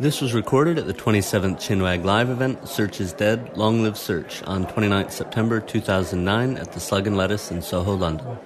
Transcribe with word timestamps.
This 0.00 0.20
was 0.20 0.34
recorded 0.34 0.76
at 0.76 0.88
the 0.88 0.92
27th 0.92 1.58
Chinwag 1.58 2.04
Live 2.04 2.28
event, 2.28 2.68
Search 2.68 3.00
is 3.00 3.12
Dead, 3.12 3.56
Long 3.56 3.84
Live 3.84 3.96
Search, 3.96 4.42
on 4.42 4.66
29th 4.66 5.12
September 5.12 5.60
2009 5.60 6.56
at 6.56 6.72
the 6.72 6.80
Slug 6.80 7.06
and 7.06 7.16
Lettuce 7.16 7.52
in 7.52 7.62
Soho, 7.62 7.94
London. 7.94 8.36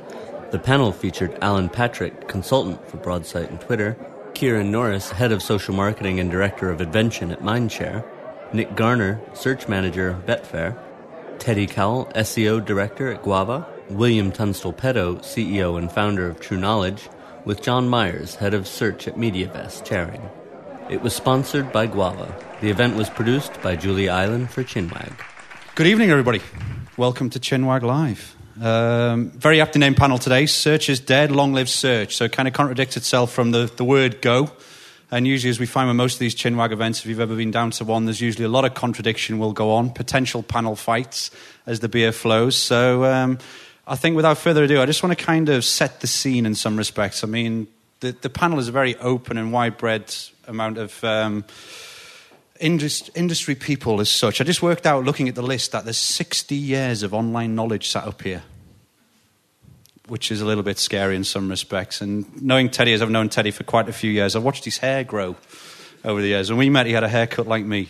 The 0.51 0.59
panel 0.59 0.93
featured 0.93 1.39
Alan 1.41 1.71
Patrick, 1.71 2.29
consultant 2.29 2.87
for 2.87 2.99
Broadsight 2.99 3.49
and 3.49 3.59
Twitter, 3.63 3.97
Kieran 4.35 4.71
Norris, 4.71 5.11
head 5.11 5.33
of 5.33 5.43
social 5.43 5.75
marketing 5.75 6.21
and 6.21 6.31
director 6.31 6.71
of 6.71 6.83
Invention 6.83 7.31
at 7.31 7.41
Mindshare, 7.41 8.05
Nick 8.53 8.77
Garner, 8.77 9.19
search 9.33 9.69
manager, 9.69 10.23
Betfair, 10.27 10.79
Teddy 11.39 11.67
Cowell, 11.67 12.13
SEO 12.15 12.63
director 12.63 13.11
at 13.11 13.23
Guava, 13.23 13.67
William 13.89 14.31
Tunstall 14.31 14.75
Pedoe, 14.75 15.17
CEO 15.21 15.79
and 15.79 15.91
founder 15.91 16.29
of 16.29 16.41
True 16.41 16.59
Knowledge, 16.59 17.09
with 17.47 17.63
John 17.63 17.89
Myers, 17.89 18.35
head 18.35 18.53
of 18.53 18.69
search 18.69 19.09
at 19.09 19.17
MediaVest, 19.17 19.87
chairing. 19.87 20.29
It 20.89 21.03
was 21.03 21.15
sponsored 21.15 21.71
by 21.71 21.87
Guava. 21.87 22.35
The 22.63 22.71
event 22.71 22.97
was 22.97 23.11
produced 23.11 23.61
by 23.61 23.77
Julie 23.77 24.09
Island 24.09 24.51
for 24.51 24.65
Chinwag. 24.65 25.13
Good 25.75 25.87
evening, 25.87 26.11
everybody. 26.11 26.41
Welcome 26.97 27.29
to 27.29 27.39
Chinwag 27.39 27.83
Live. 27.83 28.35
Um, 28.59 29.29
very 29.33 29.61
aptly 29.61 29.81
named 29.81 29.99
panel 29.99 30.17
today. 30.17 30.47
Search 30.47 30.89
is 30.89 30.99
dead, 30.99 31.31
long 31.31 31.53
live 31.53 31.69
search. 31.69 32.17
So 32.17 32.25
it 32.25 32.33
kind 32.33 32.49
of 32.49 32.55
contradicts 32.55 32.97
itself 32.97 33.31
from 33.31 33.51
the, 33.51 33.71
the 33.77 33.85
word 33.85 34.23
go. 34.23 34.51
And 35.11 35.27
usually, 35.27 35.51
as 35.51 35.61
we 35.61 35.67
find 35.67 35.89
with 35.89 35.97
most 35.97 36.15
of 36.15 36.21
these 36.21 36.35
Chinwag 36.35 36.73
events, 36.73 37.01
if 37.01 37.07
you've 37.07 37.21
ever 37.21 37.37
been 37.37 37.51
down 37.51 37.71
to 37.73 37.85
one, 37.85 38.07
there's 38.07 38.23
usually 38.23 38.47
a 38.47 38.49
lot 38.49 38.65
of 38.65 38.73
contradiction 38.73 39.39
will 39.39 39.53
go 39.53 39.73
on, 39.73 39.91
potential 39.91 40.43
panel 40.43 40.75
fights 40.75 41.31
as 41.67 41.81
the 41.81 41.91
beer 41.91 42.13
flows. 42.13 42.57
So 42.57 43.05
um, 43.05 43.39
I 43.87 43.97
think 43.97 44.17
without 44.17 44.39
further 44.39 44.65
ado, 44.65 44.81
I 44.81 44.87
just 44.87 45.03
want 45.03 45.19
to 45.19 45.23
kind 45.23 45.51
of 45.51 45.67
set 45.67 46.01
the 46.01 46.07
scene 46.07 46.47
in 46.47 46.55
some 46.55 46.79
respects. 46.79 47.23
I 47.23 47.27
mean, 47.27 47.69
the, 48.01 48.13
the 48.13 48.31
panel 48.31 48.59
is 48.59 48.69
a 48.69 48.73
very 48.73 48.97
open 48.97 49.39
and 49.39 49.53
widespread 49.53 50.15
amount 50.47 50.79
of. 50.79 51.03
Um, 51.05 51.45
industry 52.61 53.55
people 53.55 54.01
as 54.01 54.09
such. 54.09 54.41
I 54.41 54.45
just 54.45 54.63
worked 54.63 54.87
out 54.87 55.05
looking 55.05 55.29
at 55.29 55.37
the 55.37 55.43
list 55.43 55.73
that 55.73 55.85
there's 55.85 55.99
60 55.99 56.57
years 56.57 57.05
of 57.05 57.15
online 57.15 57.55
knowledge 57.55 57.89
sat 57.89 58.05
up 58.05 58.23
here, 58.23 58.43
which 60.09 60.33
is 60.33 60.41
a 60.41 60.45
little 60.45 60.65
bit 60.65 60.79
scary 60.79 61.15
in 61.15 61.23
some 61.23 61.49
respects. 61.49 62.01
And 62.01 62.43
knowing 62.43 62.69
Teddy, 62.69 62.93
as 62.93 63.03
I've 63.03 63.11
known 63.11 63.29
Teddy 63.29 63.53
for 63.53 63.65
quite 63.65 63.89
a 63.89 63.93
few 63.93 64.11
years, 64.11 64.35
I've 64.35 64.43
watched 64.43 64.65
his 64.65 64.79
hair 64.79 65.05
grow 65.05 65.37
over 66.05 66.21
the 66.21 66.29
years. 66.29 66.51
When 66.51 66.59
we 66.59 66.71
met, 66.71 66.87
he 66.87 66.93
had 66.93 67.05
a 67.05 67.09
haircut 67.09 67.47
like 67.47 67.65
me. 67.65 67.89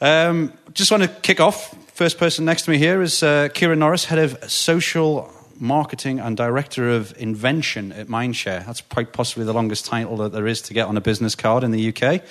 Um, 0.00 0.52
just 0.72 0.90
want 0.90 1.02
to 1.02 1.08
kick 1.08 1.40
off. 1.40 1.74
First 1.92 2.18
person 2.18 2.44
next 2.44 2.62
to 2.62 2.70
me 2.70 2.78
here 2.78 3.02
is 3.02 3.22
uh, 3.22 3.48
Kieran 3.52 3.80
Norris, 3.80 4.04
head 4.04 4.18
of 4.18 4.50
social 4.50 5.30
marketing 5.60 6.20
and 6.20 6.36
director 6.36 6.90
of 6.90 7.14
invention 7.18 7.92
at 7.92 8.06
Mindshare. 8.06 8.64
That's 8.64 8.80
quite 8.80 9.12
possibly 9.12 9.44
the 9.44 9.52
longest 9.52 9.86
title 9.86 10.16
that 10.18 10.32
there 10.32 10.46
is 10.46 10.62
to 10.62 10.74
get 10.74 10.86
on 10.86 10.96
a 10.96 11.00
business 11.00 11.34
card 11.34 11.64
in 11.64 11.70
the 11.70 11.88
UK. 11.88 12.22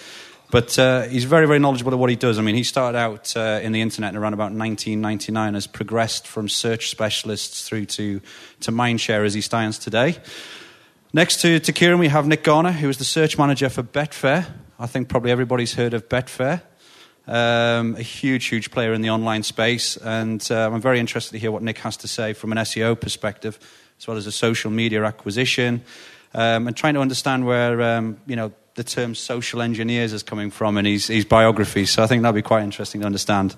But 0.49 0.79
uh, 0.79 1.03
he's 1.03 1.25
very, 1.25 1.45
very 1.45 1.59
knowledgeable 1.59 1.93
of 1.93 1.99
what 1.99 2.09
he 2.09 2.15
does. 2.15 2.39
I 2.39 2.41
mean, 2.41 2.55
he 2.55 2.63
started 2.63 2.97
out 2.97 3.35
uh, 3.35 3.59
in 3.61 3.73
the 3.73 3.81
internet 3.81 4.15
around 4.15 4.33
about 4.33 4.53
1999, 4.53 5.53
has 5.55 5.67
progressed 5.67 6.25
from 6.25 6.47
search 6.47 6.89
specialists 6.89 7.67
through 7.67 7.85
to, 7.85 8.21
to 8.61 8.71
Mindshare 8.71 9.25
as 9.25 9.33
he 9.33 9.41
stands 9.41 9.77
today. 9.77 10.17
Next 11.11 11.41
to, 11.41 11.59
to 11.59 11.73
Kieran, 11.73 11.99
we 11.99 12.07
have 12.07 12.27
Nick 12.27 12.43
Garner, 12.43 12.71
who 12.71 12.87
is 12.87 12.97
the 12.97 13.03
search 13.03 13.37
manager 13.37 13.69
for 13.69 13.83
Betfair. 13.83 14.45
I 14.79 14.87
think 14.87 15.09
probably 15.09 15.31
everybody's 15.31 15.73
heard 15.73 15.93
of 15.93 16.07
Betfair. 16.07 16.61
Um, 17.27 17.95
a 17.95 18.01
huge, 18.01 18.45
huge 18.45 18.71
player 18.71 18.93
in 18.93 19.01
the 19.01 19.09
online 19.09 19.43
space. 19.43 19.97
And 19.97 20.45
uh, 20.49 20.71
I'm 20.71 20.79
very 20.79 20.99
interested 20.99 21.33
to 21.33 21.39
hear 21.39 21.51
what 21.51 21.61
Nick 21.61 21.79
has 21.79 21.97
to 21.97 22.07
say 22.07 22.31
from 22.31 22.53
an 22.53 22.57
SEO 22.59 22.99
perspective, 22.99 23.59
as 23.99 24.07
well 24.07 24.15
as 24.15 24.27
a 24.27 24.31
social 24.31 24.71
media 24.71 25.03
acquisition, 25.03 25.83
um, 26.33 26.67
and 26.67 26.77
trying 26.77 26.93
to 26.93 27.01
understand 27.01 27.45
where, 27.45 27.81
um, 27.81 28.17
you 28.27 28.37
know, 28.37 28.53
the 28.75 28.83
term 28.83 29.13
social 29.15 29.61
engineers 29.61 30.13
is 30.13 30.23
coming 30.23 30.51
from 30.51 30.77
in 30.77 30.85
his, 30.85 31.07
his 31.07 31.25
biography. 31.25 31.85
So 31.85 32.03
I 32.03 32.07
think 32.07 32.21
that'll 32.21 32.33
be 32.33 32.41
quite 32.41 32.63
interesting 32.63 33.01
to 33.01 33.07
understand. 33.07 33.55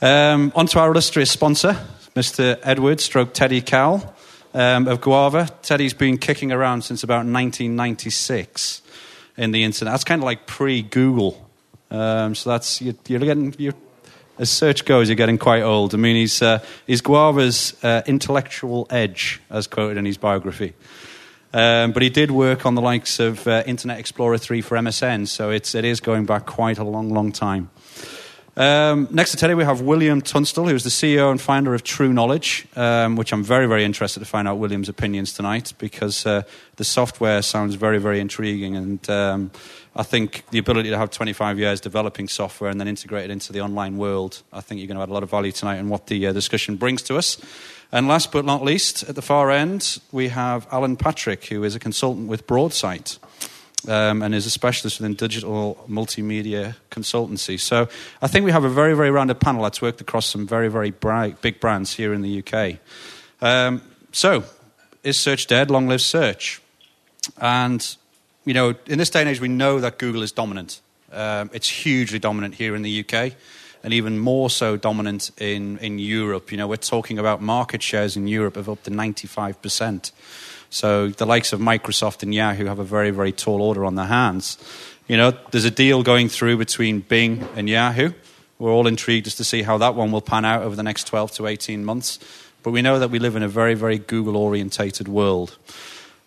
Um, 0.00 0.52
on 0.54 0.66
to 0.68 0.78
our 0.78 0.90
illustrious 0.90 1.30
sponsor, 1.30 1.76
Mr. 2.14 2.58
Edward 2.62 3.00
Stroke 3.00 3.34
Teddy 3.34 3.60
Cowell 3.60 4.14
um, 4.54 4.86
of 4.86 5.00
Guava. 5.00 5.48
Teddy's 5.62 5.94
been 5.94 6.18
kicking 6.18 6.52
around 6.52 6.82
since 6.82 7.02
about 7.02 7.26
1996 7.26 8.82
in 9.36 9.50
the 9.50 9.64
internet. 9.64 9.92
That's 9.92 10.04
kind 10.04 10.22
of 10.22 10.24
like 10.24 10.46
pre 10.46 10.82
Google. 10.82 11.43
Um, 11.94 12.34
so 12.34 12.50
that's, 12.50 12.82
you're, 12.82 12.94
you're 13.06 13.20
getting, 13.20 13.54
you're, 13.56 13.74
as 14.38 14.50
search 14.50 14.84
goes, 14.84 15.08
you're 15.08 15.16
getting 15.16 15.38
quite 15.38 15.62
old. 15.62 15.94
I 15.94 15.96
mean, 15.96 16.16
he's, 16.16 16.42
uh, 16.42 16.58
he's 16.86 17.00
Guava's 17.00 17.76
uh, 17.84 18.02
intellectual 18.06 18.86
edge, 18.90 19.40
as 19.48 19.66
quoted 19.66 19.96
in 19.96 20.04
his 20.04 20.18
biography. 20.18 20.74
Um, 21.52 21.92
but 21.92 22.02
he 22.02 22.10
did 22.10 22.32
work 22.32 22.66
on 22.66 22.74
the 22.74 22.82
likes 22.82 23.20
of 23.20 23.46
uh, 23.46 23.62
Internet 23.64 24.00
Explorer 24.00 24.38
3 24.38 24.60
for 24.60 24.76
MSN, 24.76 25.28
so 25.28 25.50
it's, 25.50 25.76
it 25.76 25.84
is 25.84 26.00
going 26.00 26.26
back 26.26 26.46
quite 26.46 26.78
a 26.78 26.84
long, 26.84 27.10
long 27.10 27.30
time. 27.30 27.70
Um, 28.56 29.08
next 29.10 29.32
to 29.32 29.36
Teddy, 29.36 29.54
we 29.54 29.64
have 29.64 29.80
William 29.80 30.20
Tunstall, 30.20 30.68
who's 30.68 30.84
the 30.84 30.90
CEO 30.90 31.30
and 31.30 31.40
founder 31.40 31.74
of 31.74 31.82
True 31.82 32.12
Knowledge, 32.12 32.66
um, 32.76 33.16
which 33.16 33.32
I'm 33.32 33.42
very, 33.42 33.66
very 33.66 33.84
interested 33.84 34.20
to 34.20 34.26
find 34.26 34.46
out 34.46 34.58
William's 34.58 34.88
opinions 34.88 35.32
tonight 35.32 35.72
because 35.78 36.24
uh, 36.24 36.42
the 36.76 36.84
software 36.84 37.42
sounds 37.42 37.74
very, 37.74 37.98
very 37.98 38.20
intriguing. 38.20 38.76
And 38.76 39.10
um, 39.10 39.50
I 39.96 40.02
think 40.02 40.42
the 40.50 40.58
ability 40.58 40.90
to 40.90 40.98
have 40.98 41.10
25 41.10 41.58
years 41.58 41.80
developing 41.80 42.26
software 42.26 42.70
and 42.70 42.80
then 42.80 42.88
integrate 42.88 43.26
it 43.26 43.30
into 43.30 43.52
the 43.52 43.60
online 43.60 43.96
world, 43.96 44.42
I 44.52 44.60
think 44.60 44.80
you're 44.80 44.88
going 44.88 44.96
to 44.96 45.02
add 45.02 45.08
a 45.08 45.12
lot 45.12 45.22
of 45.22 45.30
value 45.30 45.52
tonight 45.52 45.76
in 45.78 45.88
what 45.88 46.08
the 46.08 46.26
uh, 46.26 46.32
discussion 46.32 46.76
brings 46.76 47.02
to 47.02 47.16
us. 47.16 47.38
And 47.92 48.08
last 48.08 48.32
but 48.32 48.44
not 48.44 48.64
least, 48.64 49.04
at 49.04 49.14
the 49.14 49.22
far 49.22 49.52
end, 49.52 50.00
we 50.10 50.28
have 50.28 50.66
Alan 50.72 50.96
Patrick, 50.96 51.44
who 51.44 51.62
is 51.62 51.76
a 51.76 51.78
consultant 51.78 52.28
with 52.28 52.46
Broadsight. 52.46 53.18
Um, 53.86 54.22
and 54.22 54.34
is 54.34 54.46
a 54.46 54.50
specialist 54.50 54.98
within 54.98 55.12
digital 55.12 55.84
multimedia 55.90 56.74
consultancy. 56.90 57.60
So 57.60 57.86
I 58.22 58.28
think 58.28 58.46
we 58.46 58.50
have 58.50 58.64
a 58.64 58.68
very, 58.70 58.94
very 58.94 59.10
rounded 59.10 59.40
panel 59.40 59.62
that's 59.62 59.82
worked 59.82 60.00
across 60.00 60.24
some 60.24 60.46
very, 60.46 60.68
very 60.68 60.90
bright, 60.90 61.42
big 61.42 61.60
brands 61.60 61.92
here 61.92 62.14
in 62.14 62.22
the 62.22 62.42
UK. 62.42 62.78
Um, 63.42 63.82
so, 64.10 64.44
is 65.02 65.18
search 65.18 65.46
dead? 65.46 65.70
Long 65.70 65.86
live 65.86 66.00
search. 66.00 66.62
And, 67.38 67.96
you 68.44 68.54
know, 68.54 68.74
in 68.86 68.98
this 68.98 69.10
day 69.10 69.20
and 69.20 69.28
age, 69.28 69.40
we 69.40 69.48
know 69.48 69.80
that 69.80 69.98
Google 69.98 70.22
is 70.22 70.32
dominant. 70.32 70.80
Um, 71.12 71.50
it's 71.52 71.68
hugely 71.68 72.18
dominant 72.18 72.54
here 72.54 72.74
in 72.74 72.82
the 72.82 73.00
UK 73.04 73.34
and 73.84 73.92
even 73.92 74.18
more 74.18 74.48
so 74.48 74.76
dominant 74.76 75.30
in, 75.38 75.78
in 75.78 75.98
Europe. 75.98 76.50
You 76.50 76.58
know, 76.58 76.66
we're 76.66 76.76
talking 76.76 77.18
about 77.18 77.42
market 77.42 77.82
shares 77.82 78.16
in 78.16 78.26
Europe 78.26 78.56
of 78.56 78.68
up 78.68 78.82
to 78.84 78.90
95%. 78.90 80.10
So 80.70 81.08
the 81.08 81.26
likes 81.26 81.52
of 81.52 81.60
Microsoft 81.60 82.22
and 82.22 82.34
Yahoo 82.34 82.64
have 82.64 82.78
a 82.78 82.84
very, 82.84 83.10
very 83.10 83.30
tall 83.30 83.62
order 83.62 83.84
on 83.84 83.94
their 83.94 84.06
hands. 84.06 84.58
You 85.06 85.18
know, 85.18 85.34
there's 85.50 85.66
a 85.66 85.70
deal 85.70 86.02
going 86.02 86.30
through 86.30 86.56
between 86.56 87.00
Bing 87.00 87.46
and 87.54 87.68
Yahoo. 87.68 88.12
We're 88.58 88.72
all 88.72 88.86
intrigued 88.86 89.26
as 89.26 89.34
to 89.36 89.44
see 89.44 89.62
how 89.62 89.76
that 89.78 89.94
one 89.94 90.10
will 90.10 90.22
pan 90.22 90.46
out 90.46 90.62
over 90.62 90.74
the 90.74 90.82
next 90.82 91.06
12 91.06 91.32
to 91.32 91.46
18 91.46 91.84
months. 91.84 92.18
But 92.62 92.70
we 92.70 92.80
know 92.80 92.98
that 92.98 93.10
we 93.10 93.18
live 93.18 93.36
in 93.36 93.42
a 93.42 93.48
very, 93.48 93.74
very 93.74 93.98
Google 93.98 94.38
orientated 94.38 95.08
world. 95.08 95.58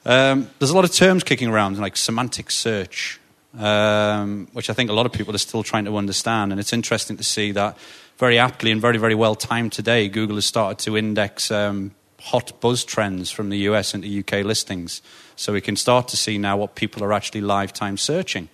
Um, 0.08 0.50
there's 0.58 0.72
a 0.72 0.76
lot 0.76 0.86
of 0.86 0.94
terms 0.94 1.26
kicking 1.26 1.50
around, 1.50 1.78
like 1.80 1.98
semantic 1.98 2.50
search, 2.50 3.20
um, 3.60 4.48
which 4.54 4.70
I 4.70 4.74
think 4.74 4.90
a 4.90 4.94
lot 4.94 5.06
of 5.06 5.12
people 5.12 5.36
are 5.36 5.38
still 5.38 5.64
trying 5.64 5.84
to 5.84 5.98
understand. 5.98 6.54
And 6.54 6.62
it's 6.62 6.72
interesting 6.72 7.18
to 7.18 7.26
see 7.26 7.52
that 7.52 7.78
very 8.18 8.40
aptly 8.40 8.72
and 8.72 8.80
very, 8.80 8.98
very 8.98 9.16
well 9.16 9.36
timed 9.36 9.74
today, 9.74 10.08
Google 10.08 10.38
has 10.38 10.46
started 10.46 10.80
to 10.86 10.96
index 10.96 11.52
um, 11.52 11.92
hot 12.22 12.54
buzz 12.62 12.86
trends 12.86 13.32
from 13.32 13.50
the 13.50 13.58
US 13.70 13.94
into 13.94 14.08
UK 14.20 14.46
listings. 14.46 15.02
So 15.36 15.52
we 15.52 15.60
can 15.60 15.76
start 15.76 16.08
to 16.08 16.18
see 16.18 16.38
now 16.38 16.56
what 16.56 16.76
people 16.76 17.04
are 17.04 17.12
actually 17.12 17.42
lifetime 17.42 17.98
searching. 17.98 18.48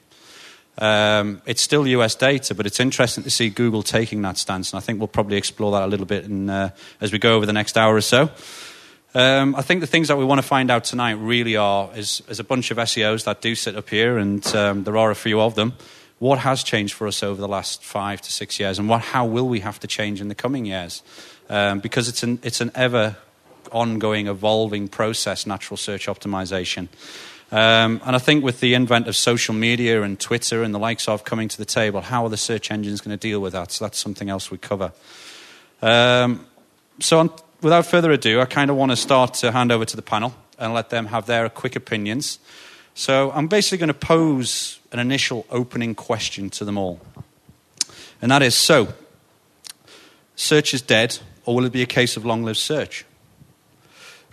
Um, 0.80 1.44
it's 1.46 1.62
still 1.62 1.86
US 1.86 2.16
data, 2.16 2.56
but 2.56 2.66
it's 2.66 2.80
interesting 2.80 3.24
to 3.26 3.30
see 3.30 3.52
Google 3.52 3.84
taking 3.84 4.24
that 4.24 4.40
stance. 4.40 4.74
And 4.74 4.80
I 4.80 4.82
think 4.82 4.98
we'll 4.98 5.08
probably 5.08 5.38
explore 5.38 5.74
that 5.74 5.84
a 5.84 5.88
little 5.88 6.08
bit 6.08 6.26
in, 6.26 6.50
uh, 6.50 6.72
as 7.00 7.12
we 7.12 7.20
go 7.20 7.36
over 7.36 7.46
the 7.46 7.54
next 7.54 7.78
hour 7.78 7.96
or 7.96 8.02
so. 8.02 8.32
Um, 9.16 9.54
I 9.56 9.62
think 9.62 9.82
the 9.82 9.88
things 9.88 10.08
that 10.08 10.18
we 10.18 10.26
want 10.26 10.42
to 10.42 10.48
find 10.48 10.72
out 10.72 10.86
tonight 10.86 11.14
really 11.14 11.56
are 11.56 11.92
is, 11.96 12.24
is 12.30 12.40
a 12.40 12.44
bunch 12.44 12.72
of 12.72 12.78
SEOs 12.78 13.26
that 13.26 13.42
do 13.42 13.54
sit 13.54 13.76
up 13.76 13.90
here, 13.90 14.18
and 14.18 14.44
um, 14.56 14.84
there 14.86 14.98
are 14.98 15.12
a 15.12 15.16
few 15.16 15.40
of 15.40 15.54
them. 15.54 15.74
What 16.18 16.40
has 16.40 16.64
changed 16.64 16.96
for 16.96 17.06
us 17.06 17.22
over 17.22 17.40
the 17.40 17.48
last 17.48 17.84
five 17.84 18.22
to 18.22 18.32
six 18.32 18.60
years, 18.60 18.80
and 18.80 18.90
what, 18.90 19.02
how 19.02 19.26
will 19.26 19.48
we 19.48 19.60
have 19.60 19.80
to 19.82 19.88
change 19.88 20.20
in 20.20 20.30
the 20.30 20.36
coming 20.36 20.66
years? 20.66 21.04
Um, 21.48 21.80
because 21.80 22.10
it's 22.10 22.24
an, 22.24 22.40
it's 22.42 22.60
an 22.60 22.72
ever 22.74 23.18
ongoing, 23.72 24.28
evolving 24.28 24.88
process, 24.88 25.46
natural 25.46 25.78
search 25.78 26.08
optimization. 26.08 26.88
Um, 27.52 28.02
and 28.06 28.16
I 28.16 28.20
think 28.20 28.44
with 28.44 28.62
the 28.62 28.74
invent 28.74 29.08
of 29.08 29.16
social 29.16 29.54
media 29.54 30.02
and 30.02 30.20
Twitter 30.20 30.64
and 30.64 30.74
the 30.74 30.80
likes 30.80 31.08
of 31.08 31.24
coming 31.24 31.50
to 31.50 31.58
the 31.58 31.66
table, 31.66 32.02
how 32.02 32.24
are 32.24 32.30
the 32.30 32.38
search 32.38 32.72
engines 32.72 33.00
going 33.00 33.16
to 33.16 33.22
deal 33.22 33.42
with 33.42 33.54
that? 33.54 33.72
So 33.72 33.86
that's 33.86 34.00
something 34.00 34.28
else 34.28 34.50
we 34.50 34.58
cover. 34.58 34.92
Um, 35.84 36.48
so 37.00 37.20
on, 37.20 37.30
without 37.64 37.86
further 37.86 38.12
ado, 38.12 38.42
I 38.42 38.46
kind 38.46 38.70
of 38.70 38.76
want 38.76 38.92
to 38.92 38.96
start 38.96 39.36
to 39.36 39.52
hand 39.52 39.72
over 39.72 39.86
to 39.86 39.96
the 39.96 40.02
panel 40.02 40.36
and 40.60 40.74
let 40.74 40.90
them 40.90 41.08
have 41.08 41.26
their 41.26 41.50
quick 41.50 41.76
opinions. 41.76 42.40
So 42.94 43.32
I'm 43.32 43.48
basically 43.48 43.80
going 43.80 43.88
to 43.88 43.94
pose 43.94 44.80
an 44.92 45.00
initial 45.00 45.46
opening 45.50 45.96
question 45.96 46.50
to 46.52 46.66
them 46.66 46.78
all. 46.78 47.00
And 48.22 48.32
that 48.32 48.42
is 48.42 48.56
so, 48.56 48.94
search 50.36 50.74
is 50.74 50.82
dead, 50.82 51.18
or 51.46 51.56
will 51.56 51.66
it 51.66 51.72
be 51.72 51.82
a 51.82 51.88
case 51.88 52.16
of 52.18 52.26
long 52.26 52.44
lived 52.44 52.60
search? 52.60 53.06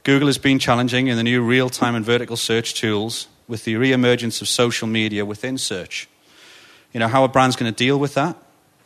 Google 0.02 0.28
has 0.28 0.38
been 0.38 0.58
challenging 0.58 1.08
in 1.08 1.16
the 1.16 1.22
new 1.22 1.42
real 1.42 1.70
time 1.70 1.94
and 1.94 2.04
vertical 2.04 2.36
search 2.36 2.74
tools 2.74 3.28
with 3.48 3.64
the 3.64 3.76
re 3.76 3.92
emergence 3.92 4.40
of 4.40 4.48
social 4.48 4.88
media 4.88 5.24
within 5.24 5.58
search. 5.58 6.08
You 6.92 7.00
know, 7.00 7.08
how 7.08 7.22
are 7.22 7.28
brands 7.28 7.56
going 7.56 7.72
to 7.72 7.76
deal 7.76 7.98
with 7.98 8.14
that? 8.14 8.36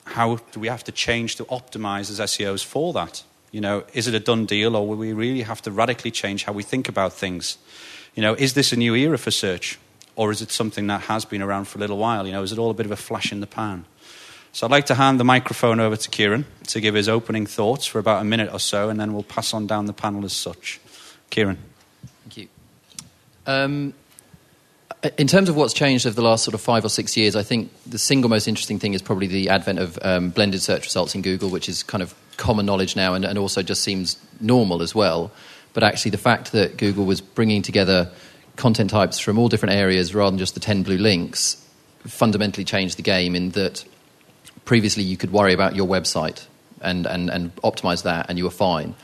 How 0.05 0.37
do 0.52 0.61
we 0.61 0.69
have 0.69 0.85
to 0.85 0.93
change 0.93 1.37
to 1.37 1.44
optimize 1.46 2.11
as 2.11 2.20
SEOs 2.20 2.64
for 2.64 2.93
that? 2.93 3.23
You 3.55 3.61
know, 3.61 3.85
is 3.93 4.09
it 4.09 4.15
a 4.15 4.19
done 4.19 4.47
deal 4.47 4.75
or 4.75 4.85
will 4.85 4.97
we 4.97 5.12
really 5.12 5.43
have 5.43 5.62
to 5.62 5.71
radically 5.71 6.11
change 6.11 6.43
how 6.43 6.53
we 6.53 6.65
think 6.65 6.89
about 6.89 7.12
things? 7.12 7.56
You 8.17 8.23
know, 8.23 8.35
is 8.35 8.55
this 8.55 8.73
a 8.73 8.77
new 8.77 8.97
era 8.97 9.17
for 9.17 9.31
search? 9.31 9.79
Or 10.17 10.33
is 10.33 10.43
it 10.43 10.51
something 10.51 10.89
that 10.89 11.03
has 11.03 11.25
been 11.25 11.41
around 11.41 11.69
for 11.69 11.79
a 11.79 11.81
little 11.81 11.97
while? 11.97 12.27
You 12.27 12.33
know, 12.33 12.43
is 12.43 12.51
it 12.51 12.59
all 12.59 12.71
a 12.71 12.75
bit 12.75 12.85
of 12.85 12.91
a 12.91 12.97
flash 12.97 13.31
in 13.31 13.39
the 13.39 13.47
pan? 13.47 13.85
So 14.51 14.67
I'd 14.67 14.73
like 14.73 14.87
to 14.87 14.97
hand 14.97 15.21
the 15.21 15.25
microphone 15.25 15.79
over 15.79 15.95
to 15.95 16.11
Kieran 16.11 16.47
to 16.67 16.81
give 16.81 16.95
his 16.95 17.09
opening 17.09 17.47
thoughts 17.47 17.87
for 17.87 18.01
about 18.01 18.23
a 18.23 18.25
minute 18.25 18.53
or 18.53 18.59
so, 18.59 18.89
and 18.89 18.99
then 18.99 19.12
we'll 19.12 19.23
pass 19.23 19.55
on 19.55 19.69
down 19.69 19.87
the 19.87 19.93
panel 19.93 20.25
as 20.25 20.33
such. 20.33 20.81
Kieran. 21.31 21.59
Thank 22.25 22.37
you. 22.37 22.49
Um, 23.47 23.95
in 25.17 25.29
terms 25.29 25.49
of 25.49 25.55
what's 25.55 25.75
changed 25.75 26.06
over 26.06 26.17
the 26.17 26.23
last 26.23 26.43
sort 26.43 26.55
of 26.55 26.61
five 26.61 26.85
or 26.85 26.89
six 26.89 27.17
years, 27.17 27.37
I 27.37 27.45
think 27.45 27.71
the 27.87 27.99
single 27.99 28.29
most 28.29 28.49
interesting 28.49 28.81
thing 28.81 28.95
is 28.95 29.03
probably 29.03 29.29
the 29.29 29.49
advent 29.49 29.79
of 29.79 29.97
um, 30.03 30.31
blended 30.31 30.61
search 30.61 30.87
results 30.87 31.15
in 31.15 31.23
Google, 31.23 31.51
which 31.51 31.69
is 31.69 31.85
kind 31.85 32.03
of 32.03 32.15
common 32.36 32.66
knowledge 32.66 32.96
now 32.96 33.14
and, 33.14 33.25
and 33.25 33.38
also 33.38 33.62
just 33.62 33.82
seems 33.82 34.19
normal 34.40 34.82
as 34.82 34.94
well. 34.94 35.31
But 35.72 35.82
actually, 35.82 36.12
the 36.12 36.19
fact 36.19 36.52
that 36.52 36.76
Google 36.76 37.04
was 37.04 37.20
bringing 37.20 37.62
together 37.62 38.10
content 38.56 38.90
types 38.90 39.19
from 39.19 39.38
all 39.38 39.48
different 39.48 39.75
areas 39.75 40.14
rather 40.14 40.31
than 40.31 40.38
just 40.38 40.54
the 40.54 40.60
10 40.60 40.84
blue 40.84 40.98
links 40.98 41.60
fundamentally 42.06 42.64
changed 42.64 42.96
the 42.98 43.02
game 43.02 43.34
in 43.34 43.50
that 43.50 43.84
previously 44.64 45.02
you 45.02 45.16
could 45.16 45.32
worry 45.32 45.52
about 45.52 45.75
your 45.75 45.86
website 45.86 46.46
and, 46.81 47.06
and, 47.06 47.31
and 47.31 47.54
optimize 47.56 48.04
that 48.04 48.26
and 48.28 48.38
you 48.38 48.44
were 48.44 48.50
fine. 48.50 48.94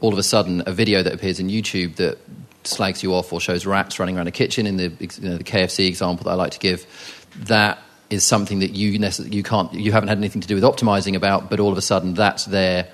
All 0.00 0.12
of 0.12 0.18
a 0.18 0.22
sudden, 0.22 0.62
a 0.66 0.72
video 0.72 1.02
that 1.02 1.12
appears 1.12 1.40
in 1.40 1.48
YouTube 1.48 1.96
that 1.96 2.18
slags 2.64 3.02
you 3.02 3.14
off 3.14 3.32
or 3.32 3.40
shows 3.40 3.66
rats 3.66 3.98
running 3.98 4.16
around 4.16 4.28
a 4.28 4.32
kitchen 4.32 4.66
in 4.66 4.76
the, 4.76 4.84
you 4.84 5.28
know, 5.28 5.36
the 5.36 5.44
KFC 5.44 5.86
example 5.86 6.24
that 6.24 6.30
I 6.30 6.34
like 6.34 6.52
to 6.52 6.58
give, 6.58 6.86
that 7.40 7.78
is 8.10 8.24
something 8.24 8.60
that 8.60 8.72
you, 8.72 8.90
you, 8.90 9.42
can't, 9.42 9.72
you 9.72 9.92
haven't 9.92 10.08
had 10.08 10.18
anything 10.18 10.42
to 10.42 10.48
do 10.48 10.54
with 10.54 10.64
optimizing 10.64 11.16
about, 11.16 11.50
but 11.50 11.60
all 11.60 11.72
of 11.72 11.78
a 11.78 11.82
sudden 11.82 12.14
that's 12.14 12.44
there 12.44 12.88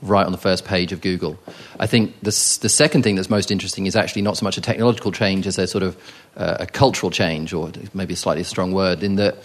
right 0.00 0.26
on 0.26 0.32
the 0.32 0.38
first 0.38 0.64
page 0.64 0.92
of 0.92 1.00
Google. 1.00 1.38
I 1.80 1.86
think 1.86 2.14
the, 2.20 2.30
the 2.60 2.68
second 2.68 3.02
thing 3.02 3.16
that's 3.16 3.30
most 3.30 3.50
interesting 3.50 3.86
is 3.86 3.96
actually 3.96 4.22
not 4.22 4.36
so 4.36 4.44
much 4.44 4.56
a 4.56 4.60
technological 4.60 5.10
change 5.12 5.46
as 5.46 5.58
a 5.58 5.66
sort 5.66 5.82
of 5.82 5.96
uh, 6.36 6.58
a 6.60 6.66
cultural 6.66 7.10
change, 7.10 7.52
or 7.52 7.72
maybe 7.94 8.14
a 8.14 8.16
slightly 8.16 8.44
strong 8.44 8.72
word, 8.72 9.02
in 9.02 9.16
that 9.16 9.42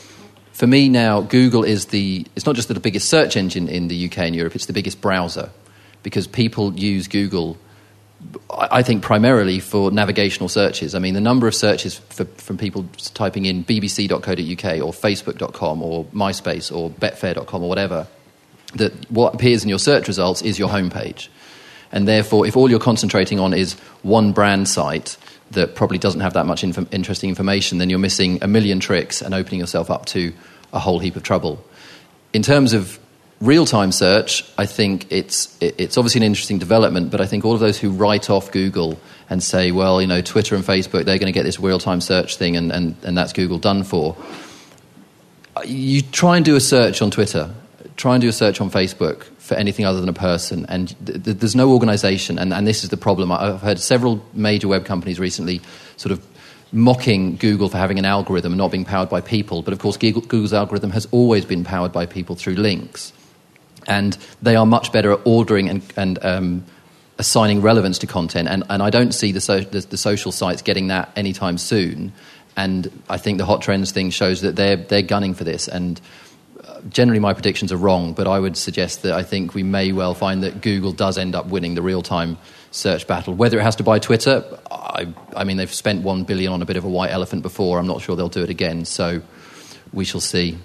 for 0.54 0.68
me 0.68 0.88
now, 0.88 1.22
Google 1.22 1.64
is 1.64 1.88
the, 1.88 2.26
it's 2.36 2.46
not 2.46 2.56
just 2.56 2.68
the 2.68 2.80
biggest 2.80 3.10
search 3.10 3.36
engine 3.36 3.68
in 3.68 3.88
the 3.88 4.06
UK 4.06 4.20
and 4.20 4.36
Europe, 4.36 4.54
it's 4.54 4.68
the 4.68 4.74
biggest 4.74 5.02
browser 5.02 5.50
because 6.04 6.28
people 6.28 6.74
use 6.74 7.08
Google. 7.08 7.58
I 8.50 8.84
think 8.84 9.04
primarily 9.04 9.60
for 9.60 9.92
navigational 9.92 10.50
searches. 10.50 10.96
I 10.96 11.00
mean, 11.00 11.14
the 11.14 11.22
number 11.22 11.48
of 11.48 11.56
searches 11.56 11.96
for, 11.96 12.26
from 12.26 12.58
people 12.58 12.86
typing 13.14 13.46
in 13.46 13.64
bbc.co.uk 13.64 14.22
or 14.30 14.92
facebook.com 14.92 15.82
or 15.82 16.06
MySpace 16.06 16.76
or 16.76 16.90
betfair.com 16.90 17.64
or 17.64 17.70
whatever 17.70 18.08
that 18.76 18.94
what 19.12 19.36
appears 19.36 19.64
in 19.64 19.70
your 19.70 19.80
search 19.80 20.08
results 20.08 20.42
is 20.42 20.58
your 20.60 20.70
homepage. 20.70 21.30
And 21.92 22.08
therefore, 22.08 22.48
if 22.48 22.58
all 22.58 22.70
you're 22.70 22.80
concentrating 22.80 23.40
on 23.40 23.54
is 23.54 23.74
one 24.02 24.32
brand 24.34 24.68
site 24.68 25.18
that 25.52 25.76
probably 25.76 26.00
doesn't 26.00 26.22
have 26.22 26.34
that 26.34 26.46
much 26.46 26.64
inf- 26.64 26.92
interesting 26.92 27.30
information, 27.30 27.78
then 27.78 27.90
you're 27.90 28.00
missing 28.00 28.40
a 28.42 28.48
million 28.48 28.80
tricks 28.80 29.22
and 29.22 29.34
opening 29.34 29.60
yourself 29.60 29.92
up 29.92 30.06
to 30.08 30.34
a 30.74 30.80
whole 30.80 31.00
heap 31.00 31.16
of 31.16 31.24
trouble. 31.24 31.64
In 32.34 32.42
terms 32.42 32.74
of 32.74 33.00
real 33.46 33.66
time 33.66 33.92
search, 33.92 34.44
I 34.58 34.66
think 34.66 35.12
it's, 35.12 35.56
it's 35.62 35.98
obviously 35.98 36.20
an 36.20 36.24
interesting 36.24 36.60
development, 36.60 37.12
but 37.12 37.22
I 37.22 37.26
think 37.26 37.46
all 37.46 37.54
of 37.54 37.60
those 37.60 37.80
who 37.80 37.92
write 37.92 38.30
off 38.30 38.52
Google 38.52 39.00
and 39.30 39.42
say, 39.44 39.72
well, 39.72 40.02
you 40.02 40.08
know, 40.08 40.22
Twitter 40.22 40.56
and 40.56 40.64
Facebook, 40.64 41.06
they're 41.06 41.20
going 41.20 41.28
to 41.28 41.32
get 41.32 41.44
this 41.44 41.60
real 41.60 41.80
time 41.80 42.02
search 42.02 42.38
thing 42.38 42.56
and, 42.56 42.72
and, 42.72 42.96
and 43.04 43.18
that's 43.18 43.34
Google 43.34 43.60
done 43.60 43.84
for. 43.84 44.16
You 45.66 46.02
try 46.02 46.38
and 46.38 46.46
do 46.46 46.56
a 46.56 46.60
search 46.60 47.02
on 47.02 47.12
Twitter 47.12 47.54
try 47.96 48.16
and 48.16 48.22
do 48.22 48.28
a 48.28 48.34
search 48.34 48.62
on 48.62 48.70
Facebook 48.70 49.24
for 49.38 49.56
anything 49.56 49.86
other 49.86 50.00
than 50.00 50.10
a 50.10 50.14
person, 50.14 50.66
and 50.70 50.96
th- 51.06 51.24
th- 51.24 51.38
there's 51.38 51.56
no 51.56 51.72
organization, 51.72 52.40
and, 52.40 52.54
and 52.54 52.66
this 52.66 52.84
is 52.84 52.90
the 52.90 52.98
problem. 52.98 53.32
I've 53.32 53.62
heard 53.62 53.80
several 53.80 54.24
major 54.34 54.68
web 54.68 54.86
companies 54.86 55.20
recently 55.20 55.62
sort 55.98 56.12
of 56.12 56.26
mocking 56.72 57.36
Google 57.36 57.70
for 57.70 57.78
having 57.78 58.00
an 58.00 58.06
algorithm 58.06 58.54
and 58.54 58.58
not 58.58 58.72
being 58.72 58.86
powered 58.86 59.10
by 59.10 59.22
people, 59.22 59.62
but 59.62 59.74
of 59.74 59.80
course, 59.80 59.98
Google's 59.98 60.54
algorithm 60.54 60.92
has 60.92 61.08
always 61.12 61.46
been 61.46 61.64
powered 61.64 61.92
by 61.92 62.06
people 62.06 62.36
through 62.36 62.56
links. 62.56 63.14
And 63.88 64.18
they 64.42 64.56
are 64.56 64.66
much 64.66 64.92
better 64.92 65.12
at 65.12 65.20
ordering 65.26 65.70
and, 65.70 65.94
and 65.96 66.26
um, 66.26 66.66
assigning 67.18 67.62
relevance 67.62 68.00
to 68.00 68.08
content, 68.08 68.48
and, 68.48 68.64
and 68.70 68.82
I 68.82 68.90
don't 68.90 69.14
see 69.14 69.32
the, 69.32 69.42
so, 69.42 69.60
the, 69.60 69.82
the 69.82 69.98
social 69.98 70.32
sites 70.32 70.62
getting 70.62 70.88
that 70.88 71.12
anytime 71.16 71.58
soon. 71.58 72.14
And 72.56 73.02
I 73.10 73.18
think 73.18 73.40
the 73.40 73.46
hot 73.46 73.62
trends 73.62 73.92
thing 73.92 74.12
shows 74.12 74.42
that 74.42 74.56
they're, 74.56 74.76
they're 74.76 75.02
gunning 75.02 75.34
for 75.34 75.44
this. 75.44 75.68
And 75.68 76.00
generally 76.90 77.20
my 77.20 77.34
predictions 77.34 77.72
are 77.72 77.78
wrong, 77.78 78.14
but 78.14 78.28
I 78.28 78.40
would 78.40 78.58
suggest 78.58 79.04
that 79.04 79.14
I 79.14 79.24
think 79.24 79.54
we 79.54 79.64
may 79.64 79.92
well 79.92 80.14
find 80.14 80.44
that 80.44 80.62
Google 80.62 80.92
does 80.92 81.18
end 81.18 81.36
up 81.36 81.48
winning 81.48 81.76
the 81.76 81.82
real 81.82 82.02
time 82.02 82.38
search 82.72 83.08
battle. 83.08 83.34
Whether 83.34 83.60
it 83.60 83.64
has 83.64 83.76
to 83.78 83.84
buy 83.84 84.00
Twitter, 84.00 84.44
I, 84.70 85.08
I, 85.36 85.44
mean, 85.44 85.58
they've 85.58 85.74
spent 85.74 86.04
one 86.04 86.24
billion 86.24 86.52
on 86.52 86.62
a 86.62 86.66
bit 86.66 86.78
of 86.78 86.84
a 86.84 86.90
white 86.90 87.12
elephant 87.12 87.42
before. 87.42 87.80
I'm 87.80 87.88
not 87.88 88.02
sure 88.02 88.16
they'll 88.16 88.30
do 88.30 88.44
it 88.44 88.50
again. 88.50 88.86
So 88.86 89.22
we 89.92 90.06
shall 90.06 90.22
see. 90.22 90.58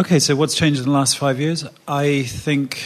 Okay, 0.00 0.20
so 0.20 0.36
what's 0.36 0.54
changed 0.54 0.78
in 0.78 0.86
the 0.86 0.92
last 0.92 1.18
five 1.18 1.40
years? 1.40 1.64
I 1.88 2.22
think 2.22 2.80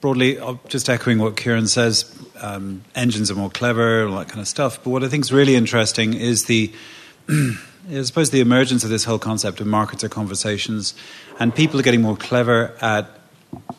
broadly, 0.00 0.38
uh, 0.38 0.54
just 0.68 0.88
echoing 0.88 1.18
what 1.18 1.36
Kieran 1.36 1.66
says, 1.66 2.16
um, 2.40 2.84
engines 2.94 3.28
are 3.28 3.34
more 3.34 3.50
clever, 3.50 4.06
all 4.06 4.18
that 4.18 4.28
kind 4.28 4.38
of 4.38 4.46
stuff. 4.46 4.78
But 4.84 4.90
what 4.90 5.02
I 5.02 5.08
think 5.08 5.24
is 5.24 5.32
really 5.32 5.56
interesting 5.56 6.14
is 6.14 6.44
the 6.44 6.72
I 7.28 8.02
suppose 8.02 8.30
the 8.30 8.40
emergence 8.40 8.84
of 8.84 8.90
this 8.90 9.02
whole 9.02 9.18
concept 9.18 9.60
of 9.60 9.66
markets 9.66 10.04
are 10.04 10.08
conversations, 10.08 10.94
and 11.40 11.52
people 11.52 11.80
are 11.80 11.82
getting 11.82 12.02
more 12.02 12.16
clever 12.16 12.72
at 12.80 13.10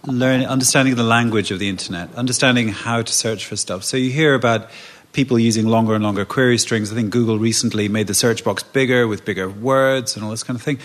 learning, 0.06 0.48
understanding 0.48 0.96
the 0.96 1.04
language 1.04 1.52
of 1.52 1.60
the 1.60 1.70
internet, 1.70 2.14
understanding 2.16 2.68
how 2.68 3.02
to 3.02 3.14
search 3.14 3.46
for 3.46 3.56
stuff. 3.56 3.86
So 3.86 3.96
you 3.96 4.12
hear 4.12 4.34
about 4.34 4.70
people 5.14 5.40
using 5.40 5.66
longer 5.66 5.96
and 5.96 6.04
longer 6.04 6.26
query 6.26 6.58
strings. 6.58 6.92
I 6.92 6.96
think 6.96 7.10
Google 7.10 7.40
recently 7.40 7.88
made 7.88 8.08
the 8.08 8.14
search 8.14 8.44
box 8.44 8.64
bigger 8.64 9.08
with 9.08 9.24
bigger 9.24 9.50
words 9.50 10.18
and 10.18 10.26
all 10.26 10.32
this 10.32 10.44
kind 10.44 10.60
of 10.60 10.62
thing. 10.62 10.78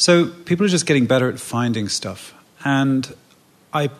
So 0.00 0.28
people 0.28 0.64
are 0.64 0.70
just 0.70 0.86
getting 0.86 1.04
better 1.04 1.28
at 1.28 1.38
finding 1.38 1.90
stuff. 1.90 2.32
And 2.64 3.14
I 3.70 3.90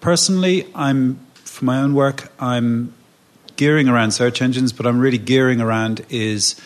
personally, 0.00 0.66
I'm 0.74 1.16
for 1.34 1.66
my 1.66 1.82
own 1.82 1.92
work, 1.92 2.32
I'm 2.40 2.94
gearing 3.56 3.86
around 3.86 4.12
search 4.12 4.40
engines, 4.40 4.72
but 4.72 4.86
I'm 4.86 4.98
really 4.98 5.18
gearing 5.18 5.60
around 5.60 6.00
is 6.08 6.58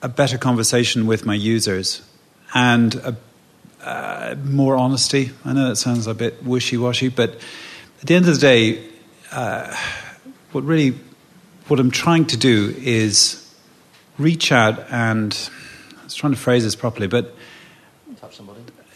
a 0.00 0.08
better 0.08 0.38
conversation 0.38 1.08
with 1.08 1.26
my 1.26 1.34
users 1.34 2.02
and 2.54 2.94
a, 2.94 3.16
uh, 3.82 4.36
more 4.44 4.76
honesty. 4.76 5.32
I 5.44 5.52
know 5.52 5.68
that 5.70 5.74
sounds 5.74 6.06
a 6.06 6.14
bit 6.14 6.44
wishy 6.44 6.76
washy, 6.76 7.08
but 7.08 7.30
at 8.00 8.06
the 8.06 8.14
end 8.14 8.28
of 8.28 8.34
the 8.34 8.40
day, 8.40 8.88
uh, 9.32 9.76
what 10.52 10.62
really 10.62 10.94
what 11.66 11.80
I'm 11.80 11.90
trying 11.90 12.26
to 12.26 12.36
do 12.36 12.76
is 12.78 13.52
reach 14.18 14.52
out 14.52 14.88
and 14.92 15.36
I 16.00 16.04
was 16.04 16.14
trying 16.14 16.32
to 16.32 16.38
phrase 16.38 16.62
this 16.62 16.76
properly, 16.76 17.08
but. 17.08 17.34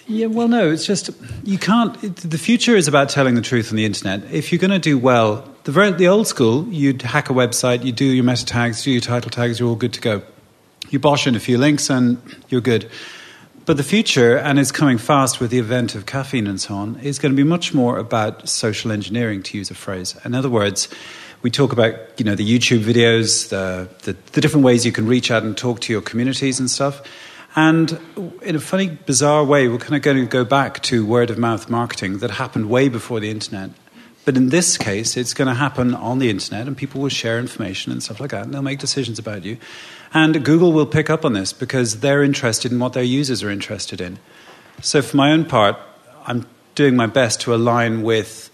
Yeah, 0.09 0.27
well, 0.27 0.49
no, 0.49 0.71
it's 0.71 0.87
just 0.87 1.11
you 1.45 1.59
can't. 1.59 2.03
It, 2.05 2.17
the 2.17 2.39
future 2.39 2.77
is 2.77 2.87
about 2.87 3.09
telling 3.09 3.35
the 3.35 3.41
truth 3.41 3.71
on 3.71 3.77
the 3.77 3.85
internet. 3.85 4.23
If 4.33 4.53
you're 4.53 4.61
going 4.61 4.71
to 4.71 4.79
do 4.79 4.97
well, 4.97 5.45
the 5.65 5.73
very, 5.73 5.91
the 5.93 6.07
old 6.07 6.29
school, 6.29 6.67
you'd 6.69 7.03
hack 7.03 7.29
a 7.29 7.33
website, 7.33 7.85
you 7.85 7.91
do 7.91 8.05
your 8.05 8.25
meta 8.25 8.47
tags, 8.47 8.85
do 8.85 8.93
your 8.93 9.01
title 9.01 9.31
tags, 9.31 9.59
you're 9.59 9.69
all 9.69 9.75
good 9.75 9.93
to 9.95 10.01
go 10.01 10.23
you 10.91 10.99
bosh 10.99 11.27
in 11.27 11.35
a 11.35 11.41
few 11.41 11.59
links 11.59 11.91
and 11.91 12.21
you're 12.49 12.61
good. 12.61 12.91
But 13.65 13.77
the 13.77 13.83
future, 13.83 14.37
and 14.37 14.59
it's 14.59 14.71
coming 14.71 14.99
fast 14.99 15.41
with 15.41 15.51
the 15.51 15.59
event 15.59 15.95
of 15.95 16.07
caffeine 16.07 16.47
and 16.47 16.61
so 16.61 16.75
on, 16.75 17.01
is 17.01 17.19
going 17.19 17.33
to 17.33 17.37
be 17.37 17.49
much 17.49 17.75
more 17.75 17.99
about 17.99 18.49
social 18.49 18.93
engineering, 18.93 19.43
to 19.45 19.59
use 19.59 19.71
a 19.71 19.75
phrase. 19.75 20.17
In 20.25 20.35
other 20.35 20.49
words, 20.49 20.89
we 21.43 21.51
talk 21.51 21.73
about 21.73 21.95
you 22.17 22.25
know 22.25 22.37
the 22.37 22.47
YouTube 22.47 22.85
videos, 22.85 23.49
the, 23.49 23.89
the, 24.05 24.17
the 24.33 24.41
different 24.41 24.65
ways 24.65 24.87
you 24.87 24.93
can 24.93 25.07
reach 25.07 25.31
out 25.31 25.43
and 25.43 25.57
talk 25.57 25.81
to 25.81 25.93
your 25.93 26.03
communities 26.03 26.61
and 26.61 26.71
stuff. 26.71 27.03
And 27.57 27.99
in 28.43 28.55
a 28.55 28.61
funny, 28.61 28.89
bizarre 28.89 29.43
way, 29.43 29.67
we're 29.67 29.79
kind 29.79 29.97
of 29.97 30.03
going 30.03 30.19
to 30.19 30.27
go 30.27 30.45
back 30.45 30.83
to 30.85 31.07
word 31.07 31.31
of 31.31 31.39
mouth 31.39 31.71
marketing 31.71 32.19
that 32.19 32.33
happened 32.33 32.69
way 32.69 32.91
before 32.91 33.19
the 33.19 33.31
internet. 33.31 33.71
But 34.27 34.37
in 34.37 34.51
this 34.51 34.77
case, 34.77 35.17
it's 35.17 35.33
going 35.33 35.49
to 35.49 35.55
happen 35.55 35.95
on 35.95 36.19
the 36.19 36.29
internet, 36.29 36.67
and 36.67 36.77
people 36.77 37.01
will 37.01 37.09
share 37.09 37.39
information 37.39 37.93
and 37.93 38.03
stuff 38.03 38.21
like 38.21 38.33
that, 38.33 38.45
and 38.45 38.53
they'll 38.53 38.61
make 38.61 38.79
decisions 38.79 39.19
about 39.19 39.45
you. 39.45 39.57
And 40.13 40.45
Google 40.45 40.73
will 40.73 40.85
pick 40.85 41.09
up 41.09 41.25
on 41.25 41.33
this 41.33 41.55
because 41.55 42.01
they're 42.01 42.23
interested 42.23 42.73
in 42.73 42.79
what 42.79 42.93
their 42.93 43.03
users 43.03 43.43
are 43.43 43.51
interested 43.51 44.01
in. 44.03 44.19
So, 44.83 45.01
for 45.01 45.17
my 45.17 45.33
own 45.33 45.47
part, 45.47 45.77
I'm 46.27 46.45
doing 46.75 46.95
my 46.95 47.07
best 47.07 47.41
to 47.43 47.55
align 47.55 48.03
with 48.03 48.51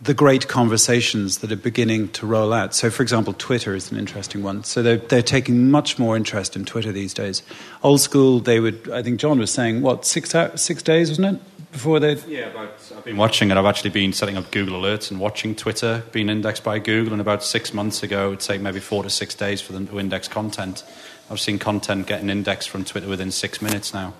the 0.00 0.14
great 0.14 0.46
conversations 0.46 1.38
that 1.38 1.50
are 1.50 1.56
beginning 1.56 2.08
to 2.08 2.26
roll 2.26 2.52
out. 2.52 2.74
So, 2.74 2.90
for 2.90 3.02
example, 3.02 3.32
Twitter 3.32 3.74
is 3.74 3.90
an 3.90 3.98
interesting 3.98 4.42
one. 4.42 4.62
So, 4.64 4.82
they're, 4.82 4.98
they're 4.98 5.22
taking 5.22 5.70
much 5.70 5.98
more 5.98 6.16
interest 6.16 6.54
in 6.54 6.64
Twitter 6.64 6.92
these 6.92 7.14
days. 7.14 7.42
Old 7.82 8.00
school, 8.00 8.40
they 8.40 8.60
would, 8.60 8.90
I 8.90 9.02
think 9.02 9.20
John 9.20 9.38
was 9.38 9.50
saying, 9.50 9.80
what, 9.80 10.04
six, 10.04 10.34
uh, 10.34 10.56
six 10.56 10.82
days, 10.82 11.08
wasn't 11.08 11.36
it? 11.36 11.42
Before 11.72 12.00
they 12.00 12.14
Yeah, 12.14 12.46
about, 12.46 12.72
I've 12.96 13.04
been 13.04 13.16
watching 13.16 13.50
it. 13.50 13.56
I've 13.56 13.66
actually 13.66 13.90
been 13.90 14.12
setting 14.12 14.36
up 14.36 14.50
Google 14.50 14.80
Alerts 14.80 15.10
and 15.10 15.20
watching 15.20 15.54
Twitter 15.54 16.02
being 16.12 16.30
indexed 16.30 16.64
by 16.64 16.78
Google. 16.78 17.12
And 17.12 17.20
about 17.20 17.42
six 17.42 17.74
months 17.74 18.02
ago, 18.02 18.28
it'd 18.28 18.40
take 18.40 18.62
maybe 18.62 18.80
four 18.80 19.02
to 19.02 19.10
six 19.10 19.34
days 19.34 19.60
for 19.60 19.72
them 19.72 19.86
to 19.88 20.00
index 20.00 20.26
content. 20.26 20.84
I've 21.30 21.40
seen 21.40 21.58
content 21.58 22.06
getting 22.06 22.30
indexed 22.30 22.70
from 22.70 22.84
Twitter 22.84 23.08
within 23.08 23.30
six 23.30 23.60
minutes 23.60 23.92
now. 23.92 24.14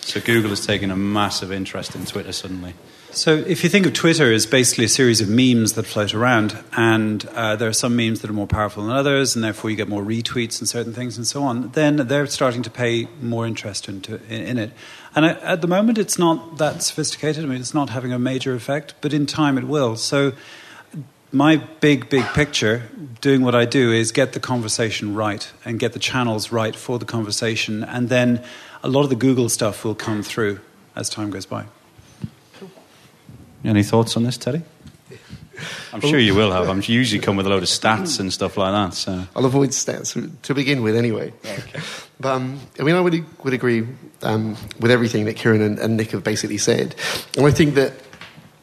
So 0.00 0.20
Google 0.20 0.50
has 0.50 0.66
taken 0.66 0.90
a 0.90 0.96
massive 0.96 1.52
interest 1.52 1.94
in 1.94 2.06
Twitter 2.06 2.32
suddenly. 2.32 2.74
So, 3.12 3.34
if 3.34 3.64
you 3.64 3.70
think 3.70 3.86
of 3.86 3.94
Twitter 3.94 4.30
as 4.32 4.46
basically 4.46 4.84
a 4.84 4.88
series 4.88 5.20
of 5.20 5.28
memes 5.28 5.72
that 5.72 5.84
float 5.84 6.12
around, 6.12 6.62
and 6.76 7.24
uh, 7.28 7.56
there 7.56 7.68
are 7.68 7.72
some 7.72 7.96
memes 7.96 8.20
that 8.20 8.28
are 8.28 8.34
more 8.34 8.46
powerful 8.46 8.84
than 8.84 8.92
others, 8.92 9.34
and 9.34 9.42
therefore 9.42 9.70
you 9.70 9.76
get 9.76 9.88
more 9.88 10.02
retweets 10.02 10.58
and 10.58 10.68
certain 10.68 10.92
things 10.92 11.16
and 11.16 11.26
so 11.26 11.42
on, 11.42 11.70
then 11.70 11.96
they're 12.08 12.26
starting 12.26 12.62
to 12.62 12.70
pay 12.70 13.08
more 13.22 13.46
interest 13.46 13.88
into, 13.88 14.16
in, 14.26 14.42
in 14.42 14.58
it. 14.58 14.72
And 15.14 15.24
I, 15.24 15.30
at 15.30 15.62
the 15.62 15.66
moment, 15.66 15.96
it's 15.96 16.18
not 16.18 16.58
that 16.58 16.82
sophisticated. 16.82 17.42
I 17.42 17.46
mean, 17.46 17.60
it's 17.60 17.74
not 17.74 17.90
having 17.90 18.12
a 18.12 18.18
major 18.18 18.54
effect, 18.54 18.94
but 19.00 19.14
in 19.14 19.24
time 19.24 19.56
it 19.56 19.64
will. 19.64 19.96
So, 19.96 20.32
my 21.32 21.56
big, 21.56 22.08
big 22.08 22.24
picture, 22.26 22.88
doing 23.20 23.42
what 23.42 23.54
I 23.54 23.64
do, 23.64 23.92
is 23.92 24.12
get 24.12 24.32
the 24.32 24.40
conversation 24.40 25.14
right 25.14 25.50
and 25.64 25.78
get 25.78 25.92
the 25.92 25.98
channels 25.98 26.52
right 26.52 26.76
for 26.76 26.98
the 26.98 27.04
conversation, 27.04 27.82
and 27.82 28.08
then 28.08 28.44
a 28.82 28.88
lot 28.88 29.02
of 29.02 29.10
the 29.10 29.16
Google 29.16 29.48
stuff 29.48 29.84
will 29.84 29.94
come 29.94 30.22
through 30.22 30.60
as 30.94 31.08
time 31.08 31.30
goes 31.30 31.46
by. 31.46 31.66
Any 33.64 33.82
thoughts 33.82 34.16
on 34.16 34.22
this, 34.22 34.36
Teddy? 34.36 34.62
I'm 35.92 36.00
sure 36.00 36.18
you 36.18 36.34
will 36.34 36.52
have. 36.52 36.68
I'm 36.68 36.82
usually 36.84 37.20
come 37.20 37.36
with 37.36 37.46
a 37.46 37.48
load 37.48 37.62
of 37.62 37.68
stats 37.68 38.20
and 38.20 38.32
stuff 38.32 38.56
like 38.56 38.72
that. 38.72 38.94
So 38.94 39.26
I'll 39.34 39.46
avoid 39.46 39.70
stats 39.70 40.42
to 40.42 40.54
begin 40.54 40.82
with, 40.82 40.94
anyway. 40.96 41.32
Okay. 41.44 41.80
But 42.20 42.34
um, 42.34 42.60
I 42.78 42.82
mean, 42.82 42.94
I 42.94 43.00
would 43.00 43.24
would 43.44 43.54
agree 43.54 43.86
um, 44.22 44.56
with 44.78 44.90
everything 44.90 45.24
that 45.24 45.34
Kieran 45.36 45.62
and, 45.62 45.78
and 45.78 45.96
Nick 45.96 46.10
have 46.10 46.22
basically 46.22 46.58
said, 46.58 46.94
and 47.36 47.46
I 47.46 47.50
think 47.50 47.74
that 47.74 47.94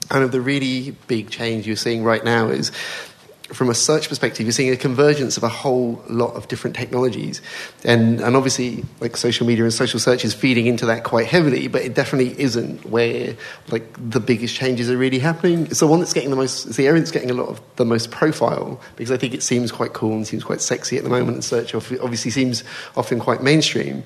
kind 0.10 0.24
of 0.24 0.32
the 0.32 0.42
really 0.42 0.92
big 1.08 1.30
change 1.30 1.66
you're 1.66 1.76
seeing 1.76 2.04
right 2.04 2.24
now 2.24 2.50
is 2.50 2.72
from 3.54 3.70
a 3.70 3.74
search 3.74 4.10
perspective, 4.10 4.46
you're 4.46 4.52
seeing 4.52 4.74
a 4.74 4.78
convergence 4.78 5.38
of 5.38 5.44
a 5.44 5.50
whole 5.50 6.04
lot 6.10 6.34
of 6.36 6.48
different 6.48 6.76
technologies. 6.76 7.42
And, 7.84 8.20
and 8.20 8.36
obviously, 8.36 8.84
like 9.00 9.16
social 9.16 9.46
media 9.46 9.64
and 9.64 9.74
social 9.74 10.00
search 10.00 10.26
is 10.26 10.34
feeding 10.34 10.66
into 10.66 10.86
that 10.88 11.04
quite 11.04 11.28
heavily, 11.28 11.68
but 11.68 11.82
it 11.82 11.94
definitely 11.94 12.40
isn't 12.40 12.86
where 12.86 13.36
like 13.70 13.86
the 13.98 14.20
biggest 14.20 14.56
changes 14.56 14.90
are 14.90 14.98
really 14.98 15.20
happening. 15.20 15.68
It's 15.68 15.80
the 15.80 15.88
one 15.88 16.00
that's 16.00 16.14
getting 16.14 16.30
the 16.30 16.36
most, 16.36 16.66
it's 16.66 16.78
the 16.78 16.88
area 16.88 17.00
that's 17.00 17.12
getting 17.12 17.32
a 17.32 17.36
lot 17.36 17.48
of 17.48 17.62
the 17.76 17.86
most 17.86 18.12
profile 18.12 18.82
because 18.96 19.12
I 19.12 19.18
think 19.18 19.34
it 19.34 19.44
seems 19.44 19.72
quite 19.72 19.94
cool 19.94 20.14
and 20.14 20.28
seems 20.28 20.44
quite 20.44 20.62
sexy 20.62 20.98
at 20.98 21.04
the 21.04 21.10
moment. 21.10 21.36
And 21.36 21.44
search 21.44 21.76
obviously 21.76 22.32
seems 22.32 22.64
often 22.98 23.20
quite 23.20 23.44
mainstream. 23.44 24.04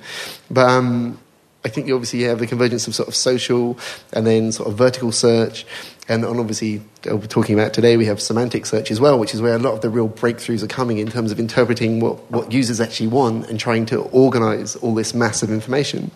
But 0.51 0.69
um, 0.69 1.19
I 1.65 1.69
think 1.69 1.87
you 1.87 1.95
obviously 1.95 2.21
have 2.23 2.39
the 2.39 2.47
convergence 2.47 2.87
of 2.87 2.95
sort 2.95 3.09
of 3.09 3.15
social 3.15 3.77
and 4.13 4.25
then 4.25 4.51
sort 4.51 4.69
of 4.69 4.77
vertical 4.77 5.11
search. 5.11 5.65
And, 6.09 6.23
obviously, 6.23 6.81
uh, 7.09 7.17
we're 7.17 7.27
talking 7.27 7.59
about 7.59 7.73
today, 7.73 7.97
we 7.97 8.05
have 8.05 8.21
semantic 8.21 8.65
search 8.65 8.91
as 8.91 8.99
well, 8.99 9.19
which 9.19 9.33
is 9.33 9.41
where 9.41 9.55
a 9.55 9.59
lot 9.59 9.73
of 9.73 9.81
the 9.81 9.89
real 9.89 10.07
breakthroughs 10.07 10.63
are 10.63 10.67
coming 10.67 10.99
in 10.99 11.07
terms 11.07 11.31
of 11.31 11.39
interpreting 11.39 11.99
what, 11.99 12.31
what 12.31 12.51
users 12.51 12.79
actually 12.79 13.07
want 13.07 13.49
and 13.49 13.59
trying 13.59 13.85
to 13.87 13.99
organize 13.99 14.77
all 14.77 14.95
this 14.95 15.13
massive 15.13 15.51
information. 15.51 16.11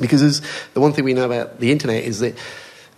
Because 0.00 0.40
the 0.72 0.80
one 0.80 0.92
thing 0.92 1.04
we 1.04 1.12
know 1.12 1.26
about 1.26 1.60
the 1.60 1.72
internet 1.72 2.04
is 2.04 2.20
that, 2.20 2.36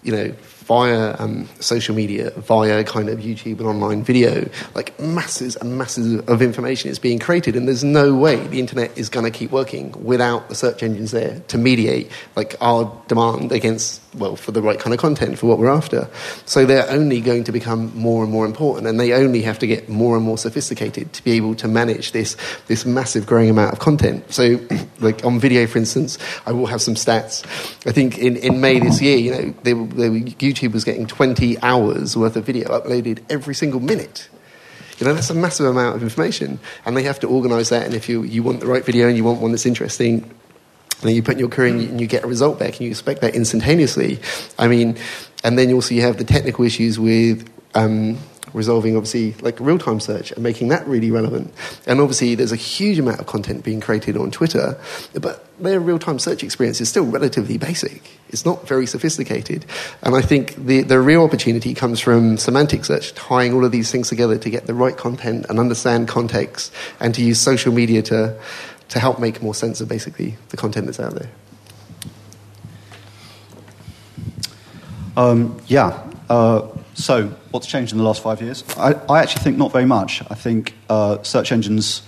you 0.02 0.12
know, 0.12 0.34
via 0.70 1.16
um, 1.18 1.48
social 1.58 1.96
media, 1.96 2.30
via 2.30 2.84
kind 2.84 3.08
of 3.08 3.18
YouTube 3.18 3.58
and 3.58 3.66
online 3.66 4.04
video, 4.04 4.48
like 4.72 4.98
masses 5.00 5.56
and 5.56 5.76
masses 5.76 6.20
of 6.28 6.40
information 6.40 6.90
is 6.92 7.00
being 7.00 7.18
created, 7.18 7.56
and 7.56 7.66
there's 7.66 7.82
no 7.82 8.14
way 8.14 8.36
the 8.46 8.60
internet 8.60 8.96
is 8.96 9.08
going 9.08 9.24
to 9.24 9.36
keep 9.36 9.50
working 9.50 9.90
without 10.04 10.48
the 10.48 10.54
search 10.54 10.84
engines 10.84 11.10
there 11.10 11.40
to 11.48 11.58
mediate 11.58 12.08
like 12.36 12.54
our 12.60 13.02
demand 13.08 13.50
against 13.50 14.00
well 14.14 14.36
for 14.36 14.52
the 14.52 14.62
right 14.62 14.78
kind 14.78 14.92
of 14.92 15.00
content 15.00 15.38
for 15.38 15.46
what 15.46 15.58
we're 15.58 15.70
after. 15.70 16.08
So 16.44 16.66
they're 16.66 16.88
only 16.90 17.20
going 17.20 17.44
to 17.44 17.52
become 17.52 17.96
more 17.96 18.22
and 18.22 18.32
more 18.32 18.44
important, 18.46 18.86
and 18.86 18.98
they 18.98 19.12
only 19.12 19.42
have 19.42 19.58
to 19.60 19.66
get 19.66 19.88
more 19.88 20.16
and 20.16 20.24
more 20.24 20.38
sophisticated 20.38 21.12
to 21.12 21.24
be 21.24 21.32
able 21.32 21.54
to 21.56 21.68
manage 21.68 22.12
this 22.12 22.36
this 22.66 22.84
massive 22.84 23.26
growing 23.26 23.50
amount 23.50 23.72
of 23.72 23.78
content. 23.78 24.32
So, 24.32 24.60
like 25.00 25.24
on 25.24 25.38
video, 25.38 25.66
for 25.66 25.78
instance, 25.78 26.18
I 26.46 26.52
will 26.52 26.66
have 26.66 26.82
some 26.82 26.94
stats. 26.94 27.44
I 27.86 27.92
think 27.92 28.18
in, 28.18 28.36
in 28.36 28.60
May 28.60 28.78
this 28.78 29.00
year, 29.00 29.16
you 29.16 29.30
know, 29.30 29.54
they, 29.62 29.72
they 29.72 30.10
YouTube 30.38 30.72
was 30.72 30.84
getting 30.84 31.06
20 31.06 31.62
hours 31.62 32.16
worth 32.16 32.36
of 32.36 32.44
video 32.44 32.68
uploaded 32.68 33.22
every 33.30 33.54
single 33.54 33.80
minute. 33.80 34.28
You 34.98 35.06
know, 35.06 35.14
that's 35.14 35.30
a 35.30 35.34
massive 35.34 35.66
amount 35.66 35.96
of 35.96 36.02
information. 36.02 36.60
And 36.84 36.94
they 36.94 37.04
have 37.04 37.20
to 37.20 37.26
organize 37.26 37.70
that. 37.70 37.86
And 37.86 37.94
if 37.94 38.08
you, 38.08 38.22
you 38.22 38.42
want 38.42 38.60
the 38.60 38.66
right 38.66 38.84
video 38.84 39.08
and 39.08 39.16
you 39.16 39.24
want 39.24 39.40
one 39.40 39.50
that's 39.50 39.64
interesting, 39.64 40.30
then 41.08 41.14
you 41.14 41.22
put 41.22 41.34
in 41.34 41.38
your 41.38 41.48
query 41.48 41.70
and 41.70 41.82
you, 41.82 41.88
and 41.88 42.00
you 42.00 42.06
get 42.06 42.24
a 42.24 42.26
result 42.26 42.58
back 42.58 42.72
and 42.72 42.80
you 42.80 42.90
expect 42.90 43.20
that 43.22 43.34
instantaneously. 43.34 44.18
I 44.58 44.68
mean, 44.68 44.98
and 45.42 45.58
then 45.58 45.72
also 45.72 45.94
you 45.94 46.02
have 46.02 46.18
the 46.18 46.24
technical 46.24 46.64
issues 46.64 46.98
with 46.98 47.48
um, 47.74 48.18
resolving 48.52 48.96
obviously 48.96 49.32
like 49.40 49.58
real 49.60 49.78
time 49.78 50.00
search 50.00 50.32
and 50.32 50.42
making 50.42 50.68
that 50.68 50.86
really 50.86 51.10
relevant. 51.10 51.52
And 51.86 52.00
obviously, 52.00 52.34
there's 52.34 52.52
a 52.52 52.56
huge 52.56 52.98
amount 52.98 53.20
of 53.20 53.26
content 53.26 53.64
being 53.64 53.80
created 53.80 54.16
on 54.16 54.30
Twitter, 54.30 54.78
but 55.14 55.46
their 55.58 55.80
real 55.80 55.98
time 55.98 56.18
search 56.18 56.42
experience 56.42 56.80
is 56.80 56.88
still 56.88 57.04
relatively 57.04 57.58
basic. 57.58 58.02
It's 58.28 58.44
not 58.44 58.66
very 58.66 58.86
sophisticated. 58.86 59.66
And 60.02 60.14
I 60.14 60.20
think 60.20 60.54
the, 60.54 60.82
the 60.82 61.00
real 61.00 61.22
opportunity 61.22 61.74
comes 61.74 62.00
from 62.00 62.36
semantic 62.36 62.84
search, 62.84 63.14
tying 63.14 63.52
all 63.52 63.64
of 63.64 63.72
these 63.72 63.90
things 63.90 64.08
together 64.08 64.38
to 64.38 64.50
get 64.50 64.66
the 64.66 64.74
right 64.74 64.96
content 64.96 65.46
and 65.48 65.58
understand 65.58 66.08
context 66.08 66.72
and 67.00 67.14
to 67.14 67.22
use 67.22 67.40
social 67.40 67.72
media 67.72 68.02
to, 68.02 68.38
to 68.90 69.00
help 69.00 69.18
make 69.18 69.42
more 69.42 69.54
sense 69.54 69.80
of 69.80 69.88
basically 69.88 70.36
the 70.50 70.56
content 70.56 70.86
that's 70.86 71.00
out 71.00 71.14
there. 71.14 71.30
Um, 75.16 75.60
yeah. 75.66 76.06
Uh, 76.28 76.68
so, 76.94 77.28
what's 77.50 77.66
changed 77.66 77.92
in 77.92 77.98
the 77.98 78.04
last 78.04 78.22
five 78.22 78.42
years? 78.42 78.64
I, 78.76 78.92
I 79.08 79.20
actually 79.20 79.42
think 79.42 79.56
not 79.56 79.72
very 79.72 79.84
much. 79.84 80.22
I 80.30 80.34
think 80.34 80.74
uh, 80.88 81.22
search 81.22 81.52
engines, 81.52 82.02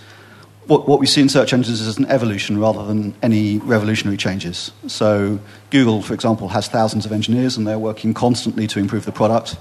what, 0.67 0.87
what 0.89 1.01
we 1.01 1.07
see 1.07 1.21
in 1.21 1.29
search 1.29 1.53
engines 1.53 1.81
is 1.81 1.99
an 1.99 2.07
evolution 2.07 2.59
rather 2.59 2.85
than 2.85 3.15
any 3.23 3.59
revolutionary 3.59 4.17
changes. 4.17 4.71
So, 4.87 5.41
Google, 5.71 6.03
for 6.03 6.15
example, 6.15 6.49
has 6.49 6.69
thousands 6.69 7.05
of 7.05 7.13
engineers 7.13 7.57
and 7.57 7.67
they're 7.67 7.79
working 7.79 8.15
constantly 8.15 8.67
to 8.69 8.79
improve 8.79 9.05
the 9.05 9.13
product. 9.13 9.57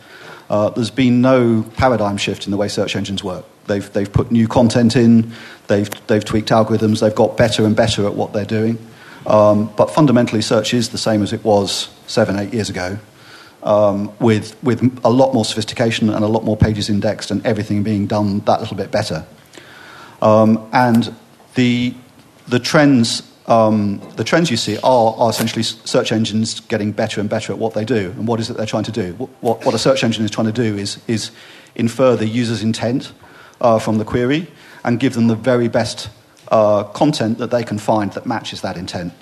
Uh, 0.50 0.70
there's 0.70 0.92
been 0.92 1.22
no 1.22 1.64
paradigm 1.78 2.18
shift 2.18 2.46
in 2.46 2.52
the 2.52 2.58
way 2.58 2.68
search 2.68 2.96
engines 2.96 3.24
work. 3.24 3.46
They've, 3.68 3.92
they've 3.94 4.12
put 4.12 4.32
new 4.32 4.48
content 4.48 4.96
in, 4.96 5.32
they've, 5.68 5.90
they've 6.08 6.26
tweaked 6.26 6.50
algorithms, 6.50 7.00
they've 7.00 7.16
got 7.16 7.38
better 7.38 7.66
and 7.66 7.76
better 7.76 8.06
at 8.06 8.14
what 8.14 8.34
they're 8.34 8.46
doing. 8.46 8.78
Um, 9.26 9.72
but 9.78 9.92
fundamentally, 9.92 10.42
search 10.42 10.74
is 10.74 10.90
the 10.90 10.98
same 10.98 11.24
as 11.24 11.32
it 11.32 11.44
was 11.44 11.90
seven, 12.08 12.38
eight 12.40 12.54
years 12.54 12.70
ago 12.70 13.00
um, 13.64 14.12
with, 14.20 14.62
with 14.64 15.00
a 15.04 15.10
lot 15.10 15.34
more 15.34 15.46
sophistication 15.46 16.10
and 16.10 16.24
a 16.24 16.28
lot 16.28 16.44
more 16.44 16.58
pages 16.58 16.90
indexed 16.90 17.32
and 17.32 17.46
everything 17.46 17.84
being 17.84 18.08
done 18.08 18.40
that 18.42 18.60
little 18.60 18.78
bit 18.78 18.92
better. 18.92 19.26
Um, 20.22 20.70
and 20.72 21.14
the, 21.56 21.94
the, 22.48 22.60
trends, 22.60 23.24
um, 23.48 24.02
the 24.16 24.24
trends 24.24 24.52
you 24.52 24.58
see 24.58 24.78
are, 24.78 25.16
are 25.16 25.30
essentially 25.30 25.64
search 25.64 26.12
engines 26.12 26.60
getting 26.62 26.92
better 26.92 27.20
and 27.20 27.30
better 27.30 27.54
at 27.54 27.60
what 27.60 27.74
they 27.74 27.86
do. 27.86 28.12
And 28.12 28.28
what 28.28 28.40
is 28.40 28.50
it 28.50 28.58
they're 28.58 28.66
trying 28.66 28.84
to 28.84 28.92
do? 28.92 29.14
What, 29.14 29.66
what 29.66 29.74
a 29.74 29.80
search 29.80 30.04
engine 30.04 30.24
is 30.24 30.32
trying 30.32 30.48
to 30.48 30.54
do 30.54 30.78
is, 30.78 31.00
is 31.08 31.32
infer 31.76 32.16
the 32.16 32.28
user's 32.28 32.64
intent 32.64 33.14
uh, 33.60 33.80
from 33.80 33.98
the 33.98 34.06
query 34.06 34.48
and 34.84 35.00
give 35.00 35.14
them 35.14 35.28
the 35.28 35.36
very 35.36 35.68
best 35.68 36.10
uh, 36.50 36.84
content 36.84 37.38
that 37.38 37.52
they 37.52 37.64
can 37.64 37.78
find 37.78 38.12
that 38.14 38.26
matches 38.26 38.62
that 38.62 38.78
intent. 38.78 39.14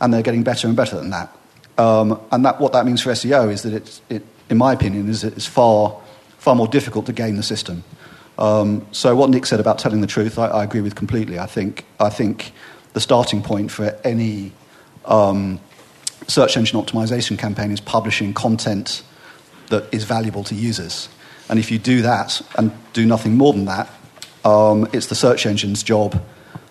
And 0.00 0.12
they're 0.12 0.22
getting 0.22 0.42
better 0.42 0.66
and 0.66 0.76
better 0.76 0.96
than 0.96 1.10
that. 1.10 1.36
Um, 1.76 2.20
and 2.32 2.44
that, 2.44 2.60
what 2.60 2.72
that 2.72 2.86
means 2.86 3.02
for 3.02 3.10
SEO 3.10 3.50
is 3.52 3.62
that 3.62 3.72
it's, 3.72 4.02
it, 4.08 4.24
in 4.50 4.58
my 4.58 4.72
opinion, 4.72 5.08
is 5.08 5.22
it's 5.22 5.46
far, 5.46 6.00
far 6.38 6.54
more 6.54 6.66
difficult 6.66 7.06
to 7.06 7.12
game 7.12 7.36
the 7.36 7.42
system. 7.42 7.84
Um, 8.38 8.86
so 8.92 9.16
what 9.16 9.30
Nick 9.30 9.46
said 9.46 9.58
about 9.58 9.78
telling 9.78 10.00
the 10.00 10.06
truth, 10.06 10.38
I, 10.38 10.46
I, 10.46 10.64
agree 10.64 10.80
with 10.80 10.94
completely. 10.94 11.40
I 11.40 11.46
think, 11.46 11.84
I 11.98 12.08
think 12.08 12.52
the 12.92 13.00
starting 13.00 13.42
point 13.42 13.72
for 13.72 13.98
any 14.04 14.52
um, 15.04 15.60
search 16.28 16.56
engine 16.56 16.80
optimization 16.80 17.36
campaign 17.36 17.72
is 17.72 17.80
publishing 17.80 18.32
content 18.32 19.02
that 19.70 19.92
is 19.92 20.04
valuable 20.04 20.44
to 20.44 20.54
users. 20.54 21.08
And 21.48 21.58
if 21.58 21.70
you 21.70 21.78
do 21.80 22.02
that 22.02 22.40
and 22.56 22.70
do 22.92 23.04
nothing 23.06 23.36
more 23.36 23.52
than 23.52 23.64
that, 23.64 23.90
um, 24.44 24.88
it's 24.92 25.06
the 25.06 25.16
search 25.16 25.44
engine's 25.44 25.82
job. 25.82 26.22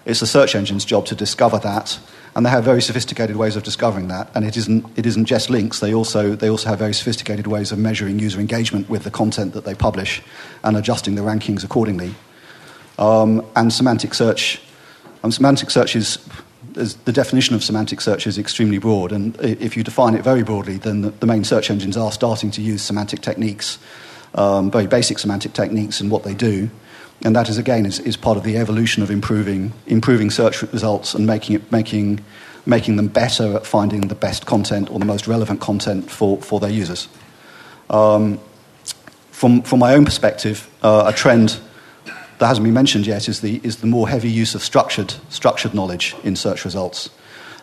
It's 0.05 0.21
the 0.21 0.27
search 0.27 0.55
engine's 0.55 0.85
job 0.85 1.05
to 1.07 1.15
discover 1.15 1.59
that 1.59 1.99
and 2.37 2.45
they 2.45 2.51
have 2.51 2.63
very 2.63 2.83
sophisticated 2.83 3.35
ways 3.35 3.55
of 3.55 3.63
discovering 3.63 4.09
that. 4.09 4.29
And 4.35 4.45
it 4.45 4.55
isn't, 4.55 4.85
it 4.95 5.07
isn't 5.07 5.25
just 5.25 5.49
links, 5.49 5.79
they 5.79 5.91
also, 5.91 6.35
they 6.35 6.51
also 6.51 6.69
have 6.69 6.77
very 6.77 6.93
sophisticated 6.93 7.47
ways 7.47 7.71
of 7.71 7.79
measuring 7.79 8.19
user 8.19 8.39
engagement 8.39 8.87
with 8.91 9.03
the 9.03 9.09
content 9.09 9.53
that 9.53 9.65
they 9.65 9.73
publish 9.73 10.21
and 10.63 10.77
adjusting 10.77 11.15
the 11.15 11.23
rankings 11.23 11.63
accordingly. 11.63 12.13
Um, 12.99 13.43
and 13.55 13.73
semantic 13.73 14.13
search, 14.13 14.61
um, 15.23 15.31
semantic 15.31 15.71
search 15.71 15.95
is, 15.95 16.19
is, 16.75 16.93
the 17.05 17.11
definition 17.11 17.55
of 17.55 17.63
semantic 17.63 18.01
search 18.01 18.27
is 18.27 18.37
extremely 18.37 18.77
broad. 18.77 19.11
And 19.11 19.35
if 19.41 19.75
you 19.75 19.83
define 19.83 20.13
it 20.13 20.23
very 20.23 20.43
broadly, 20.43 20.77
then 20.77 21.01
the, 21.01 21.09
the 21.09 21.25
main 21.25 21.43
search 21.43 21.71
engines 21.71 21.97
are 21.97 22.11
starting 22.11 22.51
to 22.51 22.61
use 22.61 22.83
semantic 22.83 23.21
techniques, 23.21 23.79
um, 24.35 24.69
very 24.69 24.85
basic 24.85 25.17
semantic 25.17 25.53
techniques 25.53 26.01
and 26.01 26.11
what 26.11 26.23
they 26.23 26.35
do. 26.35 26.69
And 27.23 27.35
that 27.35 27.49
is, 27.49 27.57
again, 27.57 27.85
is, 27.85 27.99
is 27.99 28.15
part 28.15 28.37
of 28.37 28.43
the 28.43 28.57
evolution 28.57 29.01
of 29.01 29.09
improving, 29.09 29.73
improving 29.87 30.29
search 30.29 30.61
results 30.61 31.13
and 31.13 31.25
making, 31.25 31.55
it, 31.55 31.71
making, 31.71 32.23
making 32.65 32.95
them 32.95 33.07
better 33.07 33.55
at 33.55 33.65
finding 33.65 34.01
the 34.01 34.15
best 34.15 34.45
content 34.45 34.91
or 34.91 34.99
the 34.99 35.05
most 35.05 35.27
relevant 35.27 35.59
content 35.59 36.11
for, 36.11 36.37
for 36.41 36.59
their 36.59 36.69
users. 36.69 37.07
Um, 37.89 38.39
from, 39.31 39.61
from 39.63 39.79
my 39.79 39.93
own 39.93 40.05
perspective, 40.05 40.69
uh, 40.83 41.05
a 41.07 41.13
trend 41.13 41.59
that 42.37 42.47
hasn't 42.47 42.63
been 42.63 42.73
mentioned 42.73 43.07
yet 43.07 43.27
is 43.27 43.41
the, 43.41 43.59
is 43.63 43.77
the 43.77 43.87
more 43.87 44.07
heavy 44.07 44.29
use 44.29 44.53
of 44.53 44.63
structured, 44.63 45.13
structured 45.29 45.73
knowledge 45.73 46.15
in 46.23 46.35
search 46.35 46.65
results. 46.65 47.09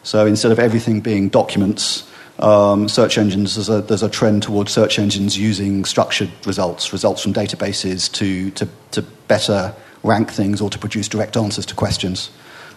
So 0.03 0.27
instead 0.27 0.53
of 0.53 0.59
everything 0.59 1.01
being 1.01 1.29
documents, 1.29 2.09
um, 2.39 2.89
search 2.89 3.17
engines, 3.17 3.55
there's 3.55 3.69
a, 3.69 3.81
there's 3.81 4.03
a 4.03 4.09
trend 4.11 4.43
towards 4.43 4.73
search 4.73 4.99
engines 4.99 5.39
using 5.39 5.85
structured 5.85 6.31
results, 6.47 6.93
results 6.93 7.23
from 7.23 7.33
databases 7.33 8.11
to, 8.13 8.51
to, 8.53 8.69
to 8.91 9.03
better 9.29 9.75
rank 10.03 10.31
things 10.31 10.61
or 10.61 10.69
to 10.71 10.79
produce 10.79 11.09
direct 11.09 11.37
answers 11.37 11.67
to 11.67 11.75
questions. 11.75 12.31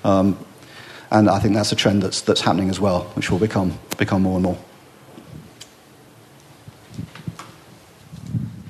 Um, 0.03 0.37
and 1.11 1.29
I 1.29 1.39
think 1.39 1.55
that's 1.55 1.71
a 1.71 1.75
trend 1.75 2.03
that's, 2.03 2.21
that's 2.21 2.41
happening 2.41 2.69
as 2.69 2.79
well, 2.79 3.03
which 3.15 3.31
will 3.31 3.39
become, 3.39 3.79
become 3.97 4.21
more 4.23 4.35
and 4.35 4.43
more. 4.43 4.57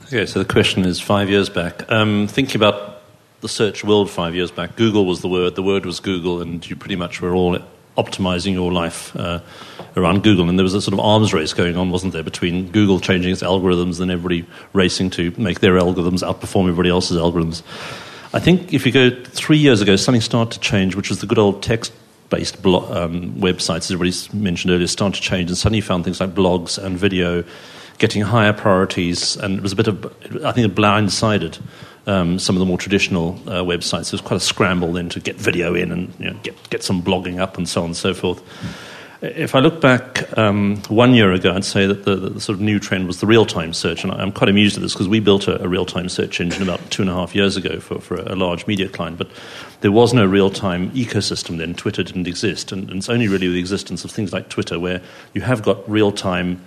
Okay, 0.06 0.26
so 0.26 0.40
the 0.40 0.46
question 0.46 0.86
is 0.86 1.02
five 1.02 1.30
years 1.30 1.50
back. 1.50 1.92
Um, 1.92 2.28
thinking 2.28 2.56
about 2.56 3.02
the 3.42 3.50
search 3.50 3.84
world 3.84 4.10
five 4.10 4.34
years 4.36 4.52
back, 4.52 4.78
Google 4.78 5.06
was 5.06 5.22
the 5.22 5.28
word, 5.28 5.56
the 5.56 5.64
word 5.64 5.86
was 5.86 6.00
Google, 6.00 6.42
and 6.42 6.68
you 6.68 6.78
pretty 6.78 6.96
much 6.96 7.22
were 7.22 7.34
all 7.34 7.58
optimizing 7.98 8.54
your 8.54 8.72
life 8.72 9.16
uh, 9.16 9.40
around 9.96 10.24
Google. 10.24 10.48
And 10.50 10.58
there 10.58 10.64
was 10.64 10.74
a 10.74 10.82
sort 10.82 10.94
of 10.94 11.00
arms 11.00 11.34
race 11.34 11.54
going 11.54 11.76
on, 11.76 11.90
wasn't 11.90 12.14
there, 12.14 12.24
between 12.24 12.72
Google 12.72 13.00
changing 13.00 13.32
its 13.32 13.42
algorithms 13.42 14.00
and 14.00 14.12
everybody 14.12 14.46
racing 14.74 15.10
to 15.12 15.34
make 15.38 15.60
their 15.60 15.74
algorithms 15.74 16.24
outperform 16.24 16.64
everybody 16.64 16.90
else's 16.90 17.18
algorithms. 17.18 17.64
I 18.34 18.40
think 18.40 18.74
if 18.74 18.86
you 18.86 18.92
go 18.92 19.10
three 19.10 19.58
years 19.58 19.82
ago, 19.82 19.96
something 19.96 20.22
started 20.22 20.52
to 20.54 20.60
change, 20.60 20.96
which 20.96 21.10
was 21.10 21.20
the 21.20 21.28
good 21.28 21.40
old 21.40 21.64
text 21.64 21.94
based 22.30 22.62
blo- 22.62 22.86
um, 22.94 23.34
websites, 23.36 23.90
as 23.90 23.92
everybody 23.92 24.16
mentioned 24.38 24.74
earlier, 24.74 24.88
started 24.88 25.16
to 25.16 25.22
change. 25.22 25.50
And 25.50 25.58
suddenly 25.58 25.78
you 25.78 25.84
found 25.84 26.04
things 26.04 26.20
like 26.20 26.36
blogs 26.36 26.78
and 26.78 26.98
video 26.98 27.44
getting 27.98 28.22
higher 28.22 28.54
priorities. 28.54 29.38
And 29.38 29.58
it 29.58 29.64
was 29.64 29.72
a 29.72 29.76
bit 29.76 29.88
of, 29.88 30.06
I 30.46 30.52
think, 30.52 30.74
blindsided 30.74 31.60
um, 32.08 32.40
some 32.40 32.56
of 32.56 32.60
the 32.60 32.66
more 32.66 32.78
traditional 32.78 33.36
uh, 33.46 33.64
websites. 33.64 34.10
There 34.10 34.18
was 34.18 34.22
quite 34.22 34.38
a 34.38 34.40
scramble 34.40 34.94
then 34.94 35.10
to 35.10 35.20
get 35.20 35.36
video 35.36 35.76
in 35.76 35.92
and 35.92 36.14
you 36.18 36.32
know, 36.32 36.40
get, 36.42 36.70
get 36.70 36.84
some 36.84 37.04
blogging 37.04 37.40
up 37.40 37.58
and 37.58 37.68
so 37.70 37.82
on 37.82 37.88
and 37.88 37.98
so 37.98 38.14
forth. 38.14 38.42
If 39.20 39.56
I 39.56 39.60
look 39.60 39.82
back 39.82 40.38
um, 40.38 40.78
one 40.90 41.16
year 41.16 41.34
ago, 41.34 41.52
I'd 41.52 41.66
say 41.66 41.88
that 41.88 42.06
the, 42.06 42.16
the, 42.16 42.40
sort 42.40 42.56
of 42.56 42.62
new 42.62 42.80
trend 42.80 43.08
was 43.08 43.20
the 43.20 43.26
real 43.26 43.48
time 43.48 43.74
search. 43.74 44.04
And 44.04 44.14
I'm 44.14 44.32
quite 44.32 44.48
amused 44.48 44.78
at 44.78 44.84
this 44.84 44.94
because 44.94 45.10
we 45.10 45.20
built 45.20 45.48
a, 45.48 45.64
a 45.64 45.68
real 45.68 45.88
time 45.88 46.08
search 46.08 46.40
engine 46.40 46.62
about 46.62 46.92
two 46.92 47.02
and 47.02 47.10
a 47.10 47.16
half 47.16 47.34
years 47.34 47.58
ago 47.58 47.80
for, 47.80 48.00
for 48.00 48.18
a 48.18 48.36
large 48.36 48.68
media 48.68 48.88
client. 48.88 49.18
But 49.18 49.30
there 49.82 49.92
was 49.92 50.14
no 50.14 50.24
real 50.24 50.52
time 50.52 50.92
ecosystem 50.92 51.58
then. 51.58 51.74
Twitter 51.74 52.04
didn't 52.04 52.28
exist. 52.28 52.72
And, 52.72 52.90
and 52.90 53.00
it's 53.00 53.10
only 53.10 53.28
really 53.28 53.48
the 53.48 53.60
existence 53.60 54.06
of 54.06 54.12
things 54.12 54.32
like 54.32 54.50
Twitter 54.50 54.80
where 54.80 55.02
you 55.34 55.42
have 55.42 55.64
got 55.64 55.90
real 55.90 56.12
time 56.12 56.64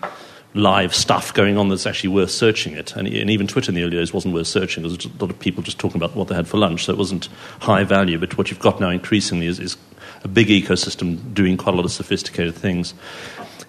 live 0.55 0.95
stuff 0.95 1.33
going 1.33 1.57
on 1.57 1.69
that's 1.69 1.87
actually 1.87 2.11
worth 2.11 2.31
searching 2.31 2.73
it. 2.75 2.97
And, 2.97 3.07
and, 3.07 3.31
even 3.31 3.47
Twitter 3.47 3.71
in 3.71 3.77
the 3.77 3.83
early 3.83 3.97
days 3.97 4.13
wasn't 4.13 4.35
worth 4.35 4.49
searching. 4.49 4.83
There 4.83 4.91
was 4.91 5.05
a 5.05 5.09
lot 5.21 5.31
of 5.31 5.39
people 5.39 5.63
just 5.63 5.79
talking 5.79 5.97
about 5.97 6.17
what 6.17 6.29
they 6.29 6.35
had 6.35 6.49
for 6.49 6.59
lunch, 6.59 6.85
so 6.85 6.93
it 6.93 6.99
wasn't 6.99 7.29
high 7.61 7.85
value. 7.85 8.19
But 8.19 8.37
what 8.37 8.51
you've 8.51 8.59
got 8.59 8.81
now 8.81 8.91
increasingly 8.91 9.47
is, 9.47 9.61
is 9.61 9.77
a 10.25 10.29
big 10.29 10.49
ecosystem 10.49 11.35
doing 11.35 11.57
quite 11.57 11.75
a 11.75 11.77
lot 11.77 11.85
of 11.85 11.93
sophisticated 11.93 12.55
things. 12.55 12.95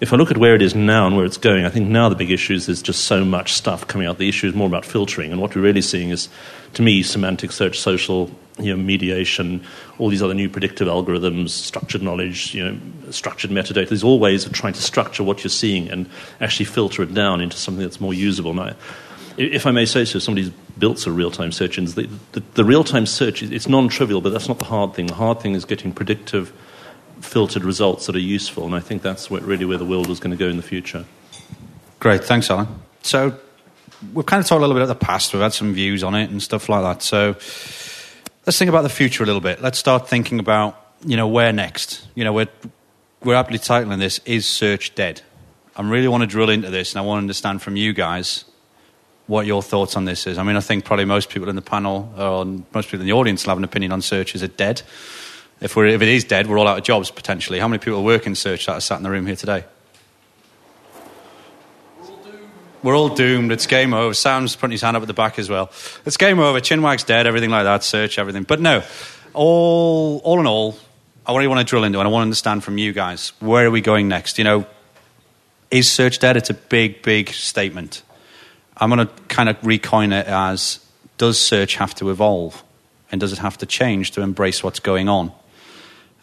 If 0.00 0.12
I 0.12 0.16
look 0.16 0.32
at 0.32 0.38
where 0.38 0.56
it 0.56 0.62
is 0.62 0.74
now 0.74 1.06
and 1.06 1.16
where 1.16 1.24
it's 1.24 1.36
going, 1.36 1.64
I 1.64 1.68
think 1.68 1.88
now 1.88 2.08
the 2.08 2.16
big 2.16 2.32
issue 2.32 2.54
is 2.54 2.66
there's 2.66 2.82
just 2.82 3.04
so 3.04 3.24
much 3.24 3.52
stuff 3.52 3.86
coming 3.86 4.08
out. 4.08 4.18
The 4.18 4.28
issue 4.28 4.48
is 4.48 4.54
more 4.54 4.66
about 4.66 4.84
filtering. 4.84 5.30
And 5.30 5.40
what 5.40 5.54
we're 5.54 5.62
really 5.62 5.82
seeing 5.82 6.10
is, 6.10 6.28
to 6.74 6.82
me, 6.82 7.04
semantic 7.04 7.52
search, 7.52 7.78
social 7.78 8.28
you 8.58 8.76
know, 8.76 8.82
mediation, 8.82 9.64
all 9.98 10.08
these 10.08 10.22
other 10.22 10.34
new 10.34 10.48
predictive 10.48 10.88
algorithms, 10.88 11.50
structured 11.50 12.02
knowledge, 12.02 12.54
you 12.54 12.64
know, 12.64 12.78
structured 13.10 13.50
metadata. 13.50 13.88
There's 13.88 14.04
all 14.04 14.18
ways 14.18 14.44
of 14.44 14.52
trying 14.52 14.74
to 14.74 14.82
structure 14.82 15.24
what 15.24 15.42
you're 15.42 15.50
seeing 15.50 15.90
and 15.90 16.08
actually 16.40 16.66
filter 16.66 17.02
it 17.02 17.14
down 17.14 17.40
into 17.40 17.56
something 17.56 17.82
that's 17.82 18.00
more 18.00 18.12
usable. 18.12 18.52
Now, 18.52 18.74
if 19.38 19.66
I 19.66 19.70
may 19.70 19.86
say 19.86 20.04
so, 20.04 20.18
somebody's 20.18 20.50
built 20.78 20.98
some 20.98 21.16
real-time 21.16 21.52
search 21.52 21.78
engines. 21.78 21.94
The, 21.94 22.08
the, 22.32 22.42
the 22.54 22.64
real-time 22.64 23.06
search, 23.06 23.42
it's 23.42 23.68
non-trivial, 23.68 24.20
but 24.20 24.30
that's 24.30 24.48
not 24.48 24.58
the 24.58 24.66
hard 24.66 24.94
thing. 24.94 25.06
The 25.06 25.14
hard 25.14 25.40
thing 25.40 25.54
is 25.54 25.64
getting 25.64 25.92
predictive, 25.92 26.52
filtered 27.20 27.64
results 27.64 28.06
that 28.06 28.16
are 28.16 28.20
useful, 28.20 28.66
and 28.66 28.74
I 28.74 28.80
think 28.80 29.00
that's 29.00 29.30
what, 29.30 29.42
really 29.42 29.64
where 29.64 29.78
the 29.78 29.86
world 29.86 30.10
is 30.10 30.20
going 30.20 30.32
to 30.32 30.36
go 30.36 30.48
in 30.48 30.58
the 30.58 30.62
future. 30.62 31.06
Great, 32.00 32.24
thanks, 32.24 32.50
Alan. 32.50 32.68
So 33.02 33.38
we've 34.12 34.26
kind 34.26 34.40
of 34.40 34.46
talked 34.46 34.58
a 34.58 34.60
little 34.60 34.74
bit 34.74 34.82
about 34.82 34.98
the 34.98 35.06
past. 35.06 35.32
We've 35.32 35.42
had 35.42 35.54
some 35.54 35.72
views 35.72 36.02
on 36.02 36.14
it 36.14 36.28
and 36.30 36.42
stuff 36.42 36.68
like 36.68 36.82
that. 36.82 37.02
So 37.02 37.36
let's 38.46 38.58
think 38.58 38.68
about 38.68 38.82
the 38.82 38.88
future 38.88 39.22
a 39.22 39.26
little 39.26 39.40
bit. 39.40 39.62
Let's 39.62 39.78
start 39.78 40.08
thinking 40.08 40.38
about, 40.38 40.78
you 41.04 41.16
know, 41.16 41.28
where 41.28 41.52
next? 41.52 42.06
You 42.14 42.24
know, 42.24 42.32
we're, 42.32 42.48
we're 43.22 43.34
aptly 43.34 43.58
titling 43.58 43.98
this, 43.98 44.20
Is 44.24 44.46
Search 44.46 44.94
Dead? 44.94 45.22
I 45.76 45.82
really 45.82 46.08
want 46.08 46.22
to 46.22 46.26
drill 46.26 46.50
into 46.50 46.70
this 46.70 46.92
and 46.92 47.00
I 47.00 47.04
want 47.06 47.18
to 47.18 47.22
understand 47.22 47.62
from 47.62 47.76
you 47.76 47.92
guys 47.92 48.44
what 49.26 49.46
your 49.46 49.62
thoughts 49.62 49.96
on 49.96 50.04
this 50.04 50.26
is. 50.26 50.36
I 50.36 50.42
mean, 50.42 50.56
I 50.56 50.60
think 50.60 50.84
probably 50.84 51.04
most 51.04 51.30
people 51.30 51.48
in 51.48 51.56
the 51.56 51.62
panel 51.62 52.12
or 52.18 52.44
most 52.44 52.88
people 52.88 53.00
in 53.00 53.06
the 53.06 53.12
audience 53.12 53.44
will 53.44 53.52
have 53.52 53.58
an 53.58 53.64
opinion 53.64 53.92
on 53.92 54.02
search. 54.02 54.34
Is 54.34 54.42
it 54.42 54.56
dead? 54.56 54.82
If, 55.60 55.76
we're, 55.76 55.86
if 55.86 56.02
it 56.02 56.08
is 56.08 56.24
dead, 56.24 56.48
we're 56.48 56.58
all 56.58 56.66
out 56.66 56.78
of 56.78 56.84
jobs 56.84 57.10
potentially. 57.10 57.60
How 57.60 57.68
many 57.68 57.78
people 57.78 58.02
work 58.02 58.26
in 58.26 58.34
search 58.34 58.66
that 58.66 58.72
are 58.72 58.80
sat 58.80 58.96
in 58.96 59.04
the 59.04 59.10
room 59.10 59.26
here 59.26 59.36
today? 59.36 59.64
We're 62.82 62.96
all 62.96 63.08
doomed. 63.08 63.52
It's 63.52 63.66
game 63.66 63.94
over. 63.94 64.14
Sam's 64.14 64.56
putting 64.56 64.72
his 64.72 64.82
hand 64.82 64.96
up 64.96 65.02
at 65.02 65.06
the 65.06 65.14
back 65.14 65.38
as 65.38 65.48
well. 65.48 65.70
It's 66.04 66.16
game 66.16 66.38
over. 66.38 66.60
Chinwag's 66.60 67.04
dead. 67.04 67.26
Everything 67.26 67.50
like 67.50 67.64
that. 67.64 67.84
Search 67.84 68.18
everything. 68.18 68.42
But 68.42 68.60
no, 68.60 68.82
all 69.34 70.18
all 70.24 70.40
in 70.40 70.46
all, 70.46 70.76
I 71.26 71.34
really 71.34 71.48
want 71.48 71.60
to 71.60 71.64
drill 71.64 71.84
into 71.84 71.98
and 72.00 72.08
I 72.08 72.10
want 72.10 72.22
to 72.22 72.26
understand 72.26 72.64
from 72.64 72.78
you 72.78 72.92
guys 72.92 73.32
where 73.40 73.66
are 73.66 73.70
we 73.70 73.80
going 73.80 74.08
next. 74.08 74.38
You 74.38 74.44
know, 74.44 74.66
is 75.70 75.90
search 75.90 76.18
dead? 76.18 76.36
It's 76.36 76.50
a 76.50 76.54
big, 76.54 77.02
big 77.02 77.30
statement. 77.30 78.02
I'm 78.76 78.90
going 78.90 79.06
to 79.06 79.12
kind 79.28 79.48
of 79.48 79.60
recoin 79.60 80.18
it 80.18 80.26
as: 80.26 80.84
Does 81.18 81.38
search 81.38 81.76
have 81.76 81.94
to 81.96 82.10
evolve, 82.10 82.62
and 83.10 83.20
does 83.20 83.32
it 83.32 83.38
have 83.38 83.58
to 83.58 83.66
change 83.66 84.10
to 84.12 84.22
embrace 84.22 84.64
what's 84.64 84.80
going 84.80 85.08
on? 85.08 85.32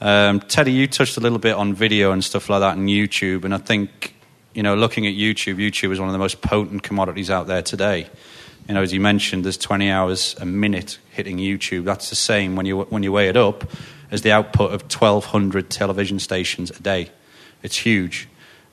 Um, 0.02 0.40
Teddy, 0.40 0.72
you 0.72 0.88
touched 0.88 1.18
a 1.18 1.20
little 1.20 1.40
bit 1.40 1.56
on 1.56 1.74
video 1.74 2.12
and 2.12 2.24
stuff 2.24 2.50
like 2.50 2.62
that 2.62 2.78
and 2.78 2.88
YouTube, 2.88 3.44
and 3.44 3.54
I 3.54 3.58
think 3.58 4.16
you 4.60 4.64
know, 4.64 4.76
looking 4.76 5.08
at 5.08 5.14
YouTube, 5.14 5.56
YouTube 5.56 5.94
is 5.94 6.02
one 6.02 6.10
of 6.10 6.12
the 6.12 6.20
most 6.20 6.42
potent 6.42 6.84
commodities 6.84 7.30
out 7.32 7.48
there 7.48 7.62
today. 7.62 8.10
You 8.68 8.74
know, 8.74 8.82
as 8.82 8.92
you 8.92 9.00
mentioned, 9.00 9.46
there's 9.46 9.58
20 9.58 9.90
hours 9.90 10.36
a 10.38 10.46
minute 10.46 11.00
hitting 11.12 11.38
YouTube. 11.38 11.86
That's 11.86 12.10
the 12.10 12.18
same 12.18 12.58
when 12.58 12.66
you 12.66 12.82
when 12.82 13.02
you 13.02 13.14
weigh 13.14 13.30
it 13.30 13.38
up 13.38 13.64
as 14.12 14.22
the 14.22 14.34
output 14.34 14.74
of 14.74 14.82
1,200 14.82 15.70
television 15.70 16.20
stations 16.20 16.72
a 16.72 16.82
day. 16.82 17.10
It's 17.64 17.78
huge. 17.78 18.28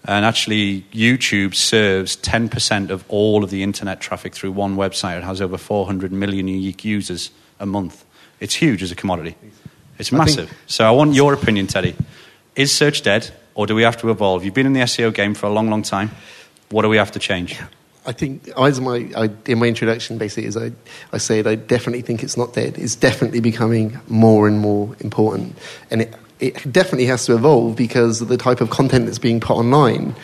And 0.04 0.24
actually, 0.24 0.82
YouTube 0.92 1.54
serves 1.54 2.16
10% 2.16 2.90
of 2.90 3.04
all 3.06 3.44
of 3.44 3.50
the 3.50 3.62
internet 3.62 4.00
traffic 4.00 4.34
through 4.34 4.50
one 4.50 4.74
website. 4.74 5.18
It 5.18 5.22
has 5.22 5.40
over 5.40 5.56
400 5.56 6.10
million 6.10 6.48
unique 6.48 6.84
users 6.84 7.30
a 7.60 7.66
month. 7.66 8.04
It's 8.40 8.56
huge 8.56 8.82
as 8.82 8.90
a 8.90 8.96
commodity. 8.96 9.36
It's 10.00 10.10
massive. 10.10 10.46
I 10.46 10.48
think... 10.48 10.58
So 10.66 10.84
I 10.84 10.90
want 10.90 11.14
your 11.14 11.32
opinion, 11.32 11.68
Teddy. 11.68 11.94
Is 12.56 12.76
search 12.76 13.02
dead? 13.02 13.32
Or 13.56 13.66
do 13.66 13.74
we 13.74 13.82
have 13.82 13.96
to 13.96 14.10
evolve? 14.10 14.44
You've 14.44 14.54
been 14.54 14.66
in 14.66 14.74
the 14.74 14.80
SEO 14.80 15.12
game 15.12 15.34
for 15.34 15.46
a 15.46 15.50
long, 15.50 15.68
long 15.68 15.82
time. 15.82 16.10
What 16.68 16.82
do 16.82 16.88
we 16.88 16.98
have 16.98 17.10
to 17.12 17.18
change? 17.18 17.58
I 18.04 18.12
think 18.12 18.48
as 18.56 18.80
my 18.80 19.10
I, 19.16 19.30
in 19.46 19.58
my 19.58 19.66
introduction, 19.66 20.16
basically, 20.16 20.46
as 20.46 20.56
I, 20.56 20.70
I 21.12 21.18
said, 21.18 21.48
I 21.48 21.56
definitely 21.56 22.02
think 22.02 22.22
it's 22.22 22.36
not 22.36 22.52
dead. 22.52 22.78
It's 22.78 22.94
definitely 22.94 23.40
becoming 23.40 23.98
more 24.06 24.46
and 24.46 24.60
more 24.60 24.94
important, 25.00 25.58
and 25.90 26.02
it 26.02 26.14
it 26.38 26.70
definitely 26.70 27.06
has 27.06 27.26
to 27.26 27.34
evolve 27.34 27.74
because 27.74 28.20
the 28.20 28.36
type 28.36 28.60
of 28.60 28.70
content 28.70 29.06
that's 29.06 29.18
being 29.18 29.40
put 29.40 29.56
online 29.56 30.14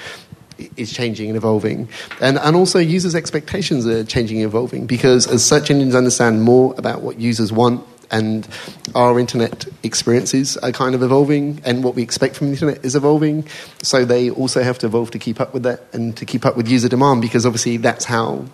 is 0.77 0.93
changing 0.93 1.29
and 1.29 1.37
evolving, 1.37 1.89
and 2.21 2.39
and 2.39 2.55
also 2.55 2.79
users' 2.79 3.17
expectations 3.17 3.85
are 3.85 4.05
changing 4.05 4.37
and 4.37 4.47
evolving 4.47 4.87
because 4.87 5.27
as 5.27 5.45
search 5.45 5.69
engines 5.69 5.97
understand 5.97 6.43
more 6.43 6.75
about 6.79 7.03
what 7.03 7.19
users 7.19 7.51
want 7.51 7.85
and 8.13 8.47
our 8.95 9.19
internet 9.19 9.65
experiences 9.83 10.57
are 10.59 10.71
kind 10.71 10.95
of 10.95 11.03
evolving, 11.03 11.61
and 11.65 11.83
what 11.83 11.95
we 11.95 12.03
expect 12.03 12.37
from 12.37 12.49
the 12.49 12.53
internet 12.53 12.85
is 12.85 12.95
evolving. 12.95 13.49
So 13.83 14.05
they 14.05 14.31
also 14.31 14.63
have 14.63 14.79
to 14.81 14.87
evolve 14.87 15.11
to 15.13 15.19
keep 15.19 15.41
up 15.41 15.55
with 15.55 15.65
that 15.65 15.81
and 15.93 16.17
to 16.19 16.27
keep 16.27 16.45
up 16.45 16.57
with 16.57 16.69
user 16.69 16.89
demand, 16.89 17.23
because 17.23 17.47
obviously 17.47 17.79
that's 17.79 18.05
how 18.05 18.45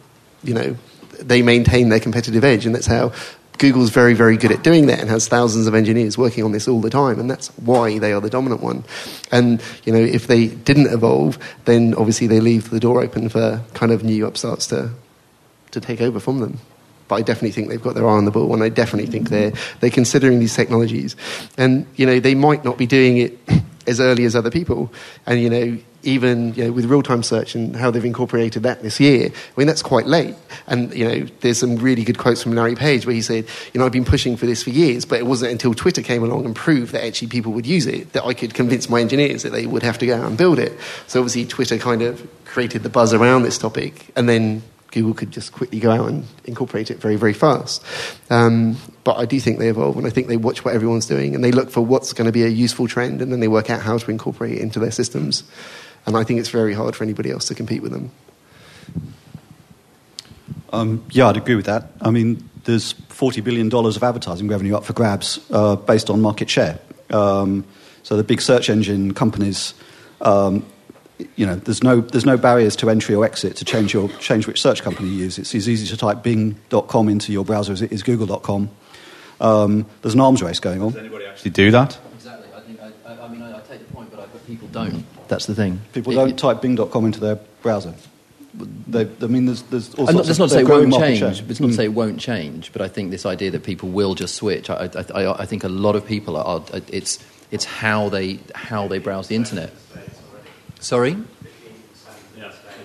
you 0.45 0.55
know 0.55 0.77
they 1.21 1.43
maintain 1.43 1.89
their 1.89 2.01
competitive 2.01 2.45
edge, 2.45 2.65
and 2.65 2.75
that's 2.75 2.87
how 2.87 3.13
Google's 3.59 3.91
very, 3.91 4.15
very 4.15 4.37
good 4.37 4.53
at 4.53 4.63
doing 4.63 4.87
that 4.87 5.01
and 5.01 5.11
has 5.11 5.27
thousands 5.27 5.67
of 5.67 5.75
engineers 5.75 6.17
working 6.17 6.45
on 6.45 6.53
this 6.53 6.69
all 6.69 6.81
the 6.81 6.91
time, 6.91 7.19
and 7.19 7.29
that's 7.29 7.49
why 7.59 7.99
they 7.99 8.13
are 8.13 8.21
the 8.21 8.31
dominant 8.31 8.63
one. 8.63 8.85
And 9.33 9.61
you 9.85 9.93
know, 9.93 9.99
if 9.99 10.29
they 10.29 10.47
didn't 10.47 10.93
evolve, 10.93 11.37
then 11.65 11.95
obviously 11.95 12.29
they 12.29 12.39
leave 12.39 12.71
the 12.71 12.79
door 12.81 13.03
open 13.03 13.29
for 13.29 13.61
kind 13.75 13.91
of 13.91 14.05
new 14.05 14.25
upstarts 14.25 14.69
to 14.69 14.93
to 15.73 15.81
take 15.81 16.01
over 16.01 16.19
from 16.19 16.39
them 16.39 16.59
but 17.09 17.17
I 17.17 17.23
definitely 17.23 17.53
think 17.53 17.69
they've 17.69 17.83
got 17.83 17.95
their 17.95 18.09
eye 18.09 18.13
on 18.13 18.25
the 18.25 18.31
ball, 18.31 18.53
and 18.55 18.63
I 18.63 18.69
definitely 18.69 19.11
think 19.11 19.31
they're 19.31 19.53
they're 19.81 19.91
considering 19.91 20.39
these 20.39 20.55
technologies, 20.55 21.17
and 21.57 21.87
you 21.97 22.07
know 22.07 22.21
they 22.21 22.35
might 22.35 22.65
not 22.65 22.79
be 22.79 22.87
doing 22.87 23.19
it 23.19 23.39
as 23.87 24.01
early 24.01 24.25
as 24.25 24.37
other 24.37 24.51
people, 24.51 24.93
and 25.27 25.41
you 25.41 25.51
know 25.51 25.79
even 26.03 26.55
you 26.55 26.65
know, 26.65 26.73
with 26.73 26.85
real-time 26.85 27.23
search 27.23 27.55
and 27.55 27.75
how 27.75 27.91
they've 27.91 28.05
incorporated 28.05 28.63
that 28.63 28.83
this 28.83 29.01
year, 29.01 29.27
I 29.27 29.53
mean 29.57 29.67
that's 29.67 29.83
quite 29.83 30.07
late. 30.07 30.35
And 30.67 30.95
you 30.95 31.09
know, 31.09 31.27
there's 31.41 31.59
some 31.59 31.77
really 31.77 32.05
good 32.05 32.19
quotes 32.19 32.43
from 32.43 32.53
Larry 32.53 32.77
Page 32.77 33.05
where 33.05 33.15
he 33.15 33.23
said, 33.23 33.47
you 33.73 33.81
know, 33.81 33.87
I've 33.87 33.93
been 33.93 34.05
pushing 34.05 34.37
for 34.37 34.47
this 34.47 34.63
for 34.63 34.71
years, 34.71 35.05
but 35.05 35.19
it 35.19 35.27
wasn't 35.27 35.53
until 35.53 35.75
Twitter 35.75 36.03
came 36.03 36.23
along 36.23 36.45
and 36.45 36.55
proved 36.55 36.93
that 36.93 37.05
actually 37.05 37.29
people 37.29 37.53
would 37.53 37.67
use 37.67 37.87
it 37.87 38.13
that 38.13 38.25
I 38.25 38.33
could 38.33 38.55
convince 38.55 38.89
my 38.89 39.01
engineers 39.01 39.43
that 39.43 39.51
they 39.51 39.67
would 39.67 39.83
have 39.83 39.99
to 39.99 40.07
go 40.07 40.17
out 40.17 40.27
and 40.27 40.39
build 40.39 40.59
it. 40.59 40.79
So 41.09 41.21
obviously, 41.21 41.47
Twitter 41.47 41.79
kind 41.79 42.03
of 42.03 42.27
created 42.45 42.83
the 42.85 42.91
buzz 42.91 43.13
around 43.13 43.43
this 43.43 43.59
topic, 43.59 44.11
and 44.15 44.29
then 44.29 44.63
Google 44.99 45.15
could 45.15 45.31
just 45.31 45.53
quickly 45.53 45.79
go 45.79 45.93
out 45.93 46.09
and 46.09 46.27
incorporate 46.45 46.91
it 46.91 46.99
very, 46.99 47.15
very 47.15 47.33
fast. 47.33 47.85
Um, 48.31 48.77
but 49.05 49.17
I 49.17 49.27
do 49.27 49.39
think 49.39 49.61
they 49.61 49.69
evolve, 49.69 49.97
and 49.97 50.07
I 50.07 50.11
think 50.11 50.27
they 50.27 50.37
watch 50.37 50.65
what 50.65 50.75
everyone's 50.75 51.07
doing, 51.07 51.37
and 51.37 51.45
they 51.45 51.53
look 51.53 51.71
for 51.71 51.81
what's 51.81 52.13
going 52.13 52.27
to 52.27 52.33
be 52.33 52.43
a 52.43 52.49
useful 52.49 52.89
trend, 52.89 53.23
and 53.23 53.31
then 53.31 53.39
they 53.39 53.47
work 53.47 53.71
out 53.71 53.81
how 53.81 53.97
to 53.97 54.11
incorporate 54.11 54.55
it 54.55 54.61
into 54.61 54.81
their 54.81 54.91
systems. 54.91 55.45
And 56.05 56.17
I 56.17 56.25
think 56.25 56.41
it's 56.41 56.49
very 56.49 56.75
hard 56.75 56.97
for 56.97 57.05
anybody 57.05 57.31
else 57.31 57.45
to 57.47 57.55
compete 57.55 57.81
with 57.81 57.93
them. 57.93 58.11
Um, 60.73 61.05
yeah, 61.11 61.29
I'd 61.29 61.37
agree 61.37 61.55
with 61.55 61.67
that. 61.67 61.93
I 62.01 62.11
mean, 62.11 62.49
there's 62.65 62.95
$40 62.95 63.43
billion 63.45 63.73
of 63.73 64.03
advertising 64.03 64.49
revenue 64.49 64.77
up 64.77 64.85
for 64.85 64.95
grabs 64.95 65.39
uh, 65.51 65.77
based 65.77 66.11
on 66.11 66.21
market 66.21 66.51
share. 66.51 66.81
Um, 67.11 67.65
so 68.03 68.17
the 68.17 68.25
big 68.25 68.41
search 68.41 68.69
engine 68.69 69.15
companies, 69.15 69.75
um, 70.21 70.67
you 71.37 71.47
know, 71.47 71.57
there's 71.57 71.83
no, 71.83 72.01
there's 72.01 72.25
no 72.27 72.37
barriers 72.37 72.77
to 72.77 72.91
entry 72.91 73.15
or 73.15 73.25
exit 73.25 73.57
to 73.57 73.65
change, 73.65 73.93
your, 73.93 74.09
change 74.19 74.47
which 74.47 74.61
search 74.61 74.83
company 74.83 75.09
you 75.09 75.15
use. 75.17 75.39
It's 75.39 75.55
as 75.55 75.69
easy 75.69 75.87
to 75.89 75.97
type 75.97 76.23
bing.com 76.23 77.09
into 77.09 77.33
your 77.33 77.45
browser 77.45 77.73
as 77.73 77.83
it 77.83 77.93
is 77.93 78.03
google.com. 78.03 78.71
Um, 79.41 79.87
there's 80.03 80.15
an 80.15 80.21
arms 80.21 80.43
race 80.43 80.61
going 80.61 80.83
on. 80.83 80.91
Does 80.93 81.01
anybody 81.01 81.27
actually 81.27 81.51
do 81.53 81.71
that? 81.73 81.99
Exactly. 82.15 82.49
I, 82.55 82.61
think, 82.61 82.81
I, 82.81 83.13
I, 83.13 83.25
I 83.25 83.29
mean, 83.29 83.43
I, 83.43 83.57
I 83.57 83.61
take 83.61 83.87
the 83.87 83.93
point, 83.93 84.11
but, 84.11 84.21
I, 84.21 84.27
but 84.27 84.47
people 84.47 84.69
don't. 84.69 85.05
That's 85.29 85.47
the 85.47 85.55
thing. 85.55 85.81
People 85.93 86.13
It- 86.13 86.17
don't 86.17 86.29
it- 86.31 86.39
type 86.39 86.61
bing.com 86.63 87.05
into 87.07 87.21
their 87.21 87.37
browser. 87.63 87.95
They, 88.89 89.03
I 89.23 89.27
mean, 89.27 89.47
there's, 89.47 89.63
there's 89.63 89.95
all 89.95 90.09
I'm 90.09 90.17
not, 90.17 90.25
sorts 90.25 90.39
that's 90.39 90.39
of 90.39 90.39
not 90.41 90.49
to 90.49 90.55
say 90.55 90.61
it 90.63 90.69
won't 90.69 90.89
market 90.89 91.07
change. 91.07 91.19
share. 91.21 91.29
It's 91.49 91.61
not 91.61 91.67
to 91.69 91.73
Mm. 91.75 91.77
say 91.77 91.85
it 91.85 91.93
won't 91.93 92.19
change, 92.19 92.73
but 92.73 92.83
I 92.83 92.89
think 92.89 93.11
this 93.13 93.25
idea 93.27 93.51
that 93.53 93.63
people 93.63 93.89
will 93.91 94.15
just 94.15 94.35
switch. 94.35 94.69
I, 94.71 94.89
I, 95.15 95.23
I, 95.23 95.43
I 95.43 95.47
think 95.47 95.63
a 95.65 95.69
lot 95.69 95.95
of 95.95 96.05
people 96.07 96.37
are. 96.37 96.45
are 96.45 96.63
it's 96.89 97.19
it's 97.53 97.65
how 97.65 98.09
they 98.09 98.41
how 98.55 98.89
they 98.89 98.99
browse 98.99 99.29
the 99.29 99.37
internet. 99.37 99.71
Sorry, 100.81 101.17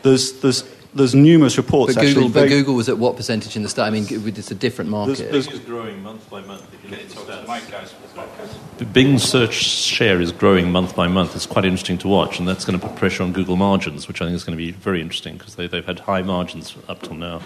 There's, 0.02 0.42
there's, 0.42 0.64
there's 0.94 1.16
numerous 1.16 1.58
reports 1.58 1.96
but 1.96 2.04
actually. 2.04 2.26
Google, 2.26 2.42
but 2.42 2.50
Google 2.50 2.76
was 2.76 2.90
at 2.90 2.98
what 2.98 3.16
percentage 3.16 3.56
in 3.56 3.64
the 3.64 3.70
start? 3.70 3.88
I 3.88 3.92
mean, 3.92 4.06
it's 4.10 4.52
a 4.52 4.56
different 4.56 4.90
market. 4.90 5.32
there's- 5.32 5.48
Bing 5.48 5.56
is 5.56 5.66
growing 5.66 6.04
month 6.04 6.30
by 6.30 6.42
month. 6.42 6.66
If 6.74 6.84
you 6.84 6.90
look 6.92 7.00
at 7.00 7.10
the 7.10 7.16
stats. 7.16 8.94
Bing's 8.94 9.24
search 9.24 9.54
share 9.54 10.20
is 10.22 10.32
growing 10.32 10.72
month 10.72 10.96
by 10.96 11.08
month. 11.08 11.36
It's 11.36 11.46
quite 11.46 11.66
interesting 11.66 11.98
to 12.00 12.08
watch, 12.08 12.40
and 12.40 12.48
that's 12.48 12.66
going 12.66 12.80
to 12.80 12.86
put 12.86 12.96
pressure 12.98 13.24
on 13.24 13.32
Google 13.32 13.56
margins, 13.56 14.08
which 14.08 14.22
I 14.22 14.26
think 14.26 14.36
is 14.36 14.44
going 14.44 14.58
to 14.58 14.64
be 14.64 14.72
very 14.72 15.02
interesting 15.02 15.38
because 15.38 15.56
they, 15.56 15.68
they've 15.68 15.86
had 15.86 16.00
high 16.00 16.22
margins 16.22 16.76
up 16.88 17.02
till 17.02 17.16
now. 17.16 17.42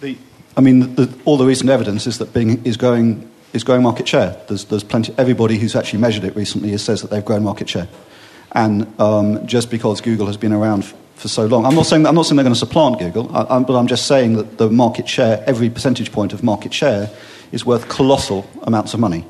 The, 0.00 0.16
I 0.56 0.60
mean, 0.60 0.94
the, 0.94 1.12
all 1.24 1.36
the 1.36 1.44
recent 1.46 1.70
evidence 1.70 2.06
is 2.06 2.18
that 2.18 2.32
Bing 2.32 2.64
is 2.64 2.76
growing, 2.76 3.30
is 3.52 3.64
growing 3.64 3.82
market 3.82 4.08
share. 4.08 4.40
There's, 4.48 4.64
there's 4.64 4.84
plenty. 4.84 5.14
Everybody 5.18 5.58
who's 5.58 5.76
actually 5.76 6.00
measured 6.00 6.24
it 6.24 6.34
recently 6.34 6.76
says 6.78 7.02
that 7.02 7.10
they've 7.10 7.24
grown 7.24 7.44
market 7.44 7.68
share. 7.68 7.88
And 8.52 8.86
um, 9.00 9.46
just 9.46 9.70
because 9.70 10.00
Google 10.00 10.26
has 10.26 10.36
been 10.36 10.52
around 10.52 10.84
f- 10.84 10.94
for 11.14 11.28
so 11.28 11.46
long, 11.46 11.66
I'm 11.66 11.74
not 11.74 11.86
saying 11.86 12.06
I'm 12.06 12.14
not 12.14 12.26
saying 12.26 12.36
they're 12.36 12.44
going 12.44 12.54
to 12.54 12.58
supplant 12.58 12.98
Google, 12.98 13.34
I, 13.36 13.56
I'm, 13.56 13.64
but 13.64 13.76
I'm 13.76 13.86
just 13.86 14.06
saying 14.06 14.36
that 14.36 14.58
the 14.58 14.70
market 14.70 15.08
share, 15.08 15.42
every 15.46 15.68
percentage 15.68 16.12
point 16.12 16.32
of 16.32 16.42
market 16.42 16.72
share, 16.72 17.10
is 17.52 17.66
worth 17.66 17.88
colossal 17.88 18.48
amounts 18.62 18.94
of 18.94 19.00
money. 19.00 19.26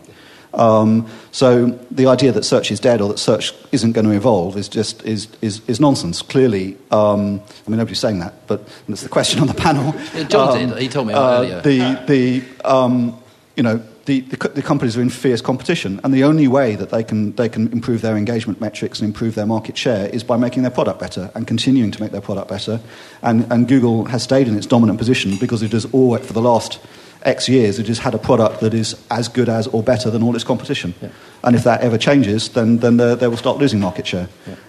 Um, 0.55 1.07
so 1.31 1.67
the 1.91 2.07
idea 2.07 2.33
that 2.33 2.43
search 2.43 2.71
is 2.71 2.81
dead 2.81 3.01
or 3.01 3.09
that 3.09 3.19
search 3.19 3.53
isn't 3.71 3.93
going 3.93 4.07
to 4.07 4.13
evolve 4.13 4.57
is 4.57 4.69
just 4.69 5.05
is, 5.05 5.29
is, 5.43 5.61
is 5.69 5.79
nonsense. 5.79 6.23
Clearly, 6.23 6.77
um, 6.91 7.41
I 7.67 7.71
mean 7.71 7.79
nobody's 7.79 7.99
saying 7.99 8.21
that, 8.21 8.47
but 8.47 8.67
that's 8.89 9.03
the 9.03 9.09
question 9.09 9.41
on 9.41 9.47
the 9.47 9.55
panel. 9.55 9.93
John 10.29 10.73
Um. 10.73 10.77
He 10.79 10.89
told 10.89 11.07
me 11.07 11.15
uh, 11.15 11.43
earlier. 11.43 11.61
The 11.61 11.79
the 12.07 12.43
um, 12.65 13.21
you 13.57 13.63
know 13.63 13.83
the, 14.09 14.21
the, 14.21 14.49
the 14.49 14.63
companies 14.63 14.97
are 14.97 15.03
in 15.03 15.11
fierce 15.11 15.43
competition, 15.43 16.01
and 16.03 16.15
the 16.15 16.25
only 16.25 16.49
way 16.49 16.77
that 16.77 16.89
they 16.89 17.05
can 17.05 17.33
they 17.33 17.49
can 17.49 17.71
improve 17.73 18.01
their 18.01 18.17
engagement 18.17 18.59
metrics 18.59 19.01
and 19.01 19.07
improve 19.07 19.35
their 19.35 19.45
market 19.45 19.77
share 19.77 20.09
is 20.09 20.25
by 20.25 20.39
making 20.39 20.63
their 20.63 20.73
product 20.73 20.99
better 20.99 21.31
and 21.35 21.47
continuing 21.47 21.91
to 21.91 22.03
make 22.03 22.11
their 22.11 22.23
product 22.23 22.49
better. 22.49 22.81
And 23.21 23.47
and 23.53 23.69
Google 23.69 24.07
has 24.07 24.23
stayed 24.23 24.49
in 24.49 24.57
its 24.57 24.67
dominant 24.67 24.99
position 24.99 25.37
because 25.39 25.63
it 25.63 25.73
has 25.73 25.85
all 25.93 26.17
for 26.17 26.33
the 26.33 26.41
last 26.41 26.81
X 27.23 27.49
years 27.51 27.79
it 27.79 27.89
has 27.89 27.99
had 27.99 28.15
a 28.15 28.19
product 28.19 28.61
that 28.61 28.73
is 28.73 28.97
as 29.11 29.29
good 29.29 29.51
as 29.51 29.67
or 29.67 29.83
better 29.83 30.11
than 30.11 30.23
all 30.23 30.35
its 30.35 30.45
competition. 30.45 30.95
Yeah. 31.03 31.11
And 31.45 31.55
if 31.55 31.65
that 31.65 31.83
ever 31.83 31.99
changes, 31.99 32.49
then 32.49 32.79
then 32.79 32.97
they, 32.97 33.15
they 33.15 33.29
will 33.29 33.37
start 33.37 33.59
losing 33.59 33.81
market 33.81 34.07
share. 34.07 34.29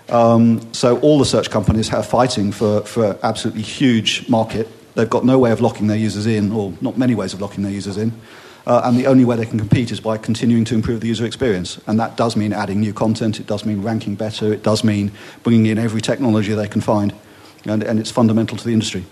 Um, 0.09 0.73
so 0.73 0.99
all 0.99 1.17
the 1.17 1.25
search 1.25 1.49
companies 1.49 1.93
are 1.93 2.03
fighting 2.03 2.51
for 2.51 2.81
for 2.81 3.17
absolutely 3.23 3.63
huge 3.63 4.27
market. 4.27 4.67
They've 4.95 5.09
got 5.09 5.23
no 5.23 5.39
way 5.39 5.51
of 5.51 5.61
locking 5.61 5.87
their 5.87 5.97
users 6.05 6.25
in, 6.25 6.51
or 6.51 6.73
not 6.81 6.97
many 6.97 7.15
ways 7.15 7.33
of 7.33 7.39
locking 7.39 7.63
their 7.63 7.71
users 7.71 7.97
in. 7.97 8.11
Uh, 8.65 8.81
and 8.83 8.97
the 8.97 9.07
only 9.07 9.25
way 9.25 9.35
they 9.35 9.45
can 9.45 9.57
compete 9.57 9.91
is 9.91 9.99
by 9.99 10.17
continuing 10.17 10.65
to 10.65 10.75
improve 10.75 11.01
the 11.01 11.07
user 11.07 11.25
experience. 11.25 11.79
And 11.87 11.99
that 11.99 12.17
does 12.17 12.35
mean 12.35 12.53
adding 12.53 12.79
new 12.79 12.93
content, 12.93 13.39
it 13.39 13.47
does 13.47 13.65
mean 13.65 13.81
ranking 13.81 14.15
better, 14.15 14.53
it 14.53 14.63
does 14.63 14.83
mean 14.83 15.11
bringing 15.43 15.65
in 15.65 15.77
every 15.77 16.01
technology 16.01 16.53
they 16.53 16.67
can 16.67 16.81
find. 16.81 17.13
And, 17.65 17.83
and 17.83 17.99
it's 17.99 18.11
fundamental 18.11 18.57
to 18.57 18.63
the 18.63 18.73
industry. 18.73 19.05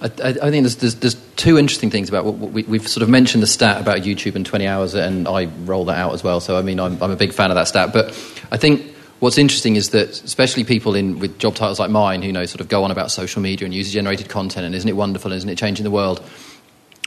I, 0.00 0.06
I 0.06 0.50
think 0.50 0.64
there's, 0.64 0.76
there's, 0.76 0.94
there's 0.96 1.14
two 1.36 1.56
interesting 1.58 1.90
things 1.90 2.08
about 2.08 2.26
what 2.26 2.52
we, 2.52 2.64
we've 2.64 2.86
sort 2.86 3.02
of 3.02 3.08
mentioned 3.08 3.42
the 3.42 3.46
stat 3.46 3.80
about 3.80 3.98
YouTube 3.98 4.34
and 4.34 4.44
20 4.44 4.66
hours, 4.66 4.94
and 4.94 5.26
I 5.26 5.46
roll 5.64 5.86
that 5.86 5.98
out 5.98 6.12
as 6.12 6.22
well. 6.22 6.40
So 6.40 6.58
I 6.58 6.62
mean, 6.62 6.78
I'm, 6.78 7.02
I'm 7.02 7.10
a 7.10 7.16
big 7.16 7.32
fan 7.32 7.50
of 7.50 7.54
that 7.54 7.68
stat. 7.68 7.92
But 7.92 8.08
I 8.52 8.58
think 8.58 8.94
what's 9.20 9.38
interesting 9.38 9.76
is 9.76 9.90
that, 9.90 10.10
especially 10.10 10.64
people 10.64 10.94
in 10.94 11.18
with 11.18 11.38
job 11.38 11.54
titles 11.54 11.78
like 11.78 11.90
mine, 11.90 12.20
who 12.20 12.26
you 12.26 12.32
know 12.32 12.44
sort 12.44 12.60
of 12.60 12.68
go 12.68 12.84
on 12.84 12.90
about 12.90 13.10
social 13.10 13.40
media 13.40 13.64
and 13.64 13.74
user-generated 13.74 14.28
content, 14.28 14.66
and 14.66 14.74
isn't 14.74 14.88
it 14.88 14.96
wonderful, 14.96 15.32
and 15.32 15.38
isn't 15.38 15.48
it 15.48 15.56
changing 15.56 15.84
the 15.84 15.90
world? 15.90 16.22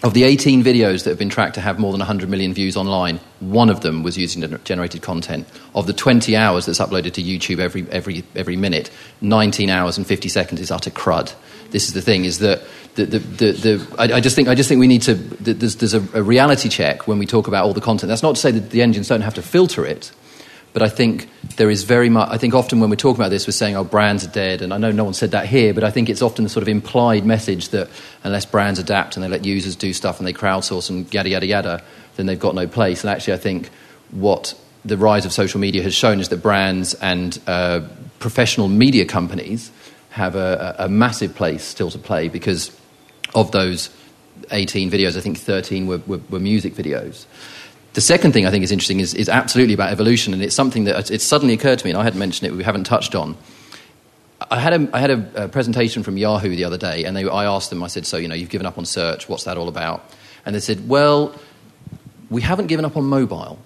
Of 0.01 0.13
the 0.13 0.23
18 0.23 0.63
videos 0.63 1.03
that 1.03 1.09
have 1.09 1.19
been 1.19 1.29
tracked 1.29 1.55
to 1.55 1.61
have 1.61 1.77
more 1.77 1.91
than 1.91 1.99
100 1.99 2.29
million 2.29 2.53
views 2.53 2.77
online, 2.77 3.19
one 3.41 3.69
of 3.69 3.81
them 3.81 4.01
was 4.01 4.17
using 4.17 4.41
generated 4.63 5.01
content. 5.01 5.45
Of 5.75 5.87
the 5.87 5.93
20 5.93 6.37
hours 6.37 6.65
that's 6.65 6.79
uploaded 6.79 7.11
to 7.13 7.21
YouTube 7.21 7.59
every, 7.59 7.85
every, 7.91 8.23
every 8.33 8.55
minute, 8.55 8.91
19 9.19 9.69
hours 9.69 9.97
and 9.97 10.07
50 10.07 10.29
seconds 10.29 10.61
is 10.61 10.71
utter 10.71 10.89
crud. 10.89 11.33
This 11.71 11.89
is 11.89 11.93
the 11.93 12.01
thing, 12.01 12.23
is 12.23 12.39
that 12.39 12.61
the, 12.95 13.05
the, 13.05 13.19
the, 13.19 13.51
the, 13.51 13.95
I, 13.97 14.17
I, 14.17 14.19
just 14.21 14.37
think, 14.37 14.47
I 14.47 14.55
just 14.55 14.69
think 14.69 14.79
we 14.79 14.87
need 14.87 15.01
to, 15.01 15.15
there's, 15.15 15.75
there's 15.75 15.93
a, 15.93 16.01
a 16.13 16.23
reality 16.23 16.69
check 16.69 17.05
when 17.05 17.19
we 17.19 17.25
talk 17.25 17.49
about 17.49 17.65
all 17.65 17.73
the 17.73 17.81
content. 17.81 18.07
That's 18.07 18.23
not 18.23 18.35
to 18.35 18.41
say 18.41 18.51
that 18.51 18.69
the 18.69 18.81
engines 18.81 19.09
don't 19.09 19.21
have 19.21 19.33
to 19.33 19.41
filter 19.41 19.85
it, 19.85 20.11
but 20.79 20.85
I 20.85 20.89
think 20.89 21.29
there 21.57 21.69
is 21.69 21.83
very 21.83 22.09
much. 22.09 22.29
I 22.31 22.37
think 22.37 22.53
often 22.53 22.79
when 22.79 22.89
we're 22.89 22.95
talking 22.95 23.19
about 23.19 23.29
this, 23.29 23.45
we're 23.45 23.51
saying, 23.51 23.75
"Oh, 23.75 23.83
brands 23.83 24.23
are 24.25 24.29
dead," 24.29 24.61
and 24.61 24.73
I 24.73 24.77
know 24.77 24.91
no 24.91 25.03
one 25.03 25.13
said 25.13 25.31
that 25.31 25.45
here, 25.47 25.73
but 25.73 25.83
I 25.83 25.91
think 25.91 26.09
it's 26.09 26.21
often 26.21 26.45
the 26.45 26.49
sort 26.49 26.61
of 26.61 26.69
implied 26.69 27.25
message 27.25 27.69
that 27.69 27.89
unless 28.23 28.45
brands 28.45 28.79
adapt 28.79 29.17
and 29.17 29.23
they 29.23 29.27
let 29.27 29.45
users 29.45 29.75
do 29.75 29.91
stuff 29.93 30.19
and 30.19 30.27
they 30.27 30.33
crowdsource 30.33 30.89
and 30.89 31.13
yada 31.13 31.29
yada 31.29 31.45
yada, 31.45 31.83
then 32.15 32.25
they've 32.25 32.39
got 32.39 32.55
no 32.55 32.65
place. 32.65 33.03
And 33.03 33.09
actually, 33.09 33.33
I 33.33 33.37
think 33.37 33.69
what 34.11 34.55
the 34.85 34.97
rise 34.97 35.25
of 35.25 35.33
social 35.33 35.59
media 35.59 35.83
has 35.83 35.93
shown 35.93 36.19
is 36.19 36.29
that 36.29 36.37
brands 36.37 36.93
and 36.95 37.37
uh, 37.45 37.81
professional 38.19 38.69
media 38.69 39.05
companies 39.05 39.71
have 40.11 40.35
a, 40.35 40.75
a, 40.79 40.89
massive 40.89 41.35
place 41.35 41.63
still 41.63 41.91
to 41.91 41.99
play 41.99 42.29
because 42.29 42.71
of 43.35 43.51
those 43.51 43.89
18 44.51 44.89
videos, 44.89 45.17
I 45.17 45.21
think 45.21 45.37
13 45.37 45.87
were, 45.87 46.01
were, 46.07 46.19
were 46.29 46.39
music 46.39 46.73
videos. 46.73 47.25
The 47.93 48.01
second 48.01 48.33
thing 48.33 48.45
I 48.45 48.51
think 48.51 48.63
is 48.63 48.71
interesting 48.71 48.99
is, 48.99 49.13
is 49.13 49.29
absolutely 49.29 49.73
about 49.73 49.91
evolution, 49.91 50.33
and 50.33 50.43
it's 50.43 50.55
something 50.55 50.83
that 50.83 51.09
it 51.09 51.21
suddenly 51.21 51.53
occurred 51.53 51.79
to 51.79 51.85
me, 51.85 51.91
and 51.91 51.99
I 51.99 52.03
hadn't 52.03 52.19
mentioned 52.19 52.51
it, 52.51 52.55
we 52.55 52.63
haven't 52.63 52.83
touched 52.83 53.15
on. 53.15 53.35
I 54.51 54.59
had 54.59 54.73
a, 54.73 54.89
I 54.95 54.99
had 54.99 55.09
a, 55.09 55.45
a 55.45 55.47
presentation 55.47 56.03
from 56.03 56.15
Yahoo 56.17 56.55
the 56.55 56.63
other 56.63 56.77
day, 56.77 57.05
and 57.05 57.17
they, 57.17 57.27
I 57.27 57.45
asked 57.45 57.71
them, 57.71 57.83
I 57.83 57.87
said, 57.87 58.05
So, 58.05 58.17
you 58.17 58.27
know, 58.27 58.35
you've 58.35 58.49
given 58.49 58.67
up 58.67 58.77
on 58.77 58.85
search, 58.85 59.27
what's 59.27 59.43
that 59.45 59.57
all 59.57 59.67
about? 59.67 60.03
And 60.45 60.55
they 60.55 60.59
said, 60.59 60.87
Well, 60.87 61.35
we 62.29 62.41
haven't 62.41 62.67
given 62.67 62.85
up 62.85 62.95
on 62.95 63.05
mobile. 63.05 63.59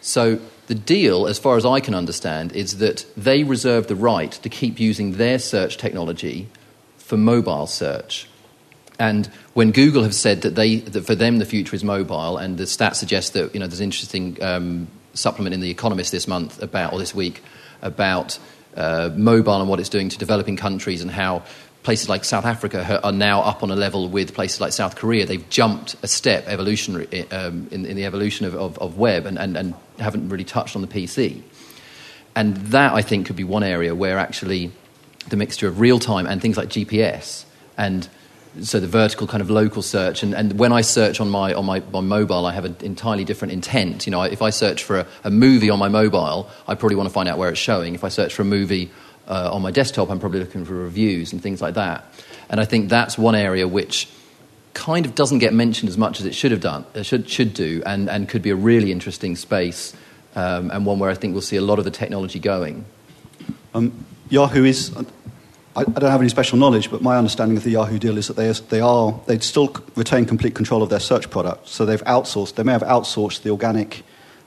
So, 0.00 0.40
the 0.66 0.74
deal, 0.74 1.26
as 1.26 1.38
far 1.38 1.56
as 1.56 1.64
I 1.64 1.80
can 1.80 1.94
understand, 1.94 2.52
is 2.52 2.78
that 2.78 3.06
they 3.16 3.44
reserve 3.44 3.86
the 3.86 3.96
right 3.96 4.30
to 4.32 4.48
keep 4.48 4.80
using 4.80 5.12
their 5.12 5.38
search 5.38 5.76
technology 5.76 6.48
for 6.98 7.16
mobile 7.16 7.66
search. 7.66 8.28
And 9.02 9.26
when 9.54 9.72
Google 9.72 10.04
have 10.04 10.14
said 10.14 10.42
that, 10.42 10.54
they, 10.54 10.76
that 10.76 11.04
for 11.04 11.16
them 11.16 11.38
the 11.38 11.44
future 11.44 11.74
is 11.74 11.82
mobile, 11.82 12.36
and 12.36 12.56
the 12.56 12.64
stats 12.64 12.94
suggest 12.94 13.32
that 13.32 13.52
you 13.52 13.58
know, 13.58 13.66
there's 13.66 13.80
an 13.80 13.84
interesting 13.84 14.40
um, 14.40 14.86
supplement 15.12 15.54
in 15.54 15.60
The 15.60 15.70
Economist 15.70 16.12
this 16.12 16.28
month 16.28 16.62
about, 16.62 16.92
or 16.92 17.00
this 17.00 17.12
week, 17.12 17.42
about 17.82 18.38
uh, 18.76 19.10
mobile 19.16 19.58
and 19.58 19.68
what 19.68 19.80
it's 19.80 19.88
doing 19.88 20.08
to 20.08 20.18
developing 20.18 20.56
countries 20.56 21.02
and 21.02 21.10
how 21.10 21.42
places 21.82 22.08
like 22.08 22.24
South 22.24 22.44
Africa 22.44 23.00
are 23.02 23.10
now 23.10 23.40
up 23.40 23.64
on 23.64 23.72
a 23.72 23.74
level 23.74 24.08
with 24.08 24.34
places 24.34 24.60
like 24.60 24.72
South 24.72 24.94
Korea. 24.94 25.26
They've 25.26 25.50
jumped 25.50 25.96
a 26.04 26.06
step 26.06 26.46
evolutionary 26.46 27.28
um, 27.32 27.66
in, 27.72 27.84
in, 27.84 27.96
the 27.96 28.04
evolution 28.04 28.46
of, 28.46 28.54
of, 28.54 28.78
of 28.78 28.98
web 28.98 29.26
and, 29.26 29.36
and, 29.36 29.56
and 29.56 29.74
haven't 29.98 30.28
really 30.28 30.44
touched 30.44 30.76
on 30.76 30.82
the 30.82 30.86
PC. 30.86 31.42
And 32.36 32.56
that, 32.68 32.92
I 32.92 33.02
think, 33.02 33.26
could 33.26 33.34
be 33.34 33.42
one 33.42 33.64
area 33.64 33.96
where 33.96 34.16
actually 34.16 34.70
the 35.28 35.36
mixture 35.36 35.66
of 35.66 35.80
real 35.80 35.98
time 35.98 36.28
and 36.28 36.40
things 36.40 36.56
like 36.56 36.68
GPS 36.68 37.46
and 37.76 38.08
so 38.60 38.78
the 38.78 38.86
vertical 38.86 39.26
kind 39.26 39.40
of 39.40 39.50
local 39.50 39.82
search 39.82 40.22
and, 40.22 40.34
and 40.34 40.58
when 40.58 40.72
I 40.72 40.82
search 40.82 41.20
on 41.20 41.30
my 41.30 41.54
on 41.54 41.64
my 41.64 41.82
on 41.94 42.06
mobile 42.06 42.44
I 42.46 42.52
have 42.52 42.64
an 42.64 42.76
entirely 42.80 43.24
different 43.24 43.52
intent. 43.52 44.06
You 44.06 44.10
know 44.10 44.22
if 44.22 44.42
I 44.42 44.50
search 44.50 44.84
for 44.84 45.00
a, 45.00 45.06
a 45.24 45.30
movie 45.30 45.70
on 45.70 45.78
my 45.78 45.88
mobile 45.88 46.50
I 46.68 46.74
probably 46.74 46.96
want 46.96 47.08
to 47.08 47.12
find 47.12 47.28
out 47.28 47.38
where 47.38 47.48
it's 47.50 47.58
showing. 47.58 47.94
If 47.94 48.04
I 48.04 48.08
search 48.08 48.34
for 48.34 48.42
a 48.42 48.46
movie 48.46 48.90
uh, 49.26 49.50
on 49.52 49.62
my 49.62 49.70
desktop 49.70 50.10
I'm 50.10 50.20
probably 50.20 50.40
looking 50.40 50.64
for 50.64 50.74
reviews 50.74 51.32
and 51.32 51.42
things 51.42 51.62
like 51.62 51.74
that. 51.74 52.04
And 52.50 52.60
I 52.60 52.64
think 52.64 52.90
that's 52.90 53.16
one 53.16 53.34
area 53.34 53.66
which 53.66 54.08
kind 54.74 55.06
of 55.06 55.14
doesn't 55.14 55.38
get 55.38 55.54
mentioned 55.54 55.88
as 55.88 55.96
much 55.96 56.20
as 56.20 56.26
it 56.26 56.34
should 56.34 56.50
have 56.50 56.60
done 56.60 56.84
uh, 56.94 57.02
should 57.02 57.28
should 57.28 57.54
do 57.54 57.82
and 57.86 58.10
and 58.10 58.28
could 58.28 58.42
be 58.42 58.50
a 58.50 58.56
really 58.56 58.92
interesting 58.92 59.36
space 59.36 59.94
um, 60.34 60.70
and 60.70 60.84
one 60.86 60.98
where 60.98 61.10
I 61.10 61.14
think 61.14 61.32
we'll 61.32 61.42
see 61.42 61.56
a 61.56 61.62
lot 61.62 61.78
of 61.78 61.84
the 61.84 61.90
technology 61.90 62.38
going. 62.38 62.84
Um, 63.74 64.04
Yahoo 64.28 64.64
is 64.64 64.94
I, 65.74 65.80
I 65.80 65.84
don't 65.84 66.10
have 66.10 66.20
any 66.20 66.28
special 66.28 66.58
knowledge, 66.58 66.90
but 66.90 67.02
my 67.02 67.16
understanding 67.16 67.56
of 67.56 67.64
the 67.64 67.70
Yahoo 67.70 67.98
deal 67.98 68.18
is 68.18 68.28
that 68.28 68.36
they, 68.36 68.50
they 68.52 68.80
are 68.80 69.18
they 69.26 69.38
still 69.38 69.74
retain 69.96 70.26
complete 70.26 70.54
control 70.54 70.82
of 70.82 70.90
their 70.90 71.00
search 71.00 71.30
product. 71.30 71.68
So 71.68 71.86
they've 71.86 72.04
outsourced. 72.04 72.54
They 72.56 72.62
may 72.62 72.72
have 72.72 72.82
outsourced 72.82 73.42
the 73.42 73.50
organic 73.50 74.02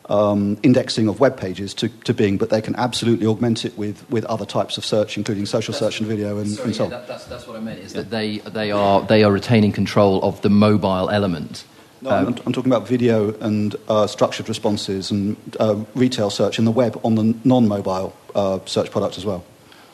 um, 0.08 0.58
indexing 0.62 1.08
of 1.08 1.20
web 1.20 1.36
pages 1.36 1.74
to, 1.76 1.90
to 2.04 2.14
Bing, 2.14 2.38
but 2.38 2.52
they 2.52 2.62
can 2.62 2.76
absolutely 2.76 3.26
augment 3.26 3.66
it 3.66 3.76
with, 3.76 4.08
with 4.10 4.24
other 4.26 4.46
types 4.46 4.78
of 4.78 4.86
search, 4.86 5.18
including 5.18 5.48
social 5.48 5.74
That's- 5.74 5.94
search 5.94 6.00
and 6.00 6.08
video 6.08 6.38
and, 6.38 6.50
Sorry, 6.52 6.68
and 6.68 6.76
so 6.76 6.84
yeah, 6.84 6.86
on. 6.86 6.92
that, 6.92 7.08
that's, 7.08 7.26
that's 7.26 7.48
what 7.48 7.56
I 7.56 7.60
meant. 7.60 7.80
Is 7.80 7.94
that 7.94 8.12
they 8.12 8.38
they 8.40 8.72
are 8.72 9.02
they 9.02 9.24
are 9.24 9.32
retaining 9.32 9.72
control 9.72 10.24
of 10.24 10.42
the 10.42 10.50
mobile 10.50 11.10
element. 11.10 11.66
No, 12.02 12.12
I'm, 12.12 12.28
I'm 12.28 12.54
talking 12.54 12.72
about 12.72 12.88
video 12.88 13.34
and 13.40 13.76
uh, 13.88 14.06
structured 14.06 14.48
responses 14.48 15.10
and 15.10 15.38
uh, 15.60 15.84
retail 15.96 16.30
search 16.30 16.60
in 16.60 16.66
the 16.66 16.72
web 16.72 17.00
on 17.04 17.16
the 17.16 17.36
non-mobile 17.44 18.16
uh, 18.36 18.60
search 18.66 18.92
product 18.92 19.18
as 19.18 19.26
well. 19.26 19.44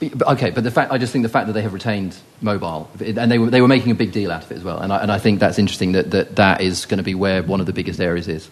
But- 0.09 0.27
okay, 0.29 0.49
but 0.49 0.63
the 0.63 0.71
fact 0.71 0.91
I 0.91 0.97
just 0.97 1.13
think 1.13 1.23
the 1.23 1.29
fact 1.29 1.47
that 1.47 1.53
they 1.53 1.61
have 1.61 1.73
retained 1.73 2.17
mobile 2.41 2.89
and 2.99 3.31
they 3.31 3.37
were 3.37 3.49
they 3.49 3.61
were 3.61 3.67
making 3.67 3.91
a 3.91 3.95
big 3.95 4.11
deal 4.11 4.31
out 4.31 4.43
of 4.43 4.51
it 4.51 4.55
as 4.55 4.63
well, 4.63 4.79
and 4.79 4.91
I, 4.91 4.97
and 4.97 5.11
I 5.11 5.19
think 5.19 5.39
that's 5.39 5.59
interesting 5.59 5.91
that, 5.91 6.11
that 6.11 6.35
that 6.37 6.61
is 6.61 6.85
going 6.85 6.97
to 6.97 7.03
be 7.03 7.13
where 7.15 7.43
one 7.43 7.59
of 7.59 7.65
the 7.67 7.73
biggest 7.73 7.99
areas 7.99 8.27
is. 8.27 8.49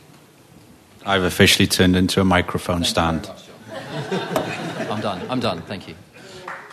I've 1.06 1.24
officially 1.24 1.68
turned 1.68 1.96
into 1.96 2.22
a 2.22 2.26
microphone 2.26 2.84
stand. 2.84 3.30
I'm 4.92 5.02
done. 5.02 5.22
I'm 5.30 5.40
done. 5.40 5.62
Thank 5.64 5.88
you. 5.88 5.96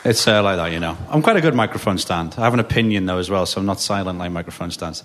It's 0.09 0.29
uh, 0.29 0.41
like 0.43 0.57
that, 0.57 0.71
you 0.73 0.79
know. 0.79 0.97
I'm 1.09 1.21
quite 1.21 1.37
a 1.37 1.41
good 1.41 1.55
microphone 1.55 1.99
stand. 1.99 2.35
I 2.39 2.43
have 2.43 2.55
an 2.55 2.61
opinion, 2.61 3.07
though, 3.07 3.19
as 3.19 3.29
well, 3.29 3.45
so 3.45 3.61
I'm 3.61 3.67
not 3.67 3.81
silent 3.81 4.21
like 4.21 4.31
microphone 4.31 4.71
stands. 4.71 5.03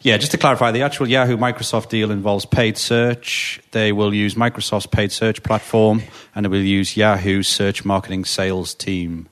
Yeah, 0.00 0.16
just 0.16 0.32
to 0.32 0.38
clarify, 0.38 0.70
the 0.70 0.82
actual 0.82 1.06
Yahoo 1.06 1.36
Microsoft 1.36 1.90
deal 1.90 2.10
involves 2.10 2.46
paid 2.46 2.78
search. 2.78 3.60
They 3.72 3.92
will 3.92 4.14
use 4.14 4.36
Microsoft's 4.36 4.86
paid 4.86 5.12
search 5.12 5.42
platform, 5.42 6.02
and 6.34 6.46
they 6.46 6.48
will 6.48 6.62
use 6.62 6.96
Yahoo's 6.96 7.46
search 7.46 7.84
marketing 7.84 8.24
sales 8.24 8.74
team. 8.74 9.28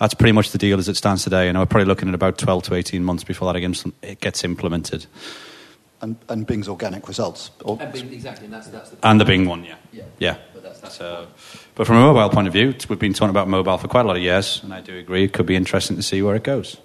That's 0.00 0.14
pretty 0.14 0.32
much 0.32 0.50
the 0.50 0.58
deal 0.58 0.78
as 0.78 0.88
it 0.88 0.96
stands 0.96 1.24
today, 1.24 1.48
and 1.48 1.58
we're 1.58 1.66
probably 1.66 1.86
looking 1.86 2.08
at 2.08 2.14
about 2.14 2.38
12 2.38 2.62
to 2.64 2.74
18 2.74 3.04
months 3.04 3.22
before 3.22 3.52
that 3.52 3.56
again- 3.56 3.92
it 4.02 4.20
gets 4.20 4.44
implemented. 4.44 5.06
And, 6.00 6.16
and 6.28 6.46
Bing's 6.46 6.68
organic 6.68 7.06
results. 7.06 7.50
Or- 7.64 7.78
exactly, 7.80 8.46
and 8.46 8.54
that's 8.54 8.68
that's 8.68 8.90
the 8.90 9.06
And 9.06 9.20
the 9.20 9.24
Bing 9.24 9.46
one, 9.46 9.64
yeah. 9.64 9.76
Yeah. 9.92 10.04
Yeah. 10.18 10.36
But 10.64 10.80
that's- 10.80 10.80
that's 10.80 10.96
so, 10.96 11.26
but 11.74 11.86
from 11.86 11.96
a 11.96 12.00
mobile 12.00 12.30
point 12.30 12.46
of 12.46 12.52
view, 12.54 12.74
we've 12.88 12.98
been 12.98 13.12
talking 13.12 13.28
about 13.30 13.48
mobile 13.48 13.76
for 13.76 13.86
quite 13.86 14.06
a 14.06 14.08
lot 14.08 14.16
of 14.16 14.22
years, 14.22 14.60
and 14.62 14.72
I 14.72 14.80
do 14.80 14.96
agree 14.96 15.24
it 15.24 15.32
could 15.34 15.44
be 15.44 15.56
interesting 15.56 15.96
to 15.96 16.02
see 16.02 16.22
where 16.22 16.34
it 16.36 16.42
goes. 16.42 16.78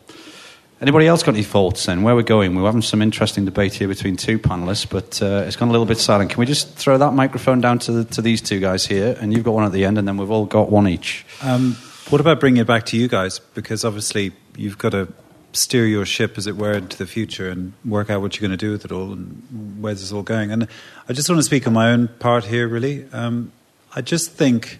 Anybody 0.82 1.08
else 1.08 1.24
got 1.24 1.34
any 1.34 1.44
thoughts 1.44 1.86
then? 1.86 2.04
Where 2.04 2.14
we're 2.16 2.22
going? 2.24 2.56
We're 2.56 2.66
having 2.66 2.82
some 2.82 3.02
interesting 3.02 3.46
debate 3.46 3.74
here 3.74 3.88
between 3.88 4.18
two 4.18 4.38
panelists, 4.38 4.90
but 4.90 5.22
uh, 5.22 5.44
it's 5.48 5.56
gone 5.56 5.70
a 5.70 5.72
little 5.72 5.86
bit 5.86 5.98
silent. 5.98 6.30
Can 6.30 6.40
we 6.40 6.46
just 6.46 6.74
throw 6.76 6.98
that 6.98 7.14
microphone 7.14 7.62
down 7.62 7.80
to, 7.80 7.92
the, 7.92 8.04
to 8.16 8.22
these 8.22 8.42
two 8.42 8.60
guys 8.60 8.86
here, 8.86 9.18
and 9.22 9.34
you've 9.34 9.44
got 9.46 9.54
one 9.54 9.64
at 9.66 9.72
the 9.72 9.86
end, 9.86 9.98
and 9.98 10.06
then 10.08 10.18
we've 10.18 10.32
all 10.32 10.46
got 10.46 10.70
one 10.70 10.88
each. 10.88 11.26
Um, 11.42 11.76
what 12.10 12.20
about 12.20 12.42
bringing 12.42 12.62
it 12.62 12.68
back 12.68 12.86
to 12.88 12.98
you 12.98 13.08
guys? 13.08 13.40
Because 13.40 13.86
obviously 13.86 14.34
you've 14.58 14.78
got 14.78 14.90
to 14.92 15.08
steer 15.54 15.86
your 15.86 16.06
ship, 16.06 16.38
as 16.38 16.48
it 16.48 16.58
were, 16.58 16.74
into 16.74 16.98
the 16.98 17.08
future 17.08 17.50
and 17.50 17.74
work 17.86 18.10
out 18.10 18.22
what 18.22 18.36
you're 18.40 18.48
going 18.48 18.58
to 18.58 18.66
do 18.66 18.72
with 18.72 18.84
it 18.86 18.92
all 18.92 19.12
and 19.14 19.82
where 19.82 19.94
this 19.94 20.04
is 20.04 20.12
all 20.14 20.24
going. 20.24 20.52
And 20.52 20.68
I 21.08 21.14
just 21.14 21.30
want 21.30 21.40
to 21.40 21.44
speak 21.44 21.66
on 21.68 21.74
my 21.74 21.92
own 21.92 22.08
part 22.20 22.46
here, 22.46 22.68
really. 22.68 23.06
Um, 23.14 23.52
I 23.96 24.02
just 24.02 24.32
think 24.32 24.80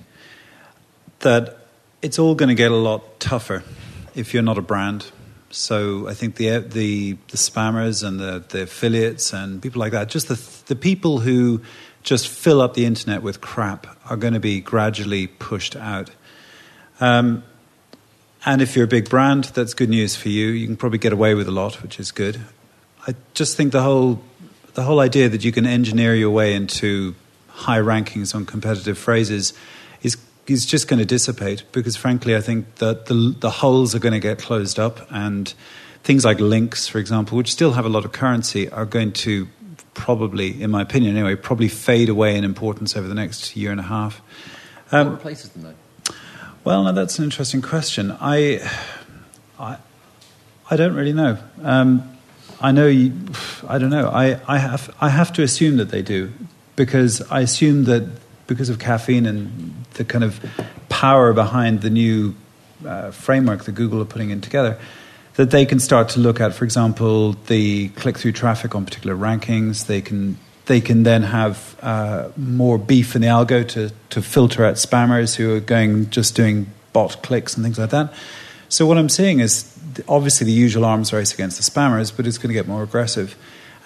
that 1.20 1.58
it's 2.02 2.20
all 2.20 2.36
going 2.36 2.50
to 2.50 2.56
get 2.56 2.72
a 2.72 2.76
lot 2.76 3.20
tougher 3.20 3.64
if 4.16 4.34
you're 4.34 4.44
not 4.44 4.58
a 4.58 4.62
brand. 4.62 5.12
So 5.52 6.08
I 6.08 6.14
think 6.14 6.36
the 6.36 6.60
the, 6.60 7.14
the 7.30 7.38
spammers 7.38 8.04
and 8.04 8.20
the, 8.20 8.44
the 8.50 8.64
affiliates 8.64 9.34
and 9.34 9.62
people 9.62 9.80
like 9.80 9.92
that, 9.94 10.10
just 10.10 10.28
the 10.28 10.40
the 10.68 10.76
people 10.76 11.20
who 11.20 11.62
just 12.04 12.28
fill 12.28 12.62
up 12.62 12.76
the 12.76 12.86
internet 12.86 13.24
with 13.24 13.42
crap, 13.42 13.88
are 14.10 14.16
going 14.18 14.34
to 14.34 14.40
be 14.40 14.62
gradually 14.62 15.28
pushed 15.28 15.76
out. 15.76 16.12
Um, 17.00 17.44
and 18.46 18.62
if 18.62 18.76
you're 18.76 18.86
a 18.86 18.88
big 18.88 19.10
brand, 19.10 19.46
that's 19.46 19.74
good 19.74 19.90
news 19.90 20.16
for 20.16 20.30
you. 20.30 20.48
You 20.48 20.66
can 20.68 20.78
probably 20.78 21.00
get 21.00 21.12
away 21.12 21.34
with 21.34 21.48
a 21.48 21.52
lot, 21.52 21.82
which 21.82 22.00
is 22.00 22.12
good. 22.12 22.40
I 23.08 23.16
just 23.34 23.58
think 23.58 23.72
the 23.72 23.82
whole 23.82 24.22
the 24.76 24.84
whole 24.84 25.00
idea 25.00 25.30
that 25.30 25.44
you 25.44 25.52
can 25.52 25.66
engineer 25.66 26.14
your 26.16 26.30
way 26.30 26.54
into 26.54 27.16
high 27.66 27.80
rankings 27.80 28.34
on 28.34 28.46
competitive 28.46 28.98
phrases 28.98 29.54
is 30.02 30.18
is 30.48 30.66
just 30.66 30.88
going 30.88 30.98
to 31.00 31.06
dissipate 31.06 31.64
because, 31.72 31.96
frankly, 31.96 32.36
I 32.36 32.42
think 32.42 32.76
that 32.76 33.06
the 33.06 33.36
the 33.40 33.50
holes 33.62 33.94
are 33.94 34.00
going 34.00 34.14
to 34.14 34.20
get 34.20 34.40
closed 34.40 34.80
up, 34.80 35.06
and 35.12 35.54
things 36.04 36.26
like 36.26 36.40
links, 36.40 36.88
for 36.88 36.98
example, 37.00 37.38
which 37.38 37.52
still 37.52 37.74
have 37.74 37.86
a 37.86 37.90
lot 37.90 38.06
of 38.06 38.12
currency, 38.12 38.68
are 38.70 38.86
going 38.86 39.12
to 39.12 39.48
probably, 39.94 40.62
in 40.62 40.72
my 40.72 40.82
opinion, 40.82 41.16
anyway, 41.18 41.36
probably 41.36 41.68
fade 41.68 42.10
away 42.10 42.36
in 42.36 42.44
importance 42.44 42.96
over 42.98 43.08
the 43.08 43.14
next 43.14 43.56
year 43.56 43.72
and 43.72 43.80
a 43.80 43.84
half. 43.84 44.22
what 44.90 45.02
Um, 45.02 45.12
replaces 45.12 45.50
them 45.50 45.64
though? 45.64 46.14
well, 46.64 46.84
now 46.84 46.94
that's 46.94 47.20
an 47.20 47.26
interesting 47.26 47.62
question. 47.62 48.16
I, 48.20 48.60
I, 49.60 49.78
I 50.72 50.76
don't 50.78 50.96
really 50.96 51.14
know. 51.14 51.38
Um, 51.62 52.18
I 52.62 52.72
know 52.72 52.88
you. 52.88 53.14
I 53.68 53.78
don't 53.78 53.90
know. 53.92 54.10
I, 54.10 54.40
I 54.48 54.58
have. 54.58 54.90
I 55.00 55.10
have 55.10 55.32
to 55.34 55.44
assume 55.44 55.78
that 55.78 55.90
they 55.92 56.02
do, 56.02 56.32
because 56.80 57.22
I 57.30 57.42
assume 57.42 57.84
that 57.86 58.08
because 58.48 58.70
of 58.70 58.80
caffeine 58.80 59.26
and 59.26 59.84
the 59.96 60.06
kind 60.06 60.24
of 60.24 60.40
power 60.88 61.34
behind 61.34 61.82
the 61.82 61.90
new 61.90 62.36
uh, 62.88 63.12
framework 63.12 63.66
that 63.66 63.74
Google 63.74 64.02
are 64.02 64.06
putting 64.06 64.30
in 64.30 64.40
together, 64.40 64.80
that 65.36 65.52
they 65.52 65.66
can 65.66 65.82
start 65.82 66.08
to 66.10 66.22
look 66.22 66.40
at, 66.40 66.54
for 66.54 66.64
example, 66.64 67.34
the 67.48 67.90
click-through 67.90 68.32
traffic 68.32 68.76
on 68.76 68.86
particular 68.86 69.14
rankings. 69.14 69.88
They 69.88 70.00
can 70.00 70.38
they 70.68 70.80
can 70.80 71.04
then 71.04 71.24
have 71.24 71.76
uh, 71.82 72.30
more 72.38 72.78
beef 72.78 73.14
in 73.14 73.24
the 73.24 73.28
algo 73.28 73.68
to, 73.68 73.92
to 74.12 74.22
filter 74.22 74.64
out 74.64 74.76
spammers 74.76 75.36
who 75.36 75.56
are 75.56 75.60
going 75.60 76.10
just 76.12 76.34
doing 76.34 76.68
bot 76.94 77.22
clicks 77.24 77.56
and 77.56 77.64
things 77.66 77.78
like 77.78 77.90
that. 77.90 78.14
So 78.70 78.86
what 78.86 78.98
I'm 78.98 79.10
seeing 79.10 79.42
is 79.42 79.68
obviously 80.08 80.46
the 80.46 80.54
usual 80.54 80.86
arms 80.86 81.12
race 81.12 81.34
against 81.34 81.58
the 81.58 81.70
spammers, 81.70 82.16
but 82.16 82.26
it's 82.26 82.38
going 82.38 82.50
to 82.50 82.54
get 82.54 82.68
more 82.68 82.84
aggressive. 82.84 83.36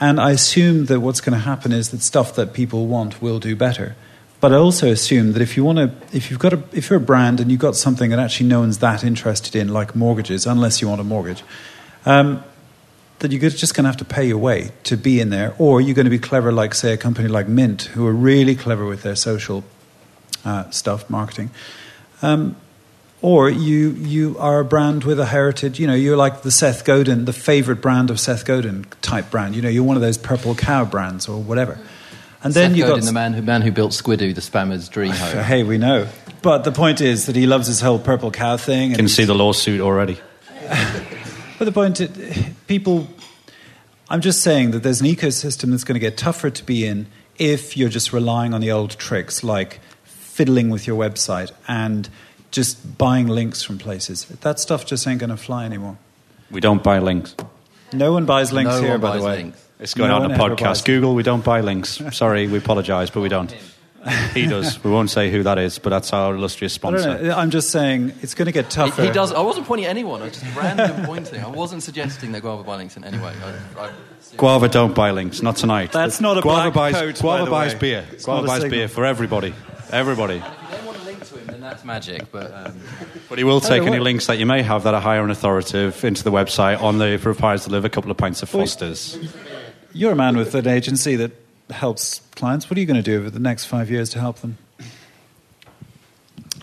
And 0.04 0.20
I 0.20 0.32
assume 0.32 0.88
that 0.88 1.00
what's 1.00 1.22
going 1.22 1.32
to 1.32 1.46
happen 1.46 1.72
is 1.72 1.92
that 1.92 2.02
stuff 2.02 2.36
that 2.36 2.52
people 2.52 2.88
want 2.88 3.22
will 3.22 3.40
do 3.40 3.56
better. 3.56 3.96
But 4.42 4.52
I 4.52 4.58
also 4.58 4.92
assume 4.92 5.32
that 5.32 5.42
if 5.42 5.56
you 5.56 5.64
want 5.64 5.78
to, 5.78 5.94
if 6.12 6.30
you've 6.30 6.42
got 6.42 6.52
a, 6.52 6.62
if 6.74 6.90
you're 6.90 6.98
a 7.00 7.02
brand 7.02 7.40
and 7.40 7.50
you've 7.50 7.62
got 7.62 7.78
something 7.78 8.10
that 8.10 8.20
actually 8.20 8.50
no 8.50 8.60
one's 8.60 8.80
that 8.80 9.06
interested 9.06 9.56
in, 9.56 9.70
like 9.70 9.96
mortgages, 9.96 10.46
unless 10.46 10.82
you 10.82 10.90
want 10.90 11.00
a 11.00 11.06
mortgage, 11.06 11.42
um, 12.06 12.44
that 13.20 13.32
you're 13.32 13.50
just 13.50 13.76
going 13.76 13.86
to 13.86 13.88
have 13.88 13.96
to 13.96 14.04
pay 14.04 14.26
your 14.26 14.40
way 14.40 14.72
to 14.84 14.98
be 14.98 15.22
in 15.22 15.30
there, 15.30 15.56
or 15.58 15.80
you're 15.80 15.96
going 15.96 16.12
to 16.12 16.18
be 16.20 16.20
clever, 16.20 16.52
like 16.52 16.74
say 16.74 16.92
a 16.92 16.98
company 16.98 17.30
like 17.30 17.48
Mint, 17.48 17.84
who 17.96 18.06
are 18.06 18.12
really 18.12 18.56
clever 18.56 18.86
with 18.86 19.04
their 19.04 19.16
social 19.16 19.64
uh, 20.44 20.70
stuff, 20.70 21.10
marketing. 21.10 21.50
Um, 22.22 22.58
or 23.24 23.50
you 23.50 23.92
you 23.92 24.36
are 24.38 24.60
a 24.60 24.66
brand 24.66 25.06
with 25.06 25.20
a 25.20 25.26
heritage. 25.26 25.80
You 25.80 25.88
know, 25.88 25.96
you're 25.96 26.18
like 26.18 26.44
the 26.44 26.52
Seth 26.52 26.84
Godin, 26.84 27.26
the 27.26 27.34
favorite 27.34 27.82
brand 27.82 28.12
of 28.12 28.20
Seth 28.20 28.46
Godin 28.46 28.86
type 29.02 29.32
brand. 29.32 29.56
You 29.56 29.62
know, 29.62 29.70
you're 29.70 29.84
one 29.84 29.96
of 29.96 30.02
those 30.02 30.18
purple 30.18 30.54
cow 30.54 30.86
brands 30.86 31.28
or 31.28 31.42
whatever. 31.42 31.80
And 32.44 32.54
then 32.54 32.72
Seth 32.72 32.78
you 32.78 32.84
Godin, 32.84 33.00
got 33.00 33.06
the 33.06 33.14
man 33.14 33.34
who 33.34 33.42
man 33.42 33.62
who 33.62 33.72
built 33.72 33.94
Squidoo, 33.94 34.36
the 34.36 34.42
spammer's 34.42 34.90
dream 34.90 35.12
home. 35.14 35.44
Hey, 35.44 35.64
we 35.64 35.78
know. 35.78 36.08
But 36.42 36.66
the 36.66 36.74
point 36.74 37.00
is 37.00 37.28
that 37.28 37.38
he 37.38 37.48
loves 37.48 37.68
his 37.68 37.80
whole 37.80 37.98
purple 37.98 38.30
cow 38.30 38.58
thing. 38.58 38.90
You 38.90 38.96
And 38.96 38.98
can 38.98 39.08
see 39.08 39.24
the 39.24 39.34
lawsuit 39.34 39.82
already. 39.82 40.20
But 41.60 41.66
the 41.66 41.72
point, 41.72 42.02
is, 42.02 42.50
people, 42.68 43.08
I'm 44.10 44.20
just 44.20 44.42
saying 44.42 44.72
that 44.72 44.84
there's 44.84 45.00
an 45.00 45.08
ecosystem 45.08 45.70
that's 45.70 45.84
going 45.86 45.94
to 45.94 46.00
get 46.00 46.18
tougher 46.18 46.50
to 46.50 46.64
be 46.66 46.86
in 46.86 47.06
if 47.38 47.78
you're 47.78 47.90
just 47.90 48.12
relying 48.12 48.54
on 48.54 48.60
the 48.60 48.72
old 48.72 48.98
tricks 48.98 49.44
like 49.44 49.80
fiddling 50.04 50.72
with 50.72 50.88
your 50.88 51.00
website 51.00 51.52
and 51.68 52.10
just 52.54 52.98
buying 52.98 53.28
links 53.28 53.62
from 53.64 53.78
places. 53.78 54.26
That 54.26 54.60
stuff 54.60 54.86
just 54.86 55.06
ain't 55.08 55.20
going 55.20 55.30
to 55.32 55.38
fly 55.38 55.66
anymore. 55.66 55.98
We 56.52 56.62
don't 56.62 56.82
buy 56.84 57.00
links. 57.00 57.36
No 57.92 58.14
one 58.14 58.26
buys 58.26 58.54
links 58.54 58.76
No 58.76 58.82
here, 58.82 58.92
one 58.92 59.02
by 59.02 59.18
the 59.18 59.24
way. 59.24 59.36
links. 59.38 59.68
It's 59.80 59.94
going 59.94 60.10
No 60.10 60.16
on 60.16 60.22
one 60.22 60.32
the 60.32 60.38
podcast. 60.38 60.86
Google, 60.86 61.16
we 61.16 61.24
don't 61.24 61.44
buy 61.44 61.60
links. 61.62 62.00
Sorry, 62.12 62.48
we 62.48 62.60
apologise, 62.60 63.10
but 63.10 63.20
we 63.22 63.28
don't. 63.30 63.54
He 64.34 64.48
does. 64.48 64.84
We 64.84 64.92
won't 64.92 65.10
say 65.10 65.32
who 65.32 65.44
that 65.44 65.58
is, 65.58 65.80
but 65.80 65.90
that's 65.90 66.12
our 66.12 66.36
illustrious 66.36 66.74
sponsor. 66.74 67.32
I'm 67.36 67.52
just 67.52 67.72
saying 67.72 68.12
it's 68.22 68.34
going 68.34 68.48
to 68.48 68.52
get 68.52 68.70
tougher. 68.70 69.02
He, 69.02 69.08
he 69.08 69.14
does. 69.14 69.32
I 69.32 69.40
wasn't 69.40 69.66
pointing 69.66 69.86
at 69.86 69.92
anyone. 69.92 70.22
I 70.22 70.26
was 70.26 70.40
just 70.40 70.56
random 70.56 71.06
pointing. 71.06 71.42
I 71.42 71.48
wasn't 71.48 71.84
suggesting 71.84 72.34
that 72.34 72.42
Guava 72.42 72.64
buy 72.64 72.76
links 72.76 72.98
in 72.98 73.04
any 73.06 73.18
way. 73.18 73.34
I, 73.78 73.82
I, 73.86 73.92
Guava 74.36 74.68
don't 74.68 74.94
buy 74.94 75.12
links, 75.12 75.42
not 75.42 75.56
tonight. 75.56 75.92
That's 75.94 76.20
not 76.20 76.38
a 76.38 76.42
Guava 76.42 76.72
black 76.72 76.74
buys, 76.74 76.96
coat, 76.96 77.16
by 77.16 77.22
Guava 77.22 77.46
the 77.46 77.52
buys 77.52 77.74
way. 77.74 77.80
beer. 77.80 78.06
It's 78.12 78.26
Guava 78.26 78.46
buys 78.46 78.62
signal. 78.64 78.78
beer 78.80 78.88
for 78.90 79.06
everybody. 79.06 79.54
Everybody. 79.92 80.44
That's 81.64 81.84
magic. 81.84 82.32
But 82.32 82.54
um, 82.54 82.80
But 83.30 83.38
he 83.38 83.44
will 83.44 83.62
take 83.62 83.82
any 83.82 83.92
what- 83.92 84.02
links 84.02 84.28
that 84.28 84.38
you 84.38 84.46
may 84.46 84.62
have 84.62 84.84
that 84.84 84.94
are 84.94 85.02
higher 85.02 85.22
and 85.22 85.32
authoritative 85.32 86.04
into 86.04 86.24
the 86.24 86.32
website 86.32 86.82
on 86.82 86.98
the 86.98 87.18
replies 87.24 87.64
to 87.66 87.70
live 87.70 87.86
a 87.86 87.90
couple 87.90 88.12
of 88.12 88.18
pints 88.18 88.44
of 88.44 88.50
Fosters. 88.50 89.18
You're 89.94 90.12
a 90.12 90.16
man 90.16 90.36
with 90.38 90.54
an 90.56 90.68
agency 90.68 91.16
that 91.18 91.32
helps 91.70 92.22
clients. 92.36 92.70
What 92.70 92.78
are 92.78 92.82
you 92.82 92.86
going 92.88 93.02
to 93.02 93.04
do 93.04 93.18
over 93.20 93.30
the 93.30 93.40
next 93.40 93.66
five 93.66 93.90
years 93.90 94.10
to 94.10 94.20
help 94.20 94.38
them? 94.40 94.58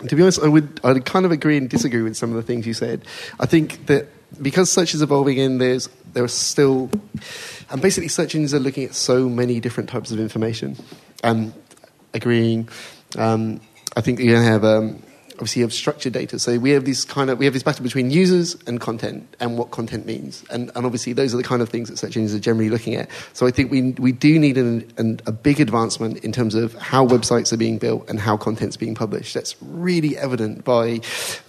To 0.07 0.15
be 0.15 0.21
honest, 0.21 0.41
I 0.41 0.47
would 0.47 0.79
I'd 0.83 1.05
kind 1.05 1.25
of 1.25 1.31
agree 1.31 1.57
and 1.57 1.69
disagree 1.69 2.01
with 2.01 2.17
some 2.17 2.29
of 2.31 2.35
the 2.35 2.41
things 2.43 2.65
you 2.65 2.73
said. 2.73 3.05
I 3.39 3.45
think 3.45 3.85
that 3.85 4.07
because 4.41 4.71
search 4.71 4.93
is 4.93 5.01
evolving 5.01 5.39
and 5.39 5.61
there's 5.61 5.89
there 6.13 6.23
are 6.23 6.27
still 6.27 6.89
and 7.69 7.81
basically 7.81 8.07
search 8.07 8.33
engines 8.35 8.53
are 8.53 8.59
looking 8.59 8.83
at 8.83 8.95
so 8.95 9.29
many 9.29 9.59
different 9.59 9.89
types 9.89 10.11
of 10.11 10.19
information. 10.19 10.75
and 11.23 11.53
agreeing. 12.13 12.67
Um, 13.17 13.61
I 13.95 14.01
think 14.01 14.19
you're 14.19 14.33
going 14.35 14.45
to 14.45 14.51
have 14.51 14.63
um, 14.63 15.03
obviously 15.41 15.61
you 15.61 15.65
have 15.65 15.73
structured 15.73 16.13
data. 16.13 16.37
So 16.37 16.59
we 16.59 16.69
have 16.69 16.85
this 16.85 17.03
kind 17.03 17.31
of 17.31 17.39
we 17.39 17.45
have 17.45 17.53
this 17.53 17.63
battle 17.63 17.83
between 17.83 18.11
users 18.11 18.55
and 18.67 18.79
content 18.79 19.35
and 19.39 19.57
what 19.57 19.71
content 19.71 20.05
means. 20.05 20.43
And, 20.51 20.71
and 20.75 20.85
obviously 20.85 21.13
those 21.13 21.33
are 21.33 21.37
the 21.37 21.43
kind 21.43 21.63
of 21.63 21.69
things 21.69 21.89
that 21.89 21.97
search 21.97 22.15
engines 22.15 22.35
are 22.35 22.39
generally 22.39 22.69
looking 22.69 22.93
at. 22.93 23.09
So 23.33 23.47
I 23.47 23.51
think 23.51 23.71
we 23.71 23.93
we 23.93 24.11
do 24.11 24.37
need 24.37 24.59
an, 24.59 24.87
an, 24.97 25.19
a 25.25 25.31
big 25.31 25.59
advancement 25.59 26.23
in 26.23 26.31
terms 26.31 26.53
of 26.53 26.75
how 26.75 27.07
websites 27.07 27.51
are 27.51 27.57
being 27.57 27.79
built 27.79 28.07
and 28.07 28.19
how 28.19 28.37
content's 28.37 28.77
being 28.77 28.93
published. 28.93 29.33
That's 29.33 29.55
really 29.61 30.15
evident 30.15 30.63
by 30.63 30.99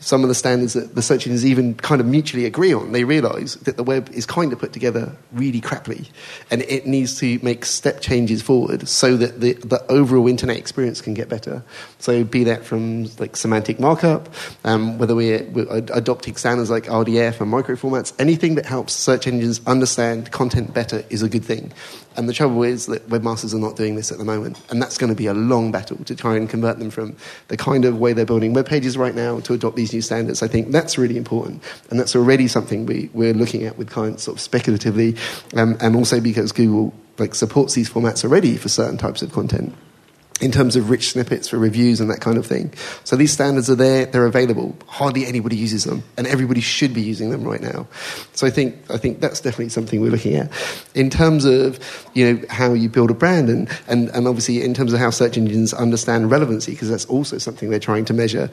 some 0.00 0.22
of 0.22 0.28
the 0.28 0.34
standards 0.34 0.72
that 0.72 0.94
the 0.94 1.02
search 1.02 1.26
engines 1.26 1.44
even 1.44 1.74
kind 1.74 2.00
of 2.00 2.06
mutually 2.06 2.46
agree 2.46 2.72
on. 2.72 2.92
They 2.92 3.04
realise 3.04 3.56
that 3.56 3.76
the 3.76 3.84
web 3.84 4.08
is 4.14 4.24
kind 4.24 4.54
of 4.54 4.58
put 4.58 4.72
together 4.72 5.14
really 5.32 5.60
crappily, 5.60 6.08
and 6.50 6.62
it 6.62 6.86
needs 6.86 7.18
to 7.18 7.38
make 7.42 7.66
step 7.66 8.00
changes 8.00 8.40
forward 8.40 8.88
so 8.88 9.18
that 9.18 9.40
the, 9.42 9.52
the 9.52 9.84
overall 9.90 10.28
internet 10.28 10.56
experience 10.56 11.02
can 11.02 11.12
get 11.12 11.28
better. 11.28 11.62
So 11.98 12.24
be 12.24 12.44
that 12.44 12.64
from 12.64 13.04
like 13.18 13.36
semantic 13.36 13.81
markup, 13.82 14.30
um, 14.64 14.96
whether 14.96 15.14
we're, 15.14 15.44
we're, 15.50 15.66
adopting 15.92 16.36
standards 16.36 16.70
like 16.70 16.84
RDF 16.84 17.40
and 17.40 17.52
microformats, 17.52 18.14
anything 18.18 18.54
that 18.54 18.64
helps 18.64 18.94
search 18.94 19.26
engines 19.26 19.60
understand 19.66 20.30
content 20.30 20.72
better 20.72 21.04
is 21.10 21.22
a 21.22 21.28
good 21.28 21.44
thing. 21.44 21.70
And 22.16 22.28
the 22.28 22.32
trouble 22.32 22.62
is 22.62 22.86
that 22.86 23.08
webmasters 23.08 23.54
are 23.54 23.58
not 23.58 23.76
doing 23.76 23.96
this 23.96 24.10
at 24.10 24.18
the 24.18 24.24
moment, 24.24 24.60
and 24.70 24.80
that's 24.80 24.96
going 24.96 25.10
to 25.10 25.16
be 25.16 25.26
a 25.26 25.34
long 25.34 25.72
battle 25.72 26.02
to 26.04 26.14
try 26.14 26.36
and 26.36 26.48
convert 26.48 26.78
them 26.78 26.90
from 26.90 27.16
the 27.48 27.56
kind 27.56 27.84
of 27.84 27.98
way 27.98 28.12
they're 28.12 28.24
building 28.24 28.54
web 28.54 28.66
pages 28.66 28.96
right 28.96 29.14
now 29.14 29.40
to 29.40 29.54
adopt 29.54 29.76
these 29.76 29.92
new 29.92 30.02
standards. 30.02 30.42
I 30.42 30.48
think 30.48 30.70
that's 30.70 30.96
really 30.96 31.16
important, 31.16 31.62
and 31.90 31.98
that's 31.98 32.16
already 32.16 32.48
something 32.48 32.86
we, 32.86 33.10
we're 33.12 33.34
looking 33.34 33.64
at 33.64 33.76
with 33.76 33.90
clients 33.90 34.22
sort 34.22 34.36
of 34.36 34.40
speculatively, 34.40 35.16
um, 35.56 35.76
and 35.80 35.96
also 35.96 36.20
because 36.20 36.52
Google 36.52 36.94
like 37.18 37.34
supports 37.34 37.74
these 37.74 37.90
formats 37.90 38.24
already 38.24 38.56
for 38.56 38.68
certain 38.68 38.96
types 38.96 39.22
of 39.22 39.32
content 39.32 39.74
in 40.40 40.50
terms 40.50 40.76
of 40.76 40.90
rich 40.90 41.10
snippets 41.10 41.48
for 41.48 41.58
reviews 41.58 42.00
and 42.00 42.10
that 42.10 42.20
kind 42.20 42.36
of 42.36 42.46
thing. 42.46 42.72
So 43.04 43.16
these 43.16 43.32
standards 43.32 43.70
are 43.70 43.74
there, 43.74 44.06
they're 44.06 44.26
available. 44.26 44.74
Hardly 44.86 45.26
anybody 45.26 45.56
uses 45.56 45.84
them, 45.84 46.02
and 46.16 46.26
everybody 46.26 46.60
should 46.60 46.94
be 46.94 47.02
using 47.02 47.30
them 47.30 47.44
right 47.44 47.60
now. 47.60 47.86
So 48.34 48.46
I 48.46 48.50
think 48.50 48.76
I 48.90 48.96
think 48.96 49.20
that's 49.20 49.40
definitely 49.40 49.68
something 49.68 50.00
we're 50.00 50.10
looking 50.10 50.34
at. 50.34 50.50
In 50.94 51.10
terms 51.10 51.44
of 51.44 51.78
you 52.14 52.32
know 52.32 52.44
how 52.50 52.72
you 52.72 52.88
build 52.88 53.10
a 53.10 53.14
brand 53.14 53.48
and, 53.48 53.68
and, 53.88 54.08
and 54.10 54.26
obviously 54.26 54.62
in 54.62 54.74
terms 54.74 54.92
of 54.92 54.98
how 54.98 55.10
search 55.10 55.36
engines 55.36 55.72
understand 55.72 56.30
relevancy, 56.30 56.72
because 56.72 56.88
that's 56.88 57.06
also 57.06 57.38
something 57.38 57.70
they're 57.70 57.78
trying 57.78 58.04
to 58.06 58.14
measure 58.14 58.50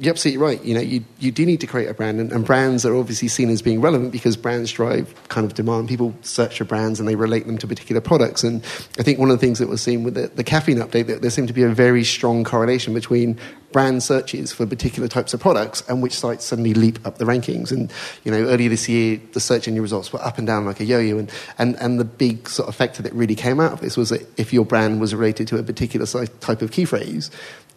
you're 0.00 0.12
absolutely 0.12 0.42
right. 0.42 0.64
You 0.64 0.74
know, 0.74 0.80
you, 0.80 1.04
you 1.18 1.30
do 1.30 1.44
need 1.44 1.60
to 1.60 1.66
create 1.66 1.86
a 1.86 1.92
brand, 1.92 2.20
and, 2.20 2.32
and, 2.32 2.46
brands 2.46 2.86
are 2.86 2.96
obviously 2.96 3.28
seen 3.28 3.50
as 3.50 3.60
being 3.60 3.82
relevant 3.82 4.12
because 4.12 4.34
brands 4.34 4.72
drive 4.72 5.14
kind 5.28 5.44
of 5.44 5.52
demand. 5.52 5.90
People 5.90 6.14
search 6.22 6.56
for 6.56 6.64
brands 6.64 6.98
and 6.98 7.06
they 7.06 7.16
relate 7.16 7.46
them 7.46 7.58
to 7.58 7.66
particular 7.66 8.00
products. 8.00 8.42
And 8.42 8.64
I 8.98 9.02
think 9.02 9.18
one 9.18 9.30
of 9.30 9.38
the 9.38 9.46
things 9.46 9.58
that 9.58 9.68
was 9.68 9.82
seen 9.82 10.02
with 10.02 10.14
the, 10.14 10.28
the 10.28 10.42
caffeine 10.42 10.78
update 10.78 11.06
that 11.08 11.20
there 11.20 11.30
seemed 11.30 11.48
to 11.48 11.54
be 11.54 11.64
a 11.64 11.68
very 11.68 12.02
strong 12.02 12.44
correlation 12.44 12.94
between 12.94 13.38
brand 13.72 14.02
searches 14.02 14.52
for 14.52 14.66
particular 14.66 15.06
types 15.06 15.34
of 15.34 15.40
products 15.40 15.86
and 15.86 16.02
which 16.02 16.14
sites 16.14 16.46
suddenly 16.46 16.72
leap 16.72 17.06
up 17.06 17.18
the 17.18 17.26
rankings. 17.26 17.70
And 17.70 17.92
you 18.24 18.32
know, 18.32 18.38
earlier 18.48 18.70
this 18.70 18.88
year, 18.88 19.20
the 19.32 19.40
search 19.40 19.68
engine 19.68 19.82
results 19.82 20.14
were 20.14 20.22
up 20.22 20.38
and 20.38 20.46
down 20.46 20.64
like 20.64 20.80
a 20.80 20.84
yo-yo. 20.84 21.18
And 21.18 21.30
and, 21.58 21.76
and 21.76 22.00
the 22.00 22.06
big 22.06 22.48
sort 22.48 22.70
of 22.70 22.74
factor 22.74 23.02
that 23.02 23.12
really 23.12 23.34
came 23.34 23.60
out 23.60 23.74
of 23.74 23.80
this 23.82 23.98
was 23.98 24.08
that 24.08 24.26
if 24.40 24.50
your 24.50 24.64
brand 24.64 24.98
was 24.98 25.14
related 25.14 25.46
to 25.48 25.58
a 25.58 25.62
particular 25.62 26.06
type 26.06 26.62
of 26.62 26.72
key 26.72 26.86
phrase, 26.86 27.30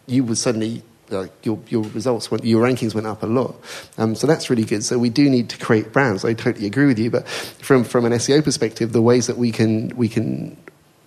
you 0.06 0.24
would 0.24 0.38
suddenly 0.38 0.82
like 1.14 1.32
your, 1.44 1.58
your 1.68 1.82
results 1.82 2.30
went, 2.30 2.44
your 2.44 2.62
rankings 2.62 2.94
went 2.94 3.06
up 3.06 3.22
a 3.22 3.26
lot. 3.26 3.54
Um, 3.98 4.14
so 4.14 4.26
that's 4.26 4.50
really 4.50 4.64
good. 4.64 4.84
So 4.84 4.98
we 4.98 5.10
do 5.10 5.28
need 5.28 5.48
to 5.50 5.58
create 5.58 5.92
brands. 5.92 6.24
I 6.24 6.34
totally 6.34 6.66
agree 6.66 6.86
with 6.86 6.98
you. 6.98 7.10
But 7.10 7.26
from, 7.28 7.84
from 7.84 8.04
an 8.04 8.12
SEO 8.12 8.42
perspective, 8.42 8.92
the 8.92 9.02
ways 9.02 9.26
that 9.26 9.36
we 9.36 9.52
can, 9.52 9.88
we 9.96 10.08
can, 10.08 10.56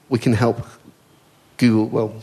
we 0.10 0.20
can 0.20 0.34
help 0.34 0.66
Google, 1.58 1.88
well, 1.88 2.16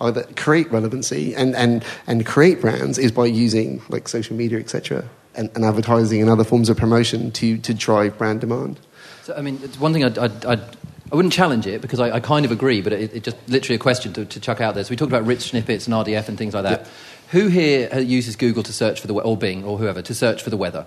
either 0.00 0.24
create 0.36 0.70
relevancy 0.70 1.34
and, 1.34 1.54
and, 1.56 1.84
and 2.06 2.24
create 2.26 2.60
brands 2.60 2.98
is 2.98 3.12
by 3.12 3.26
using 3.26 3.82
like 3.88 4.08
social 4.08 4.36
media, 4.36 4.58
etc., 4.58 5.04
and, 5.34 5.50
and 5.54 5.64
advertising 5.64 6.22
and 6.22 6.30
other 6.30 6.44
forms 6.44 6.70
of 6.70 6.78
promotion 6.78 7.30
to, 7.30 7.58
to 7.58 7.74
drive 7.74 8.16
brand 8.16 8.40
demand. 8.40 8.80
So, 9.24 9.34
I 9.34 9.42
mean, 9.42 9.60
it's 9.62 9.78
one 9.78 9.92
thing 9.92 10.04
I'd, 10.04 10.16
I'd, 10.18 10.46
I'd 10.46 10.76
I 11.10 11.14
wouldn't 11.14 11.32
challenge 11.32 11.66
it 11.66 11.80
because 11.80 12.00
I, 12.00 12.10
I 12.16 12.20
kind 12.20 12.44
of 12.44 12.50
agree, 12.50 12.82
but 12.82 12.92
it, 12.92 13.14
it, 13.14 13.22
just 13.22 13.36
literally 13.48 13.76
a 13.76 13.78
question 13.78 14.12
to, 14.14 14.24
to 14.24 14.40
chuck 14.40 14.60
out 14.60 14.74
there. 14.74 14.82
So 14.82 14.90
we 14.90 14.96
talked 14.96 15.12
about 15.12 15.24
rich 15.24 15.42
snippets 15.50 15.86
and 15.86 15.94
RDF 15.94 16.28
and 16.28 16.36
things 16.36 16.52
like 16.52 16.64
that. 16.64 16.88
Who 17.30 17.48
here 17.48 17.98
uses 17.98 18.36
Google 18.36 18.62
to 18.62 18.72
search 18.72 19.00
for 19.00 19.06
the 19.06 19.14
or 19.14 19.36
Bing 19.36 19.64
or 19.64 19.78
whoever 19.78 20.02
to 20.02 20.14
search 20.14 20.42
for 20.42 20.50
the 20.50 20.56
weather? 20.56 20.86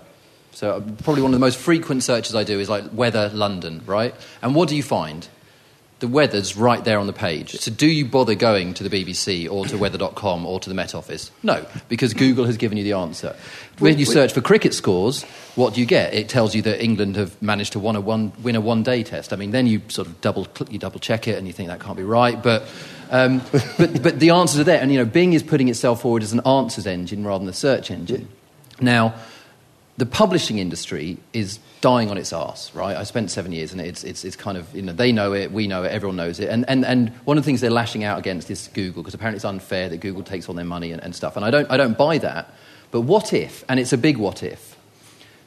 So 0.52 0.76
uh, 0.76 0.80
probably 1.02 1.22
one 1.22 1.30
of 1.32 1.38
the 1.38 1.44
most 1.44 1.58
frequent 1.58 2.02
searches 2.02 2.34
I 2.34 2.44
do 2.44 2.58
is 2.58 2.68
like 2.68 2.84
weather 2.92 3.30
London, 3.32 3.82
right? 3.86 4.14
And 4.42 4.54
what 4.54 4.68
do 4.68 4.76
you 4.76 4.82
find? 4.82 5.28
The 6.00 6.08
weather's 6.08 6.56
right 6.56 6.82
there 6.82 6.98
on 6.98 7.06
the 7.06 7.12
page. 7.12 7.56
So 7.56 7.70
do 7.70 7.86
you 7.86 8.06
bother 8.06 8.34
going 8.34 8.72
to 8.74 8.88
the 8.88 8.88
BBC 8.88 9.50
or 9.50 9.66
to 9.66 9.76
weather.com 9.76 10.46
or 10.46 10.58
to 10.58 10.68
the 10.68 10.74
Met 10.74 10.94
Office? 10.94 11.30
No, 11.42 11.66
because 11.90 12.14
Google 12.14 12.46
has 12.46 12.56
given 12.56 12.78
you 12.78 12.84
the 12.84 12.94
answer. 12.94 13.36
When 13.78 13.98
you 13.98 14.06
search 14.06 14.32
for 14.32 14.40
cricket 14.40 14.72
scores, 14.72 15.24
what 15.56 15.74
do 15.74 15.80
you 15.80 15.86
get? 15.86 16.14
It 16.14 16.30
tells 16.30 16.54
you 16.54 16.62
that 16.62 16.82
England 16.82 17.16
have 17.16 17.40
managed 17.42 17.74
to 17.74 17.78
win 17.78 17.96
a 17.96 18.00
one, 18.00 18.32
win 18.42 18.56
a 18.56 18.62
one 18.62 18.82
day 18.82 19.02
test. 19.02 19.34
I 19.34 19.36
mean, 19.36 19.50
then 19.50 19.66
you 19.66 19.82
sort 19.88 20.08
of 20.08 20.22
double 20.22 20.48
you 20.70 20.78
double 20.78 21.00
check 21.00 21.28
it 21.28 21.36
and 21.36 21.46
you 21.46 21.52
think 21.52 21.68
that 21.68 21.80
can't 21.80 21.98
be 21.98 22.02
right, 22.02 22.42
but 22.42 22.66
um, 23.10 23.42
but, 23.78 24.02
but 24.02 24.20
the 24.20 24.30
answers 24.30 24.60
are 24.60 24.64
there. 24.64 24.80
And, 24.80 24.90
you 24.90 24.98
know, 24.98 25.04
Bing 25.04 25.32
is 25.32 25.42
putting 25.42 25.68
itself 25.68 26.02
forward 26.02 26.22
as 26.22 26.32
an 26.32 26.40
answers 26.46 26.86
engine 26.86 27.24
rather 27.24 27.44
than 27.44 27.48
a 27.48 27.56
search 27.56 27.90
engine. 27.90 28.28
Now, 28.80 29.14
the 29.96 30.06
publishing 30.06 30.58
industry 30.58 31.18
is 31.32 31.58
dying 31.82 32.10
on 32.10 32.16
its 32.16 32.32
ass, 32.32 32.74
right? 32.74 32.96
I 32.96 33.02
spent 33.02 33.30
seven 33.30 33.52
years 33.52 33.72
and 33.72 33.80
it's, 33.80 34.02
it's, 34.04 34.24
it's 34.24 34.36
kind 34.36 34.56
of, 34.56 34.74
you 34.74 34.82
know, 34.82 34.92
they 34.92 35.12
know 35.12 35.34
it, 35.34 35.52
we 35.52 35.66
know 35.66 35.82
it, 35.82 35.88
everyone 35.88 36.16
knows 36.16 36.40
it. 36.40 36.48
And, 36.48 36.64
and, 36.68 36.84
and 36.86 37.10
one 37.24 37.36
of 37.36 37.44
the 37.44 37.46
things 37.46 37.60
they're 37.60 37.70
lashing 37.70 38.04
out 38.04 38.18
against 38.18 38.50
is 38.50 38.68
Google, 38.72 39.02
because 39.02 39.14
apparently 39.14 39.36
it's 39.36 39.44
unfair 39.44 39.88
that 39.88 39.98
Google 39.98 40.22
takes 40.22 40.48
all 40.48 40.54
their 40.54 40.64
money 40.64 40.92
and, 40.92 41.02
and 41.02 41.14
stuff. 41.14 41.36
And 41.36 41.44
I 41.44 41.50
don't, 41.50 41.70
I 41.70 41.76
don't 41.76 41.98
buy 41.98 42.18
that. 42.18 42.54
But 42.90 43.02
what 43.02 43.32
if, 43.32 43.64
and 43.68 43.78
it's 43.78 43.92
a 43.92 43.98
big 43.98 44.16
what 44.16 44.42
if, 44.42 44.76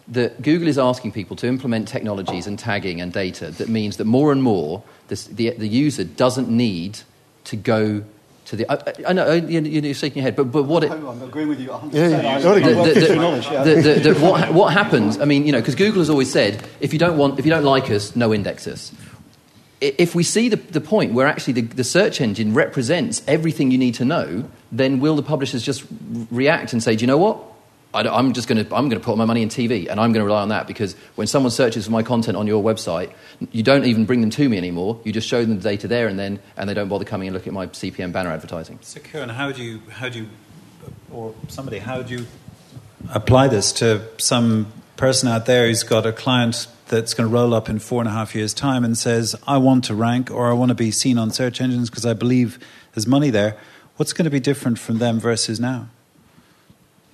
that 0.10 0.42
Google 0.42 0.68
is 0.68 0.78
asking 0.78 1.14
people 1.14 1.36
to 1.38 1.48
implement 1.48 1.88
technologies 1.88 2.46
and 2.46 2.60
tagging 2.60 3.00
and 3.00 3.14
data 3.14 3.52
that 3.52 3.70
means 3.70 3.98
that 3.98 4.06
more 4.06 4.32
and 4.32 4.44
more 4.44 4.84
this, 5.08 5.26
the, 5.26 5.52
the 5.52 5.68
user 5.68 6.04
doesn't 6.04 6.50
need 6.50 7.00
to 7.46 7.56
go 7.56 8.04
to 8.46 8.56
the. 8.56 8.66
I, 8.70 9.10
I 9.10 9.14
know 9.14 9.34
you're 9.34 9.94
shaking 9.94 10.22
your 10.22 10.24
head, 10.24 10.36
but, 10.36 10.46
but 10.46 10.64
what 10.64 10.84
it. 10.84 10.92
I'm 10.92 11.22
agreeing 11.22 11.50
with 11.50 11.60
you 11.60 11.70
100%. 11.70 11.94
Yeah, 11.94 12.08
yeah, 12.08 13.64
the, 13.64 13.76
the, 13.76 14.14
the, 14.14 14.20
what, 14.20 14.54
what 14.54 14.74
happens, 14.74 15.20
I 15.20 15.26
mean, 15.26 15.46
you 15.46 15.52
know, 15.52 15.60
because 15.60 15.76
Google 15.76 16.00
has 16.00 16.10
always 16.10 16.32
said 16.32 16.64
if 16.80 16.94
you 16.94 17.00
don't, 17.00 17.18
want, 17.18 17.40
if 17.40 17.46
you 17.46 17.52
don't 17.52 17.64
like 17.64 17.90
us, 17.90 18.16
no 18.16 18.34
index 18.34 18.68
us. 18.68 18.92
If 19.82 20.16
we 20.16 20.24
see 20.24 20.48
the, 20.48 20.56
the 20.56 20.82
point 20.82 21.14
where 21.14 21.28
actually 21.28 21.54
the, 21.54 21.62
the 21.62 21.84
search 21.84 22.22
engine 22.22 22.54
represents 22.54 23.22
everything 23.28 23.70
you 23.72 23.78
need 23.78 23.96
to 23.96 24.06
know, 24.06 24.50
then 24.72 25.00
will 25.02 25.16
the 25.16 25.24
publishers 25.24 25.64
just 25.64 25.84
react 26.32 26.72
and 26.72 26.82
say, 26.82 26.96
do 26.96 27.02
you 27.02 27.08
know 27.08 27.18
what? 27.18 27.38
I, 27.94 28.20
am 28.20 28.34
just 28.34 28.48
going 28.48 28.66
to 28.66 28.76
I'm 28.76 28.90
going 28.90 29.00
to 29.00 29.06
put 29.06 29.18
my 29.18 29.26
money 29.26 29.44
in 29.44 29.50
TV, 29.50 29.88
and 29.88 30.00
I'm 30.00 30.12
going 30.12 30.22
to 30.22 30.26
rely 30.26 30.42
on 30.42 30.50
that 30.50 30.68
because 30.68 30.96
when 31.16 31.28
someone 31.28 31.52
searches 31.52 31.86
for 31.86 31.92
my 31.92 32.02
content 32.02 32.38
on 32.38 32.48
your 32.48 32.64
website, 32.64 33.12
you 33.52 33.62
don't 33.62 33.86
even 33.86 34.06
bring 34.06 34.22
them 34.22 34.32
to 34.32 34.50
me 34.50 34.58
anymore. 34.58 35.00
You 35.04 35.12
just 35.12 35.28
show 35.28 35.46
them 35.46 35.58
the 35.58 35.62
data 35.62 35.88
there 35.88 36.08
and 36.08 36.18
then, 36.18 36.40
and 36.58 36.68
they 36.68 36.74
don't 36.74 36.88
bother 36.88 37.06
coming 37.06 37.28
and 37.28 37.36
looking 37.36 37.52
at 37.52 37.54
my 37.54 37.68
CPM 37.68 38.12
banner 38.12 38.32
advertising. 38.32 38.80
So, 38.82 39.00
Kieran, 39.00 39.30
how 39.30 39.52
do 39.52 39.64
you 39.64 39.82
how 39.90 40.10
do 40.10 40.20
you 40.20 40.30
or 41.12 41.36
somebody 41.48 41.78
how 41.78 42.02
do 42.02 42.16
you 42.16 42.26
apply 43.14 43.48
this 43.48 43.72
to 43.74 44.02
some 44.18 44.72
person 44.98 45.30
out 45.30 45.46
there 45.46 45.68
who's 45.68 45.84
got 45.84 46.06
a 46.06 46.12
client 46.12 46.68
that's 46.88 47.14
going 47.14 47.30
to 47.30 47.34
roll 47.34 47.54
up 47.54 47.70
in 47.70 47.80
four 47.80 48.02
and 48.02 48.08
a 48.08 48.12
half 48.12 48.36
years' 48.36 48.54
time 48.54 48.84
and 48.84 48.98
says, 48.98 49.36
"I 49.48 49.58
want 49.58 49.84
to 49.86 49.96
rank 49.96 50.32
or 50.32 50.50
I 50.50 50.54
want 50.54 50.70
to 50.70 50.76
be 50.76 50.90
seen 50.90 51.18
on 51.18 51.30
search 51.30 51.62
engines 51.62 51.90
because 51.90 52.06
I 52.06 52.14
believe 52.14 52.58
there's 52.94 53.08
money 53.08 53.30
there." 53.30 53.56
What's 53.98 54.14
going 54.14 54.26
to 54.26 54.32
be 54.32 54.40
different 54.40 54.80
from 54.80 54.98
them 54.98 55.20
versus 55.20 55.60
now? 55.60 55.90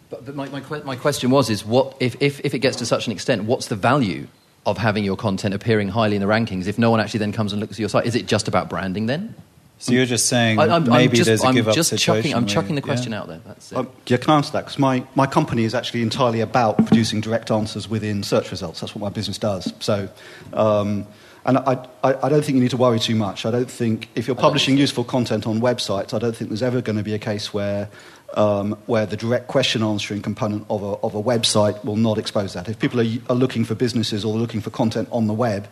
But, 0.09 0.25
but 0.25 0.35
my, 0.35 0.49
my, 0.49 0.61
my, 0.83 0.95
question 0.95 1.29
was, 1.29 1.49
is 1.49 1.63
what, 1.63 1.95
if, 1.99 2.15
if, 2.19 2.39
if 2.43 2.53
it 2.53 2.59
gets 2.59 2.77
to 2.77 2.85
such 2.85 3.05
an 3.05 3.11
extent, 3.11 3.43
what's 3.43 3.67
the 3.67 3.75
value 3.75 4.27
of 4.65 4.77
having 4.77 5.03
your 5.03 5.15
content 5.15 5.53
appearing 5.53 5.89
highly 5.89 6.15
in 6.15 6.21
the 6.21 6.27
rankings 6.27 6.67
if 6.67 6.79
no 6.79 6.89
one 6.89 6.99
actually 6.99 7.19
then 7.19 7.31
comes 7.31 7.53
and 7.53 7.59
looks 7.59 7.73
at 7.73 7.79
your 7.79 7.89
site? 7.89 8.05
Is 8.05 8.15
it 8.15 8.25
just 8.25 8.47
about 8.47 8.69
branding 8.69 9.05
then? 9.05 9.35
So 9.77 9.93
you're 9.93 10.05
just 10.05 10.25
saying 10.25 10.59
I, 10.59 10.75
I'm, 10.75 10.83
maybe 10.83 11.11
I'm 11.11 11.15
just, 11.15 11.25
there's 11.27 11.43
a 11.43 11.53
give 11.53 11.67
I'm 11.67 11.73
just 11.73 11.89
situation. 11.89 12.23
Chucking, 12.23 12.35
I'm 12.35 12.47
chucking 12.47 12.75
the 12.75 12.81
question 12.81 13.13
yeah. 13.13 13.19
out 13.19 13.27
there. 13.27 13.39
That's 13.45 13.71
it. 13.71 13.77
Um, 13.77 13.89
yeah, 14.07 14.17
can 14.17 14.31
I 14.31 14.35
answer 14.35 14.51
that? 14.53 14.65
Because 14.65 14.77
my, 14.77 15.05
my 15.15 15.25
company 15.25 15.63
is 15.63 15.73
actually 15.73 16.01
entirely 16.01 16.41
about 16.41 16.85
producing 16.85 17.21
direct 17.21 17.49
answers 17.49 17.87
within 17.87 18.21
search 18.23 18.51
results. 18.51 18.81
That's 18.81 18.93
what 18.93 19.01
my 19.01 19.09
business 19.09 19.37
does. 19.37 19.71
So, 19.79 20.09
um, 20.51 21.07
and 21.45 21.59
I, 21.59 21.87
I, 22.03 22.13
I, 22.25 22.29
don't 22.29 22.43
think 22.43 22.55
you 22.55 22.61
need 22.61 22.71
to 22.71 22.77
worry 22.77 22.99
too 22.99 23.15
much. 23.15 23.45
I 23.45 23.51
don't 23.51 23.71
think 23.71 24.09
if 24.15 24.27
you're 24.27 24.35
publishing 24.35 24.75
useful 24.75 25.05
content 25.05 25.47
on 25.47 25.61
websites, 25.61 26.13
I 26.13 26.19
don't 26.19 26.35
think 26.35 26.49
there's 26.49 26.61
ever 26.61 26.81
going 26.81 26.97
to 26.97 27.03
be 27.03 27.13
a 27.13 27.19
case 27.19 27.53
where 27.53 27.89
um, 28.35 28.73
where 28.85 29.05
the 29.05 29.17
direct 29.17 29.47
question 29.47 29.83
answering 29.83 30.21
component 30.21 30.65
of 30.69 30.83
a, 30.83 30.93
of 31.03 31.15
a 31.15 31.21
website 31.21 31.83
will 31.83 31.95
not 31.95 32.17
expose 32.17 32.53
that. 32.53 32.67
If 32.67 32.79
people 32.79 32.99
are, 32.99 33.19
are 33.29 33.35
looking 33.35 33.65
for 33.65 33.75
businesses 33.75 34.23
or 34.25 34.35
looking 34.37 34.61
for 34.61 34.69
content 34.69 35.09
on 35.11 35.27
the 35.27 35.33
web, 35.33 35.67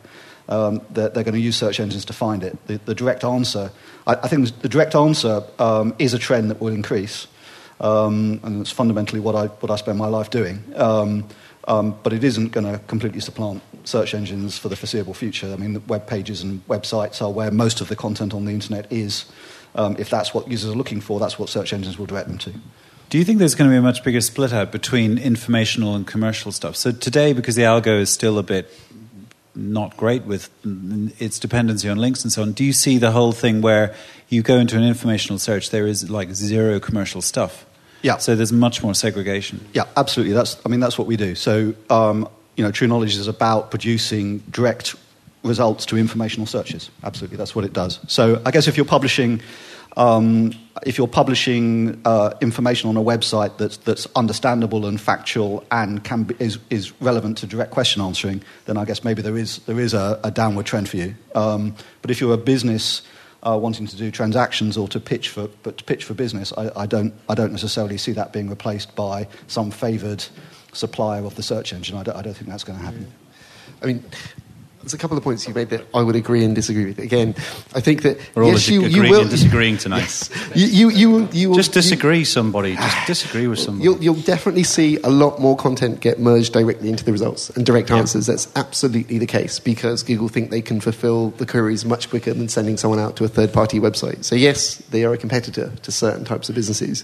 um, 0.49 0.81
they're, 0.89 1.09
they're, 1.09 1.23
going 1.23 1.33
to 1.33 1.41
use 1.41 1.57
search 1.57 1.79
engines 1.79 2.05
to 2.05 2.13
find 2.13 2.43
it. 2.43 2.57
The, 2.67 2.79
the 2.85 2.95
direct 2.95 3.23
answer, 3.23 3.71
I, 4.05 4.15
I, 4.15 4.27
think 4.27 4.61
the 4.61 4.69
direct 4.69 4.95
answer 4.95 5.43
um, 5.59 5.93
is 5.99 6.13
a 6.13 6.19
trend 6.19 6.49
that 6.49 6.61
will 6.61 6.73
increase, 6.73 7.27
um, 7.81 8.39
and 8.43 8.61
it's 8.61 8.71
fundamentally 8.71 9.19
what 9.19 9.35
I, 9.35 9.47
what 9.47 9.71
I 9.71 9.75
spend 9.75 9.97
my 9.97 10.07
life 10.07 10.29
doing. 10.29 10.63
Um, 10.75 11.27
um, 11.67 11.99
but 12.01 12.13
it 12.13 12.23
isn't 12.23 12.53
going 12.53 12.65
to 12.65 12.79
completely 12.87 13.19
supplant 13.19 13.61
search 13.83 14.13
engines 14.13 14.57
for 14.57 14.69
the 14.69 14.75
foreseeable 14.77 15.13
future. 15.13 15.51
I 15.51 15.57
mean, 15.57 15.85
web 15.87 16.07
pages 16.07 16.41
and 16.41 16.65
websites 16.67 17.21
are 17.21 17.29
where 17.29 17.51
most 17.51 17.81
of 17.81 17.89
the 17.89 17.95
content 17.95 18.33
on 18.33 18.45
the 18.45 18.51
internet 18.53 18.89
is 18.89 19.25
um, 19.77 19.95
if 19.97 20.09
that's 20.09 20.33
what 20.33 20.47
users 20.49 20.71
are 20.71 20.75
looking 20.75 21.01
for, 21.01 21.19
that's 21.19 21.39
what 21.39 21.49
search 21.49 21.73
engines 21.73 21.97
will 21.97 22.05
direct 22.05 22.27
them 22.27 22.37
to. 22.39 22.53
Do 23.09 23.17
you 23.17 23.23
think 23.23 23.39
there's 23.39 23.55
going 23.55 23.69
to 23.69 23.73
be 23.73 23.77
a 23.77 23.81
much 23.81 24.03
bigger 24.03 24.19
split 24.19 24.51
out 24.51 24.71
between 24.71 25.17
informational 25.17 25.95
and 25.95 26.05
commercial 26.05 26.51
stuff? 26.51 26.75
So 26.75 26.91
today, 26.91 27.31
because 27.31 27.55
the 27.55 27.61
algo 27.61 27.99
is 27.99 28.09
still 28.09 28.37
a 28.37 28.43
bit 28.43 28.69
not 29.55 29.97
great 29.97 30.23
with 30.23 30.49
its 31.19 31.39
dependency 31.39 31.89
on 31.89 31.97
links 31.97 32.23
and 32.23 32.31
so 32.31 32.41
on, 32.41 32.51
do 32.51 32.63
you 32.63 32.73
see 32.73 32.97
the 32.97 33.11
whole 33.11 33.31
thing 33.31 33.61
where 33.61 33.95
you 34.29 34.41
go 34.41 34.57
into 34.57 34.77
an 34.77 34.83
informational 34.83 35.39
search, 35.39 35.69
there 35.69 35.87
is 35.87 36.09
like 36.09 36.31
zero 36.31 36.79
commercial 36.79 37.21
stuff? 37.21 37.65
Yeah. 38.01 38.17
So 38.17 38.35
there's 38.35 38.51
much 38.51 38.83
more 38.83 38.93
segregation. 38.93 39.65
Yeah, 39.73 39.85
absolutely. 39.95 40.33
That's 40.33 40.57
I 40.65 40.69
mean 40.69 40.79
that's 40.79 40.97
what 40.97 41.07
we 41.07 41.17
do. 41.17 41.33
So 41.33 41.73
um, 41.89 42.27
you 42.55 42.63
know, 42.63 42.71
True 42.71 42.87
Knowledge 42.87 43.15
is 43.15 43.27
about 43.27 43.71
producing 43.71 44.39
direct 44.49 44.95
results 45.43 45.85
to 45.87 45.97
informational 45.97 46.45
searches. 46.45 46.89
Absolutely, 47.03 47.37
that's 47.37 47.55
what 47.55 47.65
it 47.65 47.73
does. 47.73 47.99
So 48.07 48.41
I 48.45 48.51
guess 48.51 48.67
if 48.67 48.77
you're 48.77 48.85
publishing 48.85 49.41
um, 49.97 50.51
if 50.85 50.97
you're 50.99 51.07
publishing 51.07 51.99
uh, 52.05 52.31
information 52.39 52.87
on 52.87 52.97
a 52.97 53.01
website 53.01 53.57
that's, 53.57 53.77
that's 53.77 54.07
understandable 54.15 54.85
and 54.85 55.01
factual 55.01 55.65
and 55.71 56.03
can 56.03 56.23
be, 56.23 56.35
is, 56.39 56.59
is 56.69 56.93
relevant 57.01 57.39
to 57.39 57.47
direct 57.47 57.71
question 57.71 58.01
answering, 58.03 58.43
then 58.65 58.77
I 58.77 58.85
guess 58.85 59.03
maybe 59.03 59.23
there 59.23 59.35
is, 59.35 59.57
there 59.65 59.79
is 59.79 59.95
a, 59.95 60.19
a 60.23 60.29
downward 60.29 60.67
trend 60.67 60.87
for 60.87 60.97
you. 60.97 61.15
Um, 61.33 61.75
but 62.03 62.11
if 62.11 62.21
you're 62.21 62.35
a 62.35 62.37
business 62.37 63.01
uh, 63.41 63.57
wanting 63.59 63.87
to 63.87 63.95
do 63.95 64.11
transactions 64.11 64.77
or 64.77 64.87
to 64.89 64.99
pitch 64.99 65.29
for, 65.29 65.49
but 65.63 65.79
to 65.79 65.83
pitch 65.83 66.03
for 66.03 66.13
business, 66.13 66.53
I, 66.55 66.69
I, 66.75 66.85
don't, 66.85 67.11
I 67.27 67.33
don't 67.33 67.51
necessarily 67.51 67.97
see 67.97 68.11
that 68.11 68.31
being 68.31 68.51
replaced 68.51 68.95
by 68.95 69.27
some 69.47 69.71
favoured 69.71 70.23
supplier 70.73 71.25
of 71.25 71.35
the 71.35 71.43
search 71.43 71.73
engine. 71.73 71.97
I 71.97 72.03
don't, 72.03 72.15
I 72.15 72.21
don't 72.21 72.35
think 72.35 72.49
that's 72.49 72.63
going 72.63 72.77
to 72.77 72.85
happen. 72.85 73.11
I 73.81 73.87
mean, 73.87 74.05
there's 74.87 74.93
a 74.93 74.97
couple 74.97 75.17
of 75.17 75.23
points 75.23 75.45
you 75.45 75.53
made 75.53 75.69
that 75.71 75.85
I 75.93 76.01
would 76.01 76.15
agree 76.15 76.45
and 76.45 76.55
disagree 76.55 76.85
with. 76.85 76.99
Again, 76.99 77.35
I 77.75 77.81
think 77.81 78.03
that 78.03 78.17
We're 78.33 78.45
all 78.45 78.51
yes, 78.51 78.69
you, 78.69 78.85
you 78.85 79.01
will 79.01 79.21
and 79.23 79.29
disagreeing 79.29 79.77
tonight. 79.77 79.99
Yes. 79.99 80.29
You, 80.55 80.65
you, 80.65 80.89
you, 80.89 81.29
you 81.33 81.49
will- 81.49 81.57
Just 81.57 81.71
you- 81.71 81.81
disagree, 81.81 82.23
somebody. 82.23 82.75
Just 82.75 82.95
ah. 82.95 83.03
disagree 83.05 83.47
with 83.47 83.59
somebody. 83.59 83.83
You'll, 83.83 84.01
you'll 84.01 84.21
definitely 84.21 84.63
see 84.63 84.97
a 85.03 85.09
lot 85.09 85.41
more 85.41 85.57
content 85.57 85.99
get 85.99 86.19
merged 86.19 86.53
directly 86.53 86.87
into 86.87 87.03
the 87.03 87.11
results 87.11 87.49
and 87.49 87.65
direct 87.65 87.91
answers. 87.91 88.27
That's 88.27 88.47
absolutely 88.55 89.17
the 89.17 89.25
case 89.25 89.59
because 89.59 90.03
Google 90.03 90.29
think 90.29 90.51
they 90.51 90.61
can 90.61 90.79
fulfill 90.79 91.31
the 91.31 91.45
queries 91.45 91.83
much 91.83 92.09
quicker 92.09 92.33
than 92.33 92.47
sending 92.47 92.77
someone 92.77 92.99
out 92.99 93.17
to 93.17 93.25
a 93.25 93.27
third 93.27 93.51
party 93.51 93.81
website. 93.81 94.23
So, 94.23 94.35
yes, 94.35 94.77
they 94.91 95.03
are 95.03 95.13
a 95.13 95.17
competitor 95.17 95.73
to 95.81 95.91
certain 95.91 96.23
types 96.23 96.47
of 96.47 96.55
businesses. 96.55 97.03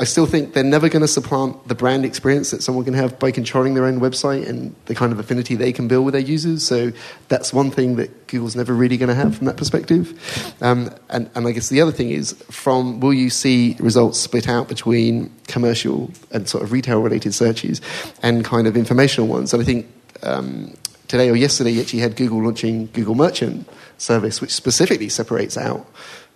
I 0.00 0.04
still 0.04 0.24
think 0.24 0.54
they're 0.54 0.64
never 0.64 0.88
going 0.88 1.02
to 1.02 1.08
supplant 1.08 1.68
the 1.68 1.74
brand 1.74 2.06
experience 2.06 2.52
that 2.52 2.62
someone 2.62 2.86
can 2.86 2.94
have 2.94 3.18
by 3.18 3.30
controlling 3.30 3.74
their 3.74 3.84
own 3.84 4.00
website 4.00 4.48
and 4.48 4.74
the 4.86 4.94
kind 4.94 5.12
of 5.12 5.18
affinity 5.18 5.56
they 5.56 5.74
can 5.74 5.88
build 5.88 6.06
with 6.06 6.12
their 6.12 6.22
users. 6.22 6.66
So 6.66 6.90
that's 7.28 7.52
one 7.52 7.70
thing 7.70 7.96
that 7.96 8.26
Google's 8.26 8.56
never 8.56 8.72
really 8.72 8.96
going 8.96 9.10
to 9.10 9.14
have 9.14 9.36
from 9.36 9.46
that 9.46 9.58
perspective. 9.58 10.54
Um, 10.62 10.88
and, 11.10 11.28
and 11.34 11.46
I 11.46 11.52
guess 11.52 11.68
the 11.68 11.82
other 11.82 11.92
thing 11.92 12.12
is 12.12 12.32
from 12.50 13.00
will 13.00 13.12
you 13.12 13.28
see 13.28 13.76
results 13.78 14.18
split 14.18 14.48
out 14.48 14.68
between 14.68 15.30
commercial 15.48 16.10
and 16.30 16.48
sort 16.48 16.62
of 16.62 16.72
retail 16.72 17.02
related 17.02 17.34
searches 17.34 17.82
and 18.22 18.42
kind 18.42 18.66
of 18.66 18.78
informational 18.78 19.28
ones? 19.28 19.52
And 19.52 19.62
I 19.62 19.66
think 19.66 19.86
um, 20.22 20.74
today 21.08 21.28
or 21.28 21.36
yesterday 21.36 21.72
you 21.72 21.80
actually 21.82 22.00
had 22.00 22.16
Google 22.16 22.42
launching 22.42 22.86
Google 22.94 23.16
Merchant 23.16 23.68
service, 23.98 24.40
which 24.40 24.52
specifically 24.54 25.10
separates 25.10 25.58
out 25.58 25.86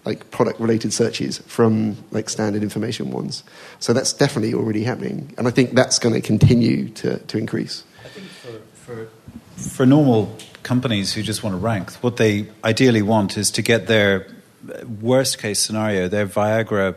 like 0.05 0.31
product 0.31 0.61
related 0.61 0.93
searches 0.93 1.39
from 1.47 1.97
like 2.11 2.29
standard 2.29 2.63
information 2.63 3.11
ones. 3.11 3.43
So 3.81 3.93
that's 3.93 4.13
definitely 4.13 4.55
already 4.55 4.85
happening. 4.85 5.33
And 5.39 5.49
I 5.49 5.51
think 5.51 5.73
that's 5.73 5.99
going 5.99 6.15
to 6.15 6.21
continue 6.21 6.89
to, 6.91 7.19
to 7.19 7.39
increase. 7.39 7.85
I 8.05 8.09
think 8.09 8.27
for 8.29 8.61
for, 8.85 9.09
for 9.57 9.87
normal 9.87 10.37
companies 10.63 11.15
who 11.15 11.23
just 11.23 11.43
want 11.43 11.55
to 11.55 11.59
rank, 11.59 11.93
what 11.95 12.17
they 12.17 12.49
ideally 12.63 13.03
want 13.03 13.39
is 13.39 13.51
to 13.53 13.63
get 13.63 13.87
their 13.87 14.27
uh, 14.69 14.87
worst 15.01 15.39
case 15.39 15.59
scenario, 15.59 16.09
their 16.09 16.27
Viagra 16.27 16.95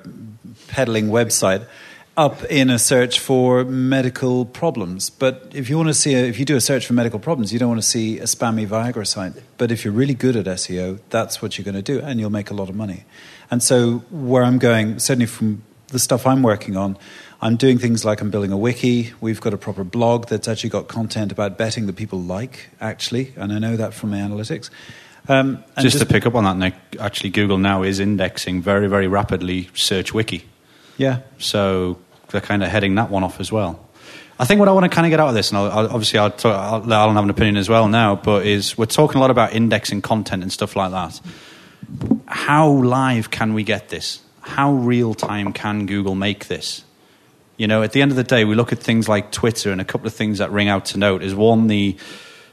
peddling 0.67 1.07
website, 1.07 1.65
up 2.17 2.43
in 2.45 2.71
a 2.71 2.79
search 2.79 3.19
for 3.19 3.63
medical 3.63 4.43
problems. 4.43 5.11
But 5.11 5.51
if 5.53 5.69
you 5.69 5.77
want 5.77 5.89
to 5.89 5.93
see, 5.93 6.15
a, 6.15 6.25
if 6.25 6.39
you 6.39 6.45
do 6.45 6.55
a 6.55 6.61
search 6.61 6.87
for 6.87 6.93
medical 6.93 7.19
problems, 7.19 7.53
you 7.53 7.59
don't 7.59 7.69
want 7.69 7.81
to 7.81 7.87
see 7.87 8.17
a 8.17 8.23
spammy 8.23 8.67
Viagra 8.67 9.05
site. 9.05 9.33
But 9.59 9.71
if 9.71 9.85
you're 9.85 9.93
really 9.93 10.15
good 10.15 10.35
at 10.35 10.45
SEO, 10.45 10.99
that's 11.11 11.41
what 11.43 11.57
you're 11.57 11.63
going 11.63 11.75
to 11.75 11.81
do, 11.83 12.01
and 12.01 12.19
you'll 12.19 12.31
make 12.31 12.49
a 12.49 12.55
lot 12.55 12.69
of 12.69 12.75
money. 12.75 13.05
And 13.51 13.61
so, 13.61 13.99
where 14.09 14.43
I'm 14.43 14.57
going, 14.57 14.97
certainly 14.97 15.27
from 15.27 15.61
the 15.89 15.99
stuff 15.99 16.25
I'm 16.25 16.41
working 16.41 16.75
on, 16.75 16.97
I'm 17.39 17.55
doing 17.55 17.77
things 17.77 18.03
like 18.03 18.19
I'm 18.19 18.31
building 18.31 18.51
a 18.51 18.57
wiki. 18.57 19.13
We've 19.21 19.39
got 19.39 19.53
a 19.53 19.57
proper 19.57 19.83
blog 19.83 20.27
that's 20.27 20.47
actually 20.47 20.71
got 20.71 20.87
content 20.87 21.31
about 21.31 21.55
betting 21.57 21.85
that 21.85 21.95
people 21.95 22.19
like, 22.19 22.69
actually, 22.81 23.31
and 23.35 23.53
I 23.53 23.59
know 23.59 23.77
that 23.77 23.93
from 23.93 24.09
my 24.09 24.17
analytics. 24.17 24.71
Um, 25.29 25.63
and 25.75 25.83
just, 25.83 25.99
to 25.99 26.05
pick 26.05 26.25
up 26.25 26.33
on 26.33 26.45
that, 26.45 26.57
Nick, 26.57 26.73
actually, 26.99 27.29
Google 27.29 27.59
now 27.59 27.83
is 27.83 27.99
indexing 27.99 28.61
very, 28.61 28.87
very 28.87 29.07
rapidly 29.07 29.69
Search 29.75 30.13
Wiki. 30.15 30.45
yeah, 30.97 31.19
So 31.37 31.99
they're 32.29 32.41
kind 32.41 32.63
of 32.63 32.69
heading 32.69 32.95
that 32.95 33.09
one 33.09 33.23
off 33.23 33.39
as 33.39 33.51
well. 33.51 33.79
I 34.39 34.45
think 34.45 34.59
what 34.59 34.69
I 34.69 34.71
want 34.71 34.83
to 34.83 34.89
kind 34.89 35.07
of 35.07 35.09
get 35.09 35.19
out 35.19 35.29
of 35.29 35.33
this, 35.33 35.49
and 35.49 35.57
I'll, 35.57 35.71
I'll, 35.71 35.85
obviously 35.87 36.19
I'll, 36.19 36.29
talk, 36.29 36.53
I'll 36.55 37.13
have 37.13 37.23
an 37.23 37.29
opinion 37.29 37.57
as 37.57 37.69
well 37.69 37.87
now, 37.87 38.15
but 38.15 38.45
is 38.45 38.77
we're 38.77 38.85
talking 38.85 39.17
a 39.17 39.19
lot 39.19 39.31
about 39.31 39.53
indexing 39.53 40.01
content 40.03 40.43
and 40.43 40.51
stuff 40.51 40.75
like 40.75 40.91
that. 40.91 41.19
How 42.27 42.69
live 42.69 43.31
can 43.31 43.53
we 43.53 43.63
get 43.63 43.89
this? 43.89 44.21
How 44.41 44.73
real 44.73 45.13
time 45.13 45.53
can 45.53 45.87
Google 45.87 46.13
make 46.13 46.47
this? 46.47 46.83
You 47.57 47.67
know, 47.67 47.81
at 47.81 47.93
the 47.93 48.03
end 48.03 48.11
of 48.11 48.17
the 48.17 48.23
day, 48.23 48.45
we 48.45 48.53
look 48.53 48.71
at 48.71 48.79
things 48.79 49.09
like 49.09 49.31
Twitter, 49.31 49.71
and 49.71 49.81
a 49.81 49.85
couple 49.85 50.05
of 50.05 50.13
things 50.13 50.37
that 50.37 50.51
ring 50.51 50.69
out 50.69 50.85
to 50.85 50.99
note 50.99 51.23
is 51.23 51.33
one, 51.33 51.67
the 51.67 51.97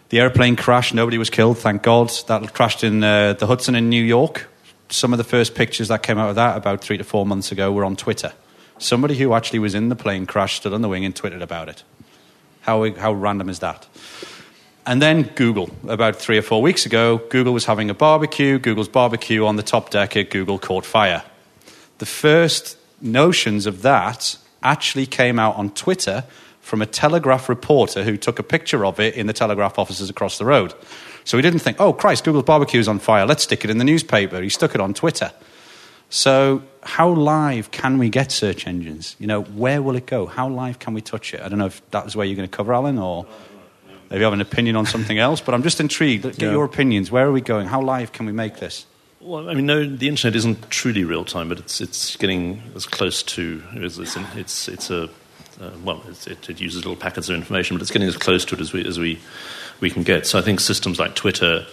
the 0.09 0.21
airplane 0.21 0.57
crash. 0.57 0.95
Nobody 0.95 1.19
was 1.19 1.29
killed, 1.29 1.59
thank 1.59 1.83
God. 1.83 2.11
That 2.29 2.55
crashed 2.55 2.85
in 2.85 3.03
uh, 3.03 3.35
the 3.35 3.47
Hudson 3.47 3.75
in 3.75 3.89
New 3.89 4.03
York. 4.03 4.49
Some 4.89 5.13
of 5.13 5.19
the 5.19 5.25
first 5.25 5.55
pictures 5.55 5.89
that 5.89 6.03
came 6.03 6.19
out 6.19 6.31
of 6.31 6.37
that 6.37 6.57
about 6.57 6.81
three 6.81 6.97
to 6.99 7.05
four 7.05 7.27
months 7.27 7.53
ago 7.53 7.73
were 7.73 7.85
on 7.85 7.97
Twitter. 7.97 8.33
Somebody 8.85 9.17
who 9.17 9.33
actually 9.33 9.61
was 9.61 9.75
in 9.75 9.89
the 9.89 9.97
plane 9.97 10.27
crash 10.27 10.57
stood 10.57 10.75
on 10.75 10.83
the 10.83 10.91
wing 10.91 11.07
and 11.07 11.15
tweeted 11.15 11.41
about 11.41 11.71
it. 11.71 11.83
How, 12.61 12.93
how 12.93 13.15
random 13.15 13.49
is 13.49 13.61
that? 13.61 13.87
And 14.85 15.01
then 15.01 15.23
Google, 15.37 15.71
about 15.89 16.17
three 16.17 16.37
or 16.37 16.43
four 16.43 16.61
weeks 16.61 16.85
ago, 16.85 17.17
Google 17.31 17.55
was 17.55 17.65
having 17.65 17.89
a 17.89 17.95
barbecue. 17.95 18.59
Google's 18.59 18.91
barbecue 18.91 19.47
on 19.47 19.57
the 19.57 19.63
top 19.63 19.89
deck 19.89 20.19
at 20.19 20.29
Google 20.29 20.59
caught 20.59 20.85
fire. 20.85 21.23
The 21.97 22.05
first 22.05 22.77
notions 23.01 23.65
of 23.65 23.81
that 23.81 24.37
actually 24.63 25.07
came 25.07 25.39
out 25.39 25.57
on 25.57 25.71
Twitter 25.71 26.25
from 26.61 26.83
a 26.83 26.87
Telegraph 26.87 27.49
reporter 27.49 28.05
who 28.05 28.19
took 28.19 28.39
a 28.39 28.43
picture 28.43 28.85
of 28.85 29.01
it 29.01 29.15
in 29.15 29.27
the 29.27 29.33
Telegraph 29.33 29.79
offices 29.79 30.11
across 30.11 30.37
the 30.37 30.45
road. 30.45 30.75
So 31.25 31.39
he 31.39 31.43
didn't 31.43 31.61
think, 31.61 31.81
oh, 31.81 31.95
Christ, 31.95 32.25
Google's 32.25 32.45
barbecue 32.45 32.81
is 32.81 32.89
on 32.89 32.99
fire. 32.99 33.25
Let's 33.25 33.45
stick 33.45 33.65
it 33.65 33.71
in 33.71 33.79
the 33.79 33.85
newspaper. 33.85 34.43
He 34.43 34.51
stuck 34.51 34.75
it 34.75 34.81
on 34.83 34.93
Twitter. 34.93 35.33
So, 36.15 36.63
how 36.85 37.09
live 37.11 37.73
can 37.73 37.99
we 37.99 38.09
get 38.09 38.31
search 38.31 38.69
engines? 38.69 39.17
You 39.19 39.27
know, 39.27 39.43
where 39.43 39.83
will 39.83 39.97
it 39.97 40.07
go? 40.07 40.27
How 40.27 40.49
live 40.49 40.79
can 40.79 40.95
we 40.95 41.01
touch 41.01 41.35
it? 41.35 41.41
I 41.41 41.49
don't 41.49 41.59
know 41.59 41.67
if 41.67 41.83
that 41.91 42.07
is 42.07 42.15
where 42.15 42.25
you're 42.25 42.37
going 42.37 42.49
to 42.49 42.57
cover, 42.57 42.73
Alan, 42.73 42.99
or 42.99 43.27
maybe 44.09 44.21
you 44.21 44.25
have 44.25 44.33
an 44.33 44.41
opinion 44.41 44.77
on 44.77 44.87
something 44.87 45.19
else, 45.19 45.41
but 45.41 45.55
I'm 45.55 45.65
just 45.65 45.81
intrigued. 45.81 46.23
Get 46.23 46.41
Yeah. 46.41 46.53
your 46.53 46.65
opinions. 46.65 47.11
Where 47.11 47.27
are 47.27 47.33
we 47.33 47.41
going? 47.41 47.67
How 47.67 47.83
live 47.83 48.13
can 48.13 48.27
we 48.27 48.33
make 48.33 48.59
this? 48.59 48.87
Well, 49.21 49.51
I 49.51 49.55
mean, 49.55 49.67
no, 49.67 49.85
the 49.85 50.07
internet 50.07 50.37
isn't 50.37 50.71
truly 50.71 51.03
real 51.03 51.25
time, 51.25 51.49
but 51.49 51.59
it's 51.59 51.81
it's 51.81 52.15
getting 52.15 52.63
as 52.77 52.87
close 52.87 53.25
to 53.35 53.61
it's 53.73 53.99
it's 53.99 54.17
it's, 54.37 54.69
it's 54.69 54.91
a 54.91 55.11
uh, 55.61 55.71
well, 55.83 56.01
it, 56.29 56.49
it 56.49 56.61
uses 56.61 56.77
little 56.77 56.95
packets 56.95 57.29
of 57.29 57.35
information, 57.35 57.77
but 57.77 57.83
it's 57.83 57.91
getting 57.91 58.07
as 58.07 58.17
close 58.17 58.45
to 58.45 58.55
it 58.55 58.61
as 58.61 58.73
we 58.73 58.87
as 58.87 59.01
we 59.01 59.19
we 59.81 59.91
can 59.91 60.05
get. 60.05 60.29
So 60.29 60.39
I 60.39 60.43
think 60.43 60.61
systems 60.61 61.01
like 61.01 61.17
Twitter 61.17 61.67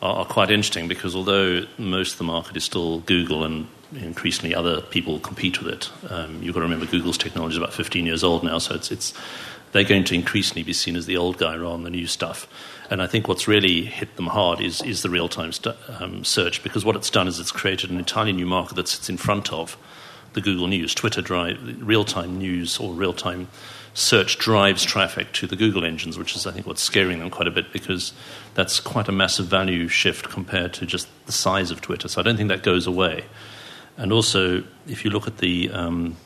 are, 0.00 0.18
are 0.18 0.24
quite 0.26 0.52
interesting 0.52 0.86
because 0.86 1.16
although 1.16 1.64
most 1.76 2.12
of 2.12 2.18
the 2.18 2.24
market 2.24 2.56
is 2.56 2.62
still 2.62 3.00
Google 3.00 3.42
and 3.42 3.66
increasingly 3.94 4.54
other 4.54 4.80
people 4.80 5.20
compete 5.20 5.62
with 5.62 5.72
it, 5.72 5.90
um, 6.10 6.42
you've 6.42 6.54
got 6.54 6.60
to 6.60 6.66
remember 6.66 6.86
Google's 6.86 7.18
technology 7.18 7.54
is 7.54 7.58
about 7.58 7.72
15 7.72 8.06
years 8.06 8.24
old 8.24 8.42
now, 8.44 8.58
so 8.58 8.74
it's 8.74 8.90
it's 8.90 9.14
they're 9.72 9.84
going 9.84 10.04
to 10.04 10.14
increasingly 10.14 10.62
be 10.62 10.72
seen 10.72 10.96
as 10.96 11.06
the 11.06 11.16
old 11.16 11.38
guy 11.38 11.56
rather 11.56 11.76
than 11.76 11.84
the 11.84 11.90
new 11.90 12.06
stuff. 12.06 12.48
And 12.90 13.00
I 13.00 13.06
think 13.06 13.28
what's 13.28 13.46
really 13.46 13.84
hit 13.84 14.16
them 14.16 14.26
hard 14.26 14.60
is, 14.60 14.82
is 14.82 15.02
the 15.02 15.10
real 15.10 15.28
time 15.28 15.52
stu- 15.52 15.74
um, 16.00 16.24
search 16.24 16.62
because 16.62 16.84
what 16.84 16.96
it's 16.96 17.10
done 17.10 17.28
is 17.28 17.38
it's 17.38 17.52
created 17.52 17.90
an 17.90 17.98
entirely 17.98 18.32
new 18.32 18.46
market 18.46 18.74
that 18.74 18.88
sits 18.88 19.08
in 19.08 19.16
front 19.16 19.52
of 19.52 19.76
the 20.32 20.40
Google 20.40 20.66
News. 20.66 20.94
Twitter 20.94 21.22
drive 21.22 21.58
real 21.80 22.04
time 22.04 22.38
news 22.38 22.78
or 22.78 22.92
real 22.92 23.12
time 23.12 23.48
search 23.94 24.38
drives 24.38 24.84
traffic 24.84 25.32
to 25.32 25.46
the 25.46 25.56
Google 25.56 25.84
engines, 25.84 26.18
which 26.18 26.34
is 26.34 26.46
I 26.46 26.52
think 26.52 26.66
what's 26.66 26.82
scaring 26.82 27.18
them 27.18 27.30
quite 27.30 27.48
a 27.48 27.52
bit 27.52 27.72
because 27.72 28.12
that's 28.54 28.80
quite 28.80 29.08
a 29.08 29.12
massive 29.12 29.46
value 29.46 29.88
shift 29.88 30.28
compared 30.28 30.72
to 30.74 30.86
just 30.86 31.08
the 31.26 31.32
size 31.32 31.70
of 31.70 31.80
Twitter. 31.80 32.08
So 32.08 32.20
I 32.20 32.24
don't 32.24 32.36
think 32.36 32.48
that 32.48 32.62
goes 32.62 32.86
away. 32.86 33.24
And 34.00 34.12
also, 34.12 34.64
if 34.88 35.04
you 35.04 35.10
look 35.10 35.26
at 35.26 35.38
the 35.38 35.70
um, 35.70 36.16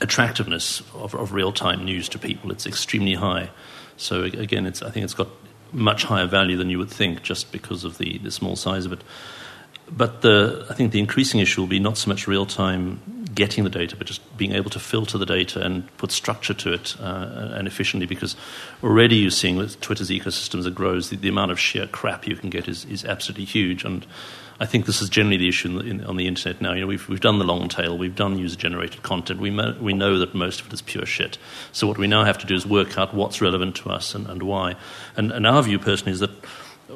attractiveness 0.00 0.82
of, 0.94 1.14
of 1.14 1.32
real-time 1.32 1.84
news 1.84 2.08
to 2.10 2.18
people, 2.18 2.52
it's 2.52 2.64
extremely 2.64 3.14
high. 3.14 3.50
So 3.96 4.22
again, 4.22 4.66
it's, 4.66 4.82
I 4.82 4.90
think 4.90 5.02
it's 5.02 5.14
got 5.14 5.28
much 5.72 6.04
higher 6.04 6.28
value 6.28 6.56
than 6.56 6.70
you 6.70 6.78
would 6.78 6.90
think 6.90 7.22
just 7.22 7.50
because 7.50 7.82
of 7.82 7.98
the, 7.98 8.18
the 8.18 8.30
small 8.30 8.54
size 8.54 8.86
of 8.86 8.92
it. 8.92 9.02
But 9.90 10.22
the, 10.22 10.64
I 10.70 10.74
think 10.74 10.92
the 10.92 11.00
increasing 11.00 11.40
issue 11.40 11.60
will 11.60 11.68
be 11.68 11.80
not 11.80 11.98
so 11.98 12.08
much 12.08 12.28
real-time 12.28 13.00
getting 13.34 13.64
the 13.64 13.70
data, 13.70 13.96
but 13.96 14.06
just 14.06 14.22
being 14.36 14.52
able 14.52 14.70
to 14.70 14.78
filter 14.78 15.18
the 15.18 15.26
data 15.26 15.60
and 15.60 15.84
put 15.96 16.12
structure 16.12 16.54
to 16.54 16.72
it 16.72 16.94
uh, 17.00 17.54
and 17.54 17.66
efficiently. 17.66 18.06
Because 18.06 18.36
already 18.84 19.16
you're 19.16 19.30
seeing 19.32 19.56
with 19.56 19.80
Twitter's 19.80 20.10
ecosystems 20.10 20.62
that 20.64 20.74
grows, 20.74 21.10
the, 21.10 21.16
the 21.16 21.28
amount 21.28 21.50
of 21.50 21.58
sheer 21.58 21.88
crap 21.88 22.28
you 22.28 22.36
can 22.36 22.48
get 22.48 22.68
is, 22.68 22.84
is 22.84 23.04
absolutely 23.04 23.46
huge. 23.46 23.84
And 23.84 24.06
I 24.60 24.66
think 24.66 24.86
this 24.86 25.00
is 25.00 25.08
generally 25.08 25.36
the 25.36 25.48
issue 25.48 25.68
in 25.68 25.74
the, 25.76 25.84
in, 25.84 26.04
on 26.04 26.16
the 26.16 26.26
internet 26.26 26.60
now. 26.60 26.72
You 26.72 26.80
know, 26.80 26.86
we've, 26.88 27.08
we've 27.08 27.20
done 27.20 27.38
the 27.38 27.44
long 27.44 27.68
tail, 27.68 27.96
we've 27.96 28.16
done 28.16 28.38
user 28.38 28.56
generated 28.56 29.02
content. 29.02 29.40
We, 29.40 29.50
mo- 29.50 29.76
we 29.80 29.92
know 29.92 30.18
that 30.18 30.34
most 30.34 30.60
of 30.60 30.66
it 30.66 30.72
is 30.72 30.82
pure 30.82 31.06
shit. 31.06 31.38
So 31.72 31.86
what 31.86 31.98
we 31.98 32.08
now 32.08 32.24
have 32.24 32.38
to 32.38 32.46
do 32.46 32.54
is 32.54 32.66
work 32.66 32.98
out 32.98 33.14
what's 33.14 33.40
relevant 33.40 33.76
to 33.76 33.90
us 33.90 34.14
and, 34.14 34.26
and 34.26 34.42
why. 34.42 34.74
And, 35.16 35.30
and 35.30 35.46
our 35.46 35.62
view 35.62 35.78
personally 35.78 36.12
is 36.12 36.20
that 36.20 36.30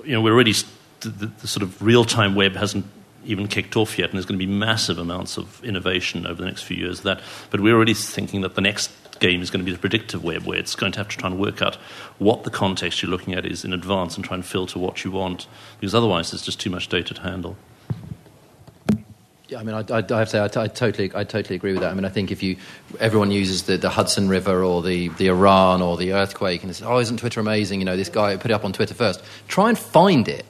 you 0.04 0.12
know, 0.12 0.20
we're 0.20 0.32
already 0.32 0.54
the, 1.00 1.08
the, 1.08 1.26
the 1.26 1.46
sort 1.46 1.62
of 1.62 1.80
real 1.80 2.04
time 2.04 2.34
web 2.34 2.56
hasn't 2.56 2.84
even 3.24 3.46
kicked 3.46 3.76
off 3.76 3.98
yet, 3.98 4.10
and 4.10 4.14
there's 4.14 4.26
going 4.26 4.38
to 4.38 4.44
be 4.44 4.52
massive 4.52 4.98
amounts 4.98 5.36
of 5.36 5.62
innovation 5.64 6.26
over 6.26 6.42
the 6.42 6.48
next 6.48 6.62
few 6.62 6.76
years. 6.76 7.02
That, 7.02 7.20
but 7.50 7.60
we're 7.60 7.74
already 7.74 7.94
thinking 7.94 8.40
that 8.40 8.54
the 8.56 8.60
next 8.60 8.90
game 9.22 9.40
is 9.40 9.50
going 9.50 9.60
to 9.60 9.64
be 9.64 9.72
the 9.72 9.78
predictive 9.78 10.22
web, 10.22 10.44
where 10.44 10.58
it's 10.58 10.74
going 10.74 10.92
to 10.92 10.98
have 10.98 11.08
to 11.08 11.16
try 11.16 11.30
and 11.30 11.38
work 11.38 11.62
out 11.62 11.76
what 12.18 12.44
the 12.44 12.50
context 12.50 13.02
you're 13.02 13.10
looking 13.10 13.32
at 13.34 13.46
is 13.46 13.64
in 13.64 13.72
advance 13.72 14.16
and 14.16 14.24
try 14.24 14.34
and 14.34 14.44
filter 14.44 14.78
what 14.78 15.04
you 15.04 15.10
want, 15.10 15.46
because 15.80 15.94
otherwise 15.94 16.30
there's 16.30 16.42
just 16.42 16.60
too 16.60 16.70
much 16.70 16.88
data 16.88 17.14
to 17.14 17.22
handle. 17.22 17.56
Yeah, 19.48 19.60
I 19.60 19.62
mean, 19.64 19.74
I, 19.74 19.80
I, 19.90 19.96
have 20.00 20.08
to 20.08 20.26
say, 20.26 20.40
I 20.42 20.48
totally, 20.66 21.12
I 21.14 21.24
totally 21.24 21.56
agree 21.56 21.72
with 21.72 21.82
that. 21.82 21.90
I 21.90 21.94
mean, 21.94 22.06
I 22.06 22.08
think 22.08 22.30
if 22.30 22.42
you, 22.42 22.56
everyone 22.98 23.30
uses 23.30 23.64
the, 23.64 23.76
the 23.76 23.90
Hudson 23.90 24.28
River 24.28 24.64
or 24.64 24.82
the, 24.82 25.08
the 25.08 25.28
Iran 25.28 25.82
or 25.82 25.96
the 25.96 26.14
earthquake, 26.14 26.62
and 26.62 26.70
it's, 26.70 26.82
oh, 26.82 26.98
isn't 26.98 27.18
Twitter 27.18 27.40
amazing? 27.40 27.80
You 27.80 27.84
know, 27.84 27.96
this 27.96 28.08
guy 28.08 28.36
put 28.36 28.50
it 28.50 28.54
up 28.54 28.64
on 28.64 28.72
Twitter 28.72 28.94
first. 28.94 29.22
Try 29.48 29.68
and 29.68 29.78
find 29.78 30.26
it 30.26 30.46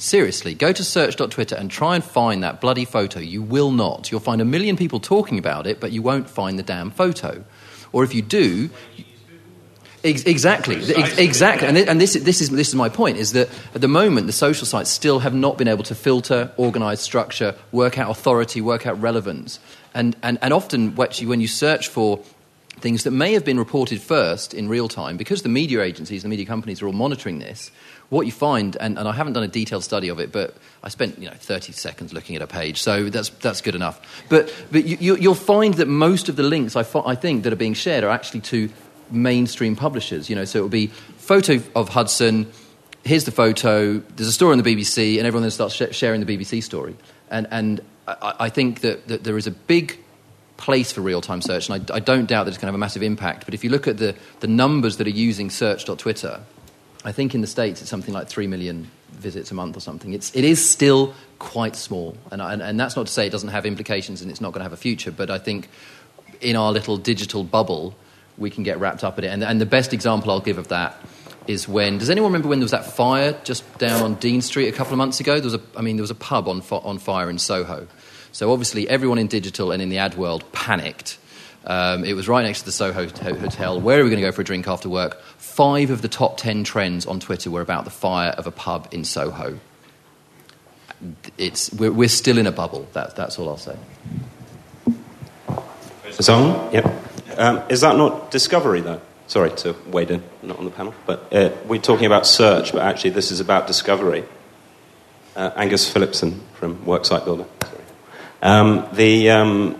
Seriously, 0.00 0.54
go 0.54 0.72
to 0.72 0.82
search.twitter 0.82 1.54
and 1.54 1.70
try 1.70 1.94
and 1.94 2.02
find 2.02 2.42
that 2.42 2.62
bloody 2.62 2.86
photo. 2.86 3.20
You 3.20 3.42
will 3.42 3.70
not. 3.70 4.10
You'll 4.10 4.20
find 4.20 4.40
a 4.40 4.46
million 4.46 4.78
people 4.78 4.98
talking 4.98 5.38
about 5.38 5.66
it, 5.66 5.78
but 5.78 5.92
you 5.92 6.00
won't 6.00 6.26
find 6.30 6.58
the 6.58 6.62
damn 6.62 6.90
photo. 6.90 7.44
Or 7.92 8.04
if 8.04 8.14
you 8.14 8.22
do, 8.22 8.70
Ex- 10.02 10.22
exactly, 10.24 10.76
Ex- 10.76 11.18
exactly, 11.18 11.68
and, 11.68 11.76
and 11.76 12.00
this, 12.00 12.14
this, 12.14 12.40
is, 12.40 12.48
this 12.48 12.68
is 12.68 12.74
my 12.74 12.88
point: 12.88 13.18
is 13.18 13.32
that 13.32 13.50
at 13.74 13.82
the 13.82 13.88
moment 13.88 14.26
the 14.26 14.32
social 14.32 14.66
sites 14.66 14.88
still 14.88 15.18
have 15.18 15.34
not 15.34 15.58
been 15.58 15.68
able 15.68 15.84
to 15.84 15.94
filter, 15.94 16.50
organise, 16.56 17.02
structure, 17.02 17.54
work 17.70 17.98
out 17.98 18.10
authority, 18.10 18.62
work 18.62 18.86
out 18.86 18.98
relevance, 18.98 19.60
and 19.92 20.16
and, 20.22 20.38
and 20.40 20.54
often 20.54 20.94
when 20.94 21.40
you 21.42 21.46
search 21.46 21.88
for 21.88 22.18
things 22.80 23.04
that 23.04 23.10
may 23.10 23.34
have 23.34 23.44
been 23.44 23.58
reported 23.58 24.00
first 24.00 24.54
in 24.54 24.70
real 24.70 24.88
time, 24.88 25.18
because 25.18 25.42
the 25.42 25.50
media 25.50 25.82
agencies, 25.82 26.22
the 26.22 26.28
media 26.30 26.46
companies 26.46 26.80
are 26.80 26.86
all 26.86 26.94
monitoring 26.94 27.38
this, 27.38 27.70
what 28.10 28.26
you 28.26 28.32
find, 28.32 28.76
and, 28.76 28.98
and 28.98 29.08
I 29.08 29.12
haven't 29.12 29.32
done 29.32 29.44
a 29.44 29.48
detailed 29.48 29.84
study 29.84 30.08
of 30.08 30.18
it, 30.18 30.32
but 30.32 30.56
I 30.82 30.88
spent 30.88 31.18
you 31.18 31.28
know 31.28 31.34
30 31.34 31.72
seconds 31.72 32.12
looking 32.12 32.36
at 32.36 32.42
a 32.42 32.46
page, 32.46 32.82
so 32.82 33.08
that's, 33.08 33.30
that's 33.30 33.60
good 33.60 33.76
enough. 33.76 34.00
But, 34.28 34.52
but 34.70 34.84
you, 34.84 35.14
will 35.14 35.34
find 35.34 35.74
that 35.74 35.86
most 35.86 36.28
of 36.28 36.36
the 36.36 36.42
links 36.42 36.76
I, 36.76 36.84
I 37.06 37.14
think 37.14 37.44
that 37.44 37.52
are 37.52 37.56
being 37.56 37.74
shared 37.74 38.04
are 38.04 38.10
actually 38.10 38.40
to 38.40 38.68
mainstream 39.10 39.76
publishers. 39.76 40.28
You 40.28 40.36
know, 40.36 40.44
so 40.44 40.58
it 40.58 40.62
will 40.62 40.68
be 40.68 40.88
photo 40.88 41.62
of 41.74 41.88
Hudson. 41.90 42.50
Here's 43.04 43.24
the 43.24 43.32
photo. 43.32 43.98
There's 43.98 44.28
a 44.28 44.32
story 44.32 44.52
on 44.52 44.62
the 44.62 44.76
BBC, 44.76 45.18
and 45.18 45.26
everyone 45.26 45.42
then 45.42 45.52
starts 45.52 45.74
sh- 45.74 45.92
sharing 45.92 46.24
the 46.24 46.36
BBC 46.36 46.62
story. 46.62 46.96
And, 47.30 47.46
and 47.52 47.80
I, 48.08 48.34
I 48.40 48.48
think 48.48 48.80
that, 48.80 49.06
that 49.08 49.22
there 49.24 49.38
is 49.38 49.46
a 49.46 49.52
big 49.52 49.98
place 50.56 50.92
for 50.92 51.00
real 51.00 51.20
time 51.20 51.40
search, 51.42 51.70
and 51.70 51.90
I, 51.90 51.94
I, 51.94 52.00
don't 52.00 52.26
doubt 52.26 52.44
that 52.44 52.50
it's 52.50 52.58
going 52.58 52.66
to 52.66 52.72
have 52.72 52.74
a 52.74 52.78
massive 52.78 53.02
impact. 53.02 53.44
But 53.46 53.54
if 53.54 53.64
you 53.64 53.70
look 53.70 53.88
at 53.88 53.96
the, 53.96 54.14
the 54.40 54.46
numbers 54.46 54.98
that 54.98 55.06
are 55.06 55.10
using 55.10 55.48
search.twitter, 55.48 56.40
I 57.04 57.12
think 57.12 57.34
in 57.34 57.40
the 57.40 57.46
States 57.46 57.80
it's 57.80 57.90
something 57.90 58.12
like 58.12 58.28
3 58.28 58.46
million 58.46 58.90
visits 59.12 59.50
a 59.50 59.54
month 59.54 59.76
or 59.76 59.80
something. 59.80 60.12
It's, 60.12 60.34
it 60.34 60.44
is 60.44 60.68
still 60.68 61.14
quite 61.38 61.76
small. 61.76 62.16
And, 62.30 62.42
and, 62.42 62.62
and 62.62 62.78
that's 62.78 62.96
not 62.96 63.06
to 63.06 63.12
say 63.12 63.26
it 63.26 63.30
doesn't 63.30 63.48
have 63.50 63.66
implications 63.66 64.22
and 64.22 64.30
it's 64.30 64.40
not 64.40 64.52
going 64.52 64.60
to 64.60 64.64
have 64.64 64.72
a 64.72 64.76
future, 64.76 65.10
but 65.10 65.30
I 65.30 65.38
think 65.38 65.68
in 66.40 66.56
our 66.56 66.72
little 66.72 66.96
digital 66.96 67.44
bubble, 67.44 67.94
we 68.38 68.50
can 68.50 68.64
get 68.64 68.78
wrapped 68.78 69.04
up 69.04 69.18
in 69.18 69.24
it. 69.24 69.28
And, 69.28 69.42
and 69.44 69.60
the 69.60 69.66
best 69.66 69.92
example 69.92 70.30
I'll 70.30 70.40
give 70.40 70.58
of 70.58 70.68
that 70.68 70.96
is 71.46 71.66
when 71.66 71.98
does 71.98 72.10
anyone 72.10 72.32
remember 72.32 72.48
when 72.48 72.60
there 72.60 72.64
was 72.64 72.70
that 72.70 72.84
fire 72.84 73.38
just 73.44 73.78
down 73.78 74.02
on 74.02 74.14
Dean 74.14 74.40
Street 74.42 74.68
a 74.68 74.72
couple 74.72 74.92
of 74.92 74.98
months 74.98 75.20
ago? 75.20 75.34
There 75.34 75.44
was 75.44 75.54
a, 75.54 75.60
I 75.76 75.82
mean, 75.82 75.96
there 75.96 76.02
was 76.02 76.10
a 76.10 76.14
pub 76.14 76.48
on, 76.48 76.62
on 76.70 76.98
fire 76.98 77.30
in 77.30 77.38
Soho. 77.38 77.88
So 78.32 78.52
obviously, 78.52 78.88
everyone 78.88 79.18
in 79.18 79.26
digital 79.26 79.72
and 79.72 79.82
in 79.82 79.88
the 79.88 79.98
ad 79.98 80.16
world 80.16 80.44
panicked. 80.52 81.18
Um, 81.64 82.04
it 82.04 82.14
was 82.14 82.28
right 82.28 82.42
next 82.42 82.60
to 82.60 82.66
the 82.66 82.72
Soho 82.72 83.06
Hotel. 83.06 83.80
Where 83.80 84.00
are 84.00 84.04
we 84.04 84.10
going 84.10 84.22
to 84.22 84.26
go 84.26 84.32
for 84.32 84.40
a 84.40 84.44
drink 84.44 84.66
after 84.66 84.88
work? 84.88 85.20
Five 85.60 85.90
of 85.90 86.00
the 86.00 86.08
top 86.08 86.38
ten 86.38 86.64
trends 86.64 87.04
on 87.04 87.20
Twitter 87.20 87.50
were 87.50 87.60
about 87.60 87.84
the 87.84 87.90
fire 87.90 88.30
of 88.30 88.46
a 88.46 88.50
pub 88.50 88.88
in 88.92 89.04
Soho. 89.04 89.60
It's, 91.36 91.70
we're, 91.74 91.92
we're 91.92 92.08
still 92.08 92.38
in 92.38 92.46
a 92.46 92.50
bubble. 92.50 92.88
That, 92.94 93.14
that's 93.14 93.38
all 93.38 93.50
I'll 93.50 93.58
say. 93.58 93.76
It's 96.06 96.30
on? 96.30 96.72
Yep. 96.72 96.86
Um, 97.36 97.62
is 97.68 97.82
that 97.82 97.94
not 97.98 98.30
discovery, 98.30 98.80
though? 98.80 99.02
Sorry 99.26 99.50
to 99.56 99.76
wade 99.88 100.10
in, 100.10 100.22
not 100.42 100.58
on 100.58 100.64
the 100.64 100.70
panel. 100.70 100.94
But 101.04 101.30
uh, 101.30 101.50
we're 101.66 101.78
talking 101.78 102.06
about 102.06 102.26
search, 102.26 102.72
but 102.72 102.80
actually, 102.80 103.10
this 103.10 103.30
is 103.30 103.40
about 103.40 103.66
discovery. 103.66 104.24
Uh, 105.36 105.50
Angus 105.56 105.92
Phillipson 105.92 106.40
from 106.54 106.78
Worksite 106.86 107.26
Builder. 107.26 107.44
Um, 108.40 108.88
the, 108.94 109.28
um, 109.28 109.79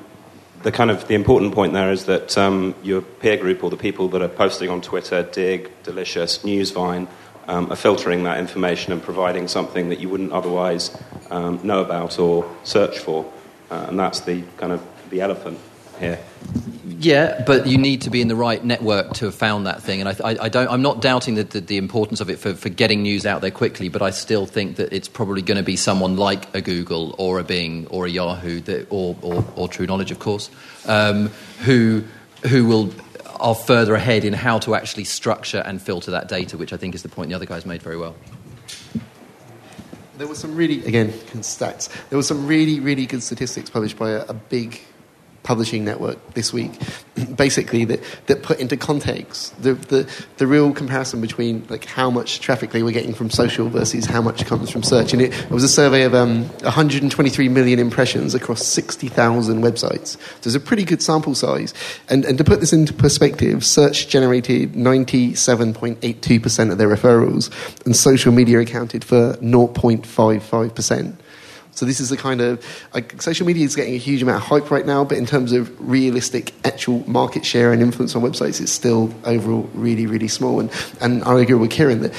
the 0.63 0.73
kind 0.73 0.91
of 0.91 1.09
the 1.09 1.15
important 1.15 1.55
point 1.55 1.73
there 1.73 1.91
is 1.91 2.05
that 2.05 2.37
um, 2.37 2.75
your 2.83 3.01
peer 3.01 3.37
group 3.37 3.65
or 3.65 3.71
the 3.71 3.77
people 3.77 4.09
that 4.09 4.21
are 4.21 4.29
posting 4.29 4.69
on 4.69 4.83
Twitter, 4.83 5.23
Digg, 5.23 5.71
Delicious, 5.83 6.45
Newsvine, 6.45 7.09
um, 7.49 7.73
are 7.73 7.77
filtering 7.77 8.25
that 8.25 8.39
information 8.39 8.93
and 8.93 9.03
providing 9.03 9.49
something 9.49 9.89
that 9.89 10.01
you 10.01 10.09
wouldn't 10.09 10.33
otherwise 10.33 10.97
um, 11.31 11.61
know 11.63 11.81
about 11.81 12.19
or 12.19 12.49
search 12.63 12.99
for, 12.99 13.31
uh, 13.71 13.87
and 13.89 13.99
that's 13.99 14.21
the 14.21 14.43
kind 14.59 14.73
of 14.73 14.83
the 15.09 15.21
elephant 15.21 15.59
here. 15.99 16.19
Yeah, 17.03 17.45
but 17.47 17.67
you 17.67 17.79
need 17.79 18.03
to 18.03 18.11
be 18.11 18.21
in 18.21 18.29
the 18.29 18.37
right 18.37 18.63
network 18.63 19.15
to 19.15 19.25
have 19.25 19.35
found 19.35 19.67
that 19.67 19.83
thing. 19.83 20.03
And 20.03 20.09
I, 20.11 20.17
I, 20.23 20.37
I 20.39 20.49
don't, 20.51 20.69
I'm 20.69 20.83
not 20.83 21.01
doubting 21.01 21.35
the, 21.35 21.45
the, 21.45 21.61
the 21.63 21.79
importance 21.79 22.21
of 22.21 22.29
it 22.29 22.39
for, 22.39 22.53
for 22.53 22.69
getting 22.69 23.01
news 23.01 23.25
out 23.25 23.41
there 23.41 23.51
quickly, 23.51 23.89
but 23.89 24.03
I 24.03 24.11
still 24.11 24.45
think 24.45 24.77
that 24.77 24.93
it's 24.93 25.09
probably 25.09 25.41
going 25.41 25.57
to 25.57 25.63
be 25.63 25.77
someone 25.77 26.19
like 26.19 26.55
a 26.55 26.61
Google 26.61 27.15
or 27.17 27.39
a 27.39 27.43
Bing 27.43 27.87
or 27.87 28.05
a 28.05 28.11
Yahoo, 28.11 28.61
that, 28.61 28.87
or, 28.91 29.17
or, 29.23 29.43
or 29.57 29.67
True 29.67 29.87
Knowledge, 29.87 30.11
of 30.11 30.19
course, 30.19 30.51
um, 30.85 31.29
who, 31.65 32.05
who 32.47 32.67
will 32.67 32.93
are 33.41 33.55
further 33.55 33.95
ahead 33.95 34.27
in 34.27 34.35
how 34.35 34.59
to 34.59 34.75
actually 34.75 35.05
structure 35.05 35.63
and 35.65 35.81
filter 35.81 36.11
that 36.11 36.29
data, 36.29 36.59
which 36.59 36.75
I 36.75 36.77
think 36.77 36.95
is 36.95 37.03
the 37.03 37.09
point 37.09 37.31
the 37.31 37.35
other 37.35 37.47
guys 37.47 37.65
made 37.65 37.81
very 37.81 37.97
well. 37.97 38.15
There 40.19 40.29
was 40.29 40.39
some 40.39 40.55
really, 40.55 40.85
again, 40.85 41.13
stats. 41.39 41.89
There 42.11 42.19
was 42.19 42.29
some 42.29 42.47
really, 42.47 42.79
really 42.79 43.07
good 43.07 43.23
statistics 43.23 43.71
published 43.71 43.97
by 43.97 44.11
a, 44.11 44.27
a 44.27 44.35
big 44.35 44.83
publishing 45.43 45.85
network 45.85 46.35
this 46.35 46.53
week, 46.53 46.73
basically 47.37 47.85
that, 47.87 48.01
that 48.27 48.43
put 48.43 48.61
into 48.61 48.77
context 48.77 49.61
the, 49.63 49.75
the, 49.75 50.11
the 50.37 50.47
real 50.47 50.73
comparison 50.73 51.21
between 51.21 51.67
like 51.69 51.85
how 51.85 52.11
much 52.11 52.41
traffic 52.41 52.71
they 52.71 52.83
were 52.83 52.93
getting 52.93 53.15
from 53.15 53.31
social 53.31 53.69
versus 53.69 54.07
how 54.07 54.21
much 54.21 54.47
comes 54.47 54.71
from 54.71 54.83
search. 54.83 55.13
And 55.13 55.23
it, 55.23 55.33
it 55.33 55.51
was 55.51 55.65
a 55.65 55.69
survey 55.69 56.03
of 56.03 56.15
um, 56.15 56.45
123 56.61 57.49
million 57.49 57.79
impressions 57.79 58.35
across 58.35 58.65
60,000 58.67 59.63
websites. 59.63 60.17
So 60.17 60.49
it's 60.49 60.55
a 60.55 60.61
pretty 60.61 60.85
good 60.85 61.03
sample 61.03 61.35
size. 61.35 61.75
And, 62.09 62.25
and 62.25 62.39
to 62.39 62.45
put 62.45 62.61
this 62.61 62.73
into 62.73 62.93
perspective, 62.93 63.65
search 63.65 64.09
generated 64.09 64.75
97.82% 64.75 66.73
of 66.73 66.79
their 66.79 66.89
referrals, 66.89 67.51
and 67.85 67.97
social 67.97 68.33
media 68.33 68.61
accounted 68.61 69.05
for 69.05 69.35
0.55%. 69.35 71.15
So 71.73 71.87
this 71.87 72.01
is 72.01 72.11
the 72.11 72.17
kind 72.17 72.41
of 72.41 72.65
like 72.93 73.23
social 73.23 73.47
media 73.47 73.65
is 73.65 73.77
getting 73.77 73.95
a 73.95 73.99
huge 73.99 74.23
amount 74.23 74.43
of 74.43 74.49
hype 74.49 74.71
right 74.71 74.85
now, 74.85 75.05
but 75.05 75.17
in 75.17 75.27
terms 75.27 75.53
of 75.53 75.71
realistic 75.81 76.53
actual 76.65 77.09
market 77.09 77.45
share 77.45 77.73
and 77.73 77.81
influence 77.81 78.15
on 78.15 78.23
websites, 78.23 78.61
it's 78.61 78.73
still 78.73 79.15
overall 79.25 79.69
really 79.75 80.07
really 80.07 80.29
small. 80.29 80.61
And 80.61 80.71
and 81.01 81.25
I 81.25 81.41
agree 81.41 81.55
with 81.55 81.71
Kieran 81.71 82.01
that 82.01 82.13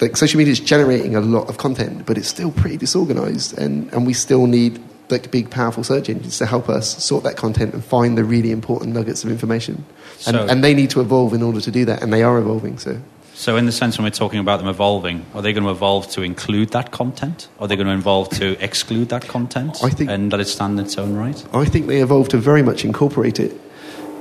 like 0.00 0.16
social 0.16 0.38
media 0.38 0.52
is 0.52 0.60
generating 0.60 1.16
a 1.16 1.20
lot 1.20 1.48
of 1.48 1.58
content, 1.58 2.06
but 2.06 2.16
it's 2.18 2.28
still 2.28 2.52
pretty 2.52 2.76
disorganized, 2.76 3.58
and 3.58 3.92
and 3.92 4.06
we 4.06 4.12
still 4.12 4.46
need 4.46 4.80
like 5.10 5.30
big 5.30 5.50
powerful 5.50 5.82
search 5.82 6.08
engines 6.08 6.38
to 6.38 6.46
help 6.46 6.68
us 6.68 7.02
sort 7.02 7.24
that 7.24 7.36
content 7.36 7.72
and 7.72 7.82
find 7.82 8.18
the 8.18 8.24
really 8.24 8.50
important 8.50 8.92
nuggets 8.92 9.24
of 9.24 9.30
information. 9.30 9.84
And, 10.26 10.36
so, 10.36 10.46
and 10.46 10.62
they 10.62 10.74
need 10.74 10.90
to 10.90 11.00
evolve 11.00 11.32
in 11.32 11.42
order 11.42 11.60
to 11.60 11.70
do 11.70 11.84
that, 11.86 12.02
and 12.02 12.12
they 12.12 12.22
are 12.22 12.38
evolving. 12.38 12.78
So 12.78 13.00
so, 13.38 13.56
in 13.56 13.66
the 13.66 13.72
sense 13.72 13.96
when 13.96 14.04
we're 14.04 14.10
talking 14.10 14.40
about 14.40 14.56
them 14.56 14.66
evolving, 14.66 15.24
are 15.32 15.40
they 15.40 15.52
going 15.52 15.62
to 15.62 15.70
evolve 15.70 16.10
to 16.10 16.22
include 16.22 16.70
that 16.70 16.90
content? 16.90 17.46
Are 17.60 17.68
they 17.68 17.76
going 17.76 17.86
to 17.86 17.94
evolve 17.94 18.30
to 18.30 18.60
exclude 18.62 19.10
that 19.10 19.28
content 19.28 19.78
I 19.80 19.90
think, 19.90 20.10
and 20.10 20.32
let 20.32 20.40
it 20.40 20.46
stand 20.46 20.76
in 20.76 20.84
its 20.84 20.98
own 20.98 21.14
right? 21.14 21.46
I 21.54 21.64
think 21.64 21.86
they 21.86 22.02
evolve 22.02 22.30
to 22.30 22.38
very 22.38 22.64
much 22.64 22.84
incorporate 22.84 23.38
it 23.38 23.52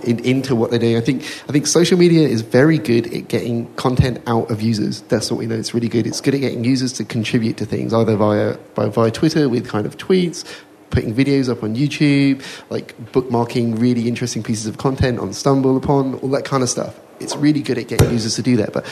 in, 0.03 0.20
into 0.20 0.55
what 0.55 0.70
they're 0.70 0.78
doing. 0.78 0.97
I 0.97 1.01
think, 1.01 1.24
I 1.49 1.51
think 1.51 1.65
social 1.65 1.97
media 1.97 2.28
is 2.28 2.41
very 2.41 2.78
good 2.78 3.11
at 3.11 3.28
getting 3.28 3.74
content 3.74 4.22
out 4.28 4.51
of 4.51 4.61
users. 4.61 5.01
That's 5.01 5.32
what 5.32 5.39
we 5.39 5.47
know. 5.47 5.55
It's 5.55 5.74
really 5.74 5.89
good. 5.89 6.05
It's 6.05 6.22
good 6.22 6.36
at 6.36 6.41
getting 6.41 6.63
users 6.63 6.93
to 6.93 7.03
contribute 7.03 7.57
to 7.57 7.65
things, 7.65 7.95
either 7.95 8.15
via, 8.18 8.59
via, 8.76 8.91
via 8.91 9.09
Twitter 9.09 9.49
with 9.49 9.68
kind 9.68 9.88
of 9.88 9.97
tweets, 9.97 10.45
putting 10.91 11.15
videos 11.15 11.49
up 11.49 11.63
on 11.63 11.76
YouTube, 11.76 12.43
like 12.70 12.95
bookmarking 13.13 13.80
really 13.80 14.07
interesting 14.07 14.43
pieces 14.43 14.68
of 14.68 14.78
content 14.78 15.18
on 15.18 15.30
StumbleUpon, 15.30 16.22
all 16.22 16.30
that 16.30 16.45
kind 16.45 16.61
of 16.61 16.70
stuff 16.70 16.99
it's 17.20 17.36
really 17.36 17.61
good 17.61 17.78
at 17.78 17.88
getting 17.88 18.11
users 18.11 18.36
to 18.36 18.41
do 18.41 18.57
that. 18.57 18.74
But 18.74 18.86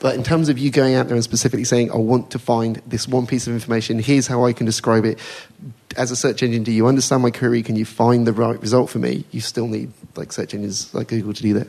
But 0.00 0.14
in 0.14 0.22
terms 0.22 0.48
of 0.48 0.58
you 0.58 0.70
going 0.70 0.94
out 0.94 1.08
there 1.08 1.14
and 1.14 1.22
specifically 1.22 1.64
saying, 1.64 1.92
I 1.92 1.96
want 1.96 2.30
to 2.30 2.38
find 2.38 2.80
this 2.86 3.06
one 3.06 3.26
piece 3.26 3.46
of 3.46 3.52
information, 3.52 3.98
here's 3.98 4.26
how 4.26 4.46
I 4.46 4.54
can 4.54 4.64
describe 4.64 5.04
it. 5.04 5.18
As 5.96 6.10
a 6.10 6.16
search 6.16 6.42
engine, 6.42 6.62
do 6.62 6.72
you 6.72 6.86
understand 6.86 7.22
my 7.22 7.30
query? 7.30 7.62
Can 7.62 7.76
you 7.76 7.84
find 7.84 8.26
the 8.26 8.32
right 8.32 8.58
result 8.60 8.88
for 8.88 8.98
me? 8.98 9.24
You 9.30 9.40
still 9.40 9.66
need 9.66 9.92
like 10.16 10.32
search 10.32 10.54
engines 10.54 10.92
like 10.94 11.08
Google 11.08 11.34
to 11.34 11.42
do 11.42 11.52
that. 11.54 11.68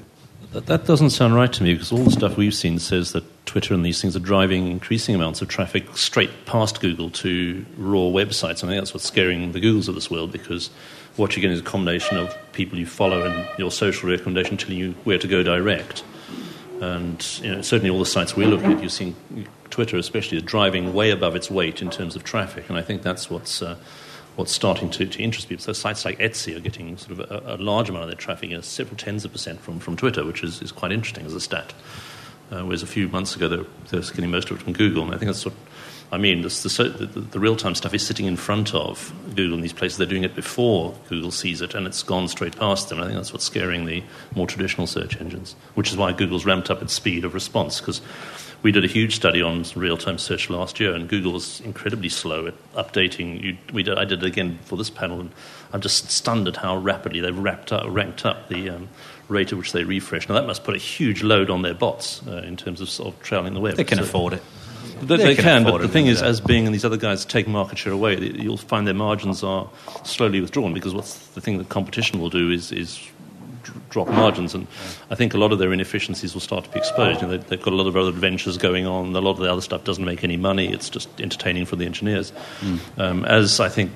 That, 0.51 0.65
that 0.65 0.85
doesn't 0.85 1.11
sound 1.11 1.33
right 1.33 1.51
to 1.53 1.63
me 1.63 1.73
because 1.73 1.93
all 1.93 2.03
the 2.03 2.11
stuff 2.11 2.35
we've 2.35 2.53
seen 2.53 2.77
says 2.77 3.13
that 3.13 3.23
Twitter 3.45 3.73
and 3.73 3.85
these 3.85 4.01
things 4.01 4.17
are 4.17 4.19
driving 4.19 4.67
increasing 4.67 5.15
amounts 5.15 5.41
of 5.41 5.47
traffic 5.47 5.95
straight 5.95 6.45
past 6.45 6.81
Google 6.81 7.09
to 7.11 7.65
raw 7.77 7.99
websites. 7.99 8.61
And 8.61 8.69
I 8.69 8.73
think 8.73 8.81
that's 8.81 8.93
what's 8.93 9.05
scaring 9.05 9.53
the 9.53 9.61
Googles 9.61 9.87
of 9.87 9.95
this 9.95 10.11
world 10.11 10.33
because 10.33 10.69
what 11.15 11.35
you're 11.35 11.41
getting 11.41 11.55
is 11.55 11.61
a 11.61 11.63
combination 11.63 12.17
of 12.17 12.37
people 12.51 12.77
you 12.77 12.85
follow 12.85 13.23
and 13.23 13.47
your 13.57 13.71
social 13.71 14.09
recommendation 14.09 14.57
telling 14.57 14.77
you 14.77 14.91
where 15.05 15.17
to 15.17 15.27
go 15.27 15.41
direct. 15.41 16.03
And 16.81 17.25
you 17.41 17.55
know, 17.55 17.61
certainly 17.61 17.89
all 17.89 17.99
the 17.99 18.05
sites 18.05 18.35
we 18.35 18.45
look 18.45 18.63
at, 18.63 18.81
you've 18.83 18.91
seen 18.91 19.15
Twitter 19.69 19.97
especially 19.97 20.37
is 20.37 20.43
driving 20.43 20.93
way 20.93 21.11
above 21.11 21.35
its 21.37 21.49
weight 21.49 21.81
in 21.81 21.89
terms 21.89 22.17
of 22.17 22.25
traffic. 22.25 22.67
And 22.67 22.77
I 22.77 22.81
think 22.81 23.03
that's 23.03 23.29
what's, 23.29 23.61
uh, 23.61 23.77
what's 24.35 24.51
starting 24.51 24.89
to, 24.91 25.05
to 25.05 25.21
interest 25.21 25.49
people. 25.49 25.63
So 25.63 25.73
sites 25.73 26.05
like 26.05 26.19
Etsy 26.19 26.55
are 26.55 26.59
getting 26.59 26.97
sort 26.97 27.19
of 27.19 27.31
a, 27.31 27.55
a 27.55 27.57
large 27.57 27.89
amount 27.89 28.03
of 28.03 28.09
their 28.09 28.17
traffic, 28.17 28.49
you 28.49 28.55
know, 28.55 28.61
several 28.61 28.97
tens 28.97 29.25
of 29.25 29.31
percent 29.31 29.59
from, 29.61 29.79
from 29.79 29.95
Twitter, 29.97 30.25
which 30.25 30.43
is, 30.43 30.61
is 30.61 30.71
quite 30.71 30.91
interesting 30.91 31.25
as 31.25 31.33
a 31.33 31.41
stat. 31.41 31.73
Uh, 32.51 32.63
whereas 32.63 32.83
a 32.83 32.87
few 32.87 33.07
months 33.07 33.35
ago, 33.35 33.47
they 33.47 33.57
were, 33.57 33.67
they 33.89 33.99
getting 33.99 34.29
most 34.29 34.51
of 34.51 34.57
it 34.57 34.63
from 34.63 34.73
Google. 34.73 35.03
And 35.03 35.15
I 35.15 35.17
think 35.17 35.27
that's 35.27 35.45
what 35.45 35.53
I 36.11 36.17
mean. 36.17 36.41
This, 36.41 36.63
the, 36.63 36.83
the, 36.83 37.21
the 37.21 37.39
real 37.39 37.55
time 37.55 37.75
stuff 37.75 37.93
is 37.93 38.05
sitting 38.05 38.25
in 38.25 38.35
front 38.35 38.75
of 38.75 39.13
Google 39.35 39.55
in 39.55 39.61
these 39.61 39.71
places. 39.71 39.97
They're 39.97 40.07
doing 40.07 40.25
it 40.25 40.35
before 40.35 40.93
Google 41.07 41.31
sees 41.31 41.61
it, 41.61 41.73
and 41.73 41.87
it's 41.87 42.03
gone 42.03 42.27
straight 42.27 42.57
past 42.57 42.89
them. 42.89 42.97
And 42.97 43.05
I 43.05 43.07
think 43.07 43.17
that's 43.17 43.31
what's 43.31 43.45
scaring 43.45 43.85
the 43.85 44.03
more 44.35 44.47
traditional 44.47 44.85
search 44.85 45.19
engines, 45.21 45.55
which 45.75 45.91
is 45.91 45.97
why 45.97 46.11
Google's 46.11 46.45
ramped 46.45 46.69
up 46.69 46.81
its 46.81 46.91
speed 46.91 47.23
of 47.23 47.33
response. 47.33 47.79
Because 47.79 48.01
we 48.63 48.71
did 48.71 48.83
a 48.83 48.87
huge 48.87 49.15
study 49.15 49.41
on 49.41 49.65
real 49.75 49.97
time 49.97 50.17
search 50.17 50.49
last 50.49 50.79
year, 50.79 50.93
and 50.93 51.07
Google 51.09 51.33
was 51.33 51.61
incredibly 51.61 52.09
slow 52.09 52.47
at 52.47 52.73
updating. 52.73 53.41
You, 53.41 53.57
we 53.73 53.83
did, 53.83 53.97
I 53.97 54.05
did 54.05 54.23
it 54.23 54.27
again 54.27 54.59
for 54.65 54.77
this 54.77 54.89
panel, 54.89 55.19
and 55.19 55.31
I'm 55.73 55.81
just 55.81 56.11
stunned 56.11 56.47
at 56.47 56.57
how 56.57 56.77
rapidly 56.77 57.19
they've 57.21 57.37
wrapped 57.37 57.71
up, 57.71 57.85
ranked 57.89 58.25
up 58.25 58.49
the. 58.49 58.69
Um, 58.69 58.89
rate 59.31 59.51
at 59.53 59.57
which 59.57 59.71
they 59.71 59.85
refresh. 59.85 60.27
Now, 60.27 60.35
that 60.35 60.45
must 60.45 60.65
put 60.65 60.75
a 60.75 60.77
huge 60.77 61.23
load 61.23 61.49
on 61.49 61.61
their 61.61 61.73
bots 61.73 62.21
uh, 62.27 62.43
in 62.45 62.57
terms 62.57 62.81
of, 62.81 62.89
sort 62.89 63.13
of 63.13 63.21
traveling 63.23 63.53
the 63.53 63.61
web. 63.61 63.75
They 63.77 63.85
can 63.85 63.97
So- 63.99 64.03
afford 64.03 64.33
it. 64.33 64.43
they, 65.01 65.15
They 65.17 65.35
can 65.35 65.63
but 65.63 65.79
the 65.81 65.87
thing 65.87 66.07
is, 66.07 66.21
yeah. 66.21 66.27
as 66.27 66.41
Bing 66.41 66.65
and 66.65 66.73
these 66.75 66.83
other 66.83 66.97
guys 66.97 67.23
take 67.25 67.47
market 67.47 67.77
share 67.77 67.93
away, 67.93 68.19
you'll 68.19 68.57
find 68.57 68.85
their 68.85 68.93
margins 68.93 69.43
are 69.43 69.69
slowly 70.03 70.41
withdrawn 70.41 70.73
because 70.73 70.93
what's 70.93 71.27
the 71.29 71.41
thing 71.41 71.57
that 71.59 71.69
competition 71.69 72.19
will 72.19 72.29
do 72.29 72.51
is, 72.51 72.71
is 72.71 72.99
drop 73.89 74.07
margins, 74.07 74.53
and 74.53 74.67
I 75.09 75.15
think 75.15 75.33
a 75.33 75.37
lot 75.37 75.51
of 75.51 75.59
their 75.59 75.73
inefficiencies 75.73 76.33
will 76.33 76.41
start 76.41 76.65
to 76.65 76.69
be 76.71 76.79
exposed. 76.79 77.21
You 77.21 77.27
know, 77.27 77.37
they, 77.37 77.43
they've 77.43 77.61
got 77.61 77.73
a 77.73 77.75
lot 77.75 77.87
of 77.87 77.95
other 77.95 78.09
adventures 78.09 78.57
going 78.57 78.85
on. 78.85 79.15
A 79.15 79.19
lot 79.19 79.31
of 79.31 79.37
the 79.39 79.51
other 79.51 79.61
stuff 79.61 79.83
doesn't 79.83 80.05
make 80.05 80.23
any 80.23 80.37
money. 80.37 80.71
It's 80.71 80.89
just 80.89 81.09
entertaining 81.21 81.65
for 81.65 81.75
the 81.75 81.85
engineers. 81.85 82.33
Um, 82.97 83.25
as 83.25 83.59
I 83.59 83.69
think 83.69 83.91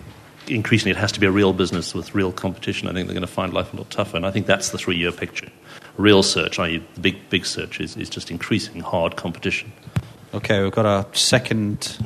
increasingly 0.48 0.92
it 0.92 0.98
has 0.98 1.12
to 1.12 1.20
be 1.20 1.26
a 1.26 1.32
real 1.32 1.54
business 1.54 1.94
with 1.94 2.14
real 2.14 2.32
competition. 2.32 2.88
I 2.88 2.94
think 2.94 3.08
they're 3.08 3.16
going 3.16 3.28
to 3.28 3.34
find 3.34 3.54
life 3.54 3.74
a 3.74 3.78
lot 3.78 3.90
tougher, 3.90 4.18
and 4.18 4.26
I 4.26 4.32
think 4.32 4.46
that's 4.46 4.70
the 4.70 4.78
three-year 4.78 5.12
picture. 5.12 5.50
Real 5.98 6.24
search, 6.24 6.60
i.e., 6.60 6.84
the 6.94 7.00
big 7.00 7.30
big 7.30 7.46
search, 7.46 7.80
is, 7.80 7.98
is 7.98 8.10
just 8.10 8.32
increasing 8.32 8.82
hard 8.82 9.16
competition. 9.16 9.72
Okay, 10.34 10.62
we've 10.62 10.72
got 10.72 10.86
our 10.86 11.06
second 11.14 11.98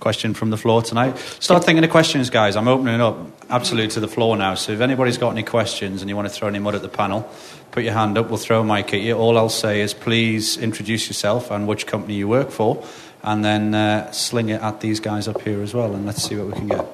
question 0.00 0.34
from 0.34 0.50
the 0.50 0.56
floor 0.56 0.82
tonight. 0.82 1.18
Start 1.40 1.64
thinking 1.64 1.84
of 1.84 1.90
questions, 1.90 2.30
guys. 2.30 2.56
I'm 2.56 2.68
opening 2.68 3.00
up 3.00 3.18
absolutely 3.50 3.90
to 3.92 4.00
the 4.00 4.08
floor 4.08 4.36
now. 4.36 4.54
So 4.54 4.72
if 4.72 4.80
anybody's 4.80 5.18
got 5.18 5.30
any 5.30 5.42
questions 5.42 6.02
and 6.02 6.08
you 6.08 6.16
want 6.16 6.28
to 6.28 6.34
throw 6.34 6.48
any 6.48 6.58
mud 6.58 6.74
at 6.74 6.82
the 6.82 6.88
panel, 6.88 7.28
put 7.70 7.84
your 7.84 7.94
hand 7.94 8.18
up. 8.18 8.28
We'll 8.28 8.38
throw 8.38 8.60
a 8.60 8.64
mic 8.64 8.94
at 8.94 9.00
you. 9.00 9.14
All 9.14 9.36
I'll 9.36 9.48
say 9.48 9.80
is 9.80 9.94
please 9.94 10.56
introduce 10.56 11.08
yourself 11.08 11.50
and 11.50 11.66
which 11.66 11.86
company 11.86 12.14
you 12.14 12.28
work 12.28 12.50
for, 12.50 12.84
and 13.22 13.44
then 13.44 13.74
uh, 13.74 14.10
sling 14.12 14.48
it 14.50 14.62
at 14.62 14.80
these 14.80 15.00
guys 15.00 15.28
up 15.28 15.40
here 15.42 15.62
as 15.62 15.74
well, 15.74 15.94
and 15.94 16.06
let's 16.06 16.22
see 16.22 16.36
what 16.36 16.46
we 16.46 16.52
can 16.52 16.68
get. 16.68 16.86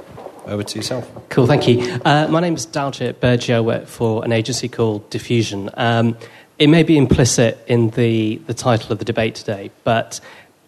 Over 0.47 0.63
to 0.63 0.77
yourself. 0.77 1.11
Cool, 1.31 1.47
thank 1.47 1.67
you. 1.67 1.99
Uh, 2.05 2.29
my 2.29 2.39
name 2.39 2.55
is 2.55 2.67
Daljit 2.67 3.15
Bergia. 3.15 3.55
I 3.55 3.61
work 3.61 3.87
for 3.87 4.23
an 4.27 4.31
agency 4.31 4.69
called 4.69 5.09
Diffusion. 5.09 5.71
Um, 5.73 6.19
it 6.59 6.67
may 6.67 6.83
be 6.83 6.99
implicit 6.99 7.65
in 7.67 7.89
the, 7.91 8.37
the 8.47 8.53
title 8.53 8.93
of 8.93 8.99
the 8.99 9.07
debate 9.07 9.37
today, 9.37 9.71
but 9.85 10.21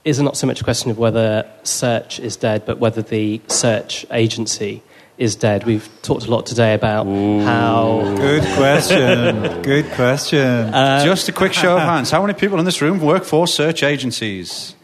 is 0.07 0.21
it 0.21 0.23
not 0.23 0.37
so 0.37 0.47
much 0.47 0.61
a 0.61 0.65
question 0.65 0.93
of 0.93 0.99
whether 0.99 1.51
search 1.65 2.21
is 2.21 2.37
dead, 2.37 2.65
but 2.65 2.79
whether 2.79 3.03
the 3.03 3.41
search 3.49 4.07
agency 4.13 4.81
is 5.19 5.35
dead? 5.35 5.65
We've 5.65 5.89
talked 6.03 6.27
a 6.27 6.31
lot 6.31 6.47
today 6.47 6.75
about 6.75 7.07
how. 7.07 8.15
Good 8.17 8.45
question. 8.55 9.63
Good 9.63 9.91
question. 9.91 10.71
Just 11.05 11.29
a 11.29 11.33
quick 11.33 11.53
show 11.53 11.77
of 11.77 11.83
hands. 11.83 12.13
How 12.13 12.25
many 12.25 12.39
people 12.39 12.61
in 12.61 12.65
this 12.65 12.81
room 12.81 13.01
work 13.01 13.25
for 13.25 13.49
search 13.49 13.83
agencies? 13.83 14.77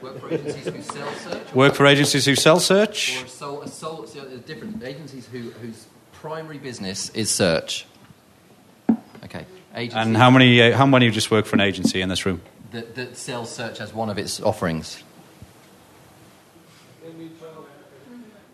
Work 0.00 0.20
for 0.20 0.32
agencies 0.32 0.64
who 0.64 0.82
sell 0.82 1.12
search. 1.12 1.54
Work 1.54 1.74
for 1.74 1.86
agencies 1.86 2.24
who 2.26 2.36
sell 2.36 2.60
search? 2.60 3.20
Or 3.20 3.26
sole, 3.26 3.62
a 3.62 3.68
sole, 3.68 4.06
so 4.06 4.24
different 4.46 4.84
agencies 4.84 5.26
who, 5.26 5.50
whose 5.60 5.86
primary 6.12 6.58
business 6.58 7.10
is 7.10 7.30
search. 7.30 7.84
Okay. 9.24 9.44
Agencies 9.74 10.06
And 10.06 10.16
how 10.16 10.30
many, 10.30 10.62
uh, 10.62 10.76
how 10.76 10.86
many 10.86 11.10
just 11.10 11.32
work 11.32 11.46
for 11.46 11.56
an 11.56 11.62
agency 11.62 12.00
in 12.00 12.08
this 12.08 12.24
room? 12.24 12.40
That, 12.72 12.94
that 12.94 13.16
sells 13.16 13.54
search 13.54 13.80
as 13.80 13.92
one 13.92 14.10
of 14.10 14.18
its 14.18 14.40
offerings. 14.40 15.02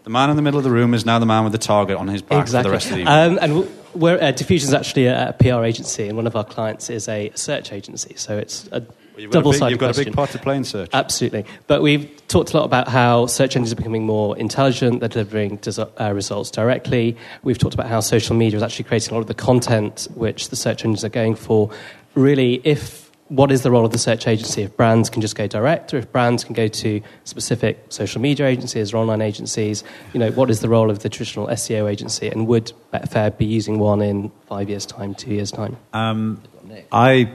The 0.05 0.11
man 0.11 0.31
in 0.31 0.37
the 0.37 0.43
middle 0.43 0.59
of 0.59 0.65
the 0.65 0.71
room 0.71 0.93
is 0.93 1.07
now 1.07 1.19
the 1.19 1.27
man 1.27 1.45
with 1.45 1.53
the 1.53 1.59
target 1.59 1.97
on 1.97 2.09
his 2.09 2.21
back 2.21 2.43
exactly. 2.43 2.63
for 2.63 2.69
the 2.69 2.73
rest 2.73 2.87
of 2.87 2.93
the 2.93 3.01
evening. 3.01 3.15
Um, 3.15 3.39
and 3.41 3.71
we're, 3.95 4.23
uh, 4.23 4.33
Diffusion 4.33 4.69
is 4.69 4.75
actually 4.75 5.07
a, 5.07 5.31
a 5.31 5.33
PR 5.33 5.65
agency, 5.65 6.09
and 6.09 6.17
one 6.17 6.27
of 6.27 6.37
our 6.37 6.45
clients 6.45 6.91
is 6.91 7.09
a 7.09 7.33
search 7.35 7.73
agency. 7.73 8.15
So 8.17 8.37
it's 8.37 8.69
a 8.71 8.87
you've 9.17 9.31
got, 9.31 9.39
a 9.39 9.41
double 9.41 9.53
big, 9.53 9.59
sided 9.61 9.71
you've 9.71 9.81
got 9.81 9.87
a 9.87 9.89
question. 9.95 10.05
big 10.11 10.15
part 10.15 10.31
to 10.31 10.39
play 10.39 10.57
in 10.57 10.65
search. 10.65 10.91
Absolutely. 10.93 11.47
But 11.67 11.83
we've 11.83 12.27
talked 12.29 12.53
a 12.53 12.57
lot 12.57 12.65
about 12.65 12.89
how 12.89 13.27
search 13.27 13.57
engines 13.57 13.73
are 13.73 13.77
becoming 13.77 14.05
more 14.05 14.37
intelligent, 14.37 15.01
they're 15.01 15.09
delivering 15.09 15.57
des- 15.57 15.81
uh, 15.81 16.13
results 16.13 16.51
directly. 16.51 17.17
We've 17.43 17.59
talked 17.59 17.75
about 17.75 17.89
how 17.89 18.01
social 18.01 18.37
media 18.37 18.57
is 18.59 18.63
actually 18.63 18.85
creating 18.85 19.13
a 19.13 19.15
lot 19.15 19.21
of 19.21 19.29
the 19.29 19.35
content 19.35 20.09
which 20.15 20.51
the 20.51 20.57
search 20.57 20.85
engines 20.85 21.05
are 21.05 21.09
going 21.09 21.35
for. 21.35 21.71
Really, 22.15 22.61
if 22.65 23.04
what 23.29 23.51
is 23.51 23.63
the 23.63 23.71
role 23.71 23.87
of 23.87 23.93
the 23.93 23.99
search 23.99 24.27
agency? 24.27 24.63
If 24.63 24.77
brands 24.77 25.09
can 25.09 25.23
just 25.23 25.35
go 25.35 25.47
direct, 25.47 25.95
or 25.95 25.99
if 25.99 26.13
brands 26.13 26.45
can 26.45 26.55
go 26.55 26.69
to 26.69 27.01
specific 27.25 27.87
social 27.89 28.21
media 28.21 28.47
agencies 28.47 28.93
or 28.93 28.99
online 28.99 29.23
agencies, 29.23 29.83
you 30.13 30.21
know, 30.21 30.31
what 30.33 30.51
is 30.51 30.61
the 30.61 30.69
role 30.69 30.91
of 30.91 30.99
the 31.01 31.09
traditional 31.09 31.47
SEO 31.49 31.91
agency? 31.91 32.29
And 32.29 32.47
would 32.47 32.73
Betfair 32.93 33.37
be 33.37 33.47
using 33.47 33.79
one 33.79 34.03
in 34.03 34.31
five 34.47 34.69
years' 34.69 34.85
time, 34.85 35.15
two 35.15 35.33
years' 35.33 35.51
time? 35.51 35.77
Um, 35.95 36.43
I, 36.93 37.31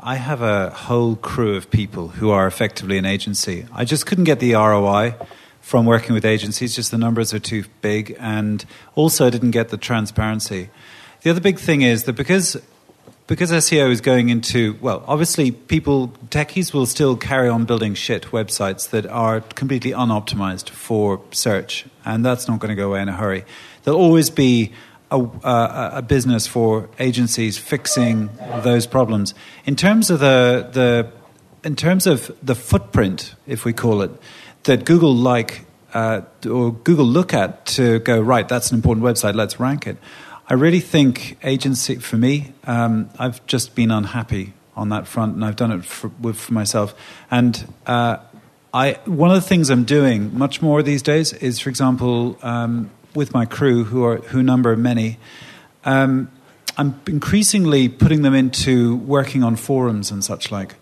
I 0.00 0.16
have 0.16 0.40
a 0.40 0.70
whole 0.70 1.16
crew 1.16 1.54
of 1.56 1.70
people 1.70 2.08
who 2.08 2.30
are 2.30 2.46
effectively 2.46 2.96
an 2.96 3.04
agency. 3.04 3.66
I 3.72 3.84
just 3.84 4.06
couldn't 4.06 4.24
get 4.24 4.40
the 4.40 4.54
ROI 4.54 5.14
from 5.60 5.84
working 5.84 6.14
with 6.14 6.24
agencies, 6.24 6.76
just 6.76 6.90
the 6.90 6.98
numbers 6.98 7.34
are 7.34 7.40
too 7.40 7.64
big, 7.82 8.16
and 8.20 8.64
also 8.94 9.26
I 9.26 9.30
didn't 9.30 9.50
get 9.50 9.70
the 9.70 9.76
transparency. 9.76 10.70
The 11.22 11.30
other 11.30 11.40
big 11.40 11.58
thing 11.58 11.82
is 11.82 12.04
that 12.04 12.12
because 12.12 12.56
because 13.26 13.50
SEO 13.50 13.90
is 13.90 14.00
going 14.00 14.28
into 14.28 14.76
well, 14.80 15.04
obviously 15.06 15.50
people 15.50 16.08
techies 16.28 16.72
will 16.72 16.86
still 16.86 17.16
carry 17.16 17.48
on 17.48 17.64
building 17.64 17.94
shit 17.94 18.24
websites 18.26 18.90
that 18.90 19.06
are 19.06 19.40
completely 19.40 19.90
unoptimized 19.90 20.70
for 20.70 21.20
search, 21.32 21.86
and 22.04 22.24
that's 22.24 22.46
not 22.48 22.60
going 22.60 22.70
to 22.70 22.76
go 22.76 22.88
away 22.88 23.02
in 23.02 23.08
a 23.08 23.12
hurry. 23.12 23.44
There'll 23.82 24.00
always 24.00 24.30
be 24.30 24.72
a, 25.10 25.20
a, 25.94 26.02
business 26.02 26.46
for 26.46 26.88
agencies 26.98 27.58
fixing 27.58 28.30
those 28.62 28.86
problems. 28.86 29.34
In 29.64 29.76
terms 29.76 30.10
of 30.10 30.20
the 30.20 30.68
the 30.72 31.10
in 31.66 31.76
terms 31.76 32.06
of 32.06 32.36
the 32.42 32.54
footprint, 32.54 33.34
if 33.46 33.64
we 33.64 33.72
call 33.72 34.02
it, 34.02 34.10
that 34.64 34.84
Google 34.84 35.14
like 35.14 35.64
uh, 35.94 36.22
or 36.48 36.72
Google 36.72 37.06
look 37.06 37.32
at 37.32 37.66
to 37.66 37.98
go 38.00 38.20
right, 38.20 38.48
that's 38.48 38.70
an 38.70 38.76
important 38.76 39.04
website, 39.04 39.34
let's 39.34 39.58
rank 39.58 39.86
it. 39.86 39.96
I 40.48 40.54
really 40.54 40.80
think 40.80 41.38
agency 41.42 41.96
for 41.96 42.16
me, 42.16 42.52
um, 42.64 43.10
I've 43.18 43.44
just 43.46 43.74
been 43.74 43.90
unhappy 43.90 44.52
on 44.76 44.90
that 44.90 45.08
front, 45.08 45.34
and 45.34 45.44
I've 45.44 45.56
done 45.56 45.72
it 45.72 45.84
for, 45.84 46.10
for 46.32 46.52
myself. 46.52 46.94
And 47.30 47.74
uh, 47.86 48.18
I, 48.72 48.92
one 49.06 49.30
of 49.30 49.36
the 49.36 49.48
things 49.48 49.70
I'm 49.70 49.84
doing 49.84 50.36
much 50.36 50.62
more 50.62 50.82
these 50.82 51.02
days 51.02 51.32
is, 51.32 51.58
for 51.58 51.68
example, 51.70 52.38
um, 52.42 52.90
with 53.14 53.34
my 53.34 53.44
crew, 53.44 53.84
who 53.84 54.04
are 54.04 54.18
who 54.18 54.42
number 54.42 54.76
many. 54.76 55.18
Um, 55.84 56.30
I'm 56.76 57.00
increasingly 57.06 57.88
putting 57.88 58.22
them 58.22 58.34
into 58.34 58.96
working 58.96 59.42
on 59.42 59.56
forums 59.56 60.10
and 60.10 60.22
such 60.22 60.50
like, 60.52 60.74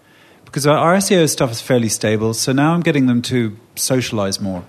because 0.44 0.66
our 0.66 0.96
SEO 0.96 1.28
stuff 1.30 1.52
is 1.52 1.60
fairly 1.60 1.88
stable. 1.88 2.34
So 2.34 2.52
now 2.52 2.74
I'm 2.74 2.80
getting 2.80 3.06
them 3.06 3.22
to 3.22 3.56
socialize 3.76 4.40
more. 4.40 4.64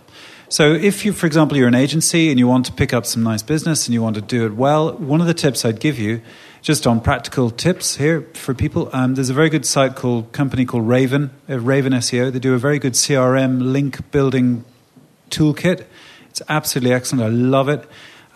So 0.48 0.74
if 0.74 1.06
you, 1.06 1.12
for 1.12 1.26
example, 1.26 1.58
you're 1.58 1.68
an 1.68 1.76
agency 1.76 2.30
and 2.30 2.38
you 2.38 2.48
want 2.48 2.68
to 2.68 2.74
pick 2.74 2.94
up 2.94 3.06
some 3.06 3.24
nice 3.24 3.42
business 3.42 3.88
and 3.88 3.94
you 3.94 4.02
want 4.02 4.16
to 4.16 4.22
do 4.22 4.46
it 4.46 4.54
well, 4.54 4.94
one 4.94 5.20
of 5.22 5.28
the 5.28 5.34
tips 5.34 5.66
I'd 5.66 5.80
give 5.80 5.98
you, 5.98 6.22
just 6.62 6.86
on 6.86 7.02
practical 7.02 7.50
tips 7.50 7.96
here 7.98 8.22
for 8.34 8.54
people, 8.54 8.90
um, 8.94 9.16
there's 9.16 9.30
a 9.30 9.34
very 9.34 9.50
good 9.50 9.66
site 9.66 9.96
called 9.96 10.32
company 10.32 10.66
called 10.66 10.88
Raven, 10.88 11.32
uh, 11.50 11.60
Raven 11.60 11.94
SEO. 11.94 12.32
They 12.32 12.40
do 12.40 12.54
a 12.54 12.60
very 12.60 12.80
good 12.80 12.94
CRM 12.94 13.72
link 13.72 14.12
building 14.12 14.66
toolkit. 15.30 15.86
It's 16.30 16.42
absolutely 16.48 16.94
excellent. 16.94 17.24
I 17.24 17.30
love 17.30 17.70
it. 17.70 17.88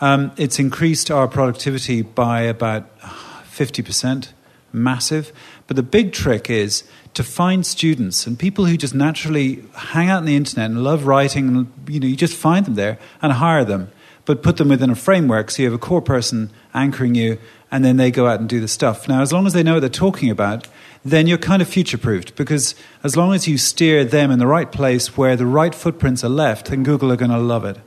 Um, 0.02 0.32
it's 0.38 0.60
increased 0.60 1.12
our 1.12 1.28
productivity 1.28 2.02
by 2.02 2.42
about 2.42 3.00
50%. 3.00 4.34
massive. 4.72 5.34
But 5.70 5.76
the 5.76 5.84
big 5.84 6.14
trick 6.14 6.50
is 6.50 6.84
to 7.14 7.24
find 7.24 7.64
students 7.64 8.26
and 8.26 8.40
people 8.40 8.66
who 8.66 8.76
just 8.76 8.96
naturally 8.96 9.64
hang 9.76 10.10
out 10.10 10.18
on 10.18 10.26
the 10.26 10.36
internet 10.36 10.72
and 10.72 10.84
love 10.84 11.06
writing. 11.06 11.48
And, 11.48 11.72
you 11.88 12.00
know, 12.00 12.08
you 12.08 12.16
just 12.16 12.34
find 12.34 12.66
them 12.66 12.74
there 12.74 12.98
and 13.22 13.34
hire 13.34 13.64
them, 13.64 13.92
but 14.26 14.42
put 14.42 14.58
them 14.58 14.70
within 14.70 14.90
a 14.90 14.96
framework. 14.96 15.52
So 15.52 15.62
you 15.62 15.70
have 15.70 15.76
a 15.76 15.78
core 15.78 16.02
person 16.02 16.50
anchoring 16.74 17.14
you, 17.14 17.38
and 17.70 17.86
then 17.86 17.98
they 17.98 18.10
go 18.10 18.26
out 18.26 18.40
and 18.40 18.50
do 18.50 18.60
the 18.60 18.68
stuff. 18.68 19.08
Now, 19.08 19.22
as 19.22 19.32
long 19.32 19.46
as 19.46 19.54
they 19.54 19.62
know 19.62 19.76
what 19.76 19.82
they're 19.82 19.90
talking 19.90 20.32
about, 20.32 20.68
then 21.06 21.28
you're 21.28 21.38
kind 21.38 21.62
of 21.62 21.68
future 21.70 22.00
proofed 22.00 22.36
because 22.36 22.74
as 23.04 23.16
long 23.16 23.36
as 23.36 23.48
you 23.48 23.60
steer 23.60 24.04
them 24.04 24.32
in 24.32 24.40
the 24.40 24.48
right 24.48 24.72
place 24.72 25.16
where 25.16 25.36
the 25.36 25.46
right 25.46 25.76
footprints 25.76 26.24
are 26.24 26.30
left, 26.30 26.70
then 26.72 26.82
Google 26.82 27.12
are 27.12 27.16
going 27.16 27.30
to 27.30 27.38
love 27.38 27.64
it. 27.64 27.78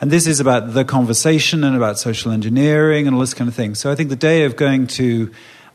And 0.00 0.10
this 0.10 0.26
is 0.26 0.40
about 0.40 0.72
the 0.72 0.84
conversation 0.84 1.62
and 1.62 1.76
about 1.76 1.98
social 1.98 2.32
engineering 2.32 3.06
and 3.06 3.14
all 3.14 3.20
this 3.20 3.34
kind 3.34 3.48
of 3.48 3.54
thing. 3.54 3.74
So 3.74 3.92
I 3.92 3.96
think 3.96 4.08
the 4.08 4.16
day 4.16 4.44
of 4.44 4.56
going 4.56 4.86
to 4.86 5.30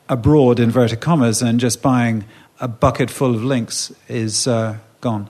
abroad, 0.10 0.60
inverted 0.60 1.02
commas, 1.02 1.42
and 1.42 1.60
just 1.60 1.82
buying 1.82 2.26
a 2.60 2.68
bucket 2.68 3.10
full 3.10 3.36
of 3.36 3.44
links 3.44 3.92
is 4.08 4.48
uh, 4.48 4.78
gone. 5.02 5.30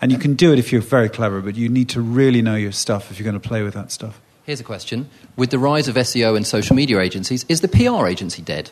And 0.00 0.10
you 0.10 0.18
can 0.18 0.34
do 0.34 0.52
it 0.52 0.58
if 0.58 0.72
you're 0.72 0.80
very 0.80 1.08
clever, 1.08 1.40
but 1.40 1.56
you 1.56 1.68
need 1.68 1.88
to 1.90 2.00
really 2.00 2.40
know 2.40 2.56
your 2.56 2.72
stuff 2.72 3.10
if 3.10 3.18
you're 3.18 3.30
going 3.30 3.40
to 3.40 3.48
play 3.48 3.62
with 3.62 3.74
that 3.74 3.92
stuff. 3.92 4.20
Here's 4.44 4.60
a 4.60 4.64
question. 4.64 5.08
With 5.36 5.50
the 5.50 5.58
rise 5.58 5.88
of 5.88 5.96
SEO 5.96 6.36
and 6.36 6.46
social 6.46 6.74
media 6.74 6.98
agencies, 7.00 7.44
is 7.48 7.60
the 7.60 7.68
PR 7.68 8.06
agency 8.06 8.42
dead? 8.42 8.70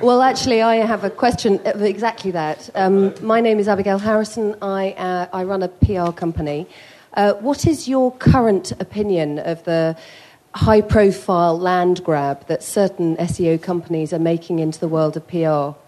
Well, 0.00 0.22
actually, 0.22 0.62
I 0.62 0.76
have 0.76 1.04
a 1.04 1.10
question 1.10 1.60
of 1.66 1.82
exactly 1.82 2.30
that. 2.30 2.70
Um, 2.74 3.12
my 3.20 3.40
name 3.40 3.58
is 3.58 3.68
Abigail 3.68 3.98
Harrison. 3.98 4.54
I, 4.62 4.92
uh, 4.92 5.26
I 5.32 5.44
run 5.44 5.62
a 5.62 5.68
PR 5.68 6.12
company. 6.12 6.66
Uh, 7.14 7.34
what 7.34 7.66
is 7.66 7.88
your 7.88 8.12
current 8.12 8.72
opinion 8.80 9.40
of 9.40 9.64
the 9.64 9.96
high 10.58 10.80
profile 10.80 11.58
land 11.58 12.02
grab 12.02 12.46
that 12.48 12.62
certain 12.62 13.16
SEO 13.16 13.62
companies 13.62 14.12
are 14.12 14.18
making 14.18 14.58
into 14.58 14.80
the 14.80 14.88
world 14.88 15.16
of 15.16 15.26
PR? 15.28 15.78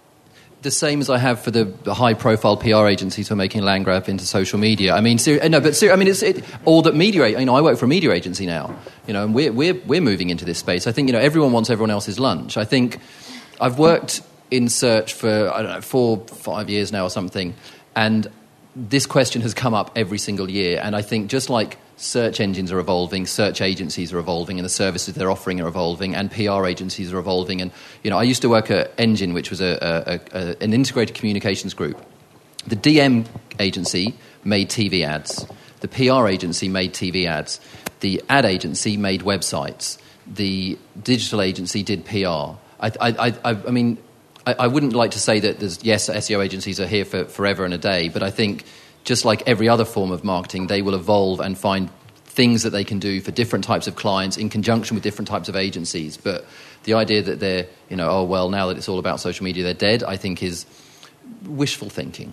the 0.63 0.71
same 0.71 1.01
as 1.01 1.09
I 1.09 1.17
have 1.17 1.41
for 1.41 1.51
the 1.51 1.73
high 1.91 2.13
profile 2.13 2.55
PR 2.57 2.87
agencies 2.87 3.29
who 3.29 3.33
are 3.33 3.37
making 3.37 3.63
land 3.63 3.87
grab 3.87 4.11
into 4.11 4.27
social 4.27 4.59
media. 4.59 4.95
I 4.95 5.01
mean, 5.01 5.17
ser- 5.17 5.39
eh, 5.41 5.49
no, 5.49 5.59
but 5.59 5.75
ser- 5.75 5.91
I 5.91 5.97
mean, 5.97 6.07
it's 6.07 6.23
it, 6.23 6.45
all 6.67 6.83
that 6.83 6.95
media. 6.95 7.27
You 7.29 7.47
know, 7.47 7.57
I 7.57 7.63
work 7.63 7.79
for 7.79 7.87
a 7.87 7.89
media 7.89 8.13
agency 8.13 8.45
now. 8.45 8.77
You 9.07 9.15
know, 9.15 9.25
and 9.25 9.35
we're 9.35 9.53
we're 9.53 9.75
we're 9.87 10.03
moving 10.03 10.29
into 10.29 10.45
this 10.45 10.59
space. 10.59 10.87
I 10.87 10.93
think 10.93 11.09
you 11.09 11.15
know 11.15 11.19
everyone 11.19 11.53
wants 11.53 11.71
everyone 11.71 11.91
else's 11.91 12.19
lunch. 12.19 12.59
I 12.59 12.67
think 12.67 12.99
I've 13.59 13.79
worked 13.79 14.21
in 14.51 14.69
search 14.69 15.15
for 15.15 15.51
I 15.51 15.63
don't 15.63 15.73
know 15.73 15.81
four 15.81 16.19
five 16.27 16.69
years 16.69 16.93
now 16.93 17.05
or 17.05 17.11
something, 17.11 17.55
and 17.97 18.31
this 18.77 19.07
question 19.07 19.41
has 19.41 19.55
come 19.55 19.73
up 19.73 19.91
every 19.97 20.19
single 20.19 20.51
year. 20.51 20.79
And 20.83 20.95
I 20.95 21.01
think 21.01 21.31
just 21.31 21.49
like 21.49 21.79
search 22.01 22.41
engines 22.41 22.73
are 22.73 22.79
evolving, 22.79 23.27
search 23.27 23.61
agencies 23.61 24.13
are 24.13 24.19
evolving, 24.19 24.59
and 24.59 24.65
the 24.65 24.71
services 24.71 25.15
they're 25.15 25.31
offering 25.31 25.61
are 25.61 25.69
evolving, 25.69 26.15
and 26.15 26.31
PR 26.31 26.67
agencies 26.67 27.13
are 27.13 27.19
evolving. 27.19 27.61
And 27.61 27.71
you 28.03 28.11
know, 28.11 28.19
I 28.19 28.23
used 28.23 28.43
to 28.43 28.49
work 28.49 28.71
at 28.71 28.93
Engine, 28.99 29.35
which 29.35 29.51
was 29.51 29.61
a, 29.61 30.21
a, 30.33 30.39
a, 30.39 30.57
an 30.63 30.73
integrated 30.73 31.15
communications 31.15 31.75
group. 31.75 32.03
The 32.67 32.77
DM 32.77 33.27
agency 33.59 34.15
made 34.45 34.71
TV 34.71 35.07
ads. 35.07 35.47
The 35.81 35.89
PR 35.89 36.27
agency 36.27 36.69
made 36.69 36.95
TV 36.95 37.27
ads. 37.27 37.61
The 38.01 38.23
ad 38.29 38.47
agency 38.47 38.97
made 38.97 39.21
websites. 39.21 39.99
The 40.27 40.79
digital 41.03 41.43
agency 41.43 41.83
did 41.83 42.07
PR. 42.07 42.17
I, 42.17 42.57
I, 42.81 43.35
I, 43.45 43.51
I 43.51 43.71
mean, 43.71 43.99
I, 44.47 44.55
I, 44.55 44.67
wouldn't 44.69 44.95
like 44.95 45.11
to 45.13 45.19
say 45.19 45.41
that 45.41 45.59
there's, 45.59 45.85
yes, 45.85 46.09
SEO 46.09 46.43
agencies 46.43 46.81
are 46.81 46.87
here 46.87 47.05
for 47.05 47.25
forever 47.27 47.65
and 47.65 47.75
a 47.75 47.79
day, 47.79 48.09
but 48.09 48.23
I 48.23 48.31
think 48.31 48.65
just 49.05 49.25
like 49.25 49.43
every 49.47 49.69
other 49.69 49.85
form 49.85 50.11
of 50.11 50.25
marketing, 50.25 50.67
they 50.67 50.83
will 50.83 50.95
evolve 50.95 51.41
and 51.41 51.57
find 51.57 51.91
things 52.25 52.63
that 52.63 52.71
they 52.71 52.85
can 52.85 52.99
do 52.99 53.21
for 53.21 53.33
different 53.33 53.65
types 53.65 53.87
of 53.87 53.97
clients 53.97 54.37
in 54.37 54.49
conjunction 54.49 54.95
with 54.95 55.03
different 55.03 55.29
types 55.29 55.49
of 55.49 55.57
agencies. 55.57 56.17
But 56.17 56.47
the 56.85 56.95
idea 56.95 57.23
that 57.23 57.41
they're, 57.41 57.67
you 57.89 57.97
know, 57.97 58.09
oh, 58.09 58.25
well, 58.25 58.51
now 58.51 58.67
that 58.69 58.77
it's 58.77 58.89
all 58.89 58.99
about 58.99 59.21
social 59.21 59.45
media, 59.45 59.65
they're 59.65 59.75
dead, 59.75 60.03
I 60.05 60.17
think 60.17 60.43
is 60.43 60.65
wishful 61.45 61.91
thinking. 61.91 62.33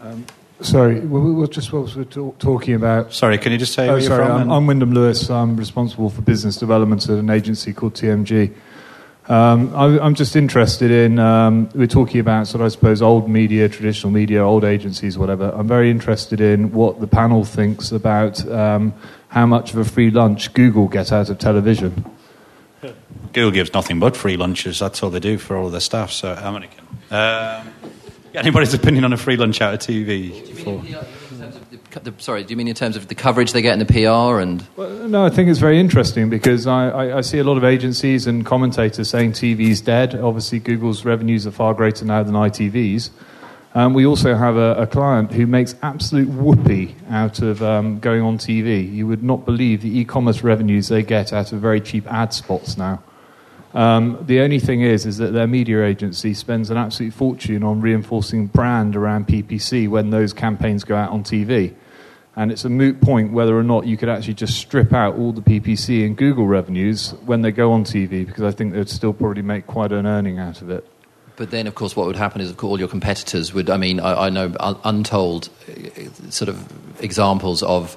Um, 0.00 0.24
sorry, 0.60 1.00
we 1.00 1.32
were 1.32 1.46
just 1.46 1.72
what 1.72 1.94
we 1.94 2.04
were 2.04 2.32
talking 2.38 2.74
about. 2.74 3.12
Sorry, 3.12 3.38
can 3.38 3.52
you 3.52 3.58
just 3.58 3.74
say 3.74 3.88
oh, 3.88 3.92
where 3.92 4.00
sorry, 4.00 4.24
you're 4.24 4.38
from? 4.38 4.42
I'm, 4.42 4.50
I'm 4.50 4.66
Wyndham 4.66 4.92
Lewis. 4.92 5.28
I'm 5.30 5.56
responsible 5.56 6.10
for 6.10 6.22
business 6.22 6.56
development 6.56 7.04
at 7.04 7.18
an 7.18 7.30
agency 7.30 7.72
called 7.72 7.94
TMG. 7.94 8.54
Um, 9.28 9.74
I, 9.76 10.06
am 10.06 10.14
just 10.14 10.36
interested 10.36 10.90
in, 10.90 11.18
um, 11.18 11.68
we're 11.74 11.86
talking 11.86 12.18
about 12.18 12.46
sort 12.46 12.62
of, 12.62 12.66
I 12.66 12.68
suppose, 12.68 13.02
old 13.02 13.28
media, 13.28 13.68
traditional 13.68 14.10
media, 14.10 14.42
old 14.42 14.64
agencies, 14.64 15.18
whatever. 15.18 15.50
I'm 15.54 15.68
very 15.68 15.90
interested 15.90 16.40
in 16.40 16.72
what 16.72 17.00
the 17.00 17.06
panel 17.06 17.44
thinks 17.44 17.92
about 17.92 18.46
um, 18.48 18.94
how 19.28 19.44
much 19.44 19.74
of 19.74 19.78
a 19.78 19.84
free 19.84 20.10
lunch 20.10 20.54
Google 20.54 20.88
gets 20.88 21.12
out 21.12 21.28
of 21.28 21.38
television. 21.38 22.06
Google 23.34 23.50
gives 23.50 23.74
nothing 23.74 24.00
but 24.00 24.16
free 24.16 24.38
lunches. 24.38 24.78
That's 24.78 25.02
all 25.02 25.10
they 25.10 25.20
do 25.20 25.36
for 25.36 25.58
all 25.58 25.66
of 25.66 25.72
their 25.72 25.80
staff. 25.82 26.10
So, 26.10 26.32
American. 26.32 26.86
Um, 27.10 27.68
anybody's 28.34 28.72
opinion 28.72 29.04
on 29.04 29.12
a 29.12 29.18
free 29.18 29.36
lunch 29.36 29.60
out 29.60 29.74
of 29.74 29.80
TV? 29.80 31.17
The, 31.70 32.14
sorry, 32.18 32.44
do 32.44 32.52
you 32.52 32.56
mean 32.56 32.68
in 32.68 32.74
terms 32.74 32.96
of 32.96 33.08
the 33.08 33.14
coverage 33.14 33.52
they 33.52 33.62
get 33.62 33.72
in 33.72 33.78
the 33.78 33.86
PR 33.86 34.40
and? 34.40 34.66
Well, 34.76 35.08
no, 35.08 35.24
I 35.24 35.30
think 35.30 35.48
it's 35.48 35.58
very 35.58 35.78
interesting 35.78 36.30
because 36.30 36.66
I, 36.66 36.88
I, 36.88 37.18
I, 37.18 37.20
see 37.20 37.38
a 37.38 37.44
lot 37.44 37.56
of 37.56 37.64
agencies 37.64 38.26
and 38.26 38.44
commentators 38.44 39.08
saying 39.10 39.32
TV's 39.32 39.80
dead. 39.80 40.14
Obviously, 40.14 40.58
Google's 40.58 41.04
revenues 41.04 41.46
are 41.46 41.50
far 41.50 41.74
greater 41.74 42.04
now 42.04 42.22
than 42.22 42.34
ITV's. 42.34 43.10
Um, 43.74 43.94
we 43.94 44.06
also 44.06 44.34
have 44.34 44.56
a, 44.56 44.74
a, 44.74 44.86
client 44.86 45.30
who 45.32 45.46
makes 45.46 45.74
absolute 45.82 46.28
whoopee 46.28 46.96
out 47.10 47.40
of 47.40 47.62
um, 47.62 48.00
going 48.00 48.22
on 48.22 48.38
TV. 48.38 48.90
You 48.90 49.06
would 49.06 49.22
not 49.22 49.44
believe 49.44 49.82
the 49.82 49.98
e-commerce 49.98 50.42
revenues 50.42 50.88
they 50.88 51.02
get 51.02 51.32
out 51.32 51.52
of 51.52 51.60
very 51.60 51.80
cheap 51.80 52.06
ad 52.10 52.32
spots 52.32 52.78
now. 52.78 53.02
Um, 53.74 54.18
the 54.26 54.40
only 54.40 54.58
thing 54.58 54.80
is, 54.80 55.04
is 55.04 55.18
that 55.18 55.32
their 55.32 55.46
media 55.46 55.84
agency 55.84 56.32
spends 56.34 56.70
an 56.70 56.76
absolute 56.76 57.12
fortune 57.12 57.62
on 57.62 57.80
reinforcing 57.80 58.46
brand 58.46 58.96
around 58.96 59.28
PPC 59.28 59.88
when 59.88 60.10
those 60.10 60.32
campaigns 60.32 60.84
go 60.84 60.96
out 60.96 61.10
on 61.10 61.22
TV. 61.22 61.74
And 62.34 62.52
it's 62.52 62.64
a 62.64 62.68
moot 62.68 63.00
point 63.00 63.32
whether 63.32 63.58
or 63.58 63.64
not 63.64 63.86
you 63.86 63.96
could 63.96 64.08
actually 64.08 64.34
just 64.34 64.56
strip 64.56 64.92
out 64.92 65.16
all 65.16 65.32
the 65.32 65.42
PPC 65.42 66.06
and 66.06 66.16
Google 66.16 66.46
revenues 66.46 67.10
when 67.26 67.42
they 67.42 67.50
go 67.50 67.72
on 67.72 67.84
TV, 67.84 68.24
because 68.24 68.44
I 68.44 68.52
think 68.52 68.72
they'd 68.72 68.88
still 68.88 69.12
probably 69.12 69.42
make 69.42 69.66
quite 69.66 69.92
an 69.92 70.06
earning 70.06 70.38
out 70.38 70.62
of 70.62 70.70
it. 70.70 70.86
But 71.34 71.50
then, 71.50 71.66
of 71.66 71.74
course, 71.74 71.94
what 71.94 72.06
would 72.06 72.16
happen 72.16 72.40
is, 72.40 72.50
of 72.50 72.56
course, 72.56 72.70
all 72.70 72.78
your 72.78 72.88
competitors 72.88 73.52
would. 73.54 73.70
I 73.70 73.76
mean, 73.76 74.00
I, 74.00 74.26
I 74.26 74.30
know 74.30 74.54
untold 74.84 75.50
uh, 75.68 76.30
sort 76.30 76.48
of 76.48 77.02
examples 77.02 77.62
of 77.62 77.96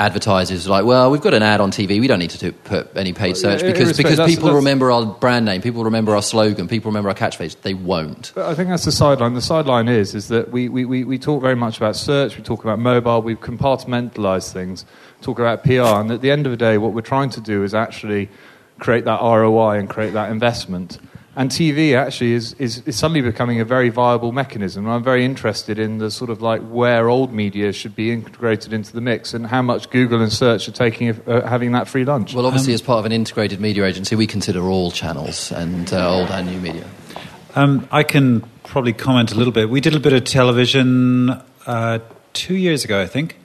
advertisers 0.00 0.66
are 0.66 0.70
like, 0.70 0.84
well, 0.86 1.10
we've 1.10 1.20
got 1.20 1.34
an 1.34 1.42
ad 1.42 1.60
on 1.60 1.70
TV. 1.70 2.00
We 2.00 2.06
don't 2.06 2.18
need 2.18 2.30
to 2.30 2.38
do, 2.38 2.52
put 2.52 2.96
any 2.96 3.12
paid 3.12 3.36
search 3.36 3.60
because, 3.60 3.96
because 3.96 4.16
that's, 4.16 4.32
people 4.32 4.48
that's, 4.48 4.56
remember 4.56 4.90
our 4.90 5.04
brand 5.04 5.44
name, 5.44 5.60
people 5.60 5.84
remember 5.84 6.16
our 6.16 6.22
slogan, 6.22 6.68
people 6.68 6.90
remember 6.90 7.10
our 7.10 7.14
catchphrase. 7.14 7.60
They 7.60 7.74
won't. 7.74 8.32
But 8.34 8.46
I 8.46 8.54
think 8.54 8.70
that's 8.70 8.86
the 8.86 8.92
sideline. 8.92 9.34
The 9.34 9.42
sideline 9.42 9.88
is 9.88 10.14
is 10.14 10.28
that 10.28 10.50
we, 10.50 10.70
we, 10.70 10.86
we, 10.86 11.04
we 11.04 11.18
talk 11.18 11.42
very 11.42 11.54
much 11.54 11.76
about 11.76 11.96
search, 11.96 12.38
we 12.38 12.42
talk 12.42 12.64
about 12.64 12.78
mobile, 12.78 13.20
we've 13.20 13.40
compartmentalised 13.40 14.52
things, 14.52 14.86
talk 15.20 15.38
about 15.38 15.64
PR, 15.64 16.00
and 16.00 16.10
at 16.10 16.22
the 16.22 16.30
end 16.30 16.46
of 16.46 16.50
the 16.50 16.56
day, 16.56 16.78
what 16.78 16.94
we're 16.94 17.02
trying 17.02 17.28
to 17.30 17.40
do 17.40 17.62
is 17.62 17.74
actually 17.74 18.30
create 18.78 19.04
that 19.04 19.20
ROI 19.20 19.78
and 19.78 19.90
create 19.90 20.14
that 20.14 20.30
investment. 20.30 20.98
And 21.36 21.48
TV 21.48 21.94
actually 21.94 22.32
is, 22.32 22.54
is, 22.54 22.82
is, 22.86 22.96
suddenly 22.96 23.20
becoming 23.20 23.60
a 23.60 23.64
very 23.64 23.88
viable 23.88 24.32
mechanism. 24.32 24.84
And 24.84 24.92
I'm 24.92 25.04
very 25.04 25.24
interested 25.24 25.78
in 25.78 25.98
the 25.98 26.10
sort 26.10 26.28
of 26.28 26.42
like 26.42 26.60
where 26.62 27.08
old 27.08 27.32
media 27.32 27.72
should 27.72 27.94
be 27.94 28.10
integrated 28.10 28.72
into 28.72 28.92
the 28.92 29.00
mix 29.00 29.32
and 29.32 29.46
how 29.46 29.62
much 29.62 29.90
Google 29.90 30.20
and 30.22 30.32
search 30.32 30.68
are 30.68 30.72
taking 30.72 31.10
uh, 31.28 31.46
having 31.46 31.70
that 31.72 31.86
free 31.86 32.04
lunch. 32.04 32.34
Well, 32.34 32.46
obviously, 32.46 32.72
um, 32.72 32.74
as 32.74 32.82
part 32.82 32.98
of 32.98 33.04
an 33.04 33.12
integrated 33.12 33.60
media 33.60 33.84
agency, 33.84 34.16
we 34.16 34.26
consider 34.26 34.62
all 34.68 34.90
channels 34.90 35.52
and 35.52 35.92
uh, 35.92 36.18
old 36.18 36.30
and 36.30 36.48
new 36.48 36.58
media. 36.58 36.84
Um, 37.54 37.88
I 37.92 38.02
can 38.02 38.40
probably 38.64 38.92
comment 38.92 39.30
a 39.30 39.36
little 39.36 39.52
bit. 39.52 39.70
We 39.70 39.80
did 39.80 39.94
a 39.94 40.00
bit 40.00 40.12
of 40.12 40.24
television 40.24 41.30
uh, 41.64 42.00
two 42.32 42.56
years 42.56 42.84
ago, 42.84 43.00
I 43.00 43.06
think, 43.06 43.36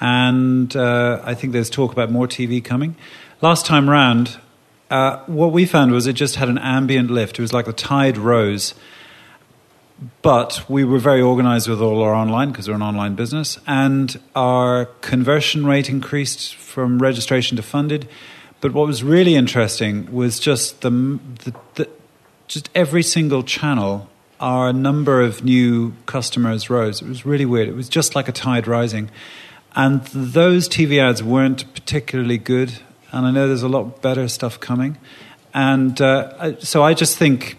and 0.00 0.74
uh, 0.74 1.20
I 1.22 1.34
think 1.34 1.52
there's 1.52 1.70
talk 1.70 1.92
about 1.92 2.10
more 2.10 2.26
TV 2.26 2.64
coming. 2.64 2.96
Last 3.42 3.66
time 3.66 3.88
round, 3.90 4.38
uh, 4.90 5.18
what 5.26 5.52
we 5.52 5.66
found 5.66 5.92
was 5.92 6.06
it 6.06 6.14
just 6.14 6.36
had 6.36 6.48
an 6.48 6.58
ambient 6.58 7.10
lift. 7.10 7.38
It 7.38 7.42
was 7.42 7.52
like 7.52 7.66
the 7.66 7.72
tide 7.72 8.18
rose. 8.18 8.74
But 10.20 10.68
we 10.68 10.84
were 10.84 10.98
very 10.98 11.22
organized 11.22 11.68
with 11.68 11.80
all 11.80 12.02
our 12.02 12.14
online 12.14 12.50
because 12.50 12.68
we're 12.68 12.74
an 12.74 12.82
online 12.82 13.14
business, 13.14 13.58
and 13.66 14.20
our 14.34 14.86
conversion 15.00 15.64
rate 15.64 15.88
increased 15.88 16.54
from 16.54 16.98
registration 16.98 17.56
to 17.56 17.62
funded. 17.62 18.06
But 18.60 18.74
what 18.74 18.86
was 18.86 19.02
really 19.02 19.36
interesting 19.36 20.12
was 20.12 20.38
just 20.38 20.82
the, 20.82 20.90
the, 20.90 21.54
the 21.76 21.88
just 22.46 22.68
every 22.74 23.02
single 23.02 23.42
channel, 23.42 24.08
our 24.38 24.72
number 24.72 25.22
of 25.22 25.42
new 25.44 25.94
customers 26.04 26.68
rose. 26.68 27.00
It 27.00 27.08
was 27.08 27.24
really 27.24 27.46
weird. 27.46 27.68
It 27.68 27.74
was 27.74 27.88
just 27.88 28.14
like 28.14 28.28
a 28.28 28.32
tide 28.32 28.66
rising. 28.66 29.10
And 29.74 30.02
those 30.06 30.68
TV 30.68 30.98
ads 30.98 31.22
weren't 31.22 31.72
particularly 31.74 32.38
good 32.38 32.80
and 33.16 33.26
I 33.26 33.30
know 33.30 33.48
there's 33.48 33.62
a 33.62 33.68
lot 33.68 34.02
better 34.02 34.28
stuff 34.28 34.60
coming. 34.60 34.98
And 35.54 35.98
uh, 36.00 36.60
so 36.60 36.82
I 36.82 36.92
just 36.92 37.16
think 37.16 37.56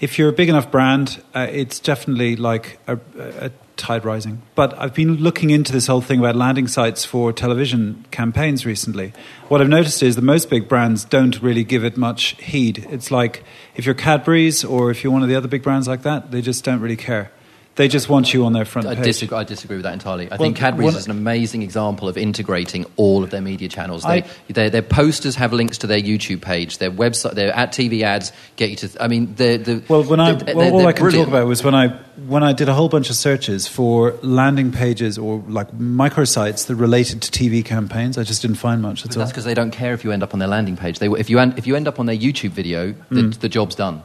if 0.00 0.18
you're 0.18 0.28
a 0.28 0.32
big 0.32 0.48
enough 0.48 0.70
brand, 0.70 1.22
uh, 1.34 1.46
it's 1.50 1.80
definitely 1.80 2.36
like 2.36 2.78
a, 2.86 2.98
a, 3.18 3.50
tide 3.76 4.04
rising. 4.04 4.42
But 4.54 4.78
I've 4.78 4.94
been 4.94 5.16
looking 5.16 5.48
into 5.48 5.72
this 5.72 5.86
whole 5.86 6.02
thing 6.02 6.18
about 6.18 6.36
landing 6.36 6.68
sites 6.68 7.02
for 7.04 7.32
television 7.32 8.04
campaigns 8.10 8.66
recently. 8.66 9.14
What 9.48 9.62
I've 9.62 9.70
noticed 9.70 10.02
is 10.02 10.16
that 10.16 10.22
most 10.22 10.50
big 10.50 10.68
brands 10.68 11.04
don't 11.04 11.40
really 11.40 11.64
give 11.64 11.82
it 11.82 11.96
much 11.96 12.36
heed. 12.42 12.86
It's 12.90 13.10
like 13.10 13.42
if 13.74 13.86
you're 13.86 13.94
Cadbury's 13.94 14.64
or 14.64 14.90
if 14.90 15.02
you're 15.02 15.12
one 15.12 15.22
of 15.22 15.30
the 15.30 15.34
other 15.34 15.48
big 15.48 15.62
brands 15.62 15.88
like 15.88 16.02
that, 16.02 16.30
they 16.30 16.42
just 16.42 16.62
don't 16.62 16.80
really 16.80 16.96
care. 16.96 17.32
They 17.80 17.88
just 17.88 18.10
want 18.10 18.34
you 18.34 18.44
on 18.44 18.52
their 18.52 18.66
front 18.66 18.86
I 18.88 18.94
page. 18.94 19.04
disagree, 19.04 19.38
I 19.38 19.44
disagree 19.44 19.76
with 19.78 19.84
that 19.84 19.94
entirely. 19.94 20.26
I 20.26 20.36
Well, 20.36 20.40
think 20.40 20.58
Cadbury's 20.58 20.92
one- 20.92 20.96
is 20.96 21.06
an 21.06 21.12
amazing 21.12 21.62
example 21.62 22.10
of 22.10 22.18
integrating 22.18 22.84
all 22.96 23.24
of 23.24 23.30
their 23.30 23.40
media 23.40 23.70
channels. 23.70 24.02
They, 24.02 24.22
I- 24.22 24.26
their, 24.52 24.68
their 24.68 24.82
posters 24.82 25.34
have 25.36 25.54
links 25.54 25.78
to 25.78 25.86
their 25.86 25.98
YouTube 25.98 26.42
page. 26.42 26.76
Their 26.76 26.90
website, 26.90 27.32
their 27.36 27.56
at 27.56 27.72
TV 27.72 28.02
ads 28.02 28.32
get 28.56 28.68
you 28.68 28.76
to. 28.76 28.90
I 29.02 29.08
mean, 29.08 29.34
the 29.36 29.56
the 29.56 29.82
Well, 29.88 30.02
when 30.04 30.20
I 30.20 30.32
they're- 30.34 30.54
well, 30.54 30.74
all 30.74 30.86
I 30.86 30.92
can 30.92 31.04
brilliant. 31.04 31.28
talk 31.28 31.34
about 31.34 31.46
was 31.48 31.64
when 31.64 31.74
I 31.74 31.88
when 32.28 32.42
I 32.42 32.52
did 32.52 32.68
a 32.68 32.74
whole 32.74 32.90
bunch 32.90 33.08
of 33.08 33.16
searches 33.16 33.66
for 33.66 34.12
landing 34.20 34.72
pages 34.72 35.16
or 35.16 35.42
like 35.48 35.72
microsites 35.78 36.66
that 36.66 36.74
related 36.74 37.22
to 37.22 37.30
TV 37.30 37.64
campaigns. 37.64 38.18
I 38.18 38.24
just 38.24 38.42
didn't 38.42 38.58
find 38.58 38.82
much. 38.82 39.04
That's 39.04 39.16
But 39.16 39.20
all. 39.22 39.24
that's 39.24 39.32
because 39.32 39.44
they 39.46 39.54
don't 39.54 39.70
care 39.70 39.94
if 39.94 40.04
you 40.04 40.12
end 40.12 40.22
up 40.22 40.34
on 40.34 40.38
their 40.38 40.48
landing 40.48 40.76
page. 40.76 40.98
They, 40.98 41.08
if 41.08 41.30
you 41.30 41.38
end, 41.38 41.54
if 41.56 41.66
you 41.66 41.76
end 41.76 41.88
up 41.88 41.98
on 41.98 42.04
their 42.04 42.14
YouTube 42.18 42.50
video, 42.50 42.92
the, 43.08 43.22
mm. 43.22 43.38
the 43.40 43.48
job's 43.48 43.74
done. 43.74 44.02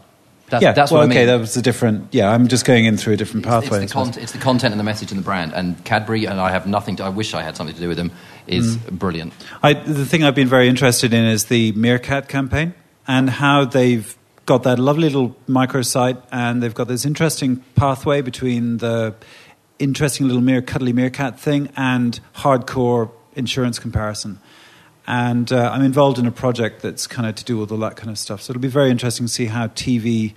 That's, 0.49 0.61
yeah, 0.61 0.73
that's 0.73 0.91
well, 0.91 1.01
what 1.01 1.05
I 1.05 1.07
mean. 1.07 1.17
okay, 1.17 1.25
that 1.25 1.39
was 1.39 1.57
a 1.57 1.61
different. 1.61 2.13
Yeah, 2.13 2.29
I'm 2.29 2.47
just 2.47 2.65
going 2.65 2.85
in 2.85 2.97
through 2.97 3.13
a 3.13 3.17
different 3.17 3.45
It's, 3.47 3.49
pathway. 3.51 3.83
it's, 3.83 3.91
the 3.93 3.99
con- 3.99 4.13
it's 4.23 4.31
the 4.31 4.37
content 4.37 4.73
and 4.73 4.79
the 4.79 4.83
message 4.83 5.11
and 5.11 5.19
the 5.19 5.23
brand. 5.23 5.53
And 5.53 5.83
Cadbury, 5.85 6.25
and 6.25 6.39
I 6.39 6.51
have 6.51 6.67
nothing 6.67 6.95
to. 6.97 7.03
I 7.03 7.09
wish 7.09 7.33
I 7.33 7.41
had 7.41 7.57
something 7.57 7.73
to 7.75 7.81
do 7.81 7.87
with 7.87 7.97
them. 7.97 8.11
Is 8.45 8.77
Mm. 8.77 8.91
brilliant. 8.99 9.33
I, 9.63 9.73
the 9.73 10.05
thing 10.05 10.23
I've 10.23 10.35
been 10.35 10.47
very 10.47 10.67
interested 10.69 11.13
in 11.15 11.25
is 11.25 11.45
the 11.45 11.71
Meerkat 11.71 12.27
campaign 12.27 12.75
and 13.07 13.27
how 13.27 13.65
they've 13.65 14.15
got 14.45 14.61
that 14.63 14.77
lovely 14.77 15.09
little 15.09 15.35
microsite 15.49 16.21
and 16.31 16.61
they've 16.61 16.75
got 16.75 16.87
this 16.87 17.05
interesting 17.05 17.63
pathway 17.73 18.21
between 18.21 18.77
the 18.77 19.15
interesting 19.79 20.27
little 20.27 20.43
mere 20.43 20.61
cuddly 20.61 20.93
meerkat 20.93 21.39
thing 21.39 21.69
and 21.75 22.19
hardcore 22.35 23.09
insurance 23.35 23.79
comparison. 23.79 24.39
And 25.07 25.51
uh, 25.51 25.71
I'm 25.71 25.83
involved 25.83 26.17
in 26.17 26.25
a 26.25 26.31
project 26.31 26.81
that's 26.81 27.05
kind 27.05 27.27
of 27.27 27.35
to 27.35 27.43
do 27.43 27.57
with 27.57 27.71
all 27.71 27.77
that 27.79 27.95
kind 27.95 28.09
of 28.09 28.17
stuff. 28.17 28.41
So 28.41 28.51
it'll 28.51 28.61
be 28.61 28.67
very 28.67 28.89
interesting 28.89 29.27
to 29.27 29.31
see 29.31 29.45
how 29.45 29.67
TV, 29.67 30.33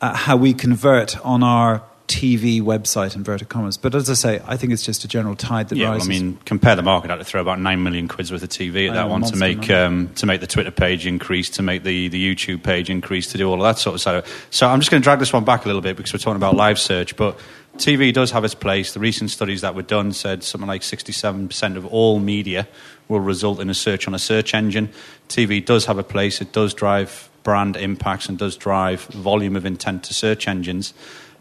uh, 0.00 0.14
how 0.14 0.36
we 0.36 0.52
convert 0.52 1.18
on 1.24 1.42
our 1.42 1.82
TV 2.06 2.60
website, 2.60 3.16
inverted 3.16 3.48
commas. 3.48 3.78
But 3.78 3.94
as 3.94 4.10
I 4.10 4.14
say, 4.14 4.42
I 4.46 4.58
think 4.58 4.72
it's 4.72 4.82
just 4.82 5.04
a 5.04 5.08
general 5.08 5.34
tide 5.34 5.70
that 5.70 5.76
yeah, 5.76 5.84
well, 5.84 5.94
rises. 5.94 6.08
I 6.08 6.10
mean, 6.10 6.38
compare 6.44 6.76
the 6.76 6.82
market. 6.82 7.10
I 7.10 7.14
had 7.14 7.18
to 7.18 7.24
throw 7.24 7.40
about 7.40 7.60
nine 7.60 7.82
million 7.82 8.08
quid's 8.08 8.30
worth 8.30 8.42
of 8.42 8.50
TV 8.50 8.88
at 8.88 8.92
I 8.92 8.94
that 8.96 9.08
one 9.08 9.22
to 9.22 9.36
make 9.36 9.70
um, 9.70 10.12
to 10.16 10.26
make 10.26 10.40
the 10.40 10.46
Twitter 10.46 10.70
page 10.70 11.06
increase, 11.06 11.48
to 11.50 11.62
make 11.62 11.82
the, 11.82 12.08
the 12.08 12.34
YouTube 12.34 12.62
page 12.62 12.90
increase, 12.90 13.32
to 13.32 13.38
do 13.38 13.48
all 13.48 13.54
of 13.54 13.62
that 13.62 13.80
sort 13.80 13.94
of 13.94 14.00
stuff. 14.02 14.48
So 14.50 14.68
I'm 14.68 14.80
just 14.80 14.90
going 14.90 15.02
to 15.02 15.04
drag 15.04 15.18
this 15.18 15.32
one 15.32 15.44
back 15.44 15.64
a 15.64 15.68
little 15.68 15.80
bit 15.80 15.96
because 15.96 16.12
we're 16.12 16.18
talking 16.18 16.36
about 16.36 16.56
live 16.56 16.78
search, 16.78 17.16
but 17.16 17.38
TV 17.76 18.12
does 18.12 18.30
have 18.30 18.44
its 18.44 18.54
place. 18.54 18.94
The 18.94 19.00
recent 19.00 19.30
studies 19.30 19.62
that 19.62 19.74
were 19.74 19.82
done 19.82 20.12
said 20.12 20.44
something 20.44 20.68
like 20.68 20.82
67% 20.82 21.76
of 21.76 21.86
all 21.86 22.20
media 22.20 22.68
will 23.08 23.20
result 23.20 23.60
in 23.60 23.68
a 23.68 23.74
search 23.74 24.06
on 24.06 24.14
a 24.14 24.18
search 24.18 24.54
engine. 24.54 24.90
TV 25.28 25.64
does 25.64 25.86
have 25.86 25.98
a 25.98 26.04
place. 26.04 26.40
It 26.40 26.52
does 26.52 26.72
drive 26.72 27.28
brand 27.42 27.76
impacts 27.76 28.28
and 28.28 28.38
does 28.38 28.56
drive 28.56 29.02
volume 29.06 29.56
of 29.56 29.66
intent 29.66 30.04
to 30.04 30.14
search 30.14 30.46
engines. 30.46 30.94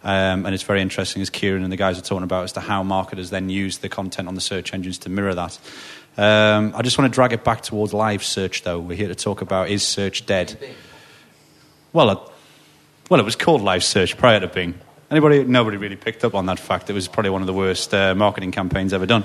Um, 0.04 0.46
and 0.46 0.54
it's 0.54 0.64
very 0.64 0.82
interesting, 0.82 1.22
as 1.22 1.30
Kieran 1.30 1.64
and 1.64 1.72
the 1.72 1.78
guys 1.78 1.98
are 1.98 2.02
talking 2.02 2.24
about, 2.24 2.44
as 2.44 2.54
to 2.54 2.60
how 2.60 2.84
marketers 2.84 3.30
then 3.30 3.50
use 3.50 3.78
the 3.78 3.88
content 3.88 4.28
on 4.28 4.36
the 4.36 4.42
search 4.42 4.74
engines 4.74 4.98
to 5.00 5.10
mirror 5.10 5.34
that. 5.36 5.58
Um, 6.18 6.74
I 6.76 6.82
just 6.82 6.98
want 6.98 7.12
to 7.12 7.16
drag 7.16 7.32
it 7.32 7.44
back 7.44 7.62
towards 7.62 7.94
live 7.94 8.24
search, 8.24 8.64
though. 8.64 8.80
We're 8.80 8.98
here 8.98 9.08
to 9.08 9.16
talk 9.16 9.42
about 9.42 9.70
is 9.70 9.82
search 9.82 10.26
dead? 10.26 10.60
Well, 11.94 12.10
uh, 12.10 12.30
well, 13.10 13.20
it 13.20 13.24
was 13.24 13.36
called 13.36 13.62
live 13.62 13.84
search 13.84 14.18
prior 14.18 14.40
to 14.40 14.48
Bing. 14.48 14.76
Anybody? 15.14 15.43
Nobody 15.43 15.78
really 15.78 15.95
picked 15.95 16.26
up 16.26 16.34
on 16.34 16.47
that 16.47 16.57
fact. 16.57 16.89
It 16.89 16.93
was 16.93 17.07
probably 17.07 17.30
one 17.30 17.41
of 17.41 17.45
the 17.45 17.53
worst 17.53 17.93
uh, 17.93 18.16
marketing 18.16 18.49
campaigns 18.49 18.93
ever 18.93 19.05
done. 19.05 19.24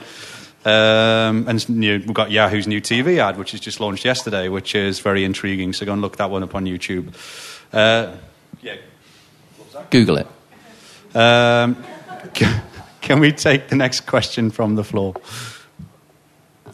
Um, 0.62 1.48
and 1.48 1.66
you 1.66 1.98
know, 1.98 2.04
we've 2.04 2.12
got 2.12 2.30
Yahoo's 2.30 2.66
new 2.66 2.82
TV 2.82 3.16
ad, 3.16 3.38
which 3.38 3.54
is 3.54 3.60
just 3.60 3.80
launched 3.80 4.04
yesterday, 4.04 4.50
which 4.50 4.74
is 4.74 5.00
very 5.00 5.24
intriguing. 5.24 5.72
So 5.72 5.86
go 5.86 5.94
and 5.94 6.02
look 6.02 6.18
that 6.18 6.30
one 6.30 6.42
up 6.42 6.54
on 6.54 6.66
YouTube. 6.66 7.14
Uh, 7.72 8.16
yeah. 8.60 8.76
Google 9.88 10.18
it. 10.18 10.26
Um, 11.16 11.82
can, 12.34 12.62
can 13.00 13.20
we 13.20 13.32
take 13.32 13.68
the 13.68 13.76
next 13.76 14.02
question 14.02 14.50
from 14.50 14.74
the 14.74 14.84
floor? 14.84 15.14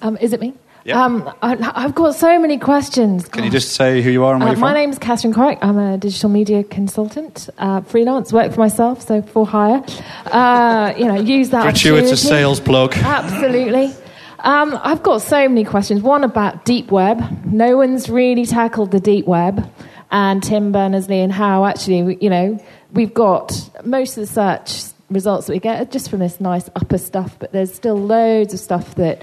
Um, 0.03 0.17
is 0.17 0.33
it 0.33 0.41
me? 0.41 0.55
Yeah. 0.85 1.03
Um, 1.03 1.33
I, 1.43 1.57
I've 1.75 1.95
got 1.95 2.15
so 2.15 2.39
many 2.39 2.59
questions. 2.59 3.27
Can 3.29 3.43
you 3.45 3.51
just 3.51 3.73
say 3.73 4.03
who 4.03 4.11
you 4.11 4.23
are 4.25 4.35
and 4.35 4.43
where 4.43 4.51
Uh, 4.51 4.53
you're 4.53 4.61
my 4.61 4.69
from? 4.73 4.75
name's 4.75 4.99
Catherine 4.99 5.33
Corrick. 5.33 5.59
I'm 5.63 5.79
a 5.79 5.97
digital 5.97 6.29
media 6.29 6.63
consultant, 6.63 7.49
uh, 7.57 7.81
freelance, 7.81 8.33
work 8.35 8.53
for 8.53 8.61
myself, 8.61 9.01
so 9.01 9.23
for 9.23 9.47
hire. 9.47 9.83
Uh, 10.27 10.93
you 10.99 11.07
know, 11.07 11.15
use 11.15 11.51
that. 11.51 11.63
Gratuitous 11.63 12.21
sales 12.27 12.61
plug. 12.61 12.95
Absolutely. 12.99 13.93
Um, 14.41 14.79
I've 14.83 15.03
got 15.03 15.23
so 15.23 15.49
many 15.49 15.65
questions. 15.65 16.03
One 16.03 16.23
about 16.23 16.67
deep 16.67 16.91
web. 16.91 17.23
No 17.47 17.79
one's 17.79 18.11
really 18.11 18.45
tackled 18.45 18.91
the 18.91 19.01
deep 19.01 19.27
web, 19.27 19.67
and 20.11 20.43
Tim 20.43 20.71
Berners-Lee 20.71 21.21
and 21.21 21.33
how 21.33 21.65
actually, 21.65 22.19
you 22.21 22.29
know, 22.29 22.63
we've 22.93 23.15
got 23.15 23.71
most 23.85 24.19
of 24.19 24.27
the 24.27 24.27
search 24.27 24.85
results 25.09 25.47
that 25.47 25.55
we 25.55 25.61
get 25.61 25.81
are 25.81 25.85
just 25.87 26.11
from 26.11 26.19
this 26.19 26.43
nice 26.43 26.69
upper 26.77 26.99
stuff, 26.99 27.39
but 27.39 27.53
there's 27.53 27.73
still 27.73 27.97
loads 27.97 28.53
of 28.53 28.61
stuff 28.61 28.95
that 28.97 29.23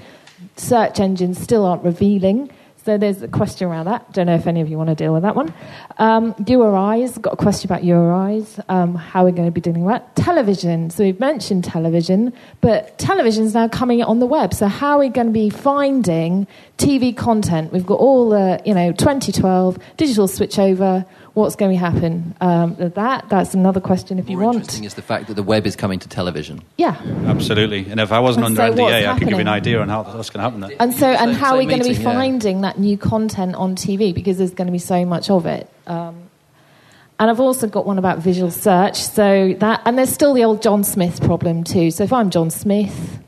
search 0.62 1.00
engines 1.00 1.40
still 1.40 1.64
aren't 1.64 1.84
revealing. 1.84 2.50
So 2.84 2.98
there's 2.98 3.22
a 3.22 3.28
question 3.28 3.68
around 3.68 3.86
that. 3.86 4.12
Don't 4.12 4.26
know 4.26 4.34
if 4.34 4.48
any 4.48 4.60
of 4.60 4.68
you 4.68 4.76
want 4.76 4.88
to 4.88 4.96
deal 4.96 5.12
with 5.12 5.22
that 5.22 5.36
one. 5.36 5.54
Um, 5.98 6.34
URIs, 6.34 7.20
got 7.20 7.34
a 7.34 7.36
question 7.36 7.70
about 7.70 7.82
URIs, 7.82 8.58
um, 8.68 8.96
how 8.96 9.24
we're 9.24 9.30
going 9.30 9.46
to 9.46 9.52
be 9.52 9.60
dealing 9.60 9.84
with 9.84 9.94
that. 9.94 10.16
Television, 10.16 10.90
so 10.90 11.04
we've 11.04 11.20
mentioned 11.20 11.62
television, 11.62 12.32
but 12.60 12.98
television 12.98 13.44
is 13.44 13.54
now 13.54 13.68
coming 13.68 14.02
on 14.02 14.18
the 14.18 14.26
web. 14.26 14.52
So 14.52 14.66
how 14.66 14.96
are 14.96 14.98
we 14.98 15.10
going 15.10 15.28
to 15.28 15.32
be 15.32 15.48
finding 15.48 16.48
TV 16.76 17.16
content? 17.16 17.72
We've 17.72 17.86
got 17.86 18.00
all 18.00 18.30
the, 18.30 18.60
you 18.66 18.74
know, 18.74 18.90
2012, 18.90 19.78
digital 19.96 20.26
switchover, 20.26 21.06
what's 21.34 21.56
going 21.56 21.70
to 21.72 21.76
happen 21.78 22.34
um, 22.40 22.76
that? 22.78 23.28
That's 23.28 23.54
another 23.54 23.80
question 23.80 24.18
if 24.18 24.28
you 24.28 24.36
More 24.36 24.46
want. 24.46 24.56
interesting 24.58 24.84
is 24.84 24.94
the 24.94 25.02
fact 25.02 25.28
that 25.28 25.34
the 25.34 25.42
web 25.42 25.66
is 25.66 25.76
coming 25.76 25.98
to 26.00 26.08
television. 26.08 26.62
Yeah. 26.76 27.00
Absolutely. 27.26 27.90
And 27.90 28.00
if 28.00 28.12
I 28.12 28.20
wasn't 28.20 28.46
And 28.46 28.58
under 28.58 28.76
so 28.76 28.82
what's 28.82 28.94
NDA, 28.94 29.08
I 29.08 29.18
could 29.18 29.28
give 29.28 29.36
you 29.36 29.40
an 29.40 29.48
idea 29.48 29.80
on 29.80 29.88
how 29.88 30.02
that's 30.02 30.30
going 30.30 30.38
to 30.40 30.44
happen 30.44 30.60
there. 30.60 30.76
And 30.78 30.92
so, 30.94 31.06
and 31.06 31.32
Same- 31.32 31.40
how 31.40 31.54
are 31.54 31.58
we 31.58 31.66
going 31.66 31.78
to 31.78 31.84
be 31.84 31.90
meeting, 31.90 32.04
yeah. 32.04 32.12
finding 32.12 32.60
that 32.62 32.78
new 32.78 32.98
content 32.98 33.54
on 33.54 33.76
TV 33.76 34.14
because 34.14 34.38
there's 34.38 34.52
going 34.54 34.66
to 34.66 34.72
be 34.72 34.78
so 34.78 35.04
much 35.04 35.30
of 35.30 35.46
it. 35.46 35.68
Um, 35.86 36.24
and 37.18 37.30
I've 37.30 37.40
also 37.40 37.66
got 37.68 37.86
one 37.86 37.98
about 37.98 38.18
visual 38.18 38.50
search. 38.50 38.96
So 38.96 39.54
that, 39.60 39.82
and 39.84 39.96
there's 39.96 40.10
still 40.10 40.34
the 40.34 40.44
old 40.44 40.60
John 40.60 40.82
Smith 40.84 41.22
problem 41.22 41.64
too. 41.64 41.90
So 41.90 42.04
if 42.04 42.12
I'm 42.12 42.30
John 42.30 42.50
Smith, 42.50 43.20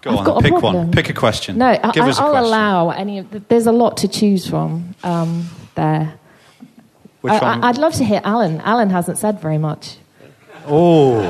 Go 0.00 0.10
I've 0.10 0.18
on, 0.18 0.24
got 0.24 0.38
a 0.38 0.42
pick 0.42 0.50
problem. 0.52 0.74
one. 0.74 0.90
Pick 0.90 1.10
a 1.10 1.14
question. 1.14 1.58
no, 1.58 1.66
I, 1.66 1.90
Give 1.92 2.04
us 2.04 2.18
a 2.18 2.22
I'll 2.22 2.30
question. 2.30 2.46
allow 2.48 2.90
any. 2.90 3.18
Of 3.18 3.30
the, 3.30 3.38
there's 3.38 3.66
a 3.66 3.72
lot 3.72 3.98
to 3.98 4.08
choose 4.08 4.48
from 4.48 4.94
um, 5.04 5.48
there. 5.76 6.18
Which 7.22 7.32
I, 7.32 7.38
one? 7.42 7.64
I, 7.64 7.68
I'd 7.68 7.78
love 7.78 7.94
to 7.94 8.04
hear 8.04 8.20
Alan. 8.24 8.60
Alan 8.60 8.90
hasn't 8.90 9.16
said 9.18 9.40
very 9.40 9.58
much. 9.58 9.96
Oh. 10.66 11.20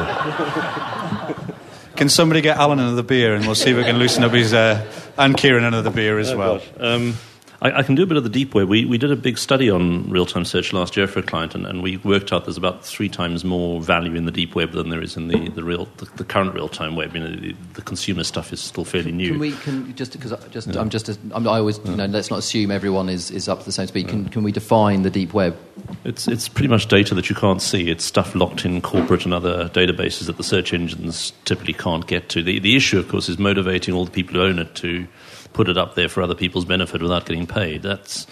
Can 1.96 2.08
somebody 2.08 2.40
get 2.40 2.56
Alan 2.56 2.78
another 2.80 3.02
beer 3.02 3.34
and 3.34 3.44
we'll 3.46 3.54
see 3.54 3.70
if 3.70 3.76
we 3.76 3.84
can 3.84 3.98
loosen 3.98 4.24
up 4.24 4.32
his. 4.32 4.52
Uh, 4.52 4.84
and 5.18 5.36
Kieran 5.36 5.64
another 5.64 5.90
beer 5.90 6.18
as 6.18 6.30
Oh, 6.30 6.38
well. 6.38 6.54
gosh. 6.58 6.68
Um, 6.80 7.14
I, 7.62 7.78
I 7.78 7.82
can 7.84 7.94
do 7.94 8.02
a 8.02 8.06
bit 8.06 8.16
of 8.16 8.24
the 8.24 8.28
deep 8.28 8.54
web. 8.54 8.68
We, 8.68 8.84
we 8.84 8.98
did 8.98 9.12
a 9.12 9.16
big 9.16 9.38
study 9.38 9.70
on 9.70 10.10
real 10.10 10.26
time 10.26 10.44
search 10.44 10.72
last 10.72 10.96
year 10.96 11.06
for 11.06 11.20
a 11.20 11.22
client, 11.22 11.54
and, 11.54 11.64
and 11.64 11.82
we 11.82 11.96
worked 11.98 12.32
out 12.32 12.44
there's 12.44 12.56
about 12.56 12.84
three 12.84 13.08
times 13.08 13.44
more 13.44 13.80
value 13.80 14.14
in 14.14 14.26
the 14.26 14.32
deep 14.32 14.54
web 14.54 14.72
than 14.72 14.90
there 14.90 15.00
is 15.00 15.16
in 15.16 15.28
the, 15.28 15.48
the, 15.50 15.62
real, 15.62 15.86
the, 15.98 16.06
the 16.16 16.24
current 16.24 16.54
real 16.54 16.68
time 16.68 16.96
web. 16.96 17.14
You 17.14 17.20
know, 17.20 17.30
the, 17.34 17.54
the 17.74 17.82
consumer 17.82 18.24
stuff 18.24 18.52
is 18.52 18.60
still 18.60 18.84
fairly 18.84 19.12
new. 19.12 19.30
Can 19.30 19.38
we 19.38 19.52
can 19.52 19.94
just 19.94 20.12
because 20.12 20.34
just 20.50 20.76
I'm 20.76 20.90
just 20.90 21.08
a, 21.08 21.16
I'm, 21.32 21.46
I 21.46 21.58
always 21.58 21.78
you 21.84 21.96
know 21.96 22.06
let's 22.06 22.30
not 22.30 22.40
assume 22.40 22.72
everyone 22.72 23.08
is, 23.08 23.30
is 23.30 23.48
up 23.48 23.60
to 23.60 23.64
the 23.64 23.72
same 23.72 23.86
speed. 23.86 24.08
Can 24.08 24.28
can 24.28 24.42
we 24.42 24.50
define 24.50 25.02
the 25.02 25.10
deep 25.10 25.32
web? 25.32 25.56
It's, 26.04 26.26
it's 26.26 26.48
pretty 26.48 26.68
much 26.68 26.88
data 26.88 27.14
that 27.14 27.30
you 27.30 27.36
can't 27.36 27.62
see. 27.62 27.90
It's 27.90 28.04
stuff 28.04 28.34
locked 28.34 28.64
in 28.64 28.82
corporate 28.82 29.24
and 29.24 29.32
other 29.32 29.68
databases 29.68 30.26
that 30.26 30.36
the 30.36 30.42
search 30.42 30.72
engines 30.72 31.32
typically 31.44 31.74
can't 31.74 32.06
get 32.06 32.28
to. 32.30 32.42
The, 32.42 32.58
the 32.58 32.76
issue, 32.76 32.98
of 32.98 33.08
course, 33.08 33.28
is 33.28 33.38
motivating 33.38 33.94
all 33.94 34.04
the 34.04 34.10
people 34.10 34.34
who 34.34 34.42
own 34.42 34.58
it 34.58 34.74
to 34.76 35.06
put 35.52 35.68
it 35.68 35.76
up 35.78 35.94
there 35.94 36.08
for 36.08 36.22
other 36.22 36.34
people's 36.34 36.64
benefit 36.64 37.02
without 37.02 37.26
getting 37.26 37.46
paid. 37.46 37.82
That's 37.82 38.26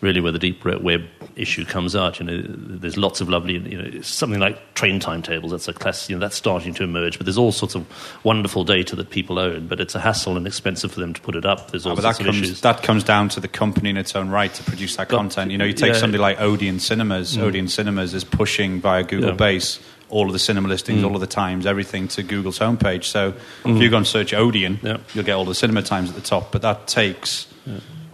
really 0.00 0.20
where 0.22 0.32
the 0.32 0.38
deep 0.38 0.64
web 0.64 1.04
issue 1.36 1.62
comes 1.66 1.94
out. 1.94 2.18
You 2.20 2.24
know, 2.24 2.42
there's 2.46 2.96
lots 2.96 3.20
of 3.20 3.28
lovely, 3.28 3.58
you 3.58 3.82
know, 3.82 4.00
something 4.00 4.40
like 4.40 4.72
train 4.72 4.98
timetables. 4.98 5.50
That's 5.52 5.68
a 5.68 5.74
class, 5.74 6.08
you 6.08 6.16
know, 6.16 6.20
that's 6.20 6.36
starting 6.36 6.72
to 6.74 6.84
emerge. 6.84 7.18
But 7.18 7.26
there's 7.26 7.36
all 7.36 7.52
sorts 7.52 7.74
of 7.74 7.84
wonderful 8.24 8.64
data 8.64 8.96
that 8.96 9.10
people 9.10 9.38
own. 9.38 9.66
But 9.66 9.78
it's 9.78 9.94
a 9.94 10.00
hassle 10.00 10.38
and 10.38 10.46
expensive 10.46 10.90
for 10.90 11.00
them 11.00 11.12
to 11.12 11.20
put 11.20 11.36
it 11.36 11.44
up. 11.44 11.70
There's 11.70 11.84
all 11.84 11.92
Oh, 11.92 11.96
but 11.96 12.02
sorts 12.02 12.16
that 12.18 12.24
of 12.28 12.32
comes, 12.32 12.42
issues. 12.46 12.60
that 12.62 12.82
comes 12.82 13.04
down 13.04 13.28
to 13.30 13.40
the 13.40 13.48
company 13.48 13.90
in 13.90 13.98
its 13.98 14.16
own 14.16 14.30
right 14.30 14.52
to 14.54 14.62
produce 14.62 14.96
that 14.96 15.10
But- 15.10 15.16
content. 15.18 15.50
You 15.50 15.58
know, 15.58 15.66
you 15.66 15.74
take 15.74 15.92
yeah. 15.92 15.98
somebody 16.00 16.22
like 16.22 16.40
Odeon 16.40 16.78
Cinemas. 16.80 17.36
Mm. 17.36 17.42
Odeon 17.42 17.68
Cinemas 17.68 18.14
is 18.14 18.24
pushing 18.24 18.80
via 18.80 19.02
Google 19.02 19.30
Yeah. 19.30 19.34
Base 19.36 19.80
all 20.10 20.26
of 20.26 20.32
the 20.32 20.38
cinema 20.38 20.68
listings, 20.68 21.02
Mm. 21.02 21.06
all 21.06 21.14
of 21.14 21.20
the 21.20 21.26
times, 21.26 21.66
everything 21.66 22.08
to 22.08 22.22
Google's 22.22 22.58
homepage. 22.58 23.04
So 23.04 23.32
Mm. 23.64 23.76
if 23.76 23.82
you 23.82 23.88
go 23.90 23.96
and 23.96 24.06
search 24.06 24.34
Odeon, 24.34 24.78
Yeah. 24.82 24.96
you'll 25.14 25.24
get 25.24 25.34
all 25.34 25.44
the 25.44 25.54
cinema 25.54 25.82
times 25.82 26.08
at 26.10 26.14
the 26.16 26.20
top. 26.20 26.50
But 26.52 26.62
that 26.62 26.86
takes 26.86 27.46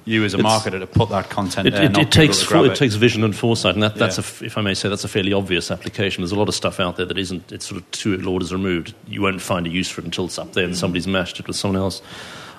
you 0.04 0.24
as 0.24 0.34
a 0.34 0.38
It's- 0.38 0.52
marketer 0.64 0.78
to 0.78 0.86
put 0.86 1.08
that 1.08 1.30
content 1.30 1.66
It, 1.66 1.72
there. 1.72 1.82
it, 1.84 1.98
it 1.98 2.10
takes 2.12 2.42
grab 2.44 2.64
it 2.66 2.76
takes 2.76 2.94
vision 2.94 3.24
and 3.24 3.34
foresight, 3.34 3.74
and 3.74 3.82
that, 3.82 3.96
that's 3.96 4.18
Yeah. 4.18 4.22
a 4.22 4.26
f 4.26 4.42
if 4.42 4.56
I 4.58 4.60
may 4.60 4.74
say, 4.74 4.88
that's 4.88 5.02
a 5.04 5.08
fairly 5.08 5.32
obvious 5.32 5.70
application. 5.70 6.22
There's 6.22 6.30
a 6.32 6.36
lot 6.38 6.48
of 6.48 6.54
stuff 6.54 6.78
out 6.78 6.96
there 6.96 7.06
that 7.06 7.18
isn't. 7.18 7.50
It's 7.50 7.66
sort 7.66 7.80
of 7.80 7.90
two 7.90 8.22
orders 8.24 8.52
removed. 8.52 8.94
You 9.08 9.22
won't 9.22 9.40
find 9.40 9.66
a 9.66 9.70
use 9.70 9.88
for 9.88 10.02
it 10.02 10.04
until 10.04 10.26
it's 10.26 10.38
up 10.38 10.52
there 10.52 10.64
and 10.64 10.76
somebody's 10.76 11.08
matched 11.08 11.40
it 11.40 11.46
with 11.48 11.56
someone 11.56 11.80
else. 11.80 12.02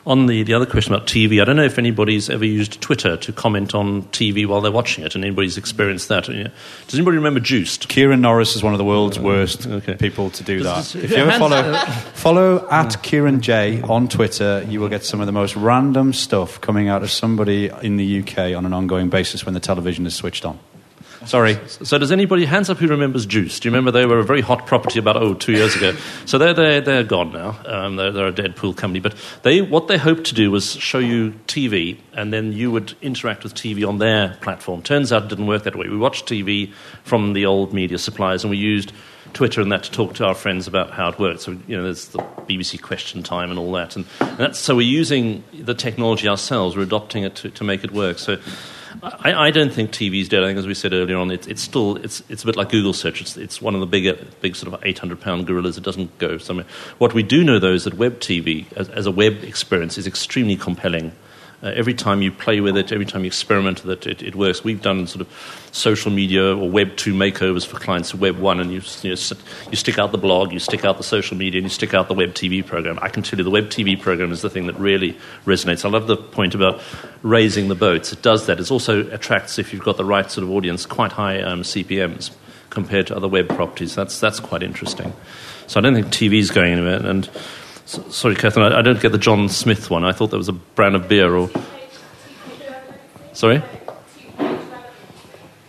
On 0.08 0.26
the, 0.26 0.42
the 0.44 0.54
other 0.54 0.66
question 0.66 0.94
about 0.94 1.06
TV, 1.06 1.42
I 1.42 1.44
don't 1.44 1.58
know 1.58 1.66
if 1.66 1.78
anybody's 1.78 2.30
ever 2.30 2.46
used 2.46 2.80
Twitter 2.80 3.18
to 3.18 3.34
comment 3.34 3.76
on 3.76 4.04
TV 4.04 4.46
while 4.48 4.62
they're 4.62 4.72
watching 4.72 5.04
it, 5.04 5.16
and 5.16 5.24
anybody's 5.26 5.58
experienced 5.58 6.08
that. 6.08 6.24
Does 6.28 6.96
anybody 6.96 7.18
remember 7.18 7.42
Joost? 7.42 7.90
Kieran 7.90 8.22
Norris 8.22 8.56
is 8.56 8.64
one 8.64 8.74
of 8.74 8.78
the 8.78 8.86
world's 8.86 9.18
uh, 9.18 9.22
worst 9.22 9.68
people 10.00 10.30
to 10.30 10.44
do 10.46 10.64
that. 10.64 10.76
Does- 10.76 10.94
does- 10.94 11.04
If 11.04 11.12
you 11.12 11.18
ever 11.18 11.38
follow, 11.38 11.76
follow 12.14 12.68
at 12.72 13.04
Kieran 13.04 13.42
J 13.42 13.82
on 13.82 14.08
Twitter, 14.08 14.66
you 14.70 14.80
will 14.80 14.88
get 14.88 15.04
some 15.04 15.20
of 15.20 15.26
the 15.26 15.34
most 15.34 15.58
random 15.58 16.14
stuff 16.14 16.62
coming 16.62 16.88
out 16.88 17.04
of 17.04 17.12
somebody 17.12 17.70
in 17.82 17.98
the 17.98 18.20
UK 18.22 18.56
on 18.56 18.66
an 18.66 18.72
ongoing 18.72 19.10
basis 19.10 19.46
when 19.46 19.54
the 19.56 19.60
television 19.60 20.06
is 20.06 20.16
switched 20.16 20.46
on. 20.46 20.58
Sorry. 21.28 21.60
So 21.68 21.98
does 21.98 22.14
anybody 22.14 22.46
hands 22.46 22.70
up 22.70 22.78
who 22.78 22.88
remembers 22.88 23.26
Joost? 23.26 23.62
Do 23.62 23.68
you 23.68 23.72
remember 23.72 23.92
they 23.92 24.06
were 24.06 24.20
a 24.20 24.24
very 24.24 24.40
hot 24.40 24.66
property 24.66 24.98
about 24.98 25.18
oh 25.18 25.34
two 25.34 25.52
years 25.52 25.76
ago? 25.76 25.94
So 26.26 26.38
they're 26.38 26.54
they're, 26.54 26.80
they're 26.80 27.04
gone 27.04 27.34
now. 27.34 27.60
Um, 27.66 27.98
they're, 27.98 28.14
they're 28.14 28.28
a 28.28 28.34
Deadpool 28.34 28.78
company. 28.78 29.02
But 29.02 29.14
they 29.44 29.62
what 29.62 29.90
they 29.90 29.98
hoped 29.98 30.24
to 30.28 30.34
do 30.34 30.52
was 30.52 30.72
show 30.72 31.00
you 31.00 31.34
TV, 31.48 32.00
and 32.14 32.32
then 32.32 32.54
you 32.54 32.72
would 32.72 32.96
interact 33.02 33.44
with 33.44 33.54
TV 33.54 33.86
on 33.86 33.98
their 33.98 34.38
platform. 34.40 34.82
Turns 34.82 35.12
out 35.12 35.24
it 35.24 35.28
didn't 35.28 35.48
work 35.48 35.64
that 35.64 35.76
way. 35.76 35.90
We 35.90 35.98
watched 35.98 36.28
TV 36.28 36.72
from 37.04 37.34
the 37.34 37.46
old 37.46 37.74
media 37.74 37.98
suppliers, 37.98 38.46
and 38.46 38.52
we 38.52 38.58
used 38.58 38.94
Twitter 39.34 39.60
and 39.60 39.70
that 39.74 39.84
to 39.84 39.92
talk 39.92 40.14
to 40.16 40.26
our 40.26 40.34
friends 40.34 40.66
about 40.66 40.92
how 40.92 41.10
it 41.10 41.20
worked. 41.20 41.42
So 41.42 41.58
you 41.68 41.76
know, 41.76 41.84
there's 41.84 42.08
the 42.08 42.20
BBC 42.20 42.82
Question 42.82 43.22
Time 43.22 43.50
and 43.50 43.60
all 43.60 43.74
that, 43.74 43.98
and, 43.98 44.06
and 44.22 44.38
that's 44.38 44.60
so 44.60 44.78
we're 44.78 44.88
using 44.88 45.44
the 45.54 45.74
technology 45.74 46.30
ourselves. 46.30 46.78
We're 46.78 46.84
adopting 46.84 47.24
it 47.24 47.36
to, 47.36 47.50
to 47.50 47.66
make 47.66 47.84
it 47.84 47.92
work. 47.92 48.18
So. 48.18 48.38
I, 49.04 49.48
I 49.48 49.52
don't 49.52 49.72
think 49.72 49.92
TV 49.92 50.22
is 50.22 50.30
dead. 50.30 50.44
I 50.44 50.48
think, 50.48 50.60
as 50.60 50.68
we 50.68 50.74
said 50.74 50.94
earlier 50.94 51.18
on, 51.18 51.32
it, 51.32 51.48
it's 51.48 51.62
still 51.62 51.98
it's, 51.98 52.24
it's 52.30 52.44
a 52.44 52.46
bit 52.46 52.56
like 52.56 52.70
Google 52.70 52.94
search. 52.94 53.22
It's, 53.22 53.38
it's 53.38 53.62
one 53.62 53.74
of 53.74 53.82
the 53.82 53.88
bigger, 53.88 54.18
big 54.42 54.56
sort 54.56 54.74
of 54.74 54.84
800 54.84 55.20
pound 55.20 55.48
gorillas. 55.48 55.78
It 55.78 55.84
doesn't 55.84 56.18
go 56.18 56.38
somewhere. 56.38 56.66
What 56.98 57.14
we 57.14 57.24
do 57.24 57.44
know, 57.44 57.60
though, 57.60 57.74
is 57.74 57.84
that 57.86 57.96
web 57.96 58.20
TV, 58.20 58.66
as, 58.76 58.90
as 58.90 59.06
a 59.06 59.12
web 59.12 59.44
experience, 59.44 59.98
is 59.98 60.08
extremely 60.08 60.56
compelling. 60.56 61.12
Uh, 61.64 61.72
every 61.76 61.94
time 61.94 62.22
you 62.22 62.32
play 62.32 62.62
with 62.62 62.78
it, 62.78 62.92
every 62.92 63.06
time 63.06 63.24
you 63.24 63.28
experiment 63.28 63.84
with 63.84 64.06
it, 64.06 64.22
it, 64.22 64.28
it 64.28 64.36
works. 64.36 64.64
We've 64.64 64.82
done 64.82 65.08
sort 65.08 65.22
of 65.22 65.70
social 65.72 66.12
media 66.12 66.56
or 66.56 66.70
Web 66.70 66.96
2 66.98 67.16
makeovers 67.16 67.66
for 67.66 67.80
clients 67.80 68.14
Web 68.14 68.38
1, 68.38 68.60
and 68.60 68.72
you, 68.72 68.82
you, 69.02 69.10
know, 69.10 69.16
sit- 69.16 69.40
you 69.72 69.76
stick 69.76 69.98
out 69.98 70.12
the 70.12 70.20
blog, 70.20 70.52
you 70.52 70.60
stick 70.60 70.86
out 70.86 70.98
the 70.98 71.04
social 71.04 71.36
media, 71.36 71.58
and 71.58 71.66
you 71.66 71.70
stick 71.70 71.96
out 71.96 72.10
the 72.10 72.14
Web 72.14 72.36
TV 72.36 72.64
program. 72.64 73.00
I 73.02 73.10
can 73.10 73.24
tell 73.24 73.40
you 73.40 73.44
the 73.44 73.50
Web 73.50 73.70
TV 73.70 74.00
program 74.00 74.32
is 74.32 74.44
the 74.44 74.52
thing 74.52 74.68
that 74.68 74.78
really 74.78 75.18
resonates. 75.46 75.84
I 75.84 75.90
love 75.90 76.06
the 76.06 76.16
point 76.16 76.54
about 76.54 76.80
raising 77.24 77.70
the 77.70 77.76
boats. 77.76 78.14
It 78.14 78.22
does 78.22 78.46
that. 78.46 78.60
It 78.60 78.70
also 78.70 79.10
attracts, 79.10 79.58
if 79.58 79.74
you've 79.74 79.84
got 79.84 79.98
the 79.98 80.06
right 80.06 80.30
sort 80.30 80.44
of 80.44 80.52
audience, 80.52 80.86
quite 80.86 81.12
high 81.12 81.42
um, 81.42 81.64
CPMs 81.64 82.30
compared 82.70 83.08
to 83.08 83.16
other 83.16 83.28
web 83.28 83.50
properties. 83.50 83.96
That's, 83.96 84.20
that's 84.20 84.40
quite 84.40 84.62
interesting. 84.62 85.12
So 85.66 85.80
I 85.80 85.84
don't 85.84 85.96
think 85.96 86.08
TV 86.08 86.38
is 86.38 86.52
going 86.52 86.74
anywhere. 86.74 87.04
And 87.04 87.28
s- 87.88 88.00
sorry, 88.16 88.36
Catherine, 88.36 88.72
I, 88.72 88.80
I 88.80 88.82
don't 88.82 89.00
get 89.02 89.12
the 89.12 89.18
John 89.18 89.50
Smith 89.50 89.90
one. 89.90 90.04
I 90.04 90.12
thought 90.12 90.32
that 90.32 90.38
was 90.38 90.50
a 90.50 90.54
brand 90.54 90.96
of 90.96 91.08
beer 91.08 91.34
or. 91.36 91.50
Sorry? 93.34 93.62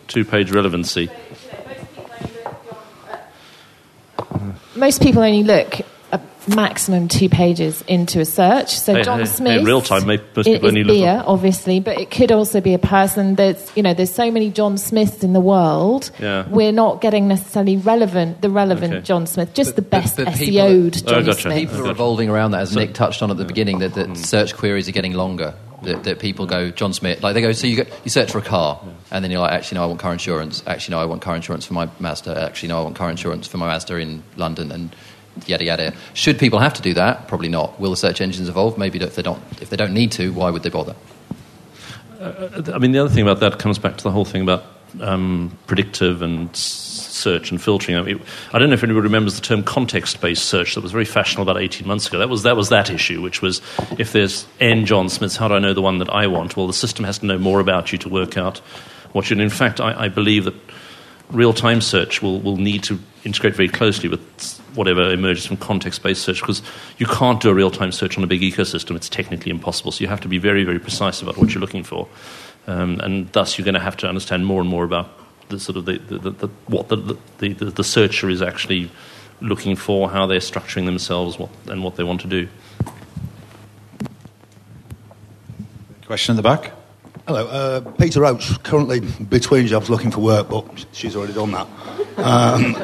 Two 0.08 0.24
page 0.24 0.50
relevancy. 0.50 1.10
Most 4.74 5.02
people 5.02 5.22
only 5.22 5.42
look 5.42 5.80
maximum 6.46 7.08
two 7.08 7.28
pages 7.28 7.82
into 7.88 8.20
a 8.20 8.24
search. 8.24 8.78
So 8.78 8.94
Hey, 8.94 9.02
John 9.02 9.18
hey, 9.20 9.24
Smith. 9.26 9.58
In 9.60 9.64
real 9.64 9.80
time, 9.82 10.06
most 10.06 10.22
it 10.36 10.44
people 10.44 10.68
only 10.68 10.84
beer, 10.84 11.22
obviously, 11.26 11.80
but 11.80 11.98
it 12.00 12.10
could 12.10 12.30
also 12.32 12.60
be 12.60 12.74
a 12.74 12.78
person. 12.78 13.34
There's, 13.34 13.70
you 13.76 13.82
know, 13.82 13.94
there's 13.94 14.14
so 14.14 14.30
many 14.30 14.50
John 14.50 14.78
Smiths 14.78 15.22
in 15.24 15.32
the 15.32 15.40
world. 15.40 16.10
Yeah. 16.20 16.48
We're 16.48 16.72
not 16.72 17.00
getting 17.00 17.28
necessarily 17.28 17.76
relevant, 17.76 18.40
the 18.40 18.50
relevant 18.50 18.94
Okay. 18.94 19.02
John 19.02 19.26
Smith, 19.26 19.52
just 19.54 19.76
the 19.76 19.82
best 19.82 20.16
But 20.16 20.28
people 20.34 20.46
SEO'd 20.54 20.94
that- 20.94 21.06
John 21.06 21.14
Oh, 21.18 21.24
gotcha. 21.24 21.40
Smith. 21.42 21.56
People 21.70 21.86
are 21.86 21.90
evolving 21.90 22.28
around 22.30 22.52
that, 22.52 22.60
as 22.62 22.74
Nick 22.76 22.94
touched 22.94 23.22
on 23.22 23.30
at 23.30 23.36
the 23.36 23.44
beginning, 23.44 23.80
that, 23.80 23.92
Hmm. 23.92 24.12
that 24.14 24.16
search 24.18 24.56
queries 24.56 24.88
are 24.88 24.92
getting 24.92 25.14
longer. 25.14 25.54
That, 25.82 26.02
that 26.04 26.18
people 26.18 26.44
go, 26.46 26.70
John 26.72 26.92
Smith, 26.92 27.22
like 27.22 27.34
they 27.34 27.40
go, 27.40 27.52
so 27.52 27.68
you, 27.68 27.76
go, 27.76 27.84
you 28.02 28.10
search 28.10 28.32
for 28.32 28.38
a 28.38 28.42
car, 28.42 28.80
and 29.12 29.22
then 29.22 29.30
you're 29.30 29.40
like, 29.40 29.52
actually, 29.52 29.76
no, 29.78 29.84
I 29.84 29.86
want 29.86 30.00
car 30.00 30.12
insurance. 30.12 30.60
Actually, 30.66 30.96
no, 30.96 31.00
I 31.02 31.04
want 31.04 31.22
car 31.22 31.36
insurance 31.36 31.66
for 31.66 31.74
my 31.74 31.88
Mazda. 32.00 32.42
Actually, 32.42 32.70
no, 32.70 32.80
I 32.80 32.82
want 32.82 32.96
car 32.96 33.08
insurance 33.08 33.46
for 33.46 33.58
my 33.58 33.68
Mazda 33.68 33.96
in 33.98 34.24
London, 34.36 34.72
and 34.72 34.90
yada 35.46 35.64
yada. 35.64 35.94
Should 36.14 36.38
people 36.38 36.58
have 36.58 36.74
to 36.74 36.82
do 36.82 36.94
that? 36.94 37.28
Probably 37.28 37.48
not. 37.48 37.78
Will 37.80 37.90
the 37.90 37.96
search 37.96 38.20
engines 38.20 38.48
evolve? 38.48 38.78
Maybe 38.78 38.98
if 39.00 39.14
they 39.14 39.22
don't. 39.22 39.42
If 39.60 39.70
they 39.70 39.76
don't 39.76 39.94
need 39.94 40.12
to, 40.12 40.32
why 40.32 40.50
would 40.50 40.62
they 40.62 40.70
bother? 40.70 40.94
I 42.20 42.78
mean, 42.78 42.92
the 42.92 42.98
other 42.98 43.10
thing 43.10 43.22
about 43.22 43.40
that 43.40 43.58
comes 43.58 43.78
back 43.78 43.96
to 43.96 44.04
the 44.04 44.10
whole 44.10 44.24
thing 44.24 44.42
about 44.42 44.64
um, 45.00 45.56
predictive 45.66 46.22
and 46.22 46.54
search 46.56 47.50
and 47.50 47.62
filtering. 47.62 47.96
I, 47.96 48.02
mean, 48.02 48.20
I 48.52 48.58
don't 48.58 48.68
know 48.68 48.74
if 48.74 48.82
anybody 48.82 49.04
remembers 49.04 49.34
the 49.36 49.40
term 49.40 49.62
context-based 49.62 50.44
search 50.44 50.74
that 50.74 50.82
was 50.82 50.92
very 50.92 51.04
fashionable 51.04 51.50
about 51.50 51.62
18 51.62 51.86
months 51.86 52.08
ago. 52.08 52.18
That 52.18 52.28
was 52.28 52.42
that 52.42 52.56
was 52.56 52.70
that 52.70 52.90
issue, 52.90 53.22
which 53.22 53.42
was 53.42 53.60
if 53.98 54.12
there's 54.12 54.46
N 54.60 54.86
John 54.86 55.08
Smiths, 55.08 55.36
how 55.36 55.48
do 55.48 55.54
I 55.54 55.58
know 55.58 55.74
the 55.74 55.82
one 55.82 55.98
that 55.98 56.10
I 56.10 56.26
want? 56.26 56.56
Well, 56.56 56.66
the 56.66 56.72
system 56.72 57.04
has 57.04 57.18
to 57.18 57.26
know 57.26 57.38
more 57.38 57.60
about 57.60 57.92
you 57.92 57.98
to 57.98 58.08
work 58.08 58.36
out 58.36 58.58
what 59.12 59.30
you. 59.30 59.34
And 59.34 59.42
in 59.42 59.50
fact, 59.50 59.80
I, 59.80 60.04
I 60.04 60.08
believe 60.08 60.44
that 60.44 60.54
real-time 61.30 61.80
search 61.80 62.22
will, 62.22 62.40
will 62.40 62.56
need 62.56 62.82
to 62.84 62.98
integrate 63.28 63.54
very 63.54 63.68
closely 63.68 64.08
with 64.08 64.20
whatever 64.74 65.12
emerges 65.12 65.46
from 65.46 65.56
context-based 65.56 66.22
search 66.22 66.40
because 66.40 66.62
you 66.98 67.06
can't 67.06 67.40
do 67.40 67.50
a 67.50 67.54
real-time 67.54 67.92
search 67.92 68.18
on 68.18 68.24
a 68.24 68.26
big 68.26 68.40
ecosystem. 68.40 68.96
It's 68.96 69.08
technically 69.08 69.50
impossible. 69.50 69.92
So 69.92 70.02
you 70.02 70.08
have 70.08 70.20
to 70.22 70.28
be 70.28 70.38
very, 70.38 70.64
very 70.64 70.78
precise 70.78 71.22
about 71.22 71.36
what 71.36 71.52
you're 71.52 71.60
looking 71.60 71.84
for, 71.84 72.08
um, 72.66 73.00
and 73.00 73.30
thus 73.32 73.58
you're 73.58 73.64
going 73.64 73.74
to 73.74 73.80
have 73.80 73.96
to 73.98 74.08
understand 74.08 74.46
more 74.46 74.60
and 74.60 74.68
more 74.68 74.84
about 74.84 75.08
the 75.48 75.58
sort 75.58 75.76
of 75.76 75.84
the, 75.84 75.98
the, 75.98 76.18
the, 76.18 76.30
the 76.30 76.48
what 76.66 76.88
the, 76.88 76.96
the, 77.38 77.52
the, 77.52 77.64
the 77.66 77.84
searcher 77.84 78.28
is 78.28 78.42
actually 78.42 78.90
looking 79.40 79.76
for, 79.76 80.10
how 80.10 80.26
they're 80.26 80.40
structuring 80.40 80.84
themselves, 80.86 81.38
what, 81.38 81.50
and 81.68 81.84
what 81.84 81.96
they 81.96 82.04
want 82.04 82.20
to 82.20 82.26
do. 82.26 82.48
Question 86.06 86.32
in 86.32 86.36
the 86.36 86.42
back. 86.42 86.72
Hello, 87.26 87.46
uh, 87.46 87.80
Peter 87.98 88.24
Oates, 88.24 88.56
currently 88.58 89.00
between 89.00 89.66
jobs 89.66 89.90
looking 89.90 90.10
for 90.10 90.20
work, 90.20 90.48
but 90.48 90.86
she's 90.92 91.14
already 91.14 91.34
done 91.34 91.52
that. 91.52 91.66
Um, 92.16 92.74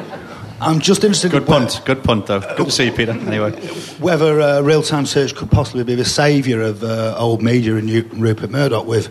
I'm 0.61 0.79
just 0.79 1.03
interested 1.03 1.31
Good 1.31 1.43
in 1.43 1.47
punt. 1.47 1.81
Good 1.85 2.03
punt, 2.03 2.27
though. 2.27 2.39
Good 2.39 2.65
to 2.65 2.71
see 2.71 2.85
you, 2.85 2.91
Peter. 2.91 3.11
Anyway. 3.11 3.51
whether 3.99 4.39
uh, 4.39 4.61
real 4.61 4.81
time 4.81 5.05
search 5.05 5.35
could 5.35 5.51
possibly 5.51 5.83
be 5.83 5.95
the 5.95 6.05
saviour 6.05 6.61
of 6.61 6.83
uh, 6.83 7.15
old 7.17 7.41
media 7.41 7.75
and 7.75 7.89
Ru- 7.89 8.09
Rupert 8.13 8.49
Murdoch, 8.49 8.85
with 8.85 9.09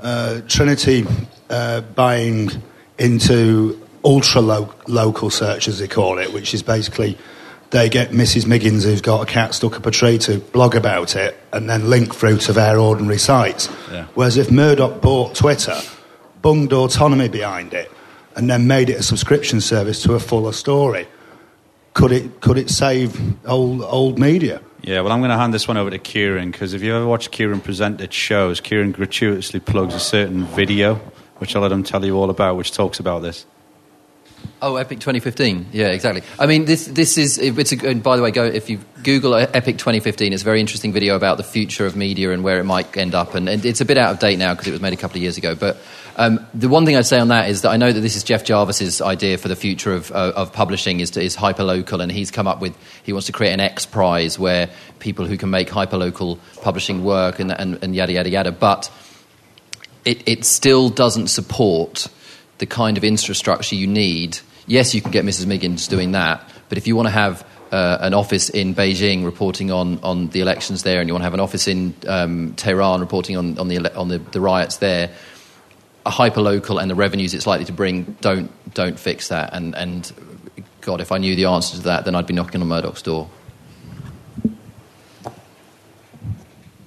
uh, 0.00 0.40
Trinity 0.48 1.06
uh, 1.50 1.82
buying 1.82 2.50
into 2.98 3.80
ultra 4.04 4.40
lo- 4.40 4.74
local 4.86 5.30
search, 5.30 5.68
as 5.68 5.78
they 5.78 5.88
call 5.88 6.18
it, 6.18 6.32
which 6.32 6.54
is 6.54 6.62
basically 6.62 7.18
they 7.70 7.88
get 7.88 8.10
Mrs. 8.10 8.46
Miggins, 8.46 8.84
who's 8.84 9.00
got 9.02 9.28
a 9.28 9.30
cat 9.30 9.52
stuck 9.52 9.76
up 9.76 9.84
a 9.86 9.90
tree, 9.90 10.18
to 10.18 10.38
blog 10.38 10.74
about 10.76 11.16
it 11.16 11.36
and 11.52 11.68
then 11.68 11.90
link 11.90 12.14
through 12.14 12.38
to 12.38 12.52
their 12.52 12.78
ordinary 12.78 13.18
sites. 13.18 13.68
Yeah. 13.90 14.06
Whereas 14.14 14.36
if 14.36 14.50
Murdoch 14.50 15.00
bought 15.02 15.34
Twitter, 15.34 15.78
bunged 16.40 16.72
autonomy 16.72 17.28
behind 17.28 17.74
it, 17.74 17.90
and 18.36 18.48
then 18.48 18.66
made 18.66 18.90
it 18.90 19.00
a 19.00 19.02
subscription 19.02 19.60
service 19.60 20.02
to 20.02 20.14
a 20.14 20.20
fuller 20.20 20.52
story, 20.52 21.08
could 21.94 22.12
it 22.12 22.40
could 22.40 22.58
it 22.58 22.70
save 22.70 23.18
old 23.46 23.82
old 23.82 24.18
media? 24.18 24.60
Yeah, 24.82 25.00
well, 25.00 25.10
I'm 25.10 25.18
going 25.18 25.30
to 25.30 25.36
hand 25.36 25.52
this 25.52 25.66
one 25.66 25.76
over 25.76 25.90
to 25.90 25.98
Kieran 25.98 26.52
because 26.52 26.72
if 26.72 26.82
you 26.82 26.94
ever 26.94 27.06
watch 27.06 27.32
Kieran 27.32 27.60
present 27.60 28.00
at 28.00 28.12
shows, 28.12 28.60
Kieran 28.60 28.92
gratuitously 28.92 29.58
plugs 29.58 29.94
a 29.94 29.98
certain 29.98 30.44
video, 30.44 30.96
which 31.38 31.56
I'll 31.56 31.62
let 31.62 31.72
him 31.72 31.82
tell 31.82 32.04
you 32.04 32.16
all 32.16 32.30
about, 32.30 32.56
which 32.56 32.70
talks 32.70 33.00
about 33.00 33.22
this. 33.22 33.46
Oh, 34.62 34.76
Epic 34.76 35.00
2015. 35.00 35.66
Yeah, 35.72 35.88
exactly. 35.88 36.22
I 36.38 36.46
mean, 36.46 36.66
this 36.66 36.86
this 36.86 37.18
is 37.18 37.38
it's 37.38 37.72
a, 37.72 37.88
and 37.88 38.02
by 38.02 38.16
the 38.16 38.22
way, 38.22 38.30
go 38.30 38.44
if 38.44 38.70
you 38.70 38.78
Google 39.02 39.34
Epic 39.34 39.78
2015. 39.78 40.32
It's 40.32 40.42
a 40.42 40.44
very 40.44 40.60
interesting 40.60 40.92
video 40.92 41.16
about 41.16 41.36
the 41.36 41.42
future 41.42 41.84
of 41.84 41.96
media 41.96 42.30
and 42.30 42.44
where 42.44 42.60
it 42.60 42.64
might 42.64 42.96
end 42.96 43.14
up. 43.14 43.34
And, 43.34 43.48
and 43.48 43.64
it's 43.64 43.80
a 43.80 43.84
bit 43.84 43.98
out 43.98 44.12
of 44.12 44.18
date 44.18 44.38
now 44.38 44.54
because 44.54 44.68
it 44.68 44.72
was 44.72 44.80
made 44.80 44.92
a 44.92 44.96
couple 44.96 45.16
of 45.16 45.22
years 45.22 45.36
ago. 45.36 45.54
But 45.54 45.78
um, 46.16 46.46
the 46.54 46.68
one 46.68 46.86
thing 46.86 46.96
I'd 46.96 47.06
say 47.06 47.18
on 47.18 47.28
that 47.28 47.50
is 47.50 47.62
that 47.62 47.70
I 47.70 47.76
know 47.76 47.92
that 47.92 48.00
this 48.00 48.16
is 48.16 48.24
Jeff 48.24 48.42
Jarvis's 48.42 49.02
idea 49.02 49.36
for 49.36 49.48
the 49.48 49.56
future 49.56 49.92
of 49.92 50.10
uh, 50.10 50.32
of 50.34 50.52
publishing 50.52 51.00
is 51.00 51.10
to, 51.10 51.22
is 51.22 51.36
hyperlocal, 51.36 52.02
and 52.02 52.10
he's 52.10 52.30
come 52.30 52.46
up 52.46 52.60
with 52.60 52.74
he 53.02 53.12
wants 53.12 53.26
to 53.26 53.32
create 53.32 53.52
an 53.52 53.60
X 53.60 53.84
Prize 53.84 54.38
where 54.38 54.70
people 54.98 55.26
who 55.26 55.36
can 55.36 55.50
make 55.50 55.68
hyperlocal 55.68 56.38
publishing 56.62 57.04
work 57.04 57.38
and 57.38 57.52
and, 57.52 57.78
and 57.82 57.94
yada 57.94 58.12
yada 58.12 58.30
yada. 58.30 58.50
But 58.50 58.90
it, 60.06 60.26
it 60.26 60.44
still 60.44 60.88
doesn't 60.88 61.26
support 61.26 62.06
the 62.58 62.66
kind 62.66 62.96
of 62.96 63.04
infrastructure 63.04 63.74
you 63.74 63.86
need. 63.86 64.38
Yes, 64.66 64.94
you 64.94 65.02
can 65.02 65.10
get 65.10 65.24
Mrs. 65.24 65.46
Miggins 65.46 65.86
doing 65.86 66.12
that, 66.12 66.48
but 66.68 66.78
if 66.78 66.86
you 66.86 66.96
want 66.96 67.06
to 67.06 67.12
have 67.12 67.46
uh, 67.70 67.98
an 68.00 68.14
office 68.14 68.48
in 68.48 68.74
Beijing 68.74 69.24
reporting 69.24 69.70
on, 69.70 69.98
on 70.02 70.28
the 70.28 70.40
elections 70.40 70.82
there, 70.82 71.00
and 71.00 71.08
you 71.08 71.14
want 71.14 71.22
to 71.22 71.26
have 71.26 71.34
an 71.34 71.40
office 71.40 71.68
in 71.68 71.94
um, 72.06 72.54
Tehran 72.54 73.00
reporting 73.00 73.36
on, 73.36 73.58
on, 73.58 73.68
the, 73.68 73.94
on 73.94 74.08
the, 74.08 74.18
the 74.18 74.40
riots 74.40 74.78
there, 74.78 75.10
a 76.06 76.10
hyperlocal 76.10 76.80
and 76.80 76.88
the 76.88 76.94
revenues 76.94 77.34
it's 77.34 77.48
likely 77.48 77.66
to 77.66 77.72
bring 77.72 78.16
don't 78.20 78.50
don't 78.72 78.98
fix 78.98 79.28
that. 79.28 79.52
And 79.52 79.74
and 79.74 80.10
God, 80.80 81.00
if 81.00 81.10
I 81.10 81.18
knew 81.18 81.34
the 81.34 81.46
answer 81.46 81.76
to 81.76 81.82
that, 81.84 82.04
then 82.04 82.14
I'd 82.14 82.28
be 82.28 82.32
knocking 82.32 82.62
on 82.62 82.68
Murdoch's 82.68 83.02
door. 83.02 83.28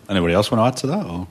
Anybody 0.07 0.33
else 0.33 0.49
want 0.49 0.61
to 0.61 0.65
add 0.65 0.77
to 0.77 0.87
that? 0.87 1.05
Or? 1.05 1.27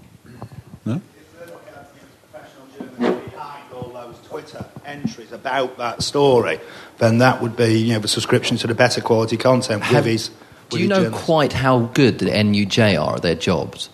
those 3.92 4.28
Twitter 4.28 4.64
entries 4.84 5.32
about 5.32 5.78
that 5.78 6.02
story, 6.02 6.60
then 6.98 7.18
that 7.18 7.42
would 7.42 7.56
be 7.56 7.78
you 7.78 7.94
know 7.94 7.98
the 7.98 8.08
subscription 8.08 8.56
to 8.58 8.66
the 8.66 8.74
better 8.74 9.00
quality 9.00 9.36
content. 9.36 9.82
Have, 9.82 10.04
with 10.04 10.12
his, 10.12 10.30
do 10.68 10.80
you 10.80 10.88
know 10.88 11.10
quite 11.10 11.52
how 11.52 11.80
good 11.80 12.18
the 12.18 12.26
NUJ 12.26 13.00
are 13.00 13.16
at 13.16 13.22
their 13.22 13.34
jobs? 13.34 13.88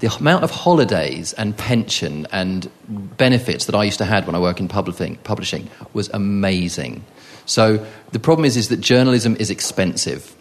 The 0.00 0.12
amount 0.14 0.44
of 0.44 0.50
holidays 0.50 1.32
and 1.34 1.56
pension 1.56 2.26
and 2.32 2.70
benefits 2.88 3.66
that 3.66 3.74
I 3.74 3.84
used 3.84 3.98
to 3.98 4.04
have 4.04 4.26
when 4.26 4.34
I 4.34 4.40
worked 4.40 4.60
in 4.60 4.68
publishing, 4.68 5.16
publishing 5.16 5.70
was 5.92 6.08
amazing. 6.10 7.04
So 7.46 7.86
the 8.12 8.18
problem 8.18 8.44
is, 8.44 8.56
is 8.56 8.68
that 8.68 8.80
journalism 8.80 9.36
is 9.36 9.50
expensive, 9.50 10.34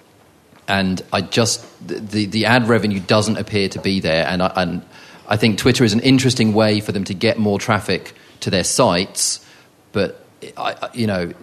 and 0.68 1.02
I 1.12 1.22
just 1.22 1.66
the, 1.86 2.26
the, 2.26 2.46
ad 2.46 2.68
revenue 2.68 3.00
doesn't 3.00 3.38
appear 3.38 3.70
to 3.70 3.80
be 3.80 4.00
there, 4.00 4.26
and 4.28 4.42
I, 4.42 4.52
and 4.56 4.86
I 5.28 5.38
think 5.38 5.58
Twitter 5.58 5.84
is 5.84 5.94
an 5.94 6.00
interesting 6.00 6.54
way 6.54 6.80
for 6.80 6.92
them 6.92 7.04
to 7.06 7.14
get 7.14 7.38
more 7.38 7.60
traffic 7.60 8.14
to 8.40 8.50
their 8.50 8.64
sites, 8.64 9.46
but 9.92 10.26
I, 10.58 10.90
you 10.94 11.08
know, 11.08 11.34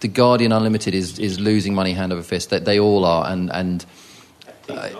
the 0.00 0.08
Guardian 0.08 0.52
Unlimited 0.52 0.94
is, 0.94 1.18
is 1.18 1.38
losing 1.38 1.74
money 1.74 1.92
hand 1.92 2.12
over 2.12 2.22
fist. 2.22 2.50
That 2.50 2.64
they 2.64 2.78
all 2.78 3.04
are, 3.04 3.30
and 3.30 3.50
and 3.50 3.84
uh, 4.68 4.90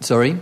sorry. 0.00 0.40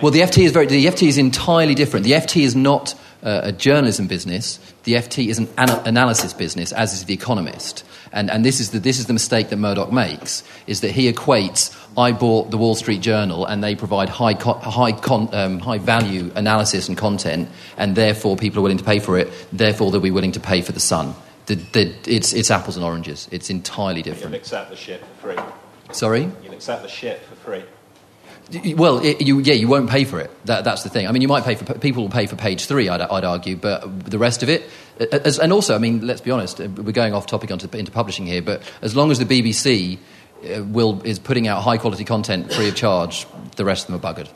Well, 0.00 0.12
the 0.12 0.20
FT 0.20 0.44
is 0.44 0.52
very. 0.52 0.66
The 0.66 0.86
FT 0.86 1.08
is 1.08 1.18
entirely 1.18 1.74
different. 1.74 2.04
The 2.04 2.12
FT 2.12 2.42
is 2.42 2.54
not 2.56 2.94
uh, 3.22 3.40
a 3.44 3.52
journalism 3.52 4.06
business. 4.06 4.58
The 4.84 4.94
FT 4.94 5.28
is 5.28 5.38
an 5.38 5.48
ana- 5.56 5.82
analysis 5.86 6.32
business, 6.32 6.72
as 6.72 6.92
is 6.92 7.04
the 7.04 7.14
Economist. 7.14 7.84
And 8.12 8.30
and 8.30 8.44
this 8.44 8.60
is 8.60 8.70
the 8.70 8.78
this 8.78 8.98
is 8.98 9.06
the 9.06 9.12
mistake 9.12 9.48
that 9.48 9.56
Murdoch 9.56 9.92
makes 9.92 10.42
is 10.66 10.80
that 10.80 10.90
he 10.90 11.10
equates. 11.10 11.76
I 11.96 12.12
bought 12.12 12.50
the 12.50 12.58
Wall 12.58 12.74
Street 12.74 13.00
Journal, 13.00 13.46
and 13.46 13.62
they 13.62 13.74
provide 13.74 14.08
high 14.08 14.34
co- 14.34 14.54
high 14.54 14.92
con- 14.92 15.28
um, 15.32 15.58
high 15.60 15.78
value 15.78 16.30
analysis 16.34 16.88
and 16.88 16.96
content, 16.96 17.48
and 17.76 17.94
therefore 17.94 18.36
people 18.36 18.60
are 18.60 18.62
willing 18.62 18.78
to 18.78 18.84
pay 18.84 18.98
for 18.98 19.18
it. 19.18 19.30
Therefore, 19.52 19.90
they'll 19.90 20.00
be 20.00 20.10
willing 20.10 20.32
to 20.32 20.40
pay 20.40 20.60
for 20.62 20.72
the 20.72 20.80
Sun. 20.80 21.14
The, 21.46 21.56
the, 21.56 21.94
it's 22.06 22.32
it's 22.32 22.50
apples 22.50 22.76
and 22.76 22.84
oranges. 22.84 23.28
It's 23.30 23.50
entirely 23.50 24.02
different. 24.02 24.32
You'll 24.32 24.40
accept 24.40 24.70
the 24.70 24.76
shit 24.76 25.00
for 25.00 25.34
free. 25.34 25.44
Sorry. 25.92 26.30
You'll 26.42 26.54
accept 26.54 26.82
the 26.82 26.88
ship 26.88 27.24
for 27.24 27.34
free. 27.36 27.64
Y- 28.52 28.74
Well, 28.76 28.98
it, 28.98 29.20
you, 29.20 29.40
yeah, 29.40 29.54
you 29.54 29.68
won't 29.68 29.88
pay 29.88 30.04
for 30.04 30.20
it. 30.20 30.30
That, 30.46 30.64
that's 30.64 30.82
the 30.82 30.88
thing. 30.88 31.06
I 31.06 31.12
mean, 31.12 31.22
you 31.22 31.28
might 31.28 31.44
pay 31.44 31.54
for 31.54 31.74
people 31.78 32.02
will 32.02 32.10
pay 32.10 32.26
for 32.26 32.36
page 32.36 32.66
three. 32.66 32.88
I'd, 32.88 33.00
I'd 33.00 33.24
argue, 33.24 33.56
but 33.56 34.04
the 34.10 34.18
rest 34.18 34.42
of 34.42 34.48
it, 34.48 34.68
as, 35.12 35.38
and 35.38 35.52
also, 35.52 35.74
I 35.74 35.78
mean, 35.78 36.06
let's 36.06 36.20
be 36.20 36.30
honest. 36.30 36.60
uh, 36.60 36.68
We're 36.68 36.92
going 36.92 37.14
off 37.14 37.26
topic 37.26 37.50
onto, 37.50 37.68
into 37.76 37.92
publishing 37.92 38.26
here, 38.26 38.42
but 38.42 38.62
as 38.82 38.94
long 38.96 39.10
as 39.10 39.18
the 39.18 39.24
BBC 39.24 39.98
uh, 40.44 40.64
will 40.64 41.00
is 41.02 41.18
putting 41.18 41.48
out 41.48 41.62
high 41.62 41.78
quality 41.78 42.04
content 42.04 42.52
free 42.52 42.68
of 42.68 42.74
charge, 42.74 43.26
the 43.56 43.64
rest 43.64 43.88
of 43.88 44.00
them 44.00 44.10
are 44.10 44.14
buggered. 44.14 44.28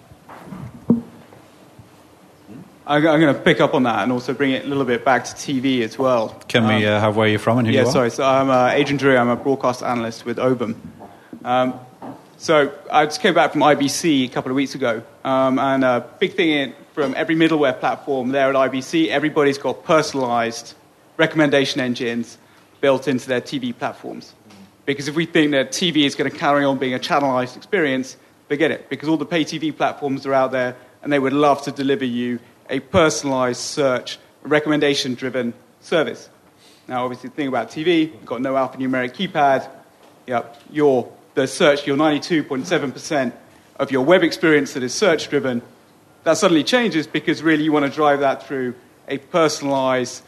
I'm, 2.89 3.05
I'm 3.07 3.21
going 3.21 3.35
to 3.35 3.41
pick 3.41 3.61
up 3.61 3.75
on 3.75 3.83
that 3.83 4.05
and 4.05 4.13
also 4.13 4.33
bring 4.33 4.53
it 4.53 4.65
a 4.65 4.69
little 4.69 4.85
bit 4.85 5.05
back 5.05 5.25
to 5.25 5.33
TV 5.33 5.83
as 5.83 5.99
well. 5.99 6.29
Can 6.47 6.69
we 6.69 6.87
uh, 6.87 7.01
have 7.01 7.17
where 7.17 7.27
you're 7.27 7.41
from 7.41 7.59
and 7.59 7.67
who 7.67 7.73
yeah, 7.73 7.81
you 7.81 7.87
are? 7.87 7.89
Yeah, 7.89 7.93
sorry. 7.93 8.11
So 8.11 8.25
I'm 8.25 8.49
uh, 8.49 8.69
Adrian 8.69 8.97
Drew. 8.97 9.17
I'm 9.17 9.29
a 9.29 9.37
broadcast 9.37 9.83
analyst 9.83 10.25
with 10.25 10.39
Ovum. 10.39 10.81
Um, 11.45 11.81
so 12.39 12.73
I 12.91 13.07
just 13.07 13.21
came 13.21 13.35
back 13.35 13.53
from 13.53 13.63
IBC 13.63 14.25
a 14.25 14.29
couple 14.29 14.51
of 14.51 14.57
weeks 14.57 14.75
ago, 14.75 15.03
um, 15.25 15.59
and 15.59 15.85
a 15.85 16.07
big 16.19 16.35
thing 16.35 16.51
in, 16.51 16.75
from 16.93 17.15
every 17.17 17.35
middleware 17.35 17.79
platform 17.79 18.31
there 18.31 18.49
at 18.51 18.55
IBC, 18.55 19.09
everybody's 19.09 19.59
got 19.59 19.85
personalized 19.85 20.75
recommendation 21.17 21.81
engines 21.81 22.39
built 22.81 23.09
into 23.09 23.27
their 23.29 23.41
TV 23.41 23.77
platforms. 23.77 24.35
Because 24.85 25.09
if 25.09 25.17
we 25.17 25.27
think 25.27 25.53
that 25.53 25.71
TV 25.73 26.05
is 26.05 26.15
going 26.15 26.31
to 26.31 26.37
carry 26.37 26.65
on 26.65 26.79
being 26.79 26.95
a 26.95 26.99
channelized 26.99 27.57
experience, 27.57 28.17
forget 28.49 28.71
it. 28.71 28.89
Because 28.89 29.09
all 29.09 29.17
the 29.17 29.27
pay 29.27 29.45
TV 29.45 29.77
platforms 29.77 30.27
are 30.27 30.35
out 30.35 30.53
there, 30.53 30.77
and 31.03 31.13
they 31.13 31.19
would 31.19 31.33
love 31.33 31.63
to 31.63 31.73
deliver 31.73 32.05
you 32.05 32.39
a 32.69 32.81
personalized 32.81 33.61
search, 33.61 34.19
recommendation 34.43 35.15
driven 35.15 35.55
service. 35.81 36.29
Now, 36.87 37.05
obviously, 37.05 37.31
the 37.31 37.37
thing 37.37 37.49
about 37.49 37.71
TV, 37.71 38.13
you've 38.13 38.27
got 38.27 38.43
no 38.43 38.55
alphanumeric 38.55 39.15
keypad. 39.15 39.69
Yep, 40.27 40.63
your 40.71 41.13
the 41.37 41.47
search, 41.47 41.87
your 41.87 41.99
92.7% 41.99 43.31
of 43.79 43.91
your 43.91 44.03
web 44.03 44.23
experience 44.23 44.73
that 44.73 44.83
is 44.83 44.95
search 44.95 45.29
driven, 45.29 45.61
that 46.25 46.39
suddenly 46.39 46.65
changes 46.65 47.07
because 47.07 47.43
really 47.43 47.63
you 47.63 47.71
want 47.71 47.85
to 47.85 47.91
drive 47.91 48.21
that 48.21 48.47
through 48.47 48.75
a 49.07 49.19
personalized, 49.19 50.23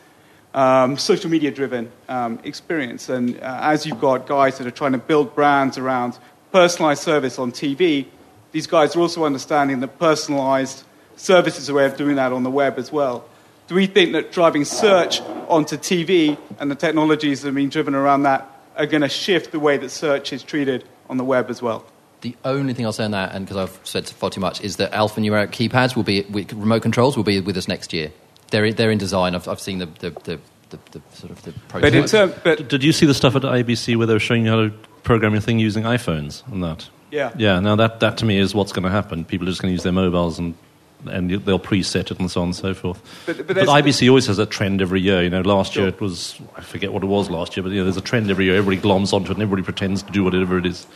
um, 0.53 0.99
social 0.99 1.31
media 1.31 1.51
driven 1.51 1.91
um, 2.11 2.39
experience. 2.45 3.09
And 3.09 3.41
uh, 3.41 3.59
as 3.63 3.87
you've 3.87 4.03
got 4.03 4.27
guys 4.27 4.59
that 4.59 4.67
are 4.67 4.71
trying 4.71 4.93
to 4.93 4.99
build 4.99 5.35
brands 5.35 5.79
around 5.79 6.19
personalized 6.53 7.03
service 7.03 7.39
on 7.39 7.53
TV, 7.53 8.05
these 8.53 8.67
guys 8.67 8.95
are 8.95 9.01
also 9.01 9.25
understanding 9.25 9.81
that 9.81 9.99
personalized 9.99 10.85
service 11.17 11.59
is 11.59 11.71
a 11.71 11.75
way 11.75 11.87
of 11.87 11.97
doing 11.97 12.17
that 12.17 12.35
on 12.35 12.43
the 12.43 12.51
web 12.51 12.79
as 12.79 12.93
well. 12.93 13.25
Do 13.67 13.77
we 13.77 13.87
think 13.87 14.13
that 14.13 14.31
driving 14.31 14.67
search 14.67 15.23
onto 15.49 15.79
TV 15.79 16.37
and 16.61 16.71
the 16.71 16.75
technologies 16.75 17.41
that 17.41 17.49
are 17.49 17.53
being 17.53 17.71
driven 17.71 17.95
around 17.95 18.25
that 18.25 18.47
are 18.77 18.87
going 18.87 19.01
to 19.01 19.09
shift 19.09 19.53
the 19.53 19.59
way 19.59 19.79
that 19.79 19.89
search 19.89 20.35
is 20.35 20.43
treated 20.43 20.85
on 21.09 21.17
the 21.17 21.25
web 21.25 21.51
as 21.51 21.63
well? 21.63 21.85
The 22.21 22.35
only 22.45 22.75
thing 22.75 22.85
I'll 22.85 22.93
say 22.93 23.05
on 23.05 23.13
that, 23.13 23.35
and 23.35 23.47
because 23.47 23.57
I've 23.57 23.81
said 23.87 24.09
far 24.09 24.31
too 24.31 24.41
much, 24.41 24.61
is 24.61 24.77
that 24.77 24.91
alphanumeric 24.93 25.51
keypads 25.51 25.95
will 25.95 26.03
be 26.03 26.23
with 26.23 26.53
remote 26.53 26.83
controls 26.83 27.17
will 27.17 27.25
be 27.25 27.41
with 27.41 27.57
us 27.57 27.69
next 27.69 27.93
year. 27.93 28.11
They're 28.51 28.73
they're 28.73 28.91
in 28.91 28.99
design. 28.99 29.35
I've, 29.35 29.47
I've 29.47 29.61
seen 29.61 29.79
the 29.79 29.87
the, 29.87 30.11
the, 30.11 30.41
the, 30.71 30.79
the 30.91 31.03
sort 31.13 31.31
of 31.31 31.43
the 31.43 31.55
But 31.73 31.85
in 31.95 32.03
prototypes. 32.03 32.15
Uh, 32.15 32.41
but 32.43 32.69
Did 32.69 32.83
you 32.83 32.93
see 32.93 33.07
the 33.07 33.15
stuff 33.15 33.37
at 33.37 33.43
IBC 33.43 33.97
where 33.97 34.07
they 34.07 34.13
were 34.13 34.19
showing 34.19 34.45
you 34.45 34.51
how 34.51 34.63
to 34.63 34.71
program 35.03 35.33
your 35.33 35.41
thing 35.41 35.59
using 35.59 35.85
iPhones 35.85 36.47
and 36.53 36.63
that? 36.65 36.89
Yeah. 37.11 37.33
Yeah, 37.37 37.61
now 37.61 37.77
that, 37.77 38.01
that 38.01 38.19
to 38.19 38.25
me 38.25 38.39
is 38.39 38.55
what's 38.55 38.73
going 38.73 38.83
to 38.83 38.91
happen. 38.91 39.25
People 39.25 39.47
are 39.49 39.51
just 39.51 39.63
going 39.63 39.71
to 39.71 39.75
use 39.75 39.83
their 39.83 39.93
mobiles 39.93 40.39
and, 40.39 40.55
and 41.07 41.31
they'll 41.31 41.59
preset 41.59 42.11
it 42.11 42.19
and 42.19 42.31
so 42.31 42.41
on 42.43 42.49
and 42.49 42.57
so 42.57 42.75
forth. 42.75 43.01
But- 43.27 43.47
but 43.47 43.55
But, 43.57 43.69
IBC 43.69 44.09
always 44.09 44.27
has 44.27 44.39
a 44.39 44.47
trend 44.47 44.83
every 44.83 45.01
year. 45.01 45.23
You 45.23 45.31
know, 45.31 45.41
last 45.43 45.73
Sure. 45.75 45.85
year 45.85 45.89
it 45.91 46.01
was, 46.01 46.35
I 46.57 46.61
forget 46.61 46.93
what 46.93 47.03
it 47.03 47.07
was 47.07 47.31
last 47.31 47.57
year, 47.57 47.63
but 47.63 47.71
you 47.73 47.79
know, 47.79 47.85
there's 47.85 47.97
a 47.97 48.01
trend 48.03 48.31
every 48.31 48.47
year. 48.47 48.57
Everybody 48.57 48.81
gloms 48.89 49.13
onto 49.13 49.31
it 49.31 49.35
and 49.35 49.43
everybody 49.43 49.63
pretends 49.63 50.03
to 50.03 50.13
do 50.13 50.25
whatever 50.25 50.59
it 50.59 50.67
is. 50.67 50.87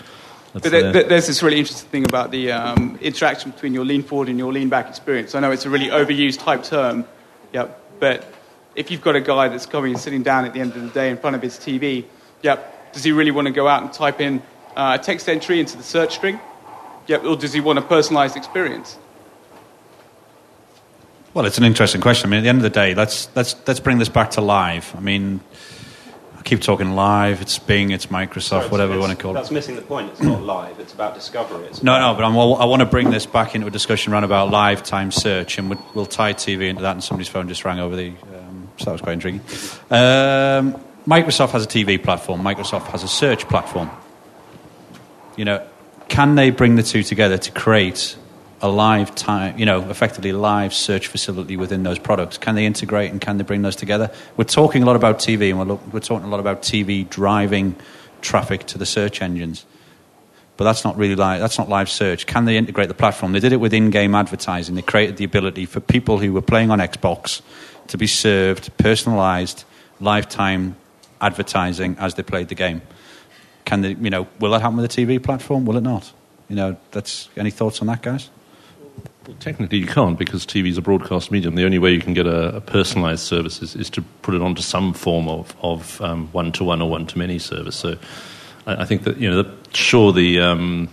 That's 0.52 0.64
But 0.64 0.72
there, 0.72 0.82
there. 0.82 0.92
there- 0.92 1.02
there's 1.04 1.26
this 1.28 1.42
really 1.42 1.58
interesting 1.58 1.88
thing 1.90 2.04
about 2.04 2.30
the 2.30 2.52
um, 2.52 2.98
interaction 3.00 3.52
between 3.52 3.72
your 3.74 3.84
lean 3.84 4.02
forward 4.02 4.28
and 4.28 4.38
your 4.38 4.52
lean 4.52 4.68
back 4.68 4.88
experience. 4.88 5.34
I 5.34 5.40
know 5.40 5.50
it's 5.50 5.64
a 5.66 5.70
really 5.70 5.88
overused 5.88 6.40
type 6.40 6.62
term, 6.64 7.04
yep, 7.52 7.80
but 8.00 8.24
if 8.74 8.90
you've 8.90 9.02
got 9.02 9.16
a 9.16 9.20
guy 9.20 9.48
that's 9.48 9.66
coming 9.66 9.92
and 9.92 10.00
sitting 10.00 10.22
down 10.22 10.44
at 10.44 10.52
the 10.52 10.60
end 10.60 10.74
of 10.74 10.82
the 10.82 10.88
day 10.88 11.10
in 11.10 11.16
front 11.16 11.36
of 11.36 11.42
his 11.42 11.56
TV, 11.58 12.04
yep, 12.42 12.92
does 12.92 13.04
he 13.04 13.12
really 13.12 13.30
want 13.30 13.46
to 13.46 13.52
go 13.52 13.66
out 13.68 13.82
and 13.82 13.92
type 13.92 14.20
in 14.20 14.42
uh, 14.76 14.98
a 15.00 15.02
text 15.02 15.28
entry 15.28 15.60
into 15.60 15.76
the 15.76 15.82
search 15.82 16.14
string? 16.16 16.38
Yep, 17.06 17.24
or 17.24 17.36
does 17.36 17.52
he 17.52 17.60
want 17.60 17.78
a 17.78 17.82
personalized 17.82 18.36
experience? 18.36 18.96
Well, 21.34 21.46
it's 21.46 21.56
an 21.58 21.64
interesting 21.64 22.00
question. 22.00 22.28
I 22.28 22.30
mean, 22.30 22.38
at 22.38 22.42
the 22.42 22.48
end 22.50 22.58
of 22.58 22.62
the 22.62 22.70
day, 22.70 22.94
let's 22.94 23.28
let's 23.34 23.56
let's 23.66 23.80
bring 23.80 23.98
this 23.98 24.10
back 24.10 24.32
to 24.32 24.42
live. 24.42 24.94
I 24.94 25.00
mean, 25.00 25.40
I 26.38 26.42
keep 26.42 26.60
talking 26.60 26.94
live. 26.94 27.40
It's 27.40 27.58
Bing, 27.58 27.90
it's 27.90 28.06
Microsoft, 28.06 28.42
Sorry, 28.42 28.68
whatever 28.68 28.92
you 28.92 28.98
it's- 28.98 29.08
want 29.08 29.18
to 29.18 29.22
call 29.22 29.30
it. 29.32 29.34
That's 29.34 29.50
missing 29.50 29.76
the 29.76 29.82
point. 29.82 30.10
It's 30.10 30.20
not 30.20 30.42
live. 30.56 30.78
It's 30.78 30.92
about 30.92 31.14
discovery. 31.14 31.66
It's 31.68 31.82
No, 31.82 31.94
about- 31.94 32.12
no, 32.12 32.14
but 32.18 32.24
I'm, 32.26 32.60
I 32.60 32.64
want 32.66 32.80
to 32.80 32.86
bring 32.86 33.10
this 33.10 33.24
back 33.24 33.54
into 33.54 33.66
a 33.66 33.70
discussion 33.70 34.12
around 34.12 34.24
about 34.24 34.50
live 34.50 34.82
time 34.82 35.10
search, 35.10 35.56
and 35.56 35.70
we'll, 35.70 35.82
we'll 35.94 36.06
tie 36.06 36.34
TV 36.34 36.68
into 36.68 36.82
that. 36.82 36.92
And 36.92 37.02
somebody's 37.02 37.28
phone 37.28 37.48
just 37.48 37.64
rang 37.64 37.78
over 37.80 37.96
the, 37.96 38.08
um, 38.08 38.68
so 38.76 38.84
that 38.86 38.92
was 38.92 39.00
quite 39.00 39.14
intriguing. 39.14 39.40
Um, 39.90 40.78
Microsoft 41.06 41.50
has 41.52 41.64
a 41.64 41.68
TV 41.68 42.02
platform. 42.02 42.42
Microsoft 42.42 42.88
has 42.88 43.02
a 43.04 43.08
search 43.08 43.48
platform. 43.48 43.90
You 45.36 45.46
know, 45.46 45.66
can 46.08 46.34
they 46.34 46.50
bring 46.50 46.76
the 46.76 46.82
two 46.82 47.02
together 47.02 47.38
to 47.38 47.50
create 47.52 48.16
a 48.62 48.68
live 48.68 49.14
time, 49.14 49.58
you 49.58 49.66
know, 49.66 49.90
effectively 49.90 50.32
live 50.32 50.72
search 50.72 51.08
facility 51.08 51.56
within 51.56 51.82
those 51.82 51.98
products? 51.98 52.38
Can 52.38 52.54
they 52.54 52.64
integrate 52.64 53.10
and 53.10 53.20
can 53.20 53.36
they 53.36 53.44
bring 53.44 53.62
those 53.62 53.76
together? 53.76 54.10
We're 54.36 54.44
talking 54.44 54.82
a 54.82 54.86
lot 54.86 54.96
about 54.96 55.18
TV, 55.18 55.50
and 55.50 55.68
we're, 55.68 55.74
we're 55.92 56.00
talking 56.00 56.26
a 56.26 56.30
lot 56.30 56.40
about 56.40 56.62
TV 56.62 57.08
driving 57.08 57.76
traffic 58.20 58.66
to 58.66 58.78
the 58.78 58.86
search 58.86 59.20
engines 59.20 59.66
but 60.56 60.64
that's 60.64 60.84
not 60.84 60.96
really 60.96 61.16
live. 61.16 61.40
That's 61.40 61.58
not 61.58 61.68
live 61.68 61.88
search. 61.88 62.26
Can 62.26 62.44
they 62.44 62.56
integrate 62.56 62.88
the 62.88 62.94
platform? 62.94 63.32
They 63.32 63.40
did 63.40 63.52
it 63.52 63.56
with 63.56 63.72
in-game 63.72 64.14
advertising. 64.14 64.74
They 64.74 64.82
created 64.82 65.16
the 65.16 65.24
ability 65.24 65.66
for 65.66 65.80
people 65.80 66.18
who 66.18 66.32
were 66.32 66.42
playing 66.42 66.70
on 66.70 66.78
Xbox 66.78 67.40
to 67.88 67.98
be 67.98 68.06
served 68.06 68.70
personalised, 68.78 69.64
lifetime 69.98 70.76
advertising 71.20 71.96
as 71.98 72.14
they 72.14 72.22
played 72.22 72.48
the 72.48 72.54
game. 72.54 72.82
Can 73.64 73.80
they? 73.80 73.94
You 73.94 74.10
know, 74.10 74.28
will 74.38 74.50
that 74.52 74.60
happen 74.60 74.76
with 74.76 74.96
a 74.96 75.06
TV 75.06 75.22
platform? 75.22 75.64
Will 75.64 75.76
it 75.76 75.82
not? 75.82 76.12
You 76.48 76.56
know, 76.56 76.76
that's 76.90 77.28
any 77.36 77.50
thoughts 77.50 77.80
on 77.80 77.86
that, 77.86 78.02
guys? 78.02 78.30
Well, 79.26 79.36
technically, 79.38 79.78
you 79.78 79.86
can't 79.86 80.18
because 80.18 80.44
TV 80.44 80.68
is 80.68 80.78
a 80.78 80.82
broadcast 80.82 81.30
medium. 81.30 81.54
The 81.54 81.64
only 81.64 81.78
way 81.78 81.92
you 81.92 82.00
can 82.00 82.14
get 82.14 82.26
a, 82.26 82.56
a 82.56 82.60
personalised 82.60 83.20
service 83.20 83.62
is, 83.62 83.76
is 83.76 83.88
to 83.90 84.02
put 84.22 84.34
it 84.34 84.42
onto 84.42 84.62
some 84.62 84.92
form 84.92 85.28
of, 85.28 85.54
of 85.62 86.00
um, 86.00 86.28
one-to-one 86.32 86.82
or 86.82 86.90
one-to-many 86.90 87.38
service. 87.38 87.76
So, 87.76 87.96
I, 88.66 88.82
I 88.82 88.84
think 88.84 89.04
that 89.04 89.18
you 89.18 89.30
know, 89.30 89.42
the, 89.42 89.54
sure, 89.72 90.12
the 90.12 90.40
um, 90.40 90.88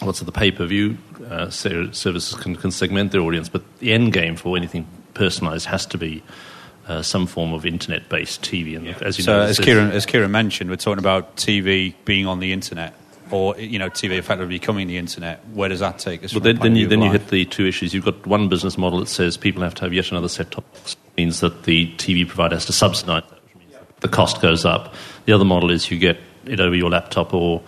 what's 0.00 0.22
it, 0.22 0.24
the 0.24 0.32
pay-per-view 0.32 0.96
uh, 1.28 1.50
services 1.50 2.34
can, 2.34 2.56
can 2.56 2.70
segment 2.70 3.12
their 3.12 3.20
audience, 3.20 3.48
but 3.48 3.62
the 3.78 3.92
end 3.92 4.12
game 4.12 4.36
for 4.36 4.56
anything 4.56 4.86
personalised 5.14 5.66
has 5.66 5.86
to 5.86 5.98
be 5.98 6.22
uh, 6.88 7.02
some 7.02 7.26
form 7.26 7.52
of 7.52 7.64
internet-based 7.64 8.42
TV. 8.42 8.76
And 8.76 8.88
as 9.02 9.18
you 9.18 9.24
so, 9.24 9.36
know, 9.36 9.42
as 9.42 9.58
Kieran, 9.58 9.92
as 9.92 10.06
Kieran 10.06 10.30
mentioned, 10.30 10.70
we're 10.70 10.76
talking 10.76 10.98
about 10.98 11.36
TV 11.36 11.94
being 12.04 12.26
on 12.26 12.40
the 12.40 12.52
internet, 12.52 12.94
or 13.32 13.58
you 13.58 13.78
know, 13.78 13.88
TV 13.88 14.18
effectively 14.18 14.58
becoming 14.58 14.88
the 14.88 14.98
internet. 14.98 15.46
Where 15.48 15.68
does 15.68 15.80
that 15.80 15.98
take 15.98 16.24
us? 16.24 16.34
Well, 16.34 16.40
then, 16.40 16.58
then 16.58 16.76
you 16.76 16.86
then 16.86 17.02
you 17.02 17.10
hit 17.10 17.28
the 17.28 17.44
two 17.44 17.66
issues. 17.66 17.94
You've 17.94 18.04
got 18.04 18.26
one 18.26 18.48
business 18.48 18.76
model 18.76 19.00
that 19.00 19.08
says 19.08 19.36
people 19.36 19.62
have 19.62 19.74
to 19.76 19.82
have 19.82 19.92
yet 19.92 20.10
another 20.10 20.28
set 20.28 20.50
top 20.50 20.70
box. 20.72 20.96
Means 21.16 21.40
that 21.40 21.64
the 21.64 21.92
TV 21.96 22.26
provider 22.26 22.56
has 22.56 22.64
to 22.66 22.72
subsidise 22.72 23.22
that, 23.28 23.42
which 23.44 23.56
means 23.56 23.74
the 24.00 24.08
cost 24.08 24.40
goes 24.40 24.64
up. 24.64 24.94
The 25.26 25.32
other 25.32 25.44
model 25.44 25.70
is 25.70 25.90
you 25.90 25.98
get 25.98 26.18
it 26.46 26.58
over 26.58 26.74
your 26.74 26.88
laptop 26.88 27.34
or 27.34 27.62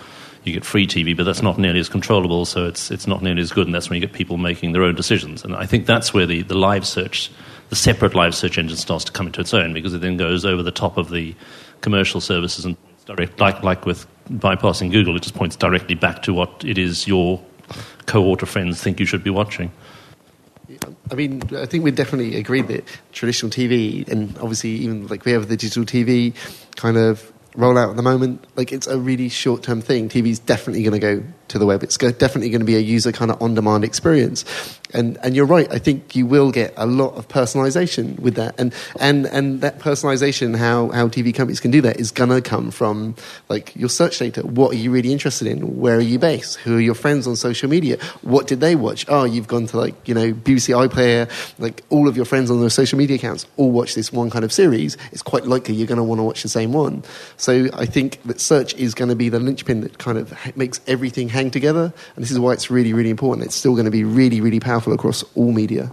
you 0.44 0.52
get 0.52 0.64
free 0.64 0.86
TV, 0.86 1.16
but 1.16 1.24
that's 1.24 1.42
not 1.42 1.58
nearly 1.58 1.80
as 1.80 1.88
controllable, 1.88 2.44
so 2.44 2.66
it's, 2.66 2.90
it's 2.90 3.06
not 3.06 3.22
nearly 3.22 3.40
as 3.40 3.50
good, 3.50 3.66
and 3.66 3.74
that's 3.74 3.88
when 3.88 4.00
you 4.00 4.06
get 4.06 4.14
people 4.14 4.36
making 4.36 4.72
their 4.72 4.82
own 4.82 4.94
decisions. 4.94 5.42
And 5.42 5.56
I 5.56 5.64
think 5.64 5.86
that's 5.86 6.12
where 6.12 6.26
the, 6.26 6.42
the 6.42 6.54
live 6.54 6.86
search, 6.86 7.30
the 7.70 7.76
separate 7.76 8.14
live 8.14 8.34
search 8.34 8.58
engine 8.58 8.76
starts 8.76 9.04
to 9.04 9.12
come 9.12 9.26
into 9.26 9.40
its 9.40 9.54
own, 9.54 9.72
because 9.72 9.94
it 9.94 10.02
then 10.02 10.18
goes 10.18 10.44
over 10.44 10.62
the 10.62 10.70
top 10.70 10.98
of 10.98 11.10
the 11.10 11.34
commercial 11.80 12.20
services 12.20 12.66
and 12.66 12.76
direct, 13.06 13.40
like, 13.40 13.62
like 13.62 13.86
with 13.86 14.06
bypassing 14.30 14.90
Google, 14.90 15.16
it 15.16 15.22
just 15.22 15.34
points 15.34 15.56
directly 15.56 15.94
back 15.94 16.22
to 16.22 16.34
what 16.34 16.64
it 16.64 16.78
is 16.78 17.06
your 17.06 17.40
co-author 18.06 18.46
friends 18.46 18.82
think 18.82 19.00
you 19.00 19.06
should 19.06 19.24
be 19.24 19.30
watching. 19.30 19.70
I 21.10 21.14
mean, 21.14 21.42
I 21.56 21.66
think 21.66 21.84
we 21.84 21.90
definitely 21.90 22.36
agree 22.36 22.62
that 22.62 22.84
traditional 23.12 23.50
TV, 23.50 24.08
and 24.08 24.36
obviously 24.38 24.70
even 24.70 25.06
like 25.08 25.24
we 25.24 25.32
have 25.32 25.48
the 25.48 25.56
digital 25.56 25.84
TV 25.84 26.34
kind 26.76 26.96
of 26.96 27.30
rollout 27.54 27.90
at 27.90 27.96
the 27.96 28.02
moment, 28.02 28.44
like 28.56 28.72
it's 28.72 28.86
a 28.86 28.98
really 28.98 29.28
short 29.28 29.62
term 29.62 29.80
thing. 29.80 30.08
TV 30.08 30.28
is 30.28 30.38
definitely 30.38 30.82
going 30.82 30.98
to 30.98 30.98
go 30.98 31.22
to 31.48 31.58
the 31.58 31.66
web. 31.66 31.82
It's 31.82 31.96
definitely 31.96 32.50
going 32.50 32.60
to 32.60 32.66
be 32.66 32.76
a 32.76 32.80
user 32.80 33.12
kind 33.12 33.30
of 33.30 33.40
on 33.40 33.54
demand 33.54 33.84
experience. 33.84 34.44
And, 34.94 35.18
and 35.22 35.34
you're 35.34 35.46
right. 35.46 35.70
I 35.72 35.78
think 35.78 36.14
you 36.14 36.24
will 36.26 36.52
get 36.52 36.72
a 36.76 36.86
lot 36.86 37.14
of 37.14 37.28
personalization 37.28 38.18
with 38.20 38.36
that. 38.36 38.54
And, 38.58 38.72
and, 39.00 39.26
and 39.26 39.60
that 39.60 39.80
personalization, 39.80 40.56
how, 40.56 40.90
how 40.90 41.08
TV 41.08 41.34
companies 41.34 41.60
can 41.60 41.70
do 41.70 41.80
that 41.82 41.98
is 41.98 42.12
going 42.12 42.30
to 42.30 42.40
come 42.40 42.70
from 42.70 43.16
like 43.48 43.74
your 43.74 43.88
search 43.88 44.18
data. 44.18 44.42
What 44.42 44.72
are 44.72 44.76
you 44.76 44.90
really 44.90 45.12
interested 45.12 45.48
in? 45.48 45.80
Where 45.80 45.96
are 45.96 46.00
you 46.00 46.18
based? 46.18 46.58
Who 46.60 46.76
are 46.76 46.80
your 46.80 46.94
friends 46.94 47.26
on 47.26 47.36
social 47.36 47.68
media? 47.68 47.98
What 48.22 48.46
did 48.46 48.60
they 48.60 48.76
watch? 48.76 49.04
Oh, 49.08 49.24
you've 49.24 49.48
gone 49.48 49.66
to 49.66 49.76
like, 49.76 50.08
you 50.08 50.14
know, 50.14 50.32
BBC 50.32 50.74
iPlayer, 50.88 51.28
like 51.58 51.82
all 51.90 52.08
of 52.08 52.16
your 52.16 52.24
friends 52.24 52.50
on 52.50 52.60
their 52.60 52.70
social 52.70 52.96
media 52.96 53.16
accounts 53.16 53.46
all 53.56 53.72
watch 53.72 53.94
this 53.94 54.12
one 54.12 54.30
kind 54.30 54.44
of 54.44 54.52
series. 54.52 54.96
It's 55.10 55.22
quite 55.22 55.44
likely 55.46 55.74
you're 55.74 55.88
going 55.88 55.98
to 55.98 56.04
want 56.04 56.20
to 56.20 56.22
watch 56.22 56.42
the 56.42 56.48
same 56.48 56.72
one. 56.72 57.02
So 57.36 57.68
I 57.74 57.86
think 57.86 58.22
that 58.22 58.40
search 58.40 58.74
is 58.74 58.94
going 58.94 59.08
to 59.08 59.16
be 59.16 59.28
the 59.28 59.40
linchpin 59.40 59.80
that 59.80 59.98
kind 59.98 60.18
of 60.18 60.56
makes 60.56 60.80
everything 60.86 61.28
hang 61.28 61.50
together. 61.50 61.92
And 62.14 62.22
this 62.22 62.30
is 62.30 62.38
why 62.38 62.52
it's 62.52 62.70
really, 62.70 62.92
really 62.92 63.10
important. 63.10 63.46
It's 63.46 63.56
still 63.56 63.72
going 63.74 63.86
to 63.86 63.90
be 63.90 64.04
really, 64.04 64.40
really 64.40 64.60
powerful 64.60 64.83
across 64.92 65.24
all 65.34 65.52
media. 65.52 65.92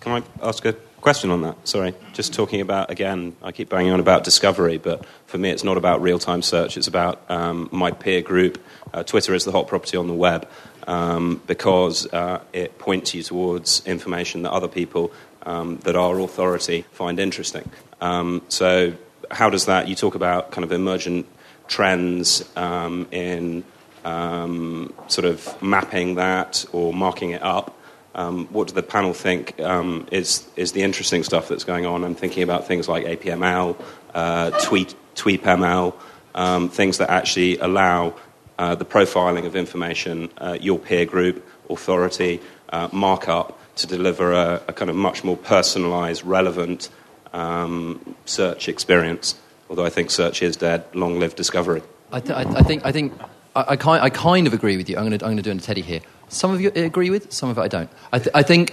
Can 0.00 0.22
I 0.22 0.46
ask 0.46 0.64
a 0.64 0.72
question 1.00 1.30
on 1.30 1.42
that? 1.42 1.56
Sorry. 1.66 1.94
Just 2.12 2.32
talking 2.32 2.60
about, 2.60 2.90
again, 2.90 3.36
I 3.42 3.52
keep 3.52 3.68
banging 3.68 3.92
on 3.92 4.00
about 4.00 4.24
discovery, 4.24 4.78
but 4.78 5.04
for 5.26 5.38
me 5.38 5.50
it's 5.50 5.64
not 5.64 5.76
about 5.76 6.02
real 6.02 6.18
time 6.18 6.42
search, 6.42 6.76
it's 6.76 6.88
about 6.88 7.22
um, 7.30 7.68
my 7.72 7.90
peer 7.90 8.22
group. 8.22 8.62
Uh, 8.92 9.02
Twitter 9.02 9.34
is 9.34 9.44
the 9.44 9.52
hot 9.52 9.68
property 9.68 9.96
on 9.96 10.08
the 10.08 10.14
web 10.14 10.48
um, 10.86 11.42
because 11.46 12.06
uh, 12.12 12.40
it 12.52 12.78
points 12.78 13.14
you 13.14 13.22
towards 13.22 13.86
information 13.86 14.42
that 14.42 14.52
other 14.52 14.68
people 14.68 15.12
um, 15.42 15.78
that 15.84 15.96
are 15.96 16.18
authority 16.20 16.84
find 16.92 17.18
interesting. 17.18 17.68
Um, 18.00 18.42
so, 18.48 18.94
how 19.30 19.48
does 19.48 19.66
that, 19.66 19.86
you 19.86 19.94
talk 19.94 20.16
about 20.16 20.50
kind 20.50 20.64
of 20.64 20.72
emergent 20.72 21.26
trends 21.68 22.44
um, 22.56 23.06
in 23.12 23.62
um, 24.04 24.92
sort 25.08 25.24
of 25.24 25.62
mapping 25.62 26.16
that 26.16 26.64
or 26.72 26.92
marking 26.92 27.30
it 27.30 27.42
up. 27.42 27.76
Um, 28.14 28.46
what 28.46 28.68
do 28.68 28.74
the 28.74 28.82
panel 28.82 29.14
think 29.14 29.60
um, 29.60 30.06
is, 30.10 30.46
is 30.56 30.72
the 30.72 30.82
interesting 30.82 31.22
stuff 31.22 31.48
that's 31.48 31.64
going 31.64 31.86
on? 31.86 32.04
I'm 32.04 32.16
thinking 32.16 32.42
about 32.42 32.66
things 32.66 32.88
like 32.88 33.04
APML, 33.04 33.80
uh, 34.14 34.50
tweet, 34.62 34.94
TweetML, 35.14 35.94
um, 36.34 36.68
things 36.68 36.98
that 36.98 37.10
actually 37.10 37.58
allow 37.58 38.14
uh, 38.58 38.74
the 38.74 38.84
profiling 38.84 39.46
of 39.46 39.56
information, 39.56 40.30
uh, 40.38 40.58
your 40.60 40.78
peer 40.78 41.06
group, 41.06 41.46
authority, 41.70 42.40
uh, 42.70 42.88
markup 42.92 43.58
to 43.76 43.86
deliver 43.86 44.32
a, 44.32 44.62
a, 44.68 44.72
kind 44.72 44.90
of 44.90 44.96
much 44.96 45.24
more 45.24 45.36
personalized, 45.36 46.24
relevant 46.24 46.88
um, 47.32 48.14
search 48.26 48.68
experience. 48.68 49.36
Although 49.68 49.86
I 49.86 49.90
think 49.90 50.10
search 50.10 50.42
is 50.42 50.56
dead, 50.56 50.84
long 50.94 51.18
live 51.18 51.34
discovery. 51.36 51.82
I, 52.12 52.20
th- 52.20 52.32
I, 52.32 52.62
think, 52.62 52.84
I 52.84 52.92
think 52.92 53.12
I, 53.60 53.72
I, 53.72 53.76
kind, 53.76 54.02
I 54.02 54.10
kind 54.10 54.46
of 54.46 54.52
agree 54.52 54.76
with 54.76 54.88
you. 54.88 54.96
I'm 54.96 55.06
going 55.06 55.18
to 55.18 55.26
I'm 55.26 55.36
to 55.36 55.42
do 55.42 55.50
a 55.50 55.54
Teddy 55.56 55.82
here. 55.82 56.00
Some 56.28 56.52
of 56.52 56.60
you 56.60 56.70
agree 56.74 57.10
with, 57.10 57.32
some 57.32 57.50
of 57.50 57.58
it 57.58 57.60
I 57.60 57.68
don't. 57.68 57.90
I, 58.12 58.18
th- 58.18 58.30
I 58.34 58.42
think, 58.42 58.72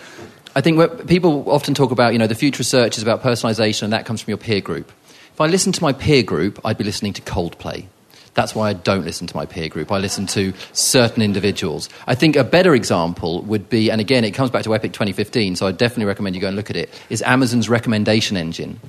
I 0.56 0.62
think 0.62 1.08
people 1.08 1.50
often 1.50 1.74
talk 1.74 1.92
about, 1.92 2.14
you 2.14 2.20
know, 2.20 2.28
the 2.28 2.36
future 2.36 2.62
of 2.62 2.68
search 2.68 2.98
is 2.98 3.04
about 3.04 3.24
personalization 3.24 3.84
and 3.84 3.94
that 3.94 4.06
comes 4.06 4.22
from 4.22 4.32
your 4.32 4.38
peer 4.38 4.62
group. 4.62 4.92
If 5.34 5.42
I 5.42 5.48
listen 5.48 5.72
to 5.72 5.82
my 5.84 5.94
peer 5.94 6.24
group, 6.24 6.60
I'd 6.64 6.78
be 6.78 6.84
listening 6.84 7.14
to 7.14 7.22
Coldplay. 7.22 7.88
That's 8.36 8.54
why 8.54 8.70
I 8.70 8.74
don't 8.74 9.04
listen 9.04 9.26
to 9.26 9.36
my 9.36 9.48
peer 9.48 9.68
group. 9.68 9.92
I 9.92 9.98
listen 9.98 10.28
to 10.28 10.54
certain 10.72 11.24
individuals. 11.24 11.90
I 12.06 12.14
think 12.14 12.36
a 12.36 12.44
better 12.44 12.76
example 12.76 13.42
would 13.44 13.68
be, 13.68 13.90
and 13.90 14.00
again, 14.00 14.24
it 14.24 14.32
comes 14.32 14.52
back 14.52 14.64
to 14.66 14.76
Epic 14.76 14.94
2015, 14.94 15.56
so 15.56 15.66
I 15.66 15.72
definitely 15.72 16.06
recommend 16.06 16.36
you 16.36 16.42
go 16.42 16.48
and 16.48 16.56
look 16.56 16.70
at 16.70 16.76
it, 16.76 16.94
is 17.10 17.24
Amazon's 17.24 17.68
recommendation 17.68 18.38
engine, 18.38 18.80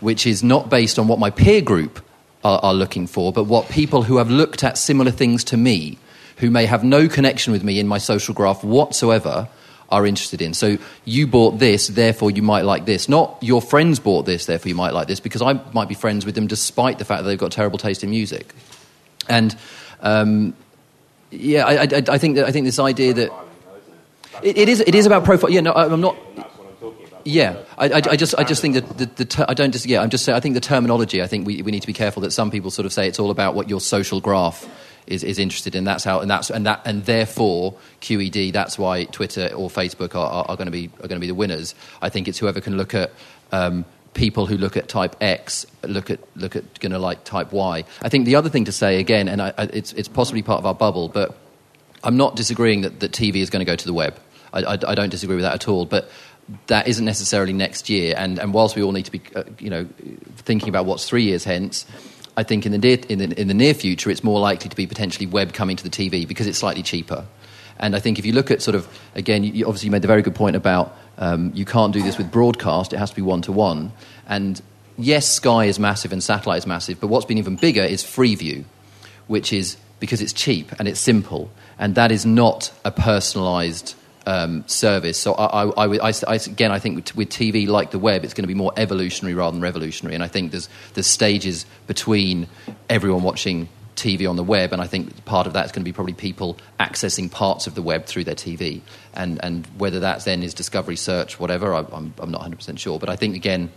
which 0.00 0.26
is 0.26 0.42
not 0.42 0.68
based 0.68 0.98
on 0.98 1.08
what 1.08 1.18
my 1.18 1.30
peer 1.30 1.62
group 1.62 2.04
are, 2.44 2.60
are 2.62 2.74
looking 2.74 3.06
for, 3.06 3.32
but 3.32 3.44
what 3.44 3.68
people 3.68 4.02
who 4.02 4.18
have 4.18 4.30
looked 4.30 4.62
at 4.64 4.78
similar 4.78 5.10
things 5.10 5.44
to 5.44 5.56
me, 5.56 5.98
who 6.38 6.50
may 6.50 6.66
have 6.66 6.84
no 6.84 7.08
connection 7.08 7.52
with 7.52 7.64
me 7.64 7.78
in 7.78 7.86
my 7.86 7.98
social 7.98 8.34
graph 8.34 8.62
whatsoever, 8.62 9.48
are 9.90 10.06
interested 10.06 10.42
in. 10.42 10.52
So 10.52 10.76
you 11.04 11.26
bought 11.26 11.58
this, 11.58 11.88
therefore 11.88 12.30
you 12.30 12.42
might 12.42 12.62
like 12.62 12.84
this. 12.84 13.08
Not 13.08 13.38
your 13.40 13.62
friends 13.62 13.98
bought 13.98 14.26
this, 14.26 14.46
therefore 14.46 14.68
you 14.68 14.74
might 14.74 14.92
like 14.92 15.08
this, 15.08 15.20
because 15.20 15.40
I 15.40 15.54
might 15.72 15.88
be 15.88 15.94
friends 15.94 16.26
with 16.26 16.34
them 16.34 16.46
despite 16.46 16.98
the 16.98 17.04
fact 17.04 17.22
that 17.22 17.28
they've 17.28 17.38
got 17.38 17.52
terrible 17.52 17.78
taste 17.78 18.04
in 18.04 18.10
music. 18.10 18.54
And 19.28 19.56
um, 20.00 20.54
yeah, 21.30 21.64
I, 21.64 21.72
I, 21.82 22.02
I, 22.08 22.18
think 22.18 22.36
that 22.36 22.46
I 22.46 22.52
think 22.52 22.66
this 22.66 22.78
idea 22.78 23.14
that 23.14 23.32
it, 24.42 24.58
it 24.58 24.68
is 24.68 24.80
it 24.80 24.94
is 24.94 25.06
about 25.06 25.24
profile. 25.24 25.50
Yeah, 25.50 25.60
no, 25.60 25.72
I'm 25.72 26.00
not. 26.00 26.16
Yeah, 27.28 27.56
I, 27.76 27.90
I, 27.90 27.96
I, 27.96 28.16
just 28.16 28.34
I 28.38 28.42
just 28.42 28.62
think 28.62 28.72
that 28.72 28.96
the, 28.96 29.04
the 29.04 29.24
ter- 29.26 29.44
I 29.46 29.52
don't 29.52 29.70
just 29.70 29.84
yeah 29.84 30.00
I'm 30.00 30.08
just 30.08 30.24
saying 30.24 30.34
I 30.34 30.40
think 30.40 30.54
the 30.54 30.62
terminology 30.62 31.22
I 31.22 31.26
think 31.26 31.46
we, 31.46 31.60
we 31.60 31.70
need 31.70 31.80
to 31.80 31.86
be 31.86 31.92
careful 31.92 32.22
that 32.22 32.30
some 32.30 32.50
people 32.50 32.70
sort 32.70 32.86
of 32.86 32.92
say 32.94 33.06
it's 33.06 33.18
all 33.18 33.30
about 33.30 33.54
what 33.54 33.68
your 33.68 33.82
social 33.82 34.18
graph 34.22 34.66
is, 35.06 35.22
is 35.22 35.38
interested 35.38 35.74
in 35.74 35.84
that's 35.84 36.04
how 36.04 36.20
and 36.20 36.30
that's 36.30 36.48
and 36.48 36.64
that 36.64 36.80
and 36.86 37.04
therefore 37.04 37.74
QED 38.00 38.54
that's 38.54 38.78
why 38.78 39.04
Twitter 39.04 39.50
or 39.54 39.68
Facebook 39.68 40.14
are, 40.14 40.26
are, 40.26 40.46
are 40.48 40.56
going 40.56 40.68
to 40.68 40.72
be 40.72 40.86
are 41.02 41.08
going 41.08 41.16
to 41.16 41.20
be 41.20 41.26
the 41.26 41.34
winners. 41.34 41.74
I 42.00 42.08
think 42.08 42.28
it's 42.28 42.38
whoever 42.38 42.62
can 42.62 42.78
look 42.78 42.94
at. 42.94 43.12
Um, 43.52 43.84
people 44.14 44.46
who 44.46 44.56
look 44.56 44.78
at 44.78 44.88
type 44.88 45.14
X 45.20 45.66
look 45.82 46.10
at 46.10 46.20
look 46.34 46.56
at 46.56 46.80
going 46.80 46.92
to 46.92 46.98
like 46.98 47.24
type 47.24 47.52
Y. 47.52 47.84
I 48.00 48.08
think 48.08 48.24
the 48.24 48.36
other 48.36 48.48
thing 48.48 48.64
to 48.64 48.72
say 48.72 49.00
again, 49.00 49.28
and 49.28 49.42
I, 49.42 49.52
it's 49.74 49.92
it's 49.92 50.08
possibly 50.08 50.40
part 50.40 50.60
of 50.60 50.66
our 50.66 50.74
bubble, 50.74 51.10
but 51.10 51.36
I'm 52.02 52.16
not 52.16 52.36
disagreeing 52.36 52.80
that, 52.82 53.00
that 53.00 53.12
TV 53.12 53.36
is 53.36 53.50
going 53.50 53.60
to 53.60 53.70
go 53.70 53.76
to 53.76 53.84
the 53.84 53.92
web. 53.92 54.18
I, 54.52 54.62
I, 54.62 54.72
I, 54.72 54.94
don't 54.94 55.10
disagree 55.10 55.36
with 55.36 55.44
that 55.44 55.54
at 55.54 55.68
all. 55.68 55.84
But 55.84 56.10
that 56.66 56.88
isn't 56.88 57.04
necessarily 57.04 57.52
next 57.52 57.88
year. 57.88 58.14
And, 58.16 58.38
and 58.38 58.54
whilst 58.54 58.76
we 58.76 58.82
all 58.82 58.92
need 58.92 59.04
to 59.04 59.12
be, 59.12 59.20
uh, 59.34 59.44
you 59.58 59.70
know, 59.70 59.86
thinking 60.36 60.68
about 60.68 60.86
what's 60.86 61.08
three 61.08 61.24
years 61.24 61.44
hence, 61.44 61.86
I 62.36 62.42
think 62.42 62.64
in 62.66 62.72
the, 62.72 62.78
near, 62.78 62.98
in, 63.08 63.18
the, 63.18 63.40
in 63.40 63.48
the 63.48 63.54
near 63.54 63.74
future, 63.74 64.10
it's 64.10 64.24
more 64.24 64.40
likely 64.40 64.68
to 64.70 64.76
be 64.76 64.86
potentially 64.86 65.26
web 65.26 65.52
coming 65.52 65.76
to 65.76 65.84
the 65.84 65.90
TV 65.90 66.26
because 66.26 66.46
it's 66.46 66.58
slightly 66.58 66.82
cheaper. 66.82 67.26
And 67.78 67.94
I 67.94 68.00
think 68.00 68.18
if 68.18 68.26
you 68.26 68.32
look 68.32 68.50
at 68.50 68.62
sort 68.62 68.74
of, 68.74 68.88
again, 69.14 69.44
you, 69.44 69.66
obviously 69.66 69.86
you 69.86 69.90
made 69.90 70.02
the 70.02 70.08
very 70.08 70.22
good 70.22 70.34
point 70.34 70.56
about 70.56 70.96
um, 71.18 71.52
you 71.54 71.64
can't 71.64 71.92
do 71.92 72.02
this 72.02 72.16
with 72.16 72.30
broadcast, 72.30 72.92
it 72.92 72.98
has 72.98 73.10
to 73.10 73.16
be 73.16 73.22
one 73.22 73.42
to 73.42 73.52
one. 73.52 73.92
And 74.26 74.60
yes, 74.96 75.26
Sky 75.28 75.66
is 75.66 75.78
massive 75.78 76.12
and 76.12 76.22
satellite 76.22 76.58
is 76.58 76.66
massive, 76.66 77.00
but 77.00 77.08
what's 77.08 77.26
been 77.26 77.38
even 77.38 77.56
bigger 77.56 77.82
is 77.82 78.02
Freeview, 78.02 78.64
which 79.26 79.52
is 79.52 79.76
because 80.00 80.22
it's 80.22 80.32
cheap 80.32 80.72
and 80.78 80.88
it's 80.88 81.00
simple. 81.00 81.50
And 81.78 81.94
that 81.94 82.12
is 82.12 82.24
not 82.24 82.72
a 82.84 82.90
personalized 82.90 83.94
um, 84.28 84.62
service. 84.68 85.18
So 85.18 85.32
I, 85.32 85.86
I, 85.86 86.10
I, 86.10 86.34
again, 86.34 86.70
I 86.70 86.78
think 86.78 86.96
with 87.16 87.30
TV 87.30 87.66
like 87.66 87.92
the 87.92 87.98
web, 87.98 88.24
it's 88.24 88.34
going 88.34 88.42
to 88.42 88.48
be 88.48 88.54
more 88.54 88.72
evolutionary 88.76 89.34
rather 89.34 89.52
than 89.52 89.62
revolutionary. 89.62 90.14
And 90.14 90.22
I 90.22 90.28
think 90.28 90.50
there's 90.50 90.68
there's 90.92 91.06
stages 91.06 91.64
between 91.86 92.46
everyone 92.90 93.22
watching 93.22 93.70
TV 93.96 94.28
on 94.28 94.36
the 94.36 94.44
web, 94.44 94.74
and 94.74 94.82
I 94.82 94.86
think 94.86 95.24
part 95.24 95.46
of 95.46 95.54
that 95.54 95.64
is 95.64 95.72
going 95.72 95.82
to 95.82 95.88
be 95.88 95.94
probably 95.94 96.12
people 96.12 96.58
accessing 96.78 97.30
parts 97.30 97.66
of 97.66 97.74
the 97.74 97.80
web 97.80 98.04
through 98.04 98.24
their 98.24 98.34
TV, 98.34 98.82
and 99.14 99.42
and 99.42 99.66
whether 99.78 100.00
that 100.00 100.26
then 100.26 100.42
is 100.42 100.52
discovery, 100.52 100.96
search, 100.96 101.40
whatever, 101.40 101.72
I, 101.72 101.78
I'm 101.90 102.12
I'm 102.18 102.30
not 102.30 102.40
100 102.40 102.56
percent 102.56 102.78
sure. 102.78 102.98
But 102.98 103.08
I 103.08 103.16
think 103.16 103.34
again. 103.34 103.70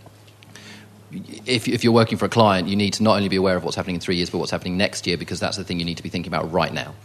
If, 1.46 1.68
if 1.68 1.84
you're 1.84 1.92
working 1.92 2.18
for 2.18 2.24
a 2.24 2.30
client, 2.30 2.70
you 2.70 2.78
need 2.78 2.94
to 2.94 3.04
not 3.04 3.18
only 3.18 3.28
be 3.28 3.36
aware 3.36 3.58
of 3.58 3.66
what's 3.66 3.76
happening 3.76 3.96
in 3.96 4.00
three 4.00 4.16
years, 4.16 4.30
but 4.30 4.38
what's 4.38 4.52
happening 4.52 4.78
next 4.78 5.06
year, 5.06 5.18
because 5.18 5.42
that's 5.42 5.58
the 5.58 5.66
thing 5.66 5.78
you 5.78 5.84
need 5.84 5.98
to 5.98 6.04
be 6.04 6.08
thinking 6.08 6.32
about 6.32 6.50
right 6.54 6.72
now. 6.72 6.96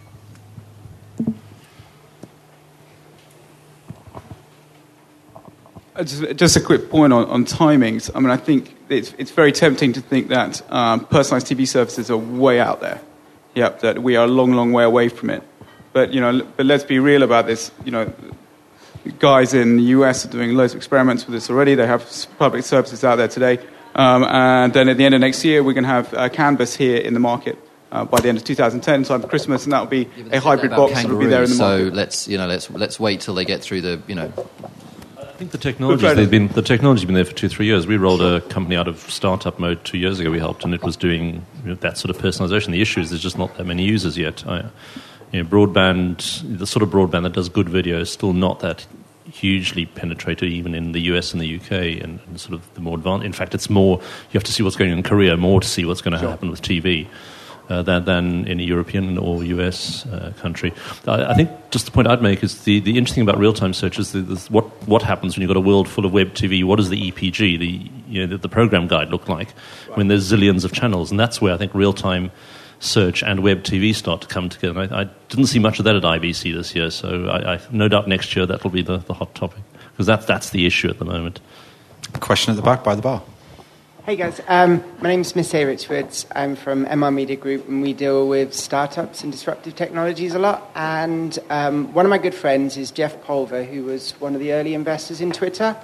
Just, 6.04 6.36
just, 6.36 6.56
a 6.56 6.60
quick 6.60 6.90
point 6.90 7.12
on, 7.12 7.26
on, 7.26 7.44
timings. 7.44 8.10
I 8.14 8.20
mean, 8.20 8.30
I 8.30 8.36
think 8.36 8.74
it's, 8.88 9.14
it's 9.18 9.30
very 9.30 9.52
tempting 9.52 9.92
to 9.94 10.00
think 10.00 10.28
that 10.28 10.62
um, 10.72 11.04
personalized 11.06 11.46
TV 11.46 11.66
services 11.66 12.10
are 12.10 12.16
way 12.16 12.60
out 12.60 12.80
there. 12.80 13.00
Yep, 13.54 13.80
that 13.80 14.02
we 14.02 14.16
are 14.16 14.26
a 14.26 14.28
long, 14.28 14.52
long 14.52 14.72
way 14.72 14.84
away 14.84 15.08
from 15.08 15.30
it. 15.30 15.42
But, 15.92 16.12
you 16.12 16.20
know, 16.20 16.46
but 16.56 16.66
let's 16.66 16.84
be 16.84 16.98
real 16.98 17.22
about 17.22 17.46
this. 17.46 17.70
You 17.84 17.90
know, 17.90 18.12
guys 19.18 19.54
in 19.54 19.76
the 19.76 19.82
US 19.84 20.24
are 20.26 20.28
doing 20.28 20.54
loads 20.54 20.74
of 20.74 20.78
experiments 20.78 21.26
with 21.26 21.34
this 21.34 21.48
already. 21.48 21.74
They 21.74 21.86
have 21.86 22.06
public 22.38 22.64
services 22.64 23.02
out 23.02 23.16
there 23.16 23.28
today. 23.28 23.58
Um, 23.94 24.24
and 24.24 24.74
then 24.74 24.90
at 24.90 24.98
the 24.98 25.04
end 25.06 25.14
of 25.14 25.22
next 25.22 25.44
year, 25.44 25.62
we're 25.62 25.72
going 25.72 25.84
to 25.84 25.88
have 25.88 26.12
uh, 26.12 26.28
Canvas 26.28 26.76
here 26.76 26.98
in 26.98 27.14
the 27.14 27.20
market. 27.20 27.58
Uh, 27.90 28.04
by 28.04 28.20
the 28.20 28.28
end 28.28 28.36
of 28.36 28.42
2010, 28.42 29.04
time 29.04 29.22
for 29.22 29.28
Christmas, 29.28 29.62
and 29.62 29.72
that'll 29.72 29.86
be 29.86 30.08
a 30.32 30.40
hybrid 30.40 30.72
box 30.72 30.94
that 30.94 31.06
will 31.08 31.18
be 31.18 31.26
there 31.26 31.44
in 31.44 31.50
the 31.50 31.56
market. 31.56 31.90
So 31.90 31.94
let's, 31.94 32.28
you 32.28 32.36
know, 32.36 32.48
let's, 32.48 32.68
let's 32.68 32.98
wait 32.98 33.20
till 33.20 33.34
they 33.34 33.44
get 33.44 33.62
through 33.62 33.80
the, 33.80 34.02
you 34.08 34.16
know, 34.16 34.32
I 35.36 35.38
think 35.38 35.50
the 35.50 35.58
technology 35.58 36.14
they've 36.14 36.30
been 36.30 36.48
the 36.48 36.62
technology's 36.62 37.04
been 37.04 37.14
there 37.14 37.22
for 37.26 37.34
two 37.34 37.50
three 37.50 37.66
years. 37.66 37.86
We 37.86 37.98
rolled 37.98 38.22
a 38.22 38.40
company 38.40 38.74
out 38.74 38.88
of 38.88 39.00
startup 39.00 39.58
mode 39.58 39.84
two 39.84 39.98
years 39.98 40.18
ago. 40.18 40.30
We 40.30 40.38
helped, 40.38 40.64
and 40.64 40.72
it 40.72 40.82
was 40.82 40.96
doing 40.96 41.44
you 41.62 41.68
know, 41.68 41.74
that 41.74 41.98
sort 41.98 42.08
of 42.08 42.16
personalization. 42.16 42.70
The 42.72 42.80
issue 42.80 43.00
is 43.00 43.10
there's 43.10 43.20
just 43.20 43.36
not 43.36 43.54
that 43.58 43.64
many 43.66 43.84
users 43.84 44.16
yet. 44.16 44.46
I, 44.46 44.64
you 45.32 45.42
know, 45.42 45.46
broadband, 45.46 46.58
the 46.58 46.66
sort 46.66 46.82
of 46.82 46.88
broadband 46.88 47.24
that 47.24 47.34
does 47.34 47.50
good 47.50 47.68
video, 47.68 48.00
is 48.00 48.10
still 48.10 48.32
not 48.32 48.60
that 48.60 48.86
hugely 49.30 49.84
penetrated, 49.84 50.50
even 50.50 50.74
in 50.74 50.92
the 50.92 51.00
US 51.12 51.34
and 51.34 51.42
the 51.42 51.56
UK, 51.56 52.02
and, 52.02 52.18
and 52.26 52.40
sort 52.40 52.54
of 52.54 52.72
the 52.72 52.80
more 52.80 52.96
advanced. 52.96 53.26
In 53.26 53.34
fact, 53.34 53.54
it's 53.54 53.68
more 53.68 53.98
you 53.98 54.38
have 54.38 54.44
to 54.44 54.52
see 54.52 54.62
what's 54.62 54.76
going 54.76 54.90
on 54.90 54.96
in 54.96 55.04
Korea 55.04 55.36
more 55.36 55.60
to 55.60 55.68
see 55.68 55.84
what's 55.84 56.00
going 56.00 56.12
to 56.12 56.18
Sure. 56.18 56.30
happen 56.30 56.50
with 56.50 56.62
TV. 56.62 57.08
Uh, 57.68 57.82
than, 57.82 58.04
than 58.04 58.46
in 58.46 58.60
a 58.60 58.62
European 58.62 59.18
or 59.18 59.42
US 59.42 60.06
uh, 60.06 60.32
country. 60.38 60.72
I, 61.04 61.32
I 61.32 61.34
think 61.34 61.50
just 61.70 61.84
the 61.84 61.90
point 61.90 62.06
I'd 62.06 62.22
make 62.22 62.44
is 62.44 62.62
the, 62.62 62.78
the 62.78 62.96
interesting 62.96 63.24
about 63.24 63.38
real 63.38 63.52
time 63.52 63.74
search 63.74 63.98
is 63.98 64.12
the, 64.12 64.20
what, 64.50 64.66
what 64.86 65.02
happens 65.02 65.34
when 65.34 65.42
you've 65.42 65.48
got 65.48 65.56
a 65.56 65.60
world 65.60 65.88
full 65.88 66.06
of 66.06 66.12
web 66.12 66.28
TV. 66.28 66.62
What 66.62 66.76
does 66.76 66.90
the 66.90 67.10
EPG, 67.10 67.58
the, 67.58 67.90
you 68.08 68.20
know, 68.20 68.28
the, 68.28 68.38
the 68.38 68.48
program 68.48 68.86
guide, 68.86 69.08
look 69.08 69.28
like 69.28 69.50
when 69.94 70.06
there's 70.06 70.30
zillions 70.30 70.64
of 70.64 70.70
channels? 70.70 71.10
And 71.10 71.18
that's 71.18 71.40
where 71.40 71.52
I 71.52 71.56
think 71.56 71.74
real 71.74 71.92
time 71.92 72.30
search 72.78 73.24
and 73.24 73.40
web 73.40 73.64
TV 73.64 73.92
start 73.92 74.20
to 74.20 74.28
come 74.28 74.48
together. 74.48 74.88
I, 74.88 75.00
I 75.00 75.04
didn't 75.28 75.46
see 75.46 75.58
much 75.58 75.80
of 75.80 75.86
that 75.86 75.96
at 75.96 76.04
IBC 76.04 76.54
this 76.54 76.72
year, 76.76 76.90
so 76.90 77.26
I, 77.26 77.54
I 77.54 77.60
no 77.72 77.88
doubt 77.88 78.06
next 78.06 78.36
year 78.36 78.46
that 78.46 78.62
will 78.62 78.70
be 78.70 78.82
the, 78.82 78.98
the 78.98 79.14
hot 79.14 79.34
topic 79.34 79.64
because 79.90 80.06
that's, 80.06 80.26
that's 80.26 80.50
the 80.50 80.66
issue 80.66 80.88
at 80.88 81.00
the 81.00 81.04
moment. 81.04 81.40
Question 82.20 82.52
at 82.52 82.56
the 82.56 82.62
back 82.62 82.84
by 82.84 82.94
the 82.94 83.02
bar. 83.02 83.24
Hey 84.06 84.14
guys, 84.14 84.40
um, 84.46 84.84
my 85.00 85.08
name 85.08 85.22
is 85.22 85.34
Miss 85.34 85.52
A. 85.52 85.64
Richwards. 85.64 86.26
I'm 86.30 86.54
from 86.54 86.86
MR 86.86 87.12
Media 87.12 87.34
Group, 87.34 87.66
and 87.66 87.82
we 87.82 87.92
deal 87.92 88.28
with 88.28 88.54
startups 88.54 89.24
and 89.24 89.32
disruptive 89.32 89.74
technologies 89.74 90.32
a 90.32 90.38
lot. 90.38 90.70
And 90.76 91.36
um, 91.50 91.92
one 91.92 92.06
of 92.06 92.10
my 92.10 92.18
good 92.18 92.32
friends 92.32 92.76
is 92.76 92.92
Jeff 92.92 93.20
Pulver, 93.24 93.64
who 93.64 93.82
was 93.82 94.12
one 94.20 94.34
of 94.34 94.40
the 94.40 94.52
early 94.52 94.74
investors 94.74 95.20
in 95.20 95.32
Twitter. 95.32 95.76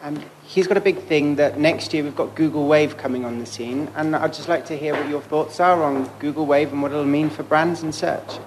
Um, 0.00 0.18
he's 0.44 0.66
got 0.66 0.78
a 0.78 0.80
big 0.80 0.96
thing 0.96 1.36
that 1.36 1.58
next 1.58 1.92
year 1.92 2.02
we've 2.02 2.16
got 2.16 2.34
Google 2.34 2.66
Wave 2.66 2.96
coming 2.96 3.26
on 3.26 3.38
the 3.38 3.44
scene, 3.44 3.90
and 3.96 4.16
I'd 4.16 4.32
just 4.32 4.48
like 4.48 4.64
to 4.68 4.74
hear 4.74 4.94
what 4.94 5.06
your 5.10 5.20
thoughts 5.20 5.60
are 5.60 5.82
on 5.82 6.08
Google 6.20 6.46
Wave 6.46 6.72
and 6.72 6.80
what 6.80 6.92
it'll 6.92 7.04
mean 7.04 7.28
for 7.28 7.42
brands 7.42 7.82
and 7.82 7.94
search. 7.94 8.38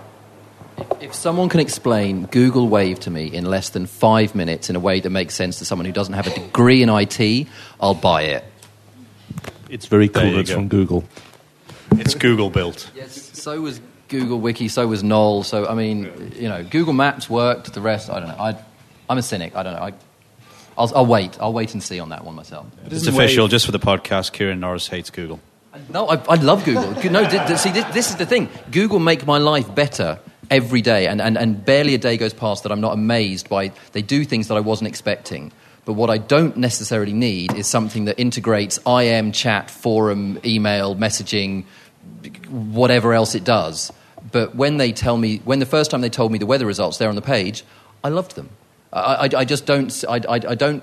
If 0.99 1.13
someone 1.13 1.47
can 1.47 1.59
explain 1.59 2.25
Google 2.25 2.67
Wave 2.67 2.99
to 3.01 3.11
me 3.11 3.27
in 3.27 3.45
less 3.45 3.69
than 3.69 3.85
five 3.85 4.33
minutes 4.33 4.71
in 4.71 4.75
a 4.75 4.79
way 4.79 4.99
that 4.99 5.11
makes 5.11 5.35
sense 5.35 5.59
to 5.59 5.65
someone 5.65 5.85
who 5.85 5.91
doesn't 5.91 6.15
have 6.15 6.25
a 6.25 6.33
degree 6.33 6.81
in 6.81 6.89
IT, 6.89 7.47
I'll 7.79 7.93
buy 7.93 8.23
it. 8.23 8.45
It's 9.69 9.85
very 9.85 10.09
cool. 10.09 10.25
you 10.25 10.39
It's 10.39 10.49
go. 10.49 10.55
from 10.55 10.67
Google. 10.67 11.03
It's 11.91 12.15
Google 12.15 12.49
built. 12.49 12.89
Yes, 12.95 13.31
so 13.39 13.59
was 13.61 13.79
Google 14.07 14.39
Wiki, 14.39 14.67
so 14.67 14.87
was 14.87 15.03
Knol. 15.03 15.43
So, 15.45 15.67
I 15.67 15.73
mean, 15.73 16.33
you 16.35 16.49
know, 16.49 16.63
Google 16.63 16.93
Maps 16.93 17.29
worked, 17.29 17.73
the 17.73 17.81
rest, 17.81 18.09
I 18.09 18.19
don't 18.19 18.29
know. 18.29 18.35
I, 18.37 18.55
I'm 19.09 19.17
a 19.17 19.21
cynic, 19.21 19.55
I 19.55 19.63
don't 19.63 19.73
know. 19.73 19.81
I, 19.83 19.93
I'll, 20.77 20.91
I'll 20.95 21.05
wait. 21.05 21.37
I'll 21.39 21.53
wait 21.53 21.73
and 21.73 21.83
see 21.83 21.99
on 21.99 22.09
that 22.09 22.23
one 22.23 22.35
myself. 22.35 22.65
It's 22.85 23.07
official, 23.07 23.47
just 23.47 23.65
for 23.65 23.71
the 23.71 23.79
podcast. 23.79 24.31
Kieran 24.31 24.59
Norris 24.59 24.87
hates 24.87 25.09
Google. 25.09 25.39
No, 25.89 26.07
I, 26.07 26.15
I 26.27 26.35
love 26.35 26.65
Google. 26.65 26.91
No, 27.11 27.27
th- 27.29 27.47
th- 27.47 27.59
see, 27.59 27.71
this, 27.71 27.85
this 27.93 28.09
is 28.09 28.15
the 28.17 28.25
thing. 28.25 28.49
Google 28.71 28.99
make 28.99 29.25
my 29.25 29.37
life 29.37 29.73
better 29.73 30.19
every 30.49 30.81
day, 30.81 31.07
and, 31.07 31.21
and, 31.21 31.37
and 31.37 31.63
barely 31.63 31.93
a 31.93 31.97
day 31.97 32.17
goes 32.17 32.33
past 32.33 32.63
that 32.63 32.71
I'm 32.71 32.81
not 32.81 32.93
amazed 32.93 33.47
by. 33.47 33.71
They 33.93 34.01
do 34.01 34.25
things 34.25 34.47
that 34.49 34.55
I 34.55 34.59
wasn't 34.59 34.89
expecting. 34.89 35.51
But 35.91 35.97
what 35.97 36.09
I 36.09 36.19
don't 36.19 36.55
necessarily 36.55 37.11
need 37.11 37.53
is 37.53 37.67
something 37.67 38.05
that 38.05 38.17
integrates 38.17 38.79
IM, 38.87 39.33
chat, 39.33 39.69
forum, 39.69 40.39
email, 40.45 40.95
messaging, 40.95 41.65
whatever 42.47 43.13
else 43.13 43.35
it 43.35 43.43
does. 43.43 43.91
But 44.31 44.55
when 44.55 44.77
they 44.77 44.93
tell 44.93 45.17
me, 45.17 45.39
when 45.43 45.59
the 45.59 45.65
first 45.65 45.91
time 45.91 45.99
they 45.99 46.09
told 46.09 46.31
me 46.31 46.37
the 46.37 46.45
weather 46.45 46.65
results 46.65 46.97
there 46.97 47.09
on 47.09 47.15
the 47.15 47.21
page, 47.21 47.65
I 48.05 48.07
loved 48.07 48.37
them. 48.37 48.51
I, 48.93 49.27
I, 49.27 49.29
I 49.39 49.43
just 49.43 49.65
don't, 49.65 49.91
I, 50.07 50.21
I, 50.29 50.35
I 50.35 50.55
don't 50.55 50.81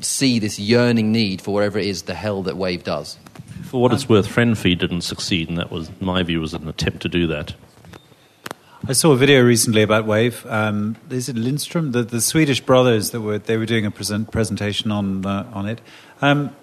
see 0.00 0.38
this 0.38 0.58
yearning 0.58 1.12
need 1.12 1.42
for 1.42 1.52
whatever 1.52 1.78
it 1.78 1.84
is 1.84 2.04
the 2.04 2.14
hell 2.14 2.42
that 2.44 2.56
Wave 2.56 2.84
does. 2.84 3.18
For 3.64 3.82
what 3.82 3.92
it's 3.92 4.08
worth, 4.08 4.26
FriendFeed 4.26 4.78
didn't 4.78 5.02
succeed, 5.02 5.50
and 5.50 5.58
that 5.58 5.70
was 5.70 5.90
my 6.00 6.22
view 6.22 6.40
was 6.40 6.54
an 6.54 6.66
attempt 6.68 7.02
to 7.02 7.10
do 7.10 7.26
that. 7.26 7.52
I 8.86 8.92
saw 8.92 9.12
a 9.12 9.16
video 9.16 9.42
recently 9.42 9.82
about 9.82 10.06
Wave. 10.06 10.46
Um, 10.46 10.96
is 11.10 11.28
it 11.28 11.34
Lindstrom? 11.34 11.90
The, 11.90 12.04
the 12.04 12.20
Swedish 12.20 12.60
brothers 12.60 13.10
that 13.10 13.20
were 13.20 13.38
they 13.38 13.56
were 13.56 13.66
doing 13.66 13.84
a 13.84 13.90
present, 13.90 14.30
presentation 14.30 14.92
on 14.92 15.26
uh, 15.26 15.50
on 15.52 15.68
it. 15.68 15.80
Um, 16.22 16.54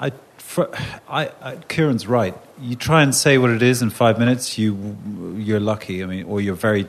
I, 0.00 0.12
for, 0.38 0.70
I, 1.06 1.30
I, 1.42 1.56
Kieran's 1.68 2.06
right. 2.06 2.34
You 2.58 2.76
try 2.76 3.02
and 3.02 3.14
say 3.14 3.36
what 3.36 3.50
it 3.50 3.62
is 3.62 3.82
in 3.82 3.90
five 3.90 4.18
minutes, 4.18 4.58
you 4.58 4.96
you're 5.36 5.60
lucky. 5.60 6.02
I 6.02 6.06
mean, 6.06 6.24
or 6.24 6.40
you're 6.40 6.54
very 6.54 6.88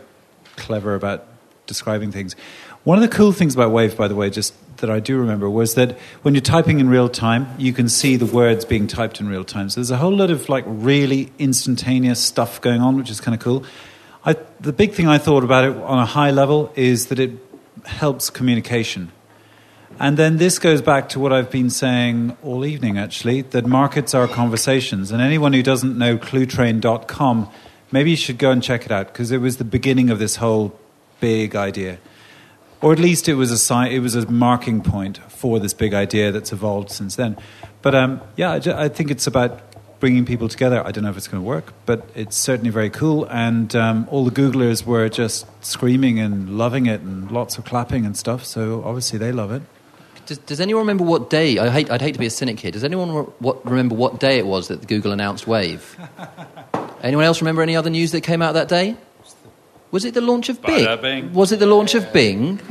clever 0.55 0.95
about 0.95 1.27
describing 1.67 2.13
things. 2.13 2.35
One 2.85 2.97
of 2.97 3.01
the 3.01 3.15
cool 3.15 3.33
things 3.33 3.53
about 3.53 3.71
Wave, 3.71 3.97
by 3.97 4.07
the 4.07 4.15
way, 4.15 4.29
just 4.29 4.53
that 4.77 4.89
I 4.89 5.01
do 5.01 5.17
remember, 5.17 5.49
was 5.49 5.75
that 5.75 5.99
when 6.21 6.33
you're 6.33 6.41
typing 6.41 6.79
in 6.79 6.89
real 6.89 7.09
time, 7.09 7.53
you 7.57 7.73
can 7.73 7.89
see 7.89 8.15
the 8.15 8.25
words 8.25 8.63
being 8.63 8.87
typed 8.87 9.19
in 9.19 9.27
real 9.27 9.43
time. 9.43 9.69
So 9.69 9.81
there's 9.81 9.91
a 9.91 9.97
whole 9.97 10.15
lot 10.15 10.31
of 10.31 10.47
like 10.47 10.63
really 10.65 11.29
instantaneous 11.37 12.23
stuff 12.23 12.61
going 12.61 12.79
on, 12.79 12.95
which 12.95 13.09
is 13.09 13.19
kind 13.19 13.35
of 13.35 13.41
cool. 13.41 13.65
I, 14.23 14.35
the 14.59 14.73
big 14.73 14.93
thing 14.93 15.07
I 15.07 15.17
thought 15.17 15.43
about 15.43 15.63
it 15.63 15.75
on 15.75 15.97
a 15.97 16.05
high 16.05 16.31
level 16.31 16.71
is 16.75 17.07
that 17.07 17.19
it 17.19 17.31
helps 17.85 18.29
communication. 18.29 19.11
And 19.99 20.17
then 20.17 20.37
this 20.37 20.59
goes 20.59 20.81
back 20.81 21.09
to 21.09 21.19
what 21.19 21.33
I've 21.33 21.49
been 21.49 21.69
saying 21.69 22.37
all 22.43 22.65
evening, 22.65 22.97
actually, 22.97 23.41
that 23.41 23.65
markets 23.65 24.13
are 24.13 24.27
conversations. 24.27 25.11
And 25.11 25.21
anyone 25.21 25.53
who 25.53 25.63
doesn't 25.63 25.97
know 25.97 26.17
cluetrain.com, 26.17 27.49
maybe 27.91 28.11
you 28.11 28.15
should 28.15 28.37
go 28.37 28.51
and 28.51 28.61
check 28.61 28.85
it 28.85 28.91
out 28.91 29.07
because 29.07 29.31
it 29.31 29.39
was 29.39 29.57
the 29.57 29.63
beginning 29.63 30.09
of 30.09 30.19
this 30.19 30.37
whole 30.37 30.79
big 31.19 31.55
idea. 31.55 31.97
Or 32.81 32.93
at 32.93 32.99
least 32.99 33.27
it 33.27 33.35
was 33.35 33.51
a 33.51 33.57
si- 33.57 33.95
it 33.95 33.99
was 33.99 34.15
a 34.15 34.29
marking 34.29 34.81
point 34.81 35.17
for 35.31 35.59
this 35.59 35.73
big 35.73 35.93
idea 35.93 36.31
that's 36.31 36.51
evolved 36.51 36.89
since 36.89 37.15
then. 37.15 37.37
But 37.81 37.93
um, 37.93 38.21
yeah, 38.35 38.51
I, 38.51 38.85
I 38.85 38.89
think 38.89 39.11
it's 39.11 39.27
about 39.27 39.61
bringing 40.01 40.25
people 40.25 40.49
together. 40.49 40.85
I 40.85 40.91
don't 40.91 41.05
know 41.05 41.09
if 41.09 41.15
it's 41.15 41.29
going 41.29 41.41
to 41.41 41.47
work, 41.47 41.71
but 41.85 42.09
it's 42.13 42.35
certainly 42.35 42.71
very 42.71 42.89
cool. 42.89 43.23
And 43.29 43.73
um, 43.73 44.07
all 44.11 44.25
the 44.25 44.31
Googlers 44.31 44.85
were 44.85 45.07
just 45.07 45.45
screaming 45.63 46.19
and 46.19 46.57
loving 46.57 46.87
it, 46.87 46.99
and 46.99 47.31
lots 47.31 47.57
of 47.57 47.63
clapping 47.63 48.05
and 48.05 48.17
stuff. 48.17 48.43
So 48.43 48.83
obviously 48.83 49.17
they 49.17 49.31
love 49.31 49.53
it. 49.53 49.61
Does, 50.25 50.39
does 50.39 50.59
anyone 50.59 50.81
remember 50.81 51.03
what 51.03 51.29
day? 51.29 51.57
I 51.57 51.69
hate, 51.69 51.89
I'd 51.89 52.01
hate 52.01 52.13
to 52.13 52.19
be 52.19 52.25
a 52.25 52.29
cynic 52.31 52.59
here. 52.59 52.71
Does 52.71 52.83
anyone 52.83 53.11
re- 53.11 53.23
what, 53.39 53.65
remember 53.65 53.95
what 53.95 54.19
day 54.19 54.37
it 54.37 54.45
was 54.45 54.67
that 54.67 54.87
Google 54.87 55.11
announced 55.11 55.47
Wave? 55.47 55.97
anyone 57.01 57.23
else 57.25 57.41
remember 57.41 57.61
any 57.61 57.75
other 57.75 57.89
news 57.89 58.11
that 58.11 58.21
came 58.21 58.41
out 58.41 58.53
that 58.53 58.67
day? 58.67 58.97
Was 59.91 60.05
it 60.05 60.13
the 60.13 60.21
launch 60.21 60.47
of 60.47 60.61
Bing? 60.61 61.01
Bing. 61.01 61.33
Was 61.33 61.51
it 61.51 61.59
the 61.59 61.65
launch 61.65 61.95
of 61.95 62.13
Bing? 62.13 62.61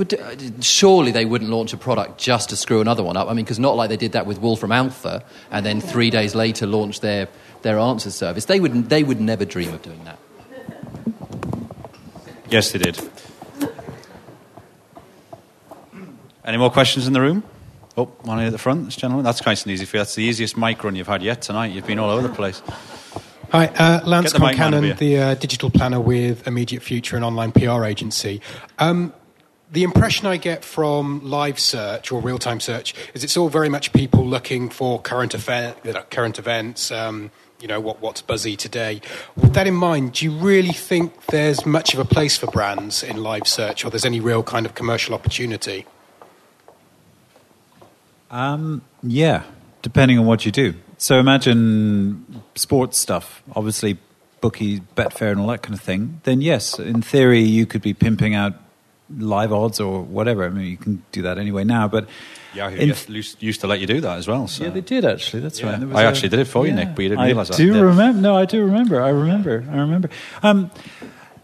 Surely 0.61 1.13
they 1.13 1.27
wouldn't 1.27 1.51
launch 1.51 1.75
a 1.75 1.77
product 1.77 2.19
just 2.19 2.49
to 2.49 2.57
screw 2.57 2.81
another 2.81 3.03
one 3.03 3.17
up. 3.17 3.29
I 3.29 3.35
mean, 3.35 3.45
because 3.45 3.59
not 3.59 3.77
like 3.77 3.91
they 3.91 3.99
did 3.99 4.13
that 4.13 4.25
with 4.25 4.41
Wolfram 4.41 4.73
Alpha 4.73 5.23
and 5.51 5.65
then 5.65 5.83
three 5.83 6.09
days 6.09 6.35
later 6.35 6.67
launched 6.67 7.03
their, 7.03 7.29
their 7.61 7.79
answer 7.79 8.11
service. 8.11 8.47
They 8.47 8.59
would, 8.59 8.89
they 8.89 9.05
would 9.05 9.21
never 9.21 9.45
dream 9.45 9.75
of 9.75 9.83
doing 9.83 10.03
that. 10.05 10.19
Yes, 12.49 12.73
they 12.73 12.79
did. 12.79 12.99
Any 16.43 16.57
more 16.57 16.71
questions 16.71 17.07
in 17.07 17.13
the 17.13 17.21
room? 17.21 17.45
Oh, 17.99 18.07
one 18.23 18.41
at 18.41 18.51
the 18.51 18.59
front, 18.59 18.87
this 18.87 18.97
gentleman. 18.97 19.25
That's 19.25 19.45
nice 19.45 19.65
and 19.65 19.73
easy 19.73 19.85
for 19.85 19.99
you. 19.99 20.01
That's 20.01 20.15
the 20.15 20.25
easiest 20.25 20.57
mic 20.57 20.83
run 20.83 20.97
you've 20.97 21.07
had 21.07 21.23
yet 21.23 21.43
tonight. 21.43 21.73
You've 21.73 21.87
been 21.87 21.99
all 21.99 22.11
over 22.11 22.27
the 22.27 22.35
place. 22.35 22.63
Hi, 23.53 23.67
uh, 23.67 24.01
Lance 24.07 24.33
Get 24.33 24.39
the 24.39 24.47
mic 24.47 24.59
man 24.59 24.75
over 24.75 24.87
Concannon, 24.87 24.99
the 24.99 25.19
uh, 25.19 25.35
digital 25.35 25.71
planner 25.71 26.01
with 26.01 26.47
Immediate 26.47 26.85
Future, 26.85 27.17
an 27.17 27.25
online 27.25 27.51
PR 27.51 27.85
agency. 27.85 28.41
Um, 28.79 29.13
the 29.73 29.83
impression 29.83 30.29
I 30.29 30.37
get 30.37 30.65
from 30.65 31.21
live 31.25 31.59
search 31.59 32.13
or 32.13 32.21
real 32.21 32.39
time 32.39 32.61
search 32.61 32.95
is 33.13 33.25
it's 33.25 33.37
all 33.37 33.49
very 33.49 33.69
much 33.69 33.93
people 33.93 34.25
looking 34.25 34.69
for 34.69 35.01
current, 35.01 35.35
affair, 35.35 35.75
uh, 35.85 36.03
current 36.11 36.39
events, 36.39 36.93
um, 36.93 37.33
you 37.61 37.67
know, 37.67 37.81
what, 37.81 38.01
what's 38.01 38.23
buzzy 38.23 38.57
today. 38.57 39.01
With 39.35 39.55
that 39.55 39.67
in 39.67 39.75
mind, 39.75 40.13
do 40.13 40.27
you 40.27 40.31
really 40.31 40.73
think 40.73 41.27
there's 41.27 41.67
much 41.67 41.93
of 41.93 41.99
a 41.99 42.05
place 42.05 42.37
for 42.37 42.47
brands 42.47 43.03
in 43.03 43.21
live 43.21 43.49
search 43.49 43.85
or 43.85 43.91
there's 43.91 44.05
any 44.05 44.21
real 44.21 44.45
kind 44.45 44.65
of 44.65 44.77
commercial 44.77 45.13
opportunity? 45.13 45.87
Um, 48.31 48.83
yeah, 49.03 49.43
depending 49.83 50.21
on 50.21 50.27
what 50.27 50.47
you 50.47 50.53
do. 50.53 50.75
So 51.03 51.19
imagine 51.19 52.43
sports 52.55 52.99
stuff, 52.99 53.43
obviously 53.57 53.97
bookie, 54.43 54.81
Betfair, 54.81 55.31
and 55.33 55.41
all 55.41 55.47
that 55.47 55.63
kind 55.63 55.75
of 55.75 55.81
thing. 55.81 56.21
Then 56.25 56.43
yes, 56.43 56.79
in 56.79 57.01
theory, 57.01 57.41
you 57.41 57.65
could 57.65 57.81
be 57.81 57.95
pimping 57.95 58.35
out 58.35 58.53
live 59.17 59.51
odds 59.51 59.81
or 59.81 60.03
whatever. 60.03 60.45
I 60.45 60.51
mean, 60.51 60.67
you 60.67 60.77
can 60.77 61.03
do 61.11 61.23
that 61.23 61.39
anyway 61.39 61.65
now, 61.65 61.89
but 61.89 62.07
Yahoo 62.55 62.77
in- 62.77 62.89
used- 63.09 63.61
to 63.63 63.67
let 63.67 63.81
you 63.81 63.87
do 63.87 64.03
that 64.03 64.19
as 64.19 64.29
well. 64.29 64.47
So. 64.47 64.65
yeah, 64.65 64.71
they 64.71 64.83
did 64.83 65.07
actually. 65.07 65.41
That's 65.41 65.59
Yeah. 65.61 65.71
right. 65.83 65.97
I 65.97 66.03
a- 66.03 66.07
actually 66.07 66.29
did 66.29 66.41
it 66.41 66.45
for 66.47 66.67
you, 66.67 66.73
yeah. 66.75 66.85
Nick, 66.85 66.95
but 66.95 67.03
you 67.03 67.09
didn't 67.09 67.25
I 67.25 67.33
that. 67.33 67.57
do 67.57 67.73
Yeah. 67.75 67.81
remember. 67.81 68.21
No, 68.21 68.37
I 68.37 68.45
do 68.45 68.63
remember. 68.63 69.03
I 69.03 69.09
remember. 69.09 69.65
I 69.73 69.77
remember. 69.79 70.11
Um, 70.43 70.71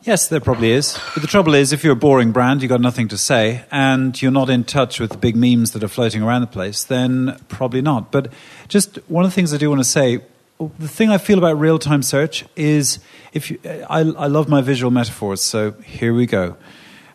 yes, 0.07 0.29
there 0.29 0.41
probably 0.41 0.71
is. 0.71 0.99
But 1.15 1.21
the 1.21 1.27
trouble 1.27 1.55
is, 1.55 1.73
if 1.73 1.83
you're 1.85 1.93
a 1.93 1.97
boring 1.97 2.33
brand, 2.33 2.63
you've 2.63 2.71
got 2.71 2.81
nothing 2.81 3.09
to 3.09 3.19
say, 3.19 3.65
and 3.71 4.21
you're 4.21 4.31
not 4.31 4.49
in 4.49 4.65
touch 4.65 5.01
with 5.01 5.11
the 5.11 5.19
big 5.19 5.37
memes 5.37 5.73
that 5.73 5.83
are 5.83 5.89
floating 5.89 6.23
around 6.23 6.41
the 6.43 6.47
place, 6.47 6.85
then 6.85 7.37
probably 7.49 7.83
not. 7.83 8.13
But 8.13 8.33
just 8.69 8.97
one 9.09 9.25
of 9.25 9.31
the 9.31 9.35
things 9.35 9.53
I 9.53 9.59
do 9.59 9.69
want 9.69 9.81
to 9.81 9.85
say. 9.85 10.21
The 10.59 10.89
thing 10.89 11.11
I 11.11 11.19
feel 11.19 11.37
about 11.37 11.59
real-time 11.59 12.03
search 12.03 12.47
is, 12.57 12.99
if 13.35 13.51
you, 13.51 13.59
I, 13.91 14.01
I 14.01 14.27
love 14.27 14.49
my 14.49 14.63
visual 14.63 14.91
metaphors, 14.91 15.43
so 15.43 15.73
here 15.85 16.15
we 16.15 16.25
go. 16.25 16.57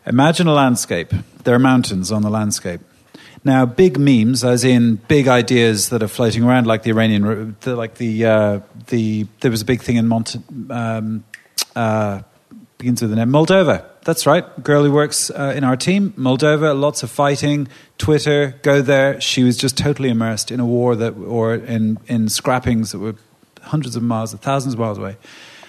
Imagine 0.06 0.46
a 0.46 0.52
landscape. 0.52 1.12
There 1.42 1.52
are 1.52 1.58
mountains 1.58 2.12
on 2.12 2.22
the 2.22 2.30
landscape. 2.30 2.80
Now, 3.44 3.66
big 3.66 3.98
memes, 3.98 4.44
as 4.44 4.62
in 4.62 4.96
big 5.08 5.26
ideas 5.26 5.88
that 5.88 6.04
are 6.04 6.08
floating 6.08 6.44
around, 6.44 6.68
like 6.68 6.84
the 6.84 6.90
Iranian, 6.90 7.56
like 7.66 7.96
the 7.96 8.24
uh, 8.24 8.60
the 8.86 9.26
there 9.40 9.50
was 9.50 9.62
a 9.62 9.64
big 9.64 9.82
thing 9.82 9.96
in 9.96 10.06
Mont, 10.06 10.36
um, 10.70 11.24
uh, 11.74 12.22
begins 12.82 13.00
with 13.00 13.10
the 13.10 13.16
name 13.16 13.28
Moldova. 13.28 13.84
That's 14.02 14.26
right, 14.26 14.44
girl 14.64 14.82
who 14.82 14.90
works 14.90 15.30
uh, 15.30 15.52
in 15.54 15.62
our 15.62 15.76
team, 15.76 16.12
Moldova. 16.18 16.76
Lots 16.78 17.04
of 17.04 17.12
fighting. 17.12 17.68
Twitter, 17.96 18.58
go 18.62 18.82
there. 18.82 19.20
She 19.20 19.44
was 19.44 19.56
just 19.56 19.78
totally 19.78 20.08
immersed 20.08 20.50
in 20.50 20.58
a 20.58 20.66
war 20.66 20.96
that, 20.96 21.12
or 21.12 21.54
in 21.54 22.00
in 22.08 22.28
scrappings 22.28 22.90
that 22.90 22.98
were 22.98 23.14
hundreds 23.60 23.94
of 23.94 24.02
miles, 24.02 24.34
thousands 24.34 24.74
of 24.74 24.80
miles 24.80 24.98
away. 24.98 25.16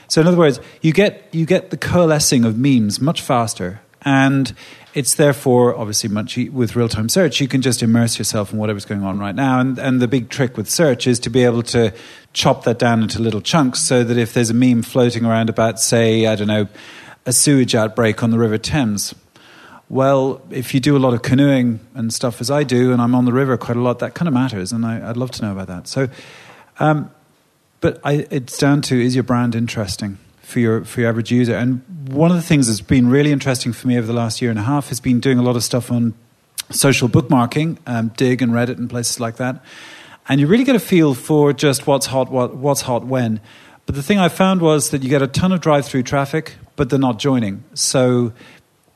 So, 0.08 0.22
in 0.22 0.28
other 0.28 0.38
words, 0.38 0.60
you 0.82 0.92
get 0.92 1.30
you 1.32 1.46
get 1.46 1.70
the 1.70 1.78
coalescing 1.78 2.46
of 2.46 2.58
memes 2.58 3.00
much 3.00 3.22
faster, 3.22 3.82
and 4.02 4.56
it's 4.96 5.14
therefore 5.14 5.76
obviously 5.76 6.10
much 6.10 6.36
with 6.52 6.76
real 6.76 6.90
time 6.90 7.10
search. 7.10 7.40
You 7.42 7.48
can 7.48 7.62
just 7.62 7.84
immerse 7.84 8.18
yourself 8.18 8.52
in 8.52 8.58
whatever's 8.58 8.86
going 8.86 9.04
on 9.04 9.20
right 9.20 9.36
now, 9.36 9.60
and 9.60 9.78
and 9.78 10.02
the 10.02 10.08
big 10.08 10.30
trick 10.30 10.58
with 10.58 10.68
search 10.68 11.06
is 11.06 11.20
to 11.20 11.30
be 11.30 11.44
able 11.44 11.62
to 11.64 11.94
chop 12.34 12.64
that 12.64 12.80
down 12.80 13.04
into 13.04 13.20
little 13.20 13.42
chunks, 13.42 13.82
so 13.82 14.04
that 14.04 14.18
if 14.18 14.34
there's 14.34 14.50
a 14.50 14.56
meme 14.56 14.82
floating 14.82 15.26
around 15.26 15.50
about, 15.50 15.80
say, 15.80 16.26
I 16.26 16.36
don't 16.36 16.48
know, 16.48 16.68
a 17.26 17.34
sewage 17.34 17.76
outbreak 17.76 18.24
on 18.24 18.32
the 18.32 18.38
River 18.38 18.58
Thames. 18.58 19.16
Well, 19.90 20.42
if 20.50 20.74
you 20.74 20.80
do 20.80 20.98
a 20.98 21.00
lot 21.00 21.14
of 21.14 21.22
canoeing 21.22 21.80
and 21.94 22.14
stuff 22.14 22.42
as 22.42 22.50
I 22.50 22.64
do, 22.64 22.92
and 22.92 23.02
I'm 23.02 23.14
on 23.16 23.26
the 23.26 23.34
river 23.34 23.58
quite 23.58 23.78
a 23.78 23.82
lot, 23.82 24.00
that 24.00 24.14
kind 24.16 24.28
of 24.28 24.34
matters, 24.34 24.72
and 24.72 24.86
I, 24.86 25.08
would 25.08 25.18
love 25.18 25.32
to 25.32 25.42
know 25.44 25.52
about 25.52 25.68
that. 25.68 25.88
So, 25.88 26.10
um, 26.80 27.12
but 27.82 28.00
I, 28.04 28.26
it's 28.32 28.58
down 28.58 28.82
to 28.84 29.00
is 29.00 29.14
your 29.14 29.24
brand 29.24 29.56
interesting 29.56 30.18
for 30.42 30.60
your 30.60 30.86
for 30.86 31.02
your 31.02 31.10
average 31.10 31.32
user? 31.32 31.56
And 31.56 31.84
one 32.08 32.32
of 32.32 32.38
the 32.38 32.44
things 32.44 32.68
that's 32.68 32.82
been 32.82 33.10
really 33.10 33.32
interesting 33.32 33.74
for 33.74 33.88
me 33.88 33.98
over 33.98 34.08
the 34.08 34.14
last 34.14 34.42
year 34.42 34.50
and 34.50 34.60
a 34.60 34.64
half 34.64 34.90
has 34.90 35.00
been 35.00 35.20
doing 35.20 35.38
a 35.38 35.44
lot 35.44 35.56
of 35.56 35.64
stuff 35.64 35.92
on 35.92 36.14
social 36.72 37.10
bookmarking, 37.10 37.78
um, 37.86 38.10
Digg 38.16 38.42
and 38.42 38.52
Reddit 38.52 38.78
and 38.78 38.90
places 38.90 39.20
like 39.20 39.36
that. 39.38 39.64
And 40.30 40.40
you 40.40 40.48
really 40.48 40.64
get 40.64 40.76
a 40.76 40.80
feel 40.80 41.14
for 41.14 41.52
just 41.52 41.86
what's 41.86 42.06
hot, 42.06 42.32
what, 42.32 42.56
what's 42.56 42.82
hot 42.82 43.06
when. 43.06 43.42
But 43.86 43.96
the 43.96 44.04
thing 44.04 44.20
I 44.20 44.30
found 44.30 44.62
was 44.62 44.92
that 44.92 45.04
you 45.04 45.10
get 45.10 45.22
a 45.22 45.28
ton 45.28 45.52
of 45.52 45.62
drive-through 45.62 46.04
traffic, 46.04 46.56
but 46.76 46.90
they're 46.90 47.00
not 47.00 47.20
joining. 47.20 47.64
So 47.74 48.34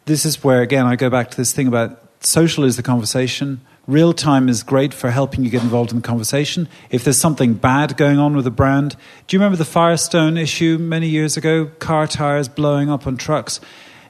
this 0.05 0.25
is 0.25 0.43
where 0.43 0.61
again 0.61 0.85
I 0.85 0.95
go 0.95 1.09
back 1.09 1.31
to 1.31 1.37
this 1.37 1.51
thing 1.51 1.67
about 1.67 2.01
social 2.21 2.63
is 2.63 2.77
the 2.77 2.83
conversation 2.83 3.61
Real 3.87 4.11
time 4.11 4.49
is 4.49 4.63
great 4.63 4.93
for 4.93 5.11
helping 5.11 5.45
you 5.45 5.49
get 5.49 5.63
involved 5.63 5.91
in 5.91 5.97
the 5.97 6.05
conversation. 6.05 6.67
If 6.89 7.05
there's 7.05 7.17
something 7.17 7.53
bad 7.53 7.95
going 7.95 8.19
on 8.19 8.35
with 8.35 8.45
a 8.45 8.51
brand, 8.51 8.97
do 9.27 9.35
you 9.35 9.39
remember 9.39 9.55
the 9.55 9.63
Firestone 9.63 10.35
issue 10.35 10.77
many 10.77 11.07
years 11.07 11.37
ago? 11.37 11.67
Car 11.79 12.05
tires 12.05 12.49
blowing 12.49 12.89
up 12.89 13.07
on 13.07 13.15
trucks. 13.15 13.61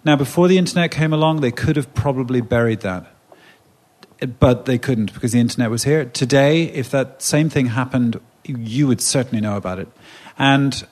Now, 0.04 0.16
before 0.16 0.48
the 0.48 0.58
internet 0.58 0.90
came 0.90 1.14
along, 1.14 1.42
they 1.42 1.52
could 1.52 1.76
have 1.76 1.94
probably 1.94 2.42
buried 2.42 2.80
that. 2.80 3.06
But 4.40 4.66
they 4.66 4.80
couldn't 4.80 5.14
because 5.14 5.34
the 5.34 5.40
internet 5.40 5.70
was 5.70 5.84
here. 5.84 6.06
Today, 6.06 6.64
if 6.64 6.90
that 6.90 7.22
same 7.22 7.48
thing 7.48 7.68
happened, 7.68 8.20
you 8.46 8.88
would 8.88 9.00
certainly 9.00 9.42
know 9.42 9.58
about 9.58 9.78
it. 9.78 9.90
And 10.38 10.86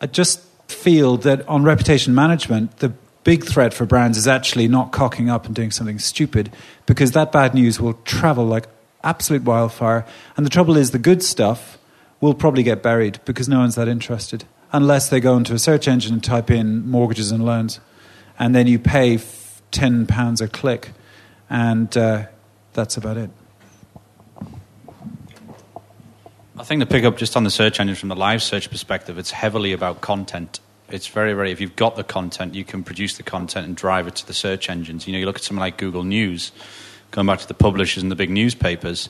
I 0.00 0.06
just 0.06 0.40
feel 0.70 1.16
that 1.18 1.46
on 1.48 1.62
reputation 1.62 2.14
management, 2.14 2.78
the 2.78 2.92
big 3.24 3.44
threat 3.44 3.72
for 3.72 3.86
brands 3.86 4.18
is 4.18 4.26
actually 4.26 4.68
not 4.68 4.92
cocking 4.92 5.30
up 5.30 5.46
and 5.46 5.54
doing 5.54 5.70
something 5.70 5.98
stupid 5.98 6.50
because 6.86 7.12
that 7.12 7.30
bad 7.30 7.54
news 7.54 7.80
will 7.80 7.94
travel 8.04 8.44
like 8.44 8.66
absolute 9.04 9.42
wildfire. 9.42 10.04
And 10.36 10.44
the 10.44 10.50
trouble 10.50 10.76
is, 10.76 10.90
the 10.90 10.98
good 10.98 11.22
stuff 11.22 11.78
will 12.20 12.34
probably 12.34 12.62
get 12.62 12.82
buried 12.82 13.20
because 13.24 13.48
no 13.48 13.60
one's 13.60 13.74
that 13.74 13.88
interested 13.88 14.44
unless 14.72 15.10
they 15.10 15.20
go 15.20 15.36
into 15.36 15.54
a 15.54 15.58
search 15.58 15.86
engine 15.86 16.14
and 16.14 16.24
type 16.24 16.50
in 16.50 16.88
mortgages 16.88 17.30
and 17.30 17.44
loans. 17.44 17.80
And 18.38 18.54
then 18.54 18.66
you 18.66 18.78
pay 18.78 19.16
£10 19.16 20.40
a 20.40 20.48
click, 20.48 20.90
and 21.50 21.94
uh, 21.96 22.26
that's 22.72 22.96
about 22.96 23.18
it. 23.18 23.30
I 26.58 26.64
think 26.64 26.80
the 26.80 26.86
pickup 26.86 27.16
just 27.16 27.36
on 27.36 27.44
the 27.44 27.50
search 27.50 27.80
engine 27.80 27.96
from 27.96 28.08
the 28.08 28.16
live 28.16 28.42
search 28.42 28.70
perspective, 28.70 29.18
it's 29.18 29.30
heavily 29.30 29.72
about 29.72 30.00
content 30.00 30.60
it's 30.92 31.06
very, 31.06 31.32
very, 31.32 31.50
if 31.50 31.60
you've 31.60 31.74
got 31.74 31.96
the 31.96 32.04
content, 32.04 32.54
you 32.54 32.64
can 32.64 32.84
produce 32.84 33.16
the 33.16 33.22
content 33.22 33.66
and 33.66 33.74
drive 33.74 34.06
it 34.06 34.14
to 34.16 34.26
the 34.26 34.34
search 34.34 34.68
engines. 34.68 35.06
You 35.06 35.14
know, 35.14 35.18
you 35.18 35.26
look 35.26 35.36
at 35.36 35.42
something 35.42 35.60
like 35.60 35.78
Google 35.78 36.04
News, 36.04 36.52
going 37.10 37.26
back 37.26 37.40
to 37.40 37.48
the 37.48 37.54
publishers 37.54 38.02
and 38.02 38.12
the 38.12 38.16
big 38.16 38.30
newspapers, 38.30 39.08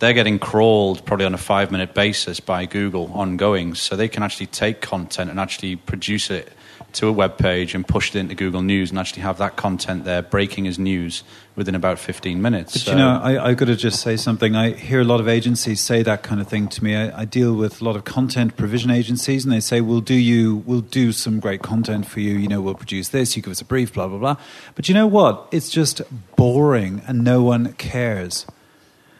they're 0.00 0.12
getting 0.12 0.40
crawled 0.40 1.06
probably 1.06 1.24
on 1.24 1.32
a 1.32 1.38
five 1.38 1.70
minute 1.70 1.94
basis 1.94 2.40
by 2.40 2.66
Google 2.66 3.12
ongoing. 3.12 3.74
So 3.76 3.94
they 3.94 4.08
can 4.08 4.24
actually 4.24 4.46
take 4.46 4.80
content 4.80 5.30
and 5.30 5.38
actually 5.38 5.76
produce 5.76 6.28
it 6.28 6.52
to 6.94 7.08
a 7.08 7.12
web 7.12 7.38
page 7.38 7.74
and 7.74 7.86
push 7.86 8.14
it 8.14 8.18
into 8.18 8.34
Google 8.34 8.62
News 8.62 8.90
and 8.90 8.98
actually 8.98 9.22
have 9.22 9.38
that 9.38 9.56
content 9.56 10.04
there 10.04 10.22
breaking 10.22 10.66
as 10.66 10.78
news 10.78 11.22
within 11.56 11.74
about 11.74 11.98
15 11.98 12.40
minutes. 12.40 12.72
But 12.72 12.82
so. 12.82 12.90
you 12.92 12.98
know, 12.98 13.20
I, 13.22 13.48
I 13.48 13.54
got 13.54 13.66
to 13.66 13.76
just 13.76 14.00
say 14.00 14.16
something. 14.16 14.54
I 14.54 14.72
hear 14.72 15.00
a 15.00 15.04
lot 15.04 15.20
of 15.20 15.28
agencies 15.28 15.80
say 15.80 16.02
that 16.02 16.22
kind 16.22 16.40
of 16.40 16.48
thing 16.48 16.68
to 16.68 16.84
me. 16.84 16.96
I, 16.96 17.22
I, 17.22 17.24
deal 17.24 17.54
with 17.54 17.80
a 17.80 17.84
lot 17.84 17.96
of 17.96 18.04
content 18.04 18.56
provision 18.56 18.90
agencies, 18.90 19.44
and 19.44 19.52
they 19.52 19.60
say, 19.60 19.80
"We'll 19.80 20.00
do 20.00 20.14
you, 20.14 20.62
we'll 20.66 20.80
do 20.80 21.12
some 21.12 21.40
great 21.40 21.62
content 21.62 22.06
for 22.06 22.20
you. 22.20 22.34
You 22.34 22.48
know, 22.48 22.60
we'll 22.60 22.74
produce 22.74 23.08
this. 23.08 23.36
You 23.36 23.42
give 23.42 23.52
us 23.52 23.60
a 23.60 23.64
brief, 23.64 23.92
blah 23.92 24.08
blah 24.08 24.18
blah." 24.18 24.36
But 24.74 24.88
you 24.88 24.94
know 24.94 25.06
what? 25.06 25.48
It's 25.50 25.70
just 25.70 26.02
boring, 26.36 27.02
and 27.06 27.24
no 27.24 27.42
one 27.42 27.72
cares. 27.74 28.46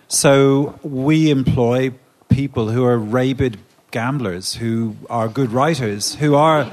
So 0.08 0.78
we 0.82 1.30
employ 1.30 1.92
people 2.28 2.70
who 2.70 2.84
are 2.84 2.98
rabid 2.98 3.58
gamblers 3.92 4.54
who 4.54 4.96
are 5.08 5.28
good 5.28 5.52
writers 5.52 6.16
who 6.16 6.34
are 6.34 6.68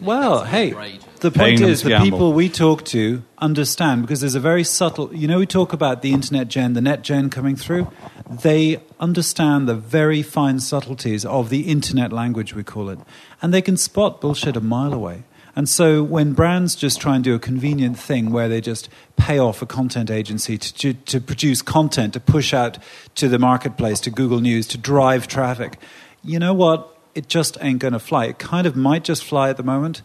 well 0.00 0.44
hey 0.44 0.98
the 1.20 1.30
point 1.30 1.60
is 1.60 1.82
the 1.82 1.90
gamble. 1.90 2.04
people 2.04 2.32
we 2.32 2.48
talk 2.48 2.84
to 2.84 3.22
understand 3.38 4.02
because 4.02 4.20
there's 4.20 4.34
a 4.34 4.40
very 4.40 4.64
subtle 4.64 5.14
you 5.14 5.26
know 5.26 5.38
we 5.38 5.46
talk 5.46 5.72
about 5.72 6.02
the 6.02 6.12
internet 6.12 6.48
gen 6.48 6.74
the 6.74 6.80
net 6.80 7.02
gen 7.02 7.30
coming 7.30 7.56
through. 7.56 7.90
They 8.28 8.80
understand 9.00 9.68
the 9.68 9.74
very 9.74 10.22
fine 10.22 10.60
subtleties 10.60 11.24
of 11.24 11.50
the 11.50 11.62
internet 11.62 12.12
language 12.12 12.54
we 12.54 12.62
call 12.62 12.88
it. 12.88 12.98
And 13.40 13.52
they 13.52 13.62
can 13.62 13.76
spot 13.76 14.20
bullshit 14.20 14.56
a 14.56 14.60
mile 14.60 14.92
away. 14.92 15.24
And 15.54 15.68
so 15.68 16.02
when 16.02 16.32
brands 16.32 16.74
just 16.74 16.98
try 16.98 17.14
and 17.14 17.22
do 17.22 17.34
a 17.34 17.38
convenient 17.38 17.98
thing 17.98 18.30
where 18.30 18.48
they 18.48 18.62
just 18.62 18.88
pay 19.16 19.38
off 19.38 19.60
a 19.60 19.66
content 19.66 20.10
agency 20.10 20.56
to, 20.56 20.72
to, 20.74 20.94
to, 20.94 21.20
produce 21.20 21.60
content, 21.60 22.14
to 22.14 22.20
push 22.20 22.54
out 22.54 22.78
to 23.16 23.28
the 23.28 23.38
marketplace, 23.38 24.00
to 24.00 24.10
Google 24.10 24.40
News, 24.40 24.66
to 24.68 24.78
drive 24.78 25.28
traffic, 25.28 25.78
you 26.24 26.38
know 26.38 26.54
what? 26.54 26.96
It 27.14 27.28
just 27.28 27.58
ain't 27.60 27.78
going 27.78 27.92
to 27.92 27.98
fly. 27.98 28.26
It 28.26 28.38
kind 28.38 28.66
of 28.66 28.74
might 28.74 29.04
just 29.04 29.24
fly 29.24 29.50
at 29.50 29.56
the 29.56 29.62
moment, 29.62 30.02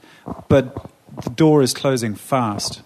but 0.49 0.89
the 1.23 1.30
door 1.30 1.61
is 1.61 1.73
closing 1.73 2.15
fast. 2.15 2.81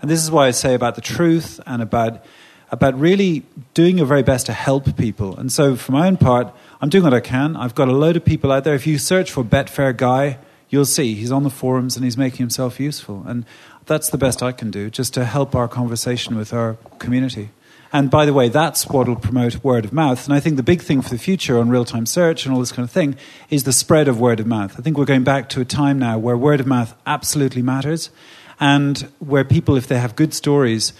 And 0.00 0.10
this 0.10 0.22
is 0.22 0.30
why 0.30 0.46
I 0.46 0.50
say 0.52 0.74
about 0.74 0.94
the 0.94 1.00
truth 1.00 1.60
and 1.66 1.82
about 1.82 2.24
about 2.70 2.98
really 2.98 3.44
doing 3.72 3.98
your 3.98 4.06
very 4.06 4.22
best 4.22 4.46
to 4.46 4.52
help 4.52 4.96
people. 4.96 5.36
And 5.36 5.52
so, 5.52 5.76
for 5.76 5.92
my 5.92 6.06
own 6.06 6.16
part, 6.16 6.54
I'm 6.80 6.88
doing 6.88 7.04
what 7.04 7.14
I 7.14 7.20
can. 7.20 7.56
I've 7.56 7.74
got 7.74 7.88
a 7.88 7.92
load 7.92 8.16
of 8.16 8.24
people 8.24 8.50
out 8.50 8.64
there. 8.64 8.74
If 8.74 8.86
you 8.86 8.98
search 8.98 9.30
for 9.30 9.44
Betfair 9.44 9.96
Guy, 9.96 10.38
you'll 10.68 10.84
see 10.84 11.14
he's 11.14 11.30
on 11.30 11.44
the 11.44 11.50
forums 11.50 11.96
and 11.96 12.04
he's 12.04 12.18
making 12.18 12.38
himself 12.38 12.80
useful. 12.80 13.22
And 13.26 13.44
that's 13.86 14.10
the 14.10 14.18
best 14.18 14.42
I 14.42 14.52
can 14.52 14.70
do, 14.70 14.90
just 14.90 15.14
to 15.14 15.24
help 15.24 15.54
our 15.54 15.68
conversation 15.68 16.36
with 16.36 16.52
our 16.52 16.74
community. 16.98 17.50
And 17.94 18.10
by 18.10 18.26
the 18.26 18.34
way, 18.34 18.48
that's 18.48 18.88
what 18.88 19.06
will 19.06 19.14
promote 19.14 19.62
word 19.62 19.84
of 19.84 19.92
mouth. 19.92 20.26
And 20.26 20.34
I 20.34 20.40
think 20.40 20.56
the 20.56 20.64
big 20.64 20.82
thing 20.82 21.00
for 21.00 21.10
the 21.10 21.18
future 21.18 21.60
on 21.60 21.68
real 21.70 21.84
time 21.84 22.06
search 22.06 22.44
and 22.44 22.52
all 22.52 22.58
this 22.58 22.72
kind 22.72 22.82
of 22.82 22.90
thing 22.90 23.14
is 23.50 23.62
the 23.62 23.72
spread 23.72 24.08
of 24.08 24.18
word 24.18 24.40
of 24.40 24.48
mouth. 24.48 24.74
I 24.76 24.82
think 24.82 24.98
we're 24.98 25.04
going 25.04 25.22
back 25.22 25.48
to 25.50 25.60
a 25.60 25.64
time 25.64 26.00
now 26.00 26.18
where 26.18 26.36
word 26.36 26.58
of 26.58 26.66
mouth 26.66 26.92
absolutely 27.06 27.62
matters 27.62 28.10
and 28.58 28.98
where 29.20 29.44
people, 29.44 29.76
if 29.76 29.86
they 29.86 30.00
have 30.00 30.16
good 30.16 30.34
stories, 30.34 30.92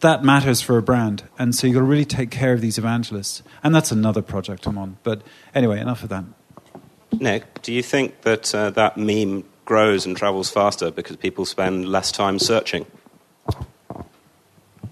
that 0.00 0.24
matters 0.24 0.62
for 0.62 0.78
a 0.78 0.82
brand. 0.82 1.24
And 1.38 1.54
so 1.54 1.66
you've 1.66 1.74
got 1.74 1.80
to 1.80 1.84
really 1.86 2.06
take 2.06 2.30
care 2.30 2.54
of 2.54 2.62
these 2.62 2.78
evangelists. 2.78 3.42
And 3.62 3.74
that's 3.74 3.92
another 3.92 4.22
project 4.22 4.66
I'm 4.66 4.78
on. 4.78 4.96
But 5.02 5.20
anyway, 5.54 5.80
enough 5.80 6.02
of 6.02 6.08
that. 6.08 6.24
Nick, 7.12 7.60
do 7.60 7.74
you 7.74 7.82
think 7.82 8.22
that 8.22 8.54
uh, 8.54 8.70
that 8.70 8.96
meme 8.96 9.44
grows 9.66 10.06
and 10.06 10.16
travels 10.16 10.48
faster 10.48 10.90
because 10.90 11.16
people 11.16 11.44
spend 11.44 11.86
less 11.90 12.10
time 12.10 12.38
searching? 12.38 12.86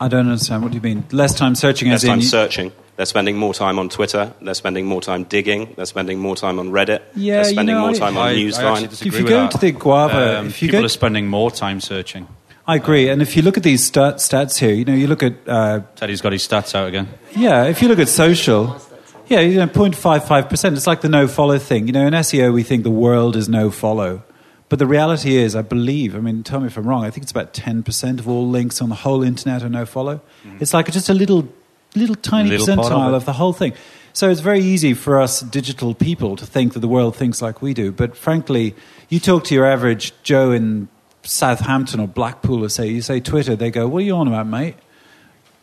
I 0.01 0.09
don't 0.09 0.29
understand. 0.29 0.63
What 0.63 0.73
do 0.73 0.77
you 0.77 0.83
mean? 0.83 1.05
Less 1.13 1.35
time 1.35 1.55
searching 1.55 1.91
Less 1.91 2.05
as 2.05 2.09
time 2.09 2.19
in 2.19 2.25
searching. 2.25 2.73
They're 2.97 3.07
spending 3.07 3.37
more 3.37 3.53
time 3.53 3.79
on 3.79 3.89
Twitter. 3.89 4.33
They're 4.41 4.55
spending 4.55 4.87
more 4.87 5.03
time 5.03 5.25
digging. 5.25 5.75
They're 5.77 5.85
spending 5.87 6.19
more 6.19 6.35
time 6.35 6.59
on 6.59 6.71
Reddit. 6.71 7.03
Yeah, 7.15 7.37
they're 7.37 7.45
spending 7.45 7.75
you 7.75 7.81
know, 7.81 7.89
more 7.89 7.95
time 7.95 8.17
I, 8.17 8.31
on 8.31 8.37
Newsline. 8.37 9.07
if 9.07 9.15
you 9.15 9.27
go 9.27 9.45
into 9.45 9.59
the 9.59 9.73
Guava, 9.73 10.39
um, 10.39 10.47
if 10.47 10.63
you 10.63 10.69
people 10.69 10.81
go, 10.81 10.87
are 10.87 10.91
spending 10.91 11.29
more 11.29 11.51
time 11.51 11.81
searching. 11.81 12.27
I 12.67 12.77
agree. 12.77 13.09
And 13.09 13.23
if 13.23 13.37
you 13.37 13.43
look 13.43 13.57
at 13.57 13.63
these 13.63 13.85
stat, 13.85 14.17
stats 14.17 14.59
here, 14.59 14.73
you 14.73 14.85
know, 14.85 14.95
you 14.95 15.07
look 15.07 15.23
at 15.23 15.35
uh, 15.47 15.83
Teddy's 15.95 16.21
got 16.21 16.33
his 16.33 16.47
stats 16.47 16.75
out 16.75 16.89
again. 16.89 17.09
yeah. 17.37 17.65
If 17.65 17.83
you 17.83 17.89
look 17.89 17.99
at 17.99 18.09
social, 18.09 18.81
yeah, 19.29 19.41
you 19.41 19.59
know, 19.59 19.67
0.55 19.67 20.49
percent. 20.49 20.77
It's 20.77 20.87
like 20.87 21.01
the 21.01 21.09
no 21.09 21.29
follow 21.29 21.59
thing. 21.59 21.87
You 21.87 21.93
know, 21.93 22.07
in 22.07 22.13
SEO, 22.15 22.53
we 22.53 22.63
think 22.63 22.83
the 22.83 22.91
world 22.91 23.37
is 23.37 23.49
no 23.49 23.71
follow. 23.71 24.23
But 24.69 24.79
the 24.81 24.87
reality 24.87 25.37
is, 25.37 25.55
I 25.55 25.63
believe, 25.63 26.17
I 26.17 26.21
mean, 26.21 26.43
tell 26.43 26.61
me 26.61 26.67
if 26.67 26.77
I'm 26.77 26.87
wrong, 26.87 27.05
I 27.05 27.11
think 27.11 27.23
it's 27.23 27.31
about 27.31 27.55
10% 27.55 28.19
of 28.19 28.29
all 28.29 28.49
links 28.49 28.83
on 28.83 28.89
the 28.89 28.97
whole 28.97 29.23
internet 29.23 29.63
are 29.63 29.69
no 29.69 29.87
follow. 29.87 30.21
Mm-hmm. 30.45 30.59
It's 30.61 30.75
like 30.75 30.91
just 30.91 31.09
a 31.09 31.15
little, 31.15 31.49
little 31.95 32.17
tiny 32.17 32.51
little 32.51 32.67
percentile 32.67 33.09
of, 33.09 33.15
of, 33.15 33.25
the 33.27 33.35
whole 33.35 33.53
thing. 33.53 33.75
So 34.13 34.29
it's 34.29 34.41
very 34.41 34.61
easy 34.61 34.95
for 34.95 35.21
us 35.21 35.41
digital 35.41 35.95
people 35.95 36.35
to 36.37 36.47
think 36.47 36.73
that 36.73 36.81
the 36.81 36.89
world 36.89 37.15
thinks 37.15 37.41
like 37.41 37.63
we 37.63 37.75
do. 37.75 37.93
But 37.93 38.17
frankly, 38.17 38.75
you 39.09 39.21
talk 39.21 39.45
to 39.45 39.55
your 39.55 39.67
average 39.67 40.13
Joe 40.25 40.51
in 40.51 40.89
Southampton 41.23 42.01
or 42.01 42.09
Blackpool 42.09 42.65
or 42.65 42.69
say, 42.69 42.89
you 42.89 43.03
say 43.03 43.21
Twitter, 43.21 43.55
they 43.55 43.71
go, 43.71 43.87
what 43.87 43.99
are 44.03 44.07
you 44.07 44.17
on 44.17 44.27
about, 44.27 44.49
mate? 44.49 44.75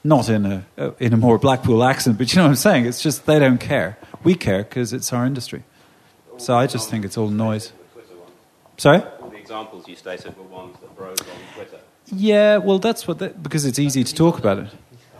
not 0.03 0.29
in 0.29 0.45
a 0.45 0.65
uh, 0.77 0.91
in 0.99 1.13
a 1.13 1.17
more 1.17 1.37
Blackpool 1.37 1.83
accent, 1.83 2.17
but 2.17 2.31
you 2.33 2.37
know 2.37 2.43
what 2.43 2.49
I'm 2.49 2.55
saying. 2.55 2.85
It's 2.85 3.01
just 3.01 3.25
they 3.25 3.39
don't 3.39 3.59
care. 3.59 3.97
We 4.23 4.35
care 4.35 4.63
because 4.63 4.93
it's 4.93 5.13
our 5.13 5.25
industry. 5.25 5.63
So 6.37 6.57
I 6.57 6.67
just 6.67 6.89
think 6.89 7.05
it's 7.05 7.17
all 7.17 7.29
noise. 7.29 7.71
Sorry. 8.77 9.01
All 9.21 9.29
the 9.29 9.37
examples 9.37 9.87
you 9.87 9.95
stated 9.95 10.37
were 10.37 10.43
ones 10.43 10.77
that 10.81 10.95
broke 10.95 11.19
on 11.21 11.37
Twitter. 11.55 11.79
Yeah, 12.07 12.57
well, 12.57 12.79
that's 12.79 13.07
what 13.07 13.19
they, 13.19 13.29
because 13.29 13.65
it's 13.65 13.79
easy 13.79 14.03
to 14.03 14.13
talk 14.13 14.37
about 14.37 14.59
it. 14.59 14.69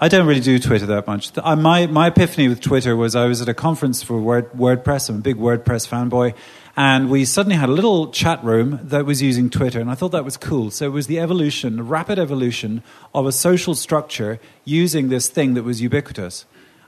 I 0.02 0.10
don't 0.10 0.28
really 0.28 0.42
do 0.42 0.60
Twitter 0.60 0.86
that 0.88 1.08
much. 1.08 1.32
I, 1.42 1.56
my 1.56 1.88
my 1.88 2.08
epiphany 2.08 2.50
with 2.50 2.60
Twitter 2.60 2.96
was 2.96 3.16
I 3.16 3.26
was 3.26 3.42
at 3.42 3.48
a 3.48 3.54
conference 3.54 4.04
for 4.04 4.20
Word, 4.20 4.52
WordPress. 4.52 5.10
I'm 5.10 5.18
a 5.18 5.22
big 5.22 5.38
WordPress 5.38 5.88
fanboy, 5.88 6.34
and 6.76 7.10
we 7.10 7.24
suddenly 7.24 7.56
had 7.56 7.70
a 7.70 7.72
little 7.72 8.12
chat 8.12 8.44
room 8.44 8.80
that 8.84 9.06
was 9.06 9.22
using 9.22 9.50
Twitter, 9.50 9.80
and 9.80 9.90
I 9.90 9.96
thought 9.96 10.10
that 10.10 10.26
was 10.26 10.36
cool. 10.36 10.72
So 10.72 10.86
it 10.88 10.90
was 10.90 11.08
the 11.08 11.20
evolution, 11.20 11.78
the 11.78 11.84
rapid 11.84 12.20
evolution 12.20 12.84
of 13.14 13.26
a 13.26 13.32
social 13.32 13.76
structure 13.76 14.40
using 14.66 15.08
this 15.08 15.30
thing 15.30 15.54
that 15.54 15.64
was 15.64 15.82
ubiquitous. 15.82 16.46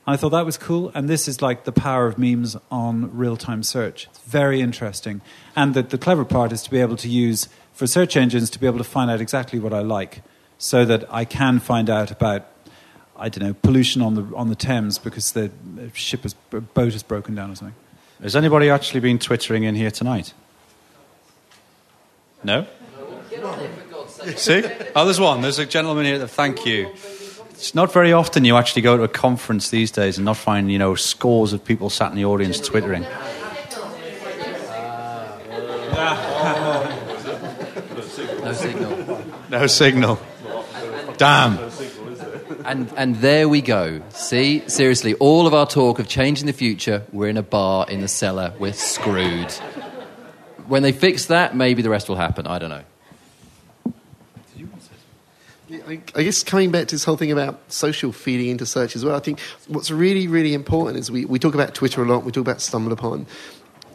I 0.08 0.18
thought 0.18 0.30
that 0.30 0.46
was 0.46 0.58
cool, 0.58 0.92
and 0.94 1.10
this 1.10 1.28
is 1.28 1.42
like 1.42 1.64
the 1.64 1.72
power 1.72 2.06
of 2.06 2.20
memes 2.20 2.56
on 2.70 3.16
real 3.18 3.38
time 3.38 3.64
search. 3.64 4.06
It's 4.06 4.20
very 4.20 4.62
interesting. 4.62 5.22
And 5.56 5.74
the, 5.74 5.82
the 5.82 5.98
clever 5.98 6.24
part 6.24 6.52
is 6.52 6.62
to 6.64 6.70
be 6.70 6.80
able 6.80 6.96
to 6.98 7.10
use, 7.10 7.50
for 7.74 7.88
search 7.88 8.16
engines, 8.16 8.52
to 8.52 8.60
be 8.60 8.68
able 8.68 8.78
to 8.78 8.84
find 8.84 9.10
out 9.10 9.20
exactly 9.20 9.58
what 9.58 9.74
I 9.74 9.80
like 9.80 10.22
so 10.60 10.86
that 10.86 11.12
I 11.12 11.26
can 11.26 11.60
find 11.60 11.90
out 11.90 12.12
about, 12.12 12.46
I 13.18 13.30
don't 13.30 13.48
know, 13.48 13.54
pollution 13.56 14.04
on 14.04 14.14
the, 14.14 14.36
on 14.36 14.50
the 14.50 14.56
Thames 14.56 15.00
because 15.00 15.32
the 15.32 15.52
ship 15.94 16.24
is, 16.24 16.36
boat 16.52 16.94
is 16.94 17.02
broken 17.02 17.34
down 17.34 17.52
or 17.52 17.56
something. 17.56 17.76
Has 18.22 18.36
anybody 18.36 18.70
actually 18.70 19.00
been 19.00 19.18
twittering 19.18 19.64
in 19.64 19.74
here 19.74 19.92
tonight? 19.92 20.34
No? 22.44 22.68
See? 24.36 24.64
Oh, 24.96 25.06
there's 25.06 25.20
one. 25.20 25.42
There's 25.42 25.60
a 25.60 25.66
gentleman 25.66 26.06
here 26.06 26.20
that 26.20 26.30
thank 26.30 26.66
you. 26.66 26.94
It's 27.58 27.74
not 27.74 27.92
very 27.94 28.12
often 28.12 28.44
you 28.44 28.58
actually 28.58 28.82
go 28.82 28.98
to 28.98 29.04
a 29.04 29.08
conference 29.08 29.70
these 29.70 29.90
days 29.90 30.18
and 30.18 30.26
not 30.26 30.36
find, 30.36 30.70
you 30.70 30.78
know, 30.78 30.94
scores 30.96 31.54
of 31.54 31.64
people 31.64 31.90
sat 31.90 32.12
in 32.12 32.18
the 32.18 32.26
audience 32.26 32.60
twittering. 32.60 33.04
No 38.44 38.54
signal. 38.54 39.24
No 39.50 39.68
signal. 39.68 40.20
Damn. 41.18 41.58
And, 42.66 42.92
and 42.98 43.16
there 43.16 43.48
we 43.48 43.62
go. 43.62 44.02
See, 44.10 44.68
seriously, 44.68 45.14
all 45.16 45.48
of 45.48 45.54
our 45.54 45.66
talk 45.66 46.00
of 46.00 46.10
changing 46.10 46.48
the 46.48 46.54
future, 46.54 47.04
we're 47.14 47.30
in 47.30 47.38
a 47.38 47.44
bar 47.44 47.90
in 47.90 48.02
the 48.02 48.10
cellar, 48.10 48.54
we're 48.60 48.74
screwed. 48.74 49.52
When 50.68 50.84
they 50.84 50.92
fix 50.92 51.28
that, 51.28 51.56
maybe 51.56 51.82
the 51.82 51.90
rest 51.90 52.10
will 52.10 52.18
happen. 52.18 52.48
I 52.48 52.60
don't 52.60 52.70
know. 52.70 52.84
I, 55.88 56.24
guess 56.24 56.44
coming 56.44 56.72
back 56.72 56.88
to 56.88 56.96
this 56.96 57.04
whole 57.04 57.18
thing 57.18 57.32
about 57.32 57.60
social 57.72 58.12
feeding 58.12 58.50
into 58.50 58.66
search 58.66 58.96
as 58.96 59.04
well, 59.04 59.16
I 59.16 59.20
think 59.20 59.40
what's 59.68 59.90
really, 59.90 60.28
really 60.28 60.54
important 60.54 61.00
is 61.00 61.10
we, 61.10 61.26
we 61.26 61.40
talk 61.40 61.56
about 61.56 61.74
Twitter 61.74 62.04
a 62.04 62.06
lot, 62.06 62.24
we 62.24 62.32
talk 62.32 62.42
about 62.42 62.58
StumbleUpon. 62.58 63.26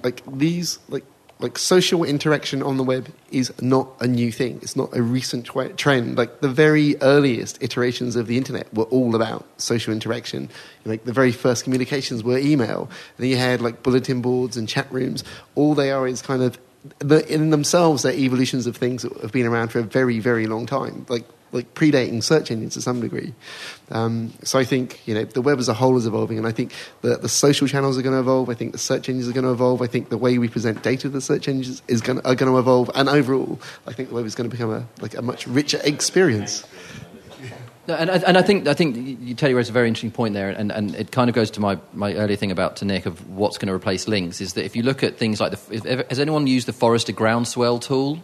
Like 0.02 0.22
these, 0.26 0.78
like 0.88 1.04
like 1.40 1.56
social 1.56 2.04
interaction 2.04 2.62
on 2.62 2.76
the 2.76 2.84
web 2.84 3.08
is 3.30 3.52
not 3.62 3.88
a 4.00 4.06
new 4.06 4.30
thing. 4.30 4.58
It's 4.62 4.76
not 4.76 4.94
a 4.94 5.02
recent 5.02 5.46
trend. 5.78 6.18
Like 6.18 6.40
the 6.40 6.48
very 6.48 7.00
earliest 7.00 7.62
iterations 7.62 8.14
of 8.14 8.26
the 8.26 8.36
internet 8.36 8.72
were 8.74 8.84
all 8.84 9.14
about 9.14 9.46
social 9.56 9.92
interaction. 9.92 10.50
Like 10.84 11.04
the 11.04 11.12
very 11.12 11.32
first 11.32 11.64
communications 11.64 12.22
were 12.22 12.36
email. 12.36 12.82
And 13.16 13.24
then 13.24 13.30
you 13.30 13.36
had 13.36 13.62
like 13.62 13.82
bulletin 13.82 14.20
boards 14.20 14.56
and 14.56 14.68
chat 14.68 14.90
rooms. 14.92 15.24
All 15.54 15.74
they 15.74 15.90
are 15.90 16.06
is 16.06 16.20
kind 16.20 16.42
of 16.42 16.58
the, 16.98 17.26
in 17.32 17.50
themselves 17.50 18.02
they're 18.02 18.12
evolutions 18.12 18.66
of 18.66 18.76
things 18.76 19.02
that 19.02 19.12
have 19.20 19.32
been 19.32 19.46
around 19.46 19.68
for 19.68 19.78
a 19.78 19.82
very, 19.82 20.18
very 20.18 20.46
long 20.46 20.66
time. 20.66 21.06
Like 21.08 21.24
like 21.52 21.74
predating 21.74 22.22
search 22.22 22.50
engines 22.50 22.74
to 22.74 22.82
some 22.82 23.00
degree. 23.00 23.34
Um, 23.90 24.32
so 24.44 24.58
I 24.58 24.64
think 24.64 25.00
you 25.06 25.14
know 25.14 25.24
the 25.24 25.42
web 25.42 25.58
as 25.58 25.68
a 25.68 25.74
whole 25.74 25.96
is 25.96 26.06
evolving, 26.06 26.38
and 26.38 26.46
I 26.46 26.52
think 26.52 26.72
the, 27.02 27.16
the 27.16 27.28
social 27.28 27.66
channels 27.66 27.98
are 27.98 28.02
going 28.02 28.14
to 28.14 28.20
evolve. 28.20 28.48
I 28.48 28.54
think 28.54 28.72
the 28.72 28.78
search 28.78 29.08
engines 29.08 29.28
are 29.28 29.32
going 29.32 29.44
to 29.44 29.50
evolve. 29.52 29.82
I 29.82 29.86
think 29.86 30.08
the 30.08 30.18
way 30.18 30.38
we 30.38 30.48
present 30.48 30.82
data 30.82 31.02
to 31.02 31.08
the 31.08 31.20
search 31.20 31.48
engines 31.48 31.82
is 31.88 32.00
going 32.00 32.18
are 32.20 32.34
going 32.34 32.52
to 32.52 32.58
evolve, 32.58 32.90
and 32.94 33.08
overall, 33.08 33.60
I 33.86 33.92
think 33.92 34.10
the 34.10 34.14
web 34.14 34.26
is 34.26 34.34
going 34.34 34.48
to 34.48 34.54
become 34.56 34.70
a 34.72 34.86
like 35.00 35.14
a 35.16 35.22
much 35.22 35.46
richer 35.46 35.80
experience. 35.84 36.64
No, 37.88 37.94
and, 37.94 38.10
I- 38.10 38.18
and 38.26 38.36
I 38.38 38.42
think 38.42 38.68
I 38.68 38.74
think 38.74 38.96
you 39.20 39.34
Teddy 39.34 39.54
raised 39.54 39.70
a 39.70 39.72
very 39.72 39.88
interesting 39.88 40.10
point 40.12 40.34
there, 40.34 40.50
and, 40.50 40.70
and 40.70 40.94
it 40.94 41.10
kind 41.10 41.28
of 41.28 41.34
goes 41.34 41.50
to 41.52 41.60
my, 41.60 41.78
my 41.94 42.14
earlier 42.14 42.36
thing 42.36 42.52
about 42.52 42.76
to 42.76 42.84
Nick 42.84 43.06
of 43.06 43.28
what's 43.30 43.58
going 43.58 43.68
to 43.68 43.74
replace 43.74 44.06
links. 44.06 44.40
Is 44.40 44.52
that 44.52 44.64
if 44.64 44.76
you 44.76 44.82
look 44.82 45.02
at 45.02 45.16
things 45.16 45.40
like 45.40 45.50
the 45.52 45.74
if, 45.74 46.08
has 46.08 46.20
anyone 46.20 46.46
used 46.46 46.68
the 46.68 46.72
Forrester 46.72 47.12
groundswell 47.12 47.80
tool? 47.80 48.22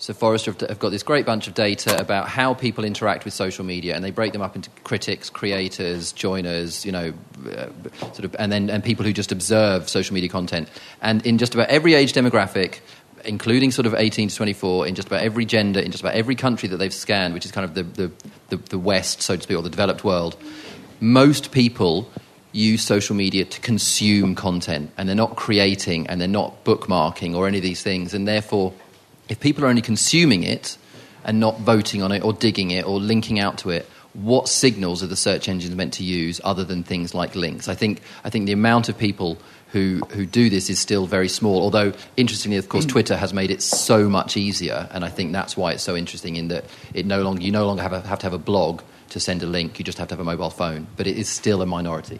So 0.00 0.14
Forrester 0.14 0.54
have, 0.68 0.78
got 0.78 0.90
this 0.90 1.02
great 1.02 1.26
bunch 1.26 1.48
of 1.48 1.54
data 1.54 2.00
about 2.00 2.28
how 2.28 2.54
people 2.54 2.84
interact 2.84 3.24
with 3.24 3.34
social 3.34 3.64
media, 3.64 3.96
and 3.96 4.04
they 4.04 4.12
break 4.12 4.32
them 4.32 4.42
up 4.42 4.54
into 4.54 4.70
critics, 4.84 5.28
creators, 5.28 6.12
joiners, 6.12 6.86
you 6.86 6.92
know, 6.92 7.12
uh, 7.46 7.66
sort 8.12 8.24
of, 8.24 8.36
and 8.38 8.52
then 8.52 8.70
and 8.70 8.84
people 8.84 9.04
who 9.04 9.12
just 9.12 9.32
observe 9.32 9.88
social 9.88 10.14
media 10.14 10.28
content. 10.28 10.68
And 11.02 11.26
in 11.26 11.36
just 11.36 11.52
about 11.54 11.68
every 11.68 11.94
age 11.94 12.12
demographic, 12.12 12.78
including 13.24 13.72
sort 13.72 13.86
of 13.86 13.94
18 13.94 14.28
to 14.28 14.36
24, 14.36 14.86
in 14.86 14.94
just 14.94 15.08
about 15.08 15.22
every 15.22 15.44
gender, 15.44 15.80
in 15.80 15.90
just 15.90 16.02
about 16.02 16.14
every 16.14 16.36
country 16.36 16.68
that 16.68 16.76
they've 16.76 16.94
scanned, 16.94 17.34
which 17.34 17.44
is 17.44 17.50
kind 17.50 17.64
of 17.64 17.74
the, 17.74 17.82
the, 17.82 18.12
the, 18.50 18.56
the 18.56 18.78
West, 18.78 19.20
so 19.22 19.34
to 19.34 19.42
speak, 19.42 19.56
or 19.56 19.62
the 19.62 19.70
developed 19.70 20.04
world, 20.04 20.36
most 21.00 21.50
people 21.50 22.08
use 22.52 22.84
social 22.84 23.16
media 23.16 23.44
to 23.44 23.60
consume 23.60 24.34
content 24.34 24.90
and 24.96 25.08
they're 25.08 25.16
not 25.16 25.36
creating 25.36 26.06
and 26.06 26.20
they're 26.20 26.28
not 26.28 26.64
bookmarking 26.64 27.34
or 27.34 27.46
any 27.46 27.58
of 27.58 27.62
these 27.62 27.82
things. 27.82 28.14
And 28.14 28.26
therefore, 28.26 28.72
if 29.28 29.40
people 29.40 29.64
are 29.64 29.68
only 29.68 29.82
consuming 29.82 30.42
it 30.42 30.78
and 31.24 31.40
not 31.40 31.60
voting 31.60 32.02
on 32.02 32.12
it 32.12 32.22
or 32.24 32.32
digging 32.32 32.70
it 32.70 32.86
or 32.86 32.98
linking 32.98 33.38
out 33.38 33.58
to 33.58 33.70
it, 33.70 33.88
what 34.14 34.48
signals 34.48 35.02
are 35.02 35.06
the 35.06 35.16
search 35.16 35.48
engines 35.48 35.74
meant 35.74 35.92
to 35.94 36.04
use 36.04 36.40
other 36.42 36.64
than 36.64 36.82
things 36.82 37.14
like 37.14 37.34
links? 37.34 37.68
I 37.68 37.74
think, 37.74 38.00
I 38.24 38.30
think 38.30 38.46
the 38.46 38.52
amount 38.52 38.88
of 38.88 38.96
people 38.96 39.38
who, 39.72 40.00
who 40.10 40.24
do 40.24 40.48
this 40.48 40.70
is 40.70 40.78
still 40.78 41.06
very 41.06 41.28
small, 41.28 41.60
although, 41.60 41.92
interestingly, 42.16 42.56
of 42.56 42.68
course, 42.68 42.86
Twitter 42.86 43.16
has 43.16 43.34
made 43.34 43.50
it 43.50 43.62
so 43.62 44.08
much 44.08 44.36
easier, 44.36 44.88
and 44.92 45.04
I 45.04 45.10
think 45.10 45.32
that's 45.32 45.56
why 45.56 45.72
it's 45.72 45.82
so 45.82 45.94
interesting 45.94 46.36
in 46.36 46.48
that 46.48 46.64
it 46.94 47.04
no 47.04 47.22
longer, 47.22 47.42
you 47.42 47.52
no 47.52 47.66
longer 47.66 47.82
have, 47.82 47.92
a, 47.92 48.00
have 48.00 48.18
to 48.20 48.26
have 48.26 48.32
a 48.32 48.38
blog 48.38 48.80
to 49.10 49.20
send 49.20 49.42
a 49.42 49.46
link, 49.46 49.78
you 49.78 49.84
just 49.84 49.98
have 49.98 50.08
to 50.08 50.14
have 50.14 50.20
a 50.20 50.24
mobile 50.24 50.50
phone, 50.50 50.86
but 50.96 51.06
it 51.06 51.18
is 51.18 51.28
still 51.28 51.60
a 51.60 51.66
minority. 51.66 52.18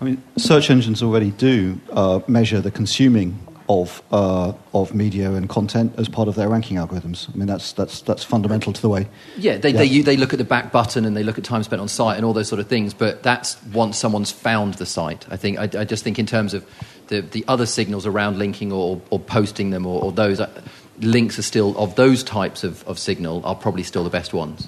I 0.00 0.04
mean, 0.04 0.22
search 0.36 0.70
engines 0.70 1.02
already 1.02 1.30
do 1.30 1.80
uh, 1.90 2.20
measure 2.28 2.60
the 2.60 2.70
consuming 2.70 3.38
of 3.70 4.02
uh, 4.10 4.52
of 4.74 4.92
media 4.92 5.30
and 5.32 5.48
content 5.48 5.94
as 5.96 6.08
part 6.08 6.26
of 6.26 6.34
their 6.34 6.48
ranking 6.48 6.76
algorithms. 6.76 7.32
I 7.32 7.36
mean, 7.36 7.46
that's 7.46 7.72
that's 7.72 8.00
that's 8.02 8.24
fundamental 8.24 8.72
to 8.72 8.82
the 8.82 8.88
way. 8.88 9.06
Yeah, 9.38 9.58
they, 9.58 9.70
They, 9.72 10.00
they 10.00 10.16
look 10.16 10.32
at 10.32 10.38
the 10.38 10.44
back 10.44 10.72
button 10.72 11.04
and 11.04 11.16
they 11.16 11.22
look 11.22 11.38
at 11.38 11.44
time 11.44 11.62
spent 11.62 11.80
on 11.80 11.86
site 11.86 12.16
and 12.16 12.26
all 12.26 12.32
those 12.32 12.48
sort 12.48 12.58
of 12.58 12.66
things, 12.66 12.92
but 12.92 13.22
that's 13.22 13.62
once 13.72 13.96
someone's 13.96 14.32
found 14.32 14.74
the 14.74 14.86
site. 14.86 15.24
I 15.30 15.36
think 15.36 15.58
I, 15.58 15.80
I 15.80 15.84
just 15.84 16.02
think 16.02 16.18
in 16.18 16.26
terms 16.26 16.52
of 16.52 16.66
the, 17.06 17.20
the 17.20 17.44
other 17.46 17.64
signals 17.64 18.06
around 18.06 18.38
linking 18.38 18.72
or, 18.72 19.00
or 19.10 19.20
posting 19.20 19.70
them 19.70 19.86
or, 19.86 20.02
or 20.02 20.10
those 20.10 20.40
uh, 20.40 20.50
links 20.98 21.38
are 21.38 21.42
still 21.42 21.78
of 21.78 21.94
those 21.94 22.24
types 22.24 22.64
of, 22.64 22.82
of 22.88 22.98
signal 22.98 23.40
are 23.44 23.54
probably 23.54 23.84
still 23.84 24.02
the 24.02 24.10
best 24.10 24.34
ones. 24.34 24.66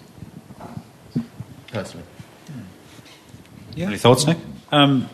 Personally. 1.73 2.07
Yeah. 3.75 3.89
Any 3.89 3.99
thoughts, 3.99 4.27
Nick? 4.27 4.39
Um, 4.71 5.09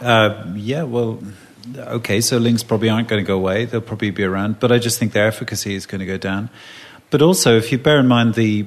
uh, 0.00 0.44
yeah, 0.54 0.84
well, 0.84 1.18
okay, 1.76 2.20
so 2.20 2.38
links 2.38 2.62
probably 2.62 2.88
aren't 2.88 3.08
going 3.08 3.22
to 3.22 3.26
go 3.26 3.36
away. 3.36 3.64
They'll 3.64 3.80
probably 3.80 4.10
be 4.10 4.24
around, 4.24 4.60
but 4.60 4.72
I 4.72 4.78
just 4.78 4.98
think 4.98 5.12
their 5.12 5.26
efficacy 5.26 5.74
is 5.74 5.86
going 5.86 6.00
to 6.00 6.06
go 6.06 6.18
down. 6.18 6.50
But 7.10 7.22
also, 7.22 7.56
if 7.56 7.70
you 7.72 7.78
bear 7.78 7.98
in 8.00 8.08
mind 8.08 8.34
the, 8.34 8.66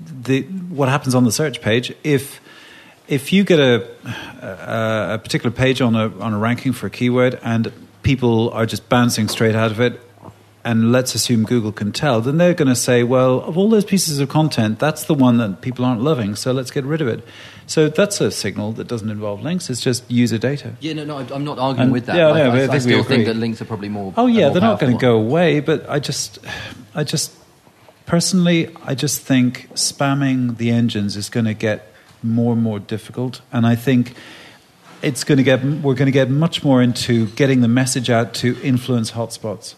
the 0.00 0.42
what 0.42 0.88
happens 0.88 1.14
on 1.14 1.24
the 1.24 1.32
search 1.32 1.60
page, 1.60 1.94
if 2.02 2.40
if 3.08 3.32
you 3.32 3.44
get 3.44 3.58
a, 3.58 3.86
a, 4.40 5.14
a 5.14 5.18
particular 5.18 5.50
page 5.50 5.80
on 5.80 5.94
a 5.94 6.08
on 6.18 6.32
a 6.32 6.38
ranking 6.38 6.72
for 6.72 6.86
a 6.86 6.90
keyword 6.90 7.38
and 7.42 7.72
people 8.02 8.50
are 8.50 8.66
just 8.66 8.88
bouncing 8.88 9.28
straight 9.28 9.54
out 9.54 9.70
of 9.70 9.80
it, 9.80 10.00
and 10.64 10.92
let's 10.92 11.14
assume 11.14 11.44
Google 11.44 11.72
can 11.72 11.90
tell, 11.92 12.20
then 12.20 12.38
they're 12.38 12.54
going 12.54 12.68
to 12.68 12.76
say, 12.76 13.02
well, 13.02 13.40
of 13.40 13.58
all 13.58 13.68
those 13.68 13.84
pieces 13.84 14.20
of 14.20 14.28
content, 14.28 14.78
that's 14.78 15.04
the 15.04 15.14
one 15.14 15.38
that 15.38 15.60
people 15.60 15.84
aren't 15.84 16.02
loving, 16.02 16.36
so 16.36 16.52
let's 16.52 16.70
get 16.70 16.84
rid 16.84 17.00
of 17.00 17.08
it. 17.08 17.24
So 17.66 17.88
that's 17.88 18.20
a 18.20 18.30
signal 18.30 18.72
that 18.72 18.86
doesn't 18.86 19.10
involve 19.10 19.42
links. 19.42 19.70
It's 19.70 19.80
just 19.80 20.08
user 20.10 20.38
data. 20.38 20.74
Yeah, 20.80 20.92
no, 20.92 21.04
no, 21.04 21.16
I'm 21.18 21.44
not 21.44 21.58
arguing 21.58 21.84
And- 21.86 21.92
with 21.92 22.06
that. 22.06 22.16
yeah, 22.16 22.26
Like, 22.28 22.44
no, 22.44 22.50
I, 22.50 22.52
I 22.52 22.62
I 22.64 22.66
think 22.68 22.72
we 22.72 22.80
still 22.80 23.02
think 23.04 23.24
that 23.26 23.36
links 23.36 23.60
are 23.60 23.64
probably 23.64 23.88
more. 23.88 24.12
Oh 24.16 24.26
yeah, 24.26 24.42
more 24.46 24.50
they're 24.52 24.62
not 24.62 24.80
going 24.80 24.92
to 24.92 25.00
go 25.00 25.16
away. 25.16 25.60
But 25.60 25.88
I 25.88 25.98
just, 25.98 26.38
I 26.94 27.02
just, 27.04 27.32
personally, 28.06 28.68
I 28.84 28.94
just 28.94 29.20
think 29.20 29.68
spamming 29.74 30.56
the 30.58 30.70
engines 30.70 31.16
is 31.16 31.28
going 31.28 31.46
to 31.46 31.54
get 31.54 31.88
more 32.22 32.52
and 32.52 32.62
more 32.62 32.78
difficult, 32.78 33.40
and 33.52 33.66
I 33.66 33.74
think 33.74 34.14
it's 35.02 35.24
going 35.24 35.38
to 35.38 35.44
get. 35.44 35.64
We're 35.64 35.94
going 35.94 36.06
to 36.06 36.12
get 36.12 36.30
much 36.30 36.62
more 36.62 36.82
into 36.82 37.26
getting 37.28 37.60
the 37.62 37.68
message 37.68 38.10
out 38.10 38.34
to 38.34 38.60
influence 38.62 39.12
hotspots, 39.12 39.74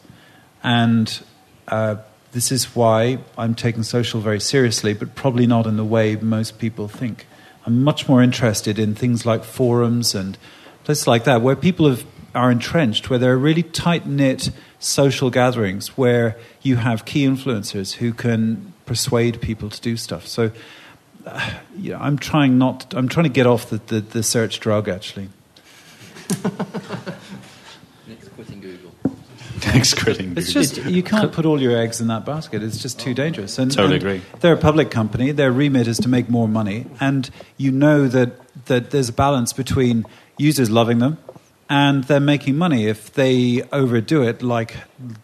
and 0.65 1.23
uh, 1.69 1.97
this 2.33 2.51
is 2.51 2.75
why 2.75 3.19
I'm 3.39 3.55
taking 3.55 3.85
social 3.85 4.21
very 4.21 4.41
seriously, 4.41 4.95
but 4.95 5.15
probably 5.15 5.47
not 5.47 5.67
in 5.67 5.77
the 5.77 5.85
way 5.85 6.17
most 6.17 6.59
people 6.59 6.89
think. 6.89 7.27
I'm 7.67 7.85
much 7.85 8.09
more 8.09 8.23
interested 8.23 8.79
in 8.79 8.95
things 8.95 9.25
like 9.25 9.45
forums 9.45 10.15
and 10.15 10.37
places 10.83 11.07
like 11.07 11.25
that, 11.25 11.43
where 11.43 11.55
people 11.55 11.89
have, 11.89 12.05
are 12.35 12.51
entrenched, 12.51 13.09
where 13.09 13.19
there 13.19 13.33
are 13.33 13.39
really 13.39 13.63
tight 13.63 14.07
knit 14.07 14.51
social 14.79 15.31
gatherings 15.31 15.97
where 15.97 16.37
you 16.63 16.77
have 16.77 17.05
key 17.05 17.25
influencers 17.25 17.95
who 17.95 18.13
can 18.13 18.73
persuade 18.85 19.41
people 19.41 19.71
to 19.71 19.81
do 19.81 19.97
stuff. 19.97 20.27
So 20.27 20.51
uh, 21.27 21.55
I'm 21.97 22.19
trying 22.19 22.59
not. 22.59 22.93
I'm 22.95 23.09
trying 23.09 23.25
to 23.25 23.31
get 23.31 23.47
off 23.47 23.71
the, 23.71 23.79
the, 23.79 24.01
the 24.01 24.23
search 24.23 24.61
drug. 24.61 24.89
Actually. 24.89 25.29
Thanks, 29.61 29.95
quitting. 29.95 30.37
it's 30.37 30.53
just 30.53 30.77
you 30.85 31.03
can't 31.03 31.33
put 31.33 31.47
all 31.47 31.61
your 31.61 31.77
eggs 31.77 32.01
in 32.01 32.09
that 32.09 32.25
basket. 32.25 32.63
It's 32.63 32.79
just 32.79 32.99
too 32.99 33.15
dangerous. 33.15 33.59
And, 33.59 33.71
Totally 33.71 33.95
and 33.95 34.03
agree. 34.03 34.23
They're 34.41 34.55
a 34.55 34.59
public 34.59 34.91
company. 34.91 35.31
Their 35.31 35.53
remit 35.53 35.87
is 35.87 35.99
to 35.99 36.09
make 36.09 36.29
more 36.29 36.49
money, 36.49 36.87
and 37.01 37.31
you 37.57 37.71
know 37.71 38.09
that 38.09 38.33
that 38.67 38.91
there's 38.91 39.09
a 39.09 39.13
balance 39.13 39.53
between 39.53 40.07
users 40.39 40.71
loving 40.71 40.99
them 40.99 41.19
and 41.69 42.05
they're 42.05 42.21
making 42.21 42.57
money. 42.57 42.87
If 42.87 43.13
they 43.13 43.63
overdo 43.73 44.23
it, 44.23 44.43
like 44.43 44.77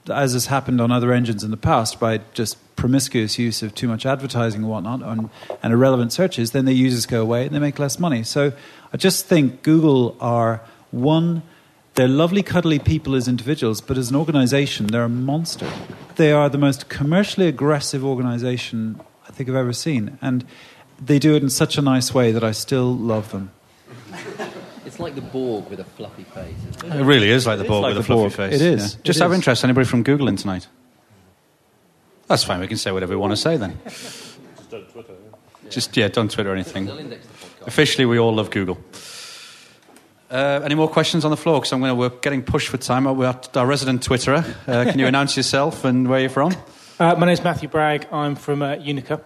as 0.09 0.33
has 0.33 0.47
happened 0.47 0.81
on 0.81 0.91
other 0.91 1.13
engines 1.13 1.45
in 1.45 1.51
the 1.51 1.57
past, 1.57 2.01
by 2.01 2.19
just 2.33 2.59
promiscuous 2.77 3.39
use 3.39 3.63
of 3.63 3.75
too 3.75 3.89
much 3.89 4.07
advertising 4.07 4.63
and 4.63 4.71
whatnot, 4.71 5.03
and, 5.03 5.31
and 5.63 5.73
irrelevant 5.73 6.13
searches, 6.13 6.53
then 6.53 6.65
their 6.65 6.75
users 6.75 7.07
go 7.07 7.21
away 7.21 7.47
and 7.47 7.55
they 7.55 7.59
make 7.59 7.79
less 7.79 7.99
money. 7.99 8.23
So 8.23 8.53
I 8.93 8.97
just 8.97 9.27
think 9.27 9.63
Google 9.63 10.17
are 10.21 10.63
one. 10.91 11.43
They're 12.01 12.09
lovely, 12.09 12.43
cuddly 12.43 12.79
people 12.79 13.15
as 13.15 13.29
individuals, 13.29 13.83
but 13.83 13.99
as 13.99 14.09
an 14.09 14.17
organization, 14.17 14.87
they're 14.87 15.05
a 15.05 15.09
monster. 15.11 15.71
They 16.17 16.33
are 16.33 16.49
the 16.49 16.57
most 16.57 16.89
commercially 16.89 17.47
aggressive 17.47 18.03
organization 18.03 18.99
I 19.29 19.33
think 19.33 19.51
I've 19.51 19.55
ever 19.57 19.75
seen. 19.75 20.17
And 20.23 20.47
they 20.99 21.19
do 21.19 21.37
it 21.37 21.43
in 21.43 21.51
such 21.51 21.77
a 21.77 21.83
nice 21.83 22.15
way 22.15 22.33
that 22.33 22.43
I 22.43 22.53
still 22.53 22.97
love 22.97 23.33
them. 23.33 23.51
It's 24.87 24.99
like 24.99 25.15
the 25.15 25.21
Borg 25.21 25.69
with 25.69 25.79
a 25.79 25.85
fluffy 25.85 26.25
face. 26.25 26.55
isn't 26.79 26.91
It 27.01 27.05
really 27.05 27.29
is 27.29 27.47
like 27.47 27.59
the 27.59 27.65
It 27.65 27.67
is 27.67 27.71
Borg 27.71 27.83
like 27.83 27.89
with 27.91 27.99
a 27.99 28.01
the 28.01 28.07
fluffy 28.07 28.23
Borg. 28.23 28.33
face. 28.33 28.55
It 28.55 28.63
is. 28.63 28.95
Yeah. 28.95 29.01
Just 29.03 29.19
It 29.19 29.23
out 29.23 29.27
of 29.27 29.33
interest, 29.35 29.63
anybody 29.63 29.87
from 29.87 30.03
Google 30.03 30.29
in 30.29 30.37
tonight? 30.37 30.69
That's 32.29 32.45
fine. 32.45 32.61
We 32.61 32.67
can 32.67 32.79
say 32.79 32.93
whatever 32.93 33.11
we 33.13 33.19
want 33.21 33.33
to 33.33 33.37
say 33.37 33.59
then. 33.59 33.79
Just 33.85 34.39
on 34.73 34.85
Twitter. 34.85 35.13
yeah, 35.65 35.69
Just 35.69 35.95
yeah, 35.99 36.09
don't 36.09 36.31
Twitter 36.31 36.49
or 36.51 36.55
anything. 36.55 36.89
Officially, 37.67 38.07
we 38.07 38.19
all 38.19 38.35
love 38.35 38.51
Google. 38.51 38.79
Uh, 40.31 40.61
any 40.65 40.77
more 40.77 40.89
questions 40.89 41.25
on 41.25 41.33
the 41.33 41.37
floor? 41.37 41.59
Because 41.59 41.73
I'm 41.73 41.81
going 41.81 41.91
to 41.91 41.95
we're 41.97 42.09
getting 42.21 42.43
pushed 42.43 42.69
for 42.69 42.77
time. 42.77 43.05
We're 43.05 43.27
at 43.27 43.57
our 43.57 43.67
resident 43.67 44.07
Twitterer. 44.07 44.45
Uh, 44.69 44.85
can 44.85 44.99
you 44.99 45.07
announce 45.09 45.37
yourself 45.37 45.85
and 45.85 46.09
where 46.09 46.21
you're 46.21 46.31
from? 46.31 46.55
Uh, 47.01 47.17
my 47.17 47.27
name's 47.27 47.43
Matthew 47.43 47.69
Bragg. 47.69 48.07
I'm 48.13 48.37
from 48.37 48.63
uh, 48.63 48.77
Unica. 48.77 49.21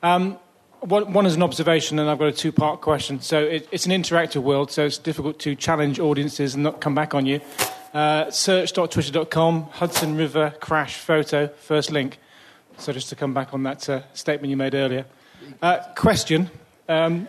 Um, 0.00 0.38
one, 0.80 1.12
one 1.12 1.26
is 1.26 1.34
an 1.34 1.42
observation, 1.42 1.98
and 1.98 2.08
I've 2.08 2.20
got 2.20 2.28
a 2.28 2.32
two 2.32 2.52
part 2.52 2.82
question. 2.82 3.20
So 3.20 3.42
it, 3.42 3.68
it's 3.72 3.86
an 3.86 3.90
interactive 3.90 4.42
world, 4.42 4.70
so 4.70 4.86
it's 4.86 4.98
difficult 4.98 5.40
to 5.40 5.56
challenge 5.56 5.98
audiences 5.98 6.54
and 6.54 6.62
not 6.62 6.80
come 6.80 6.94
back 6.94 7.14
on 7.14 7.26
you. 7.26 7.40
Uh, 7.92 8.30
search.twitter.com, 8.30 9.62
Hudson 9.72 10.16
River 10.16 10.54
crash 10.60 10.98
photo, 10.98 11.48
first 11.48 11.90
link. 11.90 12.18
So 12.76 12.92
just 12.92 13.08
to 13.08 13.16
come 13.16 13.34
back 13.34 13.52
on 13.54 13.64
that 13.64 13.88
uh, 13.88 14.02
statement 14.12 14.50
you 14.50 14.56
made 14.56 14.76
earlier. 14.76 15.04
Uh, 15.60 15.78
question. 15.96 16.48
Um, 16.88 17.28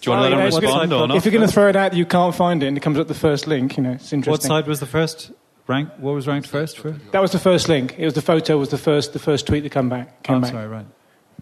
Do 0.00 0.10
you 0.10 0.16
want 0.16 0.30
to 0.30 0.36
let 0.36 0.40
him 0.40 0.46
if 0.46 0.52
you're 0.52 0.60
respond 0.62 0.90
gonna- 0.90 1.04
or 1.04 1.08
not? 1.08 1.16
If 1.16 1.24
you're 1.24 1.32
going 1.32 1.46
to 1.46 1.52
throw 1.52 1.68
it 1.68 1.76
out, 1.76 1.94
you 1.94 2.06
can't 2.06 2.34
find 2.34 2.62
it, 2.62 2.66
and 2.68 2.76
it 2.76 2.80
comes 2.80 2.98
up 2.98 3.08
the 3.08 3.14
first 3.14 3.46
link. 3.46 3.76
You 3.76 3.82
know, 3.82 3.92
it's 3.92 4.12
interesting. 4.12 4.30
What 4.30 4.42
side 4.42 4.66
was 4.68 4.80
the 4.80 4.86
first 4.86 5.32
rank? 5.66 5.88
What 5.98 6.12
was 6.12 6.26
ranked 6.28 6.48
first? 6.48 6.78
For? 6.78 6.92
That 7.12 7.20
was 7.20 7.32
the 7.32 7.38
first 7.38 7.68
link. 7.68 7.94
It 7.98 8.04
was 8.04 8.14
the 8.14 8.22
photo 8.22 8.58
was 8.58 8.68
the 8.68 8.78
first 8.78 9.12
the 9.12 9.18
first 9.18 9.46
tweet 9.46 9.62
that 9.64 9.72
come 9.72 9.88
back. 9.88 10.22
Came 10.22 10.36
Oh, 10.36 10.40
back. 10.40 10.52
sorry, 10.52 10.68
right. 10.68 10.86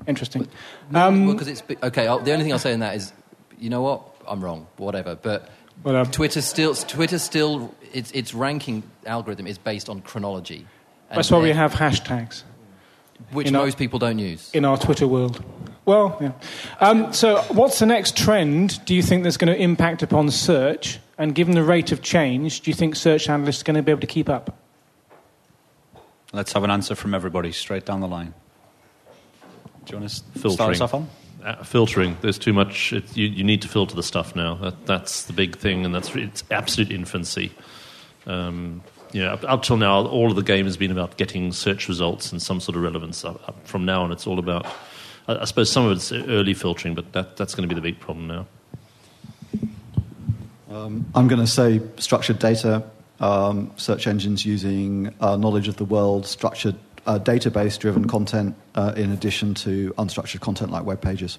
Interesting. 0.07 0.47
No, 0.91 1.09
Um, 1.09 1.27
well, 1.27 1.35
because 1.35 1.49
it's 1.49 1.63
okay. 1.83 2.07
I'll, 2.07 2.19
the 2.21 2.33
only 2.33 2.45
thing 2.45 2.53
I'll 2.53 2.59
say 2.59 2.73
in 2.73 2.81
that 2.81 2.97
is, 2.97 3.13
you 3.59 3.71
know 3.71 3.83
what? 3.83 4.03
I'm 4.29 4.43
wrong. 4.43 4.67
Whatever. 4.77 5.15
But 5.17 5.49
Well, 5.83 5.97
um, 5.97 6.07
Twitter 6.11 6.41
still, 6.43 6.75
Twitter 6.75 7.19
still, 7.19 7.75
its 7.93 8.11
its 8.13 8.35
ranking 8.35 8.83
algorithm 9.07 9.47
is 9.47 9.59
based 9.59 9.89
on 9.89 10.01
chronology. 10.01 10.67
That's 11.15 11.31
why 11.31 11.39
we 11.39 11.51
have 11.53 11.73
hashtags. 11.75 12.43
which 13.33 13.47
in 13.49 13.57
our- 13.57 13.65
most 13.65 13.79
people 13.79 13.99
don't 13.99 14.19
use. 14.19 14.51
in 14.53 14.65
our 14.67 14.77
Twitter 14.77 15.07
world. 15.07 15.43
Well, 15.87 16.19
yeah. 16.21 16.33
Um, 16.81 17.13
so, 17.13 17.41
what's 17.43 17.79
the 17.79 17.87
next 17.87 18.17
trend 18.17 18.85
do 18.85 18.95
you 18.95 19.03
think 19.03 19.23
that's 19.23 19.37
going 19.37 19.55
to 19.55 19.61
impact 19.61 20.03
upon 20.03 20.31
search? 20.31 20.99
And 21.17 21.35
given 21.35 21.55
the 21.55 21.63
rate 21.63 21.93
of 21.93 22.03
change, 22.03 22.61
do 22.61 22.71
you 22.71 22.75
think 22.75 22.97
search 22.97 23.29
analysts 23.29 23.63
are 23.63 23.65
going 23.65 23.77
to 23.77 23.83
be 23.83 23.93
able 23.93 24.03
to 24.03 24.07
keep 24.07 24.29
up? 24.29 24.59
Let's 26.33 26.53
have 26.53 26.65
an 26.65 26.71
answer 26.71 26.95
from 26.95 27.15
everybody 27.15 27.53
straight 27.53 27.87
down 27.87 28.01
the 28.01 28.09
line. 28.09 28.35
Do 29.85 29.93
you 29.93 30.01
want 30.01 30.11
to 30.11 30.23
filtering. 30.41 30.53
start 30.53 30.75
us 30.75 30.81
off 30.81 30.95
on? 30.95 31.09
Uh, 31.43 31.63
filtering. 31.63 32.17
There's 32.21 32.39
too 32.39 32.53
much. 32.53 32.93
It, 32.93 33.17
you, 33.17 33.29
you 33.29 33.45
need 33.45 33.63
to 33.63 33.69
filter 33.69 33.95
the 33.95 34.03
stuff 34.03 34.35
now. 34.35 34.57
That, 34.57 34.87
that's 34.87 35.23
the 35.23 35.33
big 35.33 35.57
thing, 35.57 35.87
and 35.87 35.95
that's 35.95 36.15
it's 36.17 36.43
absolute 36.51 36.91
infancy. 36.91 37.53
Um, 38.27 38.83
yeah, 39.13 39.35
up, 39.35 39.45
up 39.45 39.63
till 39.63 39.77
now, 39.77 40.05
all 40.05 40.29
of 40.29 40.37
the 40.37 40.43
game 40.43 40.65
has 40.65 40.77
been 40.77 40.91
about 40.91 41.17
getting 41.17 41.53
search 41.53 41.89
results 41.89 42.33
and 42.33 42.43
some 42.43 42.59
sort 42.59 42.77
of 42.77 42.83
relevance. 42.83 43.25
Up, 43.25 43.49
up 43.49 43.67
from 43.69 43.85
now 43.85 44.03
on, 44.03 44.11
it's 44.11 44.27
all 44.27 44.41
about. 44.41 44.67
I, 45.29 45.39
I 45.39 45.45
suppose 45.45 45.71
some 45.71 45.87
of 45.87 45.93
it's 45.93 46.13
early 46.13 46.55
filtering, 46.55 46.95
but 46.95 47.13
that, 47.13 47.37
that's 47.37 47.55
going 47.55 47.69
to 47.69 47.75
be 47.75 47.79
the 47.79 47.85
big 47.85 48.01
problem 48.01 48.27
now. 48.27 48.47
Um, 50.71 51.07
I'm 51.15 51.29
going 51.29 51.41
to 51.41 51.47
say 51.47 51.81
structured 51.97 52.39
data, 52.39 52.83
um, 53.21 53.73
search 53.77 54.07
engines 54.07 54.45
using 54.45 55.15
uh, 55.21 55.37
knowledge 55.37 55.69
of 55.69 55.77
the 55.77 55.85
world, 55.85 56.27
structured 56.27 56.77
uh, 57.07 57.19
database 57.19 57.79
driven 57.79 58.07
content 58.07 58.55
uh, 58.75 58.93
in 58.97 59.13
addition 59.13 59.55
to 59.55 59.95
unstructured 59.97 60.41
content 60.41 60.71
like 60.71 60.85
web 60.85 61.01
pages. 61.01 61.39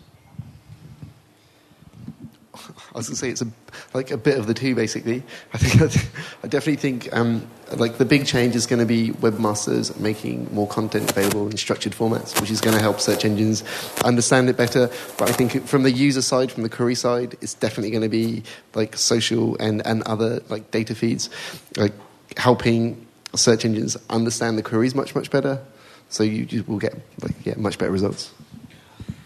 I 2.98 3.00
was 3.00 3.10
going 3.10 3.16
to 3.16 3.20
say 3.20 3.30
it's 3.30 3.44
a, 3.44 3.48
like 3.94 4.10
a 4.10 4.18
bit 4.18 4.40
of 4.40 4.48
the 4.48 4.56
two, 4.56 4.74
basically. 4.74 5.22
I 5.54 5.60
think 5.60 6.04
I 6.44 6.48
definitely 6.48 6.78
think 6.78 7.16
um, 7.16 7.48
like 7.76 8.00
the 8.00 8.06
big 8.06 8.26
change 8.26 8.56
is 8.56 8.66
going 8.66 8.80
to 8.80 8.88
be 8.88 9.12
webmasters 9.12 9.96
making 10.00 10.52
more 10.52 10.68
content 10.68 11.12
available 11.12 11.48
in 11.48 11.58
structured 11.58 11.94
formats, 11.94 12.42
which 12.42 12.50
is 12.50 12.60
going 12.60 12.76
to 12.76 12.82
help 12.82 13.00
search 13.00 13.24
engines 13.24 13.64
understand 14.04 14.50
it 14.50 14.58
better. 14.58 14.90
But 15.20 15.30
I 15.30 15.32
think 15.32 15.68
from 15.68 15.84
the 15.84 15.92
user 15.92 16.24
side, 16.24 16.52
from 16.52 16.64
the 16.64 16.70
query 16.70 16.96
side, 16.96 17.38
it's 17.40 17.54
definitely 17.54 17.92
going 17.92 18.02
to 18.02 18.10
be 18.10 18.42
like 18.74 18.98
social 18.98 19.56
and, 19.58 19.86
and 19.86 20.02
other 20.08 20.42
like 20.50 20.72
data 20.72 20.96
feeds, 20.96 21.30
like 21.78 21.94
helping 22.36 23.06
search 23.36 23.64
engines 23.64 23.96
understand 24.10 24.58
the 24.58 24.64
queries 24.64 24.96
much 24.96 25.14
much 25.14 25.30
better. 25.30 25.64
So 26.10 26.24
you, 26.24 26.48
you 26.50 26.64
will 26.64 26.80
get 26.80 26.96
like 27.22 27.36
yeah 27.46 27.54
much 27.58 27.78
better 27.78 27.92
results. 27.92 28.34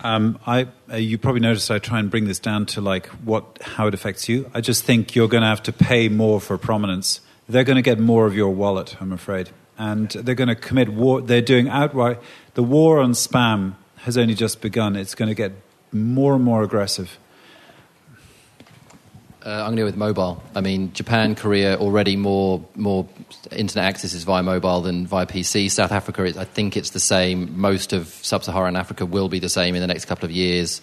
Um, 0.03 0.39
I, 0.47 0.67
uh, 0.91 0.95
you 0.95 1.17
probably 1.17 1.41
noticed 1.41 1.69
I 1.69 1.79
try 1.79 1.99
and 1.99 2.09
bring 2.09 2.25
this 2.25 2.39
down 2.39 2.65
to 2.67 2.81
like 2.81 3.07
what, 3.07 3.59
how 3.61 3.87
it 3.87 3.93
affects 3.93 4.27
you. 4.27 4.49
I 4.53 4.61
just 4.61 4.83
think 4.83 5.15
you're 5.15 5.27
going 5.27 5.41
to 5.41 5.47
have 5.47 5.63
to 5.63 5.73
pay 5.73 6.09
more 6.09 6.41
for 6.41 6.57
prominence. 6.57 7.21
They're 7.47 7.63
going 7.63 7.75
to 7.75 7.81
get 7.81 7.99
more 7.99 8.25
of 8.25 8.35
your 8.35 8.49
wallet, 8.49 8.95
I'm 8.99 9.11
afraid, 9.11 9.49
and 9.77 10.09
they're 10.09 10.35
going 10.35 10.47
to 10.47 10.55
commit 10.55 10.89
war. 10.89 11.21
They're 11.21 11.41
doing 11.41 11.69
outright. 11.69 12.19
The 12.55 12.63
war 12.63 12.99
on 12.99 13.11
spam 13.11 13.75
has 13.97 14.17
only 14.17 14.33
just 14.33 14.61
begun. 14.61 14.95
It's 14.95 15.15
going 15.15 15.29
to 15.29 15.35
get 15.35 15.51
more 15.91 16.35
and 16.35 16.43
more 16.43 16.63
aggressive. 16.63 17.19
Uh, 19.43 19.49
I'm 19.49 19.67
going 19.67 19.77
to 19.77 19.81
go 19.81 19.85
with 19.85 19.97
mobile. 19.97 20.43
I 20.53 20.61
mean, 20.61 20.93
Japan, 20.93 21.33
Korea 21.33 21.75
already 21.77 22.15
more 22.15 22.63
more 22.75 23.07
internet 23.51 23.85
access 23.85 24.13
is 24.13 24.23
via 24.23 24.43
mobile 24.43 24.81
than 24.81 25.07
via 25.07 25.25
PC. 25.25 25.71
South 25.71 25.91
Africa, 25.91 26.31
I 26.39 26.43
think 26.43 26.77
it's 26.77 26.91
the 26.91 26.99
same. 26.99 27.59
Most 27.59 27.91
of 27.91 28.07
sub-Saharan 28.07 28.75
Africa 28.75 29.03
will 29.03 29.29
be 29.29 29.39
the 29.39 29.49
same 29.49 29.73
in 29.73 29.81
the 29.81 29.87
next 29.87 30.05
couple 30.05 30.25
of 30.25 30.31
years. 30.31 30.79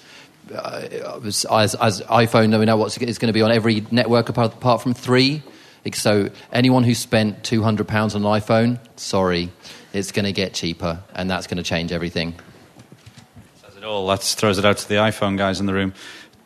Uh, 0.53 1.21
as, 1.25 1.45
as, 1.45 1.75
as 1.77 2.01
iPhone, 2.03 2.59
we 2.59 2.65
know 2.65 2.77
what's 2.77 2.97
it's 2.97 3.19
going 3.19 3.29
to 3.29 3.33
be 3.33 3.43
on 3.43 3.53
every 3.53 3.87
network 3.93 4.29
apart, 4.29 4.55
apart 4.55 4.83
from 4.83 4.93
three. 4.93 5.43
So 5.93 6.31
anyone 6.53 6.83
who 6.83 6.95
spent 6.95 7.45
two 7.45 7.63
hundred 7.63 7.87
pounds 7.87 8.17
on 8.17 8.25
an 8.25 8.41
iPhone, 8.41 8.81
sorry, 8.97 9.51
it's 9.93 10.11
going 10.11 10.25
to 10.25 10.33
get 10.33 10.53
cheaper, 10.53 11.01
and 11.15 11.31
that's 11.31 11.47
going 11.47 11.59
to 11.59 11.63
change 11.63 11.93
everything. 11.93 12.35
Says 13.63 13.77
it 13.77 13.85
all. 13.85 14.07
That 14.09 14.21
throws 14.21 14.59
it 14.59 14.65
out 14.65 14.79
to 14.79 14.89
the 14.89 14.97
iPhone 14.97 15.39
guys 15.39 15.61
in 15.61 15.67
the 15.67 15.73
room. 15.73 15.95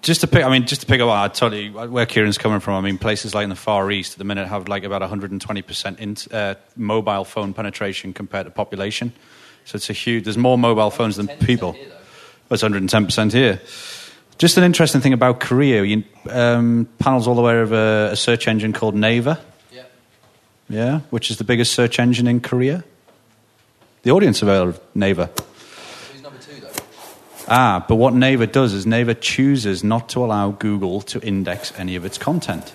Just 0.02 0.20
to 0.22 0.26
pick, 0.26 0.44
I 0.44 0.50
mean, 0.50 0.66
just 0.66 0.80
to 0.80 0.86
pick 0.86 1.00
up, 1.00 1.08
I 1.08 1.28
totally 1.28 1.70
where 1.70 2.06
Kieran's 2.06 2.36
coming 2.36 2.58
from. 2.58 2.74
I 2.74 2.80
mean, 2.80 2.98
places 2.98 3.34
like 3.34 3.44
in 3.44 3.50
the 3.50 3.56
Far 3.56 3.88
East 3.92 4.14
at 4.14 4.18
the 4.18 4.24
minute 4.24 4.48
have 4.48 4.66
like 4.66 4.82
about 4.82 5.00
120 5.00 5.62
percent 5.62 6.00
in, 6.00 6.16
uh, 6.32 6.56
mobile 6.76 7.24
phone 7.24 7.54
penetration 7.54 8.12
compared 8.12 8.46
to 8.46 8.50
population. 8.50 9.12
So 9.64 9.76
it's 9.76 9.88
a 9.90 9.92
huge. 9.92 10.24
There's 10.24 10.36
more 10.36 10.58
mobile 10.58 10.90
phones 10.90 11.16
than 11.16 11.28
people. 11.28 11.76
It's 12.50 12.62
110 12.62 13.04
percent 13.04 13.32
here. 13.32 13.60
Just 14.38 14.56
an 14.56 14.64
interesting 14.64 15.00
thing 15.00 15.12
about 15.12 15.38
Korea. 15.38 15.84
You, 15.84 16.02
um, 16.28 16.88
panels 16.98 17.28
all 17.28 17.38
aware 17.38 17.62
of 17.62 17.70
a, 17.72 18.10
a 18.12 18.16
search 18.16 18.48
engine 18.48 18.72
called 18.72 18.96
Naver. 18.96 19.38
Yeah. 19.70 19.82
Yeah, 20.68 21.00
which 21.10 21.30
is 21.30 21.36
the 21.36 21.44
biggest 21.44 21.74
search 21.74 22.00
engine 22.00 22.26
in 22.26 22.40
Korea. 22.40 22.82
The 24.02 24.10
audience 24.10 24.42
aware 24.42 24.68
of 24.68 24.80
Naver. 24.96 25.30
Ah, 27.48 27.84
but 27.88 27.96
what 27.96 28.14
Naver 28.14 28.46
does 28.46 28.72
is 28.72 28.86
Naver 28.86 29.14
chooses 29.14 29.82
not 29.82 30.08
to 30.10 30.24
allow 30.24 30.50
Google 30.50 31.00
to 31.02 31.20
index 31.20 31.72
any 31.78 31.96
of 31.96 32.04
its 32.04 32.18
content. 32.18 32.72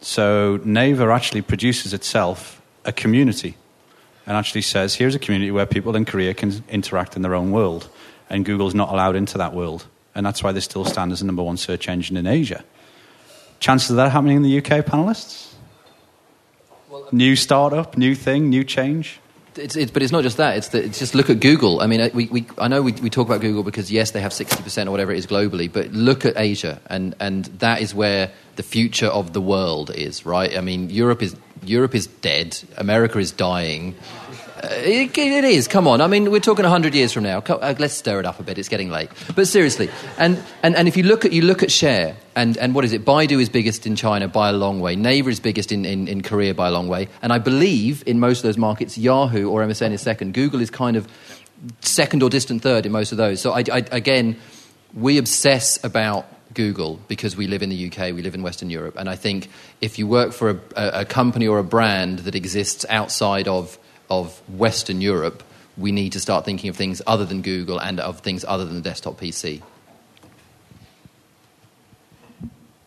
So 0.00 0.60
Naver 0.64 1.10
actually 1.10 1.42
produces 1.42 1.92
itself 1.92 2.62
a 2.84 2.92
community 2.92 3.56
and 4.26 4.36
actually 4.36 4.62
says, 4.62 4.94
here's 4.94 5.14
a 5.14 5.18
community 5.18 5.50
where 5.50 5.66
people 5.66 5.94
in 5.96 6.04
Korea 6.04 6.34
can 6.34 6.64
interact 6.68 7.16
in 7.16 7.22
their 7.22 7.34
own 7.34 7.50
world. 7.50 7.88
And 8.28 8.44
Google's 8.44 8.74
not 8.74 8.90
allowed 8.90 9.16
into 9.16 9.38
that 9.38 9.54
world. 9.54 9.86
And 10.14 10.24
that's 10.24 10.42
why 10.42 10.52
they 10.52 10.60
still 10.60 10.84
stand 10.84 11.12
as 11.12 11.20
the 11.20 11.26
number 11.26 11.42
one 11.42 11.56
search 11.56 11.88
engine 11.88 12.16
in 12.16 12.26
Asia. 12.26 12.64
Chances 13.58 13.90
of 13.90 13.96
that 13.96 14.12
happening 14.12 14.36
in 14.36 14.42
the 14.42 14.58
UK, 14.58 14.84
panelists? 14.84 15.50
new 17.12 17.36
startup, 17.36 17.96
new 17.96 18.14
thing, 18.14 18.48
new 18.48 18.64
change? 18.64 19.19
It's, 19.56 19.74
it's, 19.74 19.90
but 19.90 20.02
it's 20.02 20.12
not 20.12 20.22
just 20.22 20.36
that. 20.36 20.56
It's, 20.56 20.68
that, 20.68 20.84
it's 20.84 20.98
just 20.98 21.14
look 21.14 21.28
at 21.28 21.40
Google. 21.40 21.80
I 21.80 21.86
mean, 21.86 22.00
uh, 22.00 22.10
we, 22.14 22.26
we, 22.26 22.46
I 22.58 22.68
know 22.68 22.82
we, 22.82 22.92
we 22.92 23.10
talk 23.10 23.26
about 23.26 23.40
Google 23.40 23.62
because, 23.62 23.90
yes, 23.90 24.12
they 24.12 24.20
have 24.20 24.32
60% 24.32 24.86
or 24.86 24.90
whatever 24.90 25.12
it 25.12 25.18
is 25.18 25.26
globally, 25.26 25.70
but 25.70 25.90
look 25.92 26.24
at 26.24 26.34
Asia, 26.36 26.80
and, 26.86 27.16
and 27.18 27.46
that 27.58 27.80
is 27.80 27.94
where 27.94 28.30
the 28.56 28.62
future 28.62 29.08
of 29.08 29.32
the 29.32 29.40
world 29.40 29.90
is, 29.90 30.24
right? 30.24 30.56
I 30.56 30.60
mean, 30.60 30.90
Europe 30.90 31.22
is, 31.22 31.34
Europe 31.64 31.94
is 31.94 32.06
dead, 32.06 32.58
America 32.76 33.18
is 33.18 33.32
dying. 33.32 33.96
Uh, 34.62 34.68
it, 34.72 35.16
it 35.16 35.44
is. 35.44 35.66
Come 35.68 35.88
on. 35.88 36.02
I 36.02 36.06
mean, 36.06 36.30
we're 36.30 36.38
talking 36.40 36.66
hundred 36.66 36.94
years 36.94 37.12
from 37.12 37.22
now. 37.22 37.38
Uh, 37.38 37.74
let's 37.78 37.94
stir 37.94 38.20
it 38.20 38.26
up 38.26 38.40
a 38.40 38.42
bit. 38.42 38.58
It's 38.58 38.68
getting 38.68 38.90
late. 38.90 39.08
But 39.34 39.48
seriously, 39.48 39.88
and, 40.18 40.42
and, 40.62 40.76
and 40.76 40.86
if 40.86 40.98
you 40.98 41.04
look 41.04 41.24
at 41.24 41.32
you 41.32 41.42
look 41.42 41.62
at 41.62 41.70
share, 41.70 42.16
and, 42.36 42.58
and 42.58 42.74
what 42.74 42.84
is 42.84 42.92
it? 42.92 43.04
Baidu 43.04 43.40
is 43.40 43.48
biggest 43.48 43.86
in 43.86 43.96
China 43.96 44.28
by 44.28 44.50
a 44.50 44.52
long 44.52 44.80
way. 44.80 44.96
Naver 44.96 45.30
is 45.30 45.40
biggest 45.40 45.72
in, 45.72 45.86
in, 45.86 46.08
in 46.08 46.22
Korea 46.22 46.52
by 46.52 46.68
a 46.68 46.70
long 46.70 46.88
way. 46.88 47.08
And 47.22 47.32
I 47.32 47.38
believe 47.38 48.02
in 48.06 48.20
most 48.20 48.38
of 48.38 48.42
those 48.42 48.58
markets, 48.58 48.98
Yahoo 48.98 49.48
or 49.48 49.62
MSN 49.62 49.92
is 49.92 50.02
second. 50.02 50.34
Google 50.34 50.60
is 50.60 50.68
kind 50.68 50.96
of 50.96 51.08
second 51.80 52.22
or 52.22 52.28
distant 52.28 52.62
third 52.62 52.84
in 52.84 52.92
most 52.92 53.12
of 53.12 53.18
those. 53.18 53.40
So 53.40 53.52
I, 53.52 53.64
I, 53.72 53.84
again, 53.90 54.36
we 54.94 55.16
obsess 55.16 55.82
about 55.82 56.26
Google 56.52 57.00
because 57.08 57.36
we 57.36 57.46
live 57.46 57.62
in 57.62 57.70
the 57.70 57.86
UK, 57.86 58.14
we 58.14 58.22
live 58.22 58.34
in 58.34 58.42
Western 58.42 58.70
Europe, 58.70 58.96
and 58.98 59.08
I 59.08 59.16
think 59.16 59.48
if 59.80 59.98
you 59.98 60.06
work 60.06 60.32
for 60.32 60.60
a, 60.76 61.00
a 61.00 61.04
company 61.04 61.46
or 61.46 61.58
a 61.58 61.64
brand 61.64 62.20
that 62.20 62.34
exists 62.34 62.84
outside 62.88 63.46
of 63.46 63.78
of 64.10 64.38
Western 64.48 65.00
Europe, 65.00 65.42
we 65.76 65.92
need 65.92 66.12
to 66.12 66.20
start 66.20 66.44
thinking 66.44 66.68
of 66.68 66.76
things 66.76 67.00
other 67.06 67.24
than 67.24 67.42
Google 67.42 67.80
and 67.80 68.00
of 68.00 68.20
things 68.20 68.44
other 68.46 68.64
than 68.64 68.74
the 68.74 68.82
desktop 68.82 69.18
PC. 69.18 69.62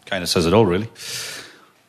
Kind 0.06 0.22
of 0.22 0.30
says 0.30 0.46
it 0.46 0.54
all, 0.54 0.66
really. 0.66 0.90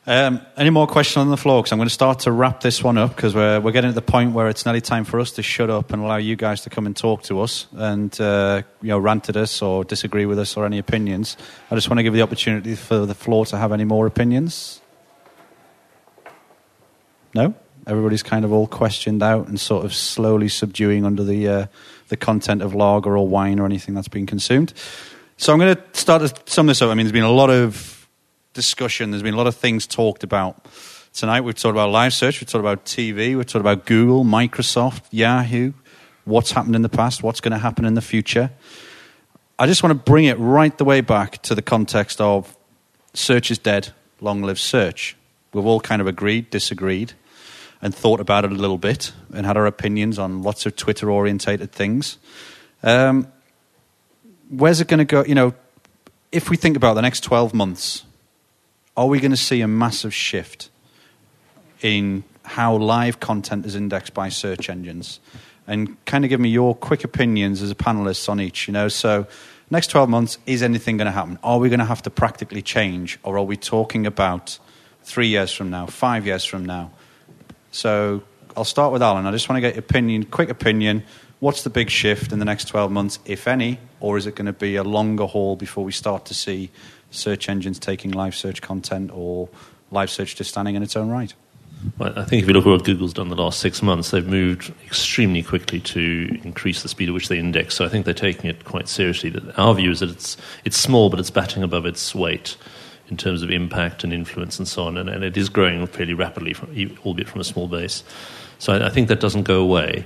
Um, 0.07 0.41
any 0.55 0.69
more 0.69 0.85
questions 0.85 1.17
on 1.17 1.29
the 1.29 1.37
floor? 1.37 1.61
Because 1.61 1.71
I'm 1.71 1.79
going 1.79 1.87
to 1.87 1.93
start 1.93 2.19
to 2.21 2.31
wrap 2.31 2.61
this 2.61 2.83
one 2.83 2.97
up 2.97 3.15
because 3.15 3.33
we're, 3.33 3.59
we're 3.59 3.71
getting 3.71 3.89
to 3.89 3.95
the 3.95 4.03
point 4.03 4.33
where 4.33 4.49
it's 4.49 4.63
nearly 4.63 4.81
time 4.81 5.03
for 5.03 5.19
us 5.19 5.31
to 5.31 5.43
shut 5.43 5.71
up 5.71 5.91
and 5.91 6.01
allow 6.01 6.17
you 6.17 6.35
guys 6.35 6.61
to 6.61 6.69
come 6.69 6.85
and 6.85 6.95
talk 6.95 7.23
to 7.23 7.41
us 7.41 7.65
and 7.73 8.19
uh, 8.21 8.61
you 8.83 8.89
know 8.89 8.99
rant 8.99 9.29
at 9.29 9.35
us 9.35 9.63
or 9.63 9.83
disagree 9.83 10.27
with 10.27 10.37
us 10.37 10.55
or 10.55 10.65
any 10.65 10.77
opinions. 10.77 11.37
I 11.71 11.75
just 11.75 11.89
want 11.89 11.97
to 11.97 12.03
give 12.03 12.13
the 12.13 12.21
opportunity 12.21 12.75
for 12.75 13.07
the 13.07 13.15
floor 13.15 13.47
to 13.47 13.57
have 13.57 13.71
any 13.71 13.83
more 13.83 14.05
opinions. 14.05 14.79
No? 17.33 17.55
Everybody's 17.87 18.23
kind 18.23 18.45
of 18.45 18.51
all 18.51 18.67
questioned 18.67 19.21
out 19.21 19.47
and 19.47 19.59
sort 19.59 19.85
of 19.85 19.93
slowly 19.93 20.49
subduing 20.49 21.05
under 21.05 21.23
the 21.23 21.47
uh, 21.47 21.65
the 22.07 22.17
content 22.17 22.61
of 22.61 22.73
lager 22.73 23.17
or 23.17 23.27
wine 23.27 23.59
or 23.59 23.65
anything 23.65 23.93
that's 23.93 24.07
been 24.07 24.25
consumed. 24.25 24.73
So 25.37 25.53
I'm 25.53 25.59
going 25.59 25.75
to 25.75 25.83
start 25.93 26.21
to 26.21 26.51
sum 26.51 26.67
this 26.67 26.81
up. 26.81 26.89
I 26.89 26.93
mean, 26.93 27.05
there's 27.05 27.11
been 27.11 27.23
a 27.23 27.31
lot 27.31 27.49
of 27.49 28.07
discussion. 28.53 29.11
There's 29.11 29.23
been 29.23 29.33
a 29.33 29.37
lot 29.37 29.47
of 29.47 29.55
things 29.55 29.85
talked 29.85 30.23
about 30.23 30.65
tonight. 31.13 31.41
We've 31.41 31.55
talked 31.55 31.73
about 31.73 31.89
live 31.89 32.13
search. 32.13 32.39
We've 32.39 32.49
talked 32.49 32.61
about 32.61 32.85
TV. 32.85 33.35
We've 33.35 33.45
talked 33.45 33.61
about 33.61 33.85
Google, 33.85 34.23
Microsoft, 34.23 35.03
Yahoo. 35.11 35.73
What's 36.23 36.51
happened 36.51 36.75
in 36.75 36.81
the 36.81 36.89
past? 36.89 37.21
What's 37.21 37.41
going 37.41 37.51
to 37.51 37.57
happen 37.57 37.85
in 37.85 37.93
the 37.93 38.01
future? 38.01 38.51
I 39.59 39.67
just 39.67 39.83
want 39.83 39.91
to 39.91 40.11
bring 40.11 40.25
it 40.25 40.39
right 40.39 40.75
the 40.77 40.85
way 40.85 41.01
back 41.01 41.41
to 41.43 41.55
the 41.55 41.61
context 41.61 42.19
of 42.19 42.55
search 43.13 43.51
is 43.51 43.57
dead, 43.57 43.89
long 44.21 44.41
live 44.41 44.59
search. 44.59 45.15
We've 45.53 45.65
all 45.65 45.79
kind 45.79 46.01
of 46.01 46.07
agreed, 46.07 46.49
disagreed 46.49 47.13
and 47.81 47.93
thought 47.93 48.19
about 48.19 48.45
it 48.45 48.51
a 48.51 48.55
little 48.55 48.77
bit 48.77 49.11
and 49.33 49.45
had 49.45 49.57
our 49.57 49.65
opinions 49.65 50.17
on 50.17 50.41
lots 50.43 50.65
of 50.65 50.75
Twitter 50.75 51.11
orientated 51.11 51.71
things. 51.71 52.17
Um, 52.83 53.27
where's 54.49 54.81
it 54.81 54.87
going 54.87 54.99
to 54.99 55.05
go? 55.05 55.23
You 55.23 55.35
know, 55.35 55.53
if 56.31 56.49
we 56.49 56.57
think 56.57 56.77
about 56.77 56.95
the 56.95 57.01
next 57.01 57.21
12 57.21 57.53
months, 57.53 58.03
are 58.97 59.07
we 59.07 59.19
going 59.19 59.31
to 59.31 59.37
see 59.37 59.61
a 59.61 59.67
massive 59.67 60.13
shift 60.13 60.69
in 61.81 62.23
how 62.43 62.75
live 62.75 63.19
content 63.19 63.65
is 63.65 63.75
indexed 63.75 64.13
by 64.13 64.29
search 64.29 64.69
engines? 64.69 65.19
And 65.67 66.03
kind 66.05 66.23
of 66.23 66.29
give 66.29 66.39
me 66.39 66.49
your 66.49 66.75
quick 66.75 67.03
opinions 67.03 67.61
as 67.61 67.71
a 67.71 67.75
panelist 67.75 68.29
on 68.29 68.39
each, 68.39 68.67
you 68.67 68.73
know. 68.73 68.87
So, 68.87 69.25
next 69.71 69.87
12 69.87 70.09
months, 70.09 70.37
is 70.45 70.61
anything 70.61 70.97
going 70.97 71.07
to 71.07 71.11
happen? 71.11 71.39
Are 71.43 71.57
we 71.57 71.69
going 71.69 71.79
to 71.79 71.85
have 71.85 72.03
to 72.03 72.11
practically 72.11 72.61
change? 72.61 73.17
Or 73.23 73.37
are 73.37 73.43
we 73.43 73.57
talking 73.57 74.05
about 74.05 74.59
three 75.03 75.27
years 75.27 75.51
from 75.51 75.71
now, 75.71 75.87
five 75.87 76.25
years 76.25 76.45
from 76.45 76.65
now? 76.65 76.91
So 77.75 78.23
I'll 78.55 78.63
start 78.63 78.93
with 78.93 79.03
Alan. 79.03 79.25
I 79.25 79.31
just 79.31 79.49
want 79.49 79.57
to 79.57 79.61
get 79.61 79.75
your 79.75 79.83
opinion, 79.83 80.23
quick 80.23 80.49
opinion. 80.49 81.03
What's 81.41 81.63
the 81.63 81.69
big 81.69 81.89
shift 81.89 82.31
in 82.31 82.39
the 82.39 82.45
next 82.45 82.69
12 82.69 82.89
months, 82.89 83.19
if 83.25 83.49
any, 83.49 83.79
or 83.99 84.17
is 84.17 84.25
it 84.25 84.35
going 84.35 84.45
to 84.45 84.53
be 84.53 84.77
a 84.77 84.83
longer 84.83 85.25
haul 85.25 85.57
before 85.57 85.83
we 85.83 85.91
start 85.91 86.23
to 86.27 86.33
see 86.33 86.71
search 87.11 87.49
engines 87.49 87.77
taking 87.77 88.11
live 88.11 88.33
search 88.33 88.61
content 88.61 89.11
or 89.13 89.49
live 89.91 90.09
search 90.09 90.37
just 90.37 90.51
standing 90.51 90.75
in 90.75 90.83
its 90.83 90.95
own 90.95 91.09
right? 91.09 91.33
Well, 91.97 92.17
I 92.17 92.23
think 92.23 92.43
if 92.43 92.47
you 92.47 92.53
look 92.53 92.65
at 92.65 92.69
what 92.69 92.85
Google's 92.85 93.13
done 93.13 93.27
the 93.27 93.35
last 93.35 93.59
six 93.59 93.81
months, 93.81 94.11
they've 94.11 94.25
moved 94.25 94.73
extremely 94.85 95.43
quickly 95.43 95.81
to 95.81 96.39
increase 96.45 96.81
the 96.81 96.87
speed 96.87 97.09
at 97.09 97.13
which 97.13 97.27
they 97.27 97.37
index. 97.37 97.75
So 97.75 97.83
I 97.83 97.89
think 97.89 98.05
they're 98.05 98.13
taking 98.13 98.49
it 98.49 98.63
quite 98.63 98.87
seriously. 98.87 99.35
Our 99.57 99.75
view 99.75 99.91
is 99.91 99.99
that 99.99 100.11
it's, 100.11 100.37
it's 100.63 100.77
small, 100.77 101.09
but 101.09 101.19
it's 101.19 101.29
batting 101.29 101.61
above 101.61 101.85
its 101.85 102.15
weight 102.15 102.55
in 103.09 103.17
terms 103.17 103.41
of 103.43 103.51
impact 103.51 104.03
and 104.03 104.11
influence 104.11 104.57
and 104.57 104.67
so 104.67 104.83
on. 104.83 104.97
And, 104.97 105.09
and 105.09 105.23
it 105.23 105.37
is 105.37 105.49
growing 105.49 105.85
fairly 105.87 106.13
rapidly, 106.13 106.53
from, 106.53 106.69
albeit 107.05 107.29
from 107.29 107.41
a 107.41 107.43
small 107.43 107.67
base. 107.67 108.03
So 108.59 108.73
I, 108.73 108.87
I, 108.87 108.89
think 108.89 109.09
that 109.09 109.19
doesn't 109.19 109.43
go 109.43 109.61
away. 109.61 110.05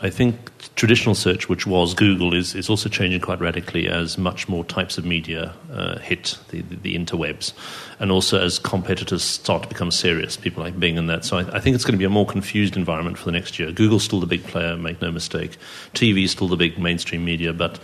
I 0.00 0.10
think 0.10 0.50
traditional 0.74 1.14
search, 1.14 1.48
which 1.48 1.64
was 1.64 1.94
Google, 1.94 2.34
is, 2.34 2.56
is 2.56 2.68
also 2.68 2.88
changing 2.88 3.20
quite 3.20 3.40
radically 3.40 3.88
as 3.88 4.18
much 4.18 4.48
more 4.48 4.64
types 4.64 4.98
of 4.98 5.04
media 5.04 5.54
uh, 5.72 5.98
hit 5.98 6.38
the, 6.48 6.62
the, 6.62 6.76
the, 6.76 6.96
interwebs. 6.96 7.52
And 8.00 8.10
also 8.10 8.40
as 8.40 8.58
competitors 8.58 9.22
start 9.22 9.62
to 9.62 9.68
become 9.68 9.92
serious, 9.92 10.36
people 10.36 10.62
like 10.62 10.78
Bing 10.80 10.98
and 10.98 11.08
that. 11.08 11.24
So 11.24 11.38
I, 11.38 11.56
I 11.56 11.60
think 11.60 11.76
it's 11.76 11.84
going 11.84 11.92
to 11.92 11.98
be 11.98 12.04
a 12.04 12.10
more 12.10 12.26
confused 12.26 12.76
environment 12.76 13.16
for 13.16 13.26
the 13.26 13.32
next 13.32 13.60
year. 13.60 13.70
Google's 13.70 14.02
still 14.02 14.18
the 14.18 14.26
big 14.26 14.42
player, 14.44 14.76
make 14.76 15.00
no 15.00 15.12
mistake. 15.12 15.56
TV 15.94 16.24
is 16.24 16.32
still 16.32 16.48
the 16.48 16.56
big 16.56 16.78
mainstream 16.78 17.24
media, 17.24 17.52
but 17.52 17.78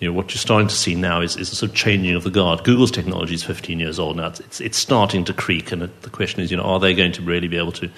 you 0.00 0.08
know, 0.08 0.12
what 0.14 0.30
you're 0.30 0.38
starting 0.38 0.68
to 0.68 0.74
see 0.74 0.94
now 0.94 1.20
is, 1.20 1.36
is 1.36 1.50
a 1.50 1.56
sort 1.56 1.70
of 1.70 1.76
changing 1.76 2.14
of 2.14 2.22
the 2.22 2.30
guard. 2.30 2.62
Google's 2.62 2.90
technology 2.90 3.34
is 3.34 3.42
15 3.42 3.80
years 3.80 3.98
old 3.98 4.16
now. 4.16 4.28
It's, 4.28 4.60
it's 4.60 4.78
starting 4.78 5.24
to 5.24 5.32
creak, 5.32 5.72
and 5.72 5.82
the 5.82 6.10
question 6.10 6.40
is, 6.40 6.50
you 6.50 6.56
know, 6.56 6.62
are 6.62 6.78
they 6.78 6.94
going 6.94 7.12
to 7.12 7.22
really 7.22 7.48
be 7.48 7.56
able 7.56 7.72
to 7.72 7.90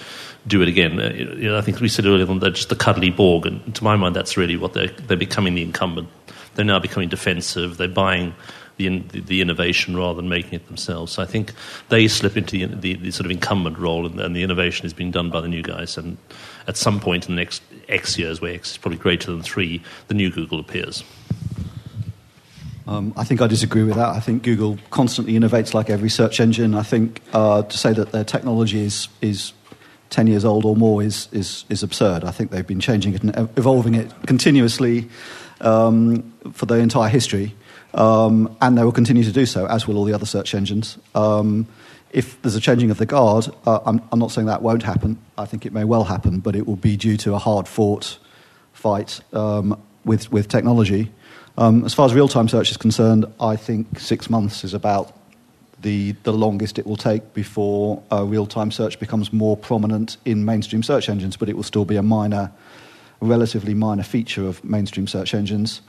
do 0.47 0.63
it 0.63 0.69
again? 0.69 0.99
Uh, 0.99 1.13
you 1.13 1.49
know, 1.49 1.59
I 1.59 1.61
think 1.61 1.81
we 1.81 1.89
said 1.89 2.07
earlier 2.07 2.25
that 2.25 2.41
they're 2.41 2.51
just 2.51 2.71
the 2.71 2.77
cuddly 2.77 3.11
Borg, 3.11 3.45
and 3.45 3.75
to 3.75 3.85
my 3.85 3.97
mind, 3.97 4.17
that's 4.17 4.37
really 4.37 4.57
what 4.57 4.73
they're, 4.73 4.89
they're 4.89 5.17
becoming 5.17 5.55
the 5.55 5.63
incumbent. 5.63 6.09
They're 6.55 6.65
now 6.65 6.79
becoming 6.79 7.11
defensive. 7.11 7.77
They're 7.77 7.89
buying 7.89 8.35
the, 8.79 8.87
in, 8.87 9.09
the, 9.09 9.21
the, 9.21 9.41
innovation 9.43 9.95
rather 9.95 10.17
than 10.17 10.29
making 10.31 10.55
it 10.55 10.67
themselves. 10.69 11.13
So 11.13 11.23
I 11.23 11.27
think 11.27 11.53
they 11.91 12.09
slip 12.09 12.37
into 12.37 12.67
the, 12.67 12.75
the, 12.75 12.95
the 12.95 13.11
sort 13.11 13.27
of 13.27 13.31
incumbent 13.31 13.79
role, 13.79 14.07
and, 14.07 14.19
and, 14.19 14.35
the 14.35 14.43
innovation 14.43 14.87
is 14.87 14.95
being 14.95 15.11
done 15.11 15.29
by 15.29 15.43
the 15.43 15.49
new 15.49 15.63
guys. 15.63 15.99
And 15.99 16.17
at 16.67 16.79
some 16.79 16.99
point 16.99 17.29
in 17.29 17.37
the 17.37 17.41
next 17.41 17.63
X 17.91 18.19
years, 18.19 18.41
where 18.41 18.55
X 18.55 18.73
is 18.73 18.77
probably 18.79 18.99
greater 18.99 19.31
than 19.31 19.43
three, 19.43 19.83
the 20.09 20.15
new 20.15 20.31
Google 20.31 20.59
appears. 20.59 21.05
Um, 22.87 23.13
I 23.17 23.25
think 23.25 23.41
I 23.41 23.47
disagree 23.47 23.83
with 23.83 23.97
that. 23.97 24.09
I 24.09 24.21
think 24.21 24.43
Google 24.43 24.79
constantly 24.91 25.35
innovates 25.35 25.75
like 25.75 25.91
every 25.91 26.09
search 26.09 26.41
engine. 26.41 26.75
I 26.75 26.83
think 26.83 27.21
uh, 27.33 27.63
to 27.63 27.79
say 27.79 27.93
that 27.93 28.13
their 28.13 28.25
technology 28.25 28.81
is, 28.81 29.09
is 29.21 29.53
10 30.11 30.27
years 30.27 30.45
old 30.45 30.65
or 30.65 30.77
more 30.77 31.03
is, 31.03 31.29
is, 31.33 31.65
is 31.69 31.83
absurd. 31.83 32.25
I 32.25 32.31
think 32.31 32.51
they've 32.51 32.67
been 32.67 32.81
changing 32.81 33.15
it 33.15 33.23
and 33.23 33.37
evolving 33.57 33.95
it 33.95 34.13
continuously 34.27 35.09
um, 35.61 36.33
for 36.53 36.67
their 36.67 36.81
entire 36.81 37.09
history. 37.09 37.55
Um, 37.95 38.57
and 38.61 38.79
they 38.79 38.85
will 38.85 38.93
continue 38.93 39.25
to 39.25 39.33
do 39.33 39.47
so, 39.47 39.67
as 39.67 39.87
will 39.87 39.97
all 39.97 40.05
the 40.05 40.13
other 40.13 40.27
search 40.27 40.55
engines. 40.55 40.97
Um, 41.15 41.67
if 42.13 42.41
there's 42.43 42.57
a 42.57 42.61
changing 42.61 42.91
of 42.91 42.99
the 42.99 43.07
guard, 43.07 43.49
uh, 43.67 43.81
I'm, 43.85 44.01
I'm, 44.13 44.19
not 44.19 44.31
saying 44.31 44.47
that 44.47 44.63
won't 44.63 44.83
happen. 44.83 45.19
I 45.39 45.45
think 45.45 45.67
it 45.67 45.73
may 45.73 45.85
well 45.85 46.05
happen, 46.05 46.41
but 46.41 46.57
it 46.57 46.67
will 46.67 46.77
be 46.77 46.97
due 46.97 47.17
to 47.19 47.35
a 47.35 47.39
hard 47.39 47.69
fought 47.69 48.19
fight 48.73 49.21
um, 49.33 49.81
with, 50.05 50.31
with 50.33 50.49
technology. 50.49 51.11
Um, 51.59 51.85
as 51.85 51.95
far 51.95 52.07
as 52.07 52.15
real 52.15 52.29
time 52.29 52.49
search 52.49 52.71
is 52.71 52.77
concerned, 52.77 53.27
I 53.41 53.57
think 53.57 53.99
six 53.99 54.31
months 54.31 54.65
is 54.65 54.75
about 54.75 55.17
the, 55.83 56.13
the 56.23 56.33
longest 56.33 56.79
it 56.79 56.87
will 56.87 56.97
take 56.97 57.35
before 57.35 58.03
uh, 58.13 58.25
real 58.25 58.47
time 58.47 58.71
search 58.71 58.99
becomes 58.99 59.33
more 59.33 59.57
prominent 59.57 60.17
in 60.25 60.45
mainstream 60.45 60.83
search 60.83 61.09
engines, 61.09 61.37
but 61.37 61.49
it 61.49 61.57
will 61.57 61.63
still 61.63 61.85
be 61.85 61.97
a 61.97 62.03
minor, 62.03 62.53
relatively 63.21 63.75
minor 63.75 64.03
feature 64.03 64.47
of 64.47 64.63
mainstream 64.65 65.07
search 65.07 65.35
engines. 65.35 65.81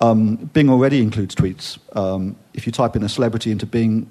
Um, 0.00 0.36
Bing 0.36 0.68
already 0.68 1.00
includes 1.00 1.34
tweets. 1.34 1.78
Um, 1.96 2.36
if 2.54 2.66
you 2.66 2.72
type 2.72 2.96
in 2.96 3.02
a 3.02 3.08
celebrity 3.08 3.50
into 3.50 3.66
Bing, 3.66 4.10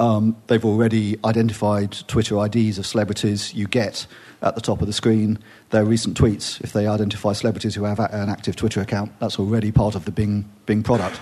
um, 0.00 0.34
they've 0.46 0.64
already 0.64 1.18
identified 1.24 1.92
Twitter 2.08 2.42
IDs 2.44 2.78
of 2.78 2.86
celebrities 2.86 3.54
you 3.54 3.68
get 3.68 4.06
at 4.42 4.54
the 4.54 4.60
top 4.60 4.80
of 4.80 4.86
the 4.86 4.92
screen 4.94 5.38
their 5.68 5.84
recent 5.84 6.18
tweets. 6.18 6.60
If 6.62 6.72
they 6.72 6.86
identify 6.86 7.34
celebrities 7.34 7.74
who 7.74 7.84
have 7.84 8.00
an 8.00 8.30
active 8.30 8.56
Twitter 8.56 8.80
account, 8.80 9.12
that's 9.20 9.38
already 9.38 9.70
part 9.70 9.94
of 9.94 10.06
the 10.06 10.10
Bing, 10.10 10.50
Bing 10.64 10.82
product. 10.82 11.20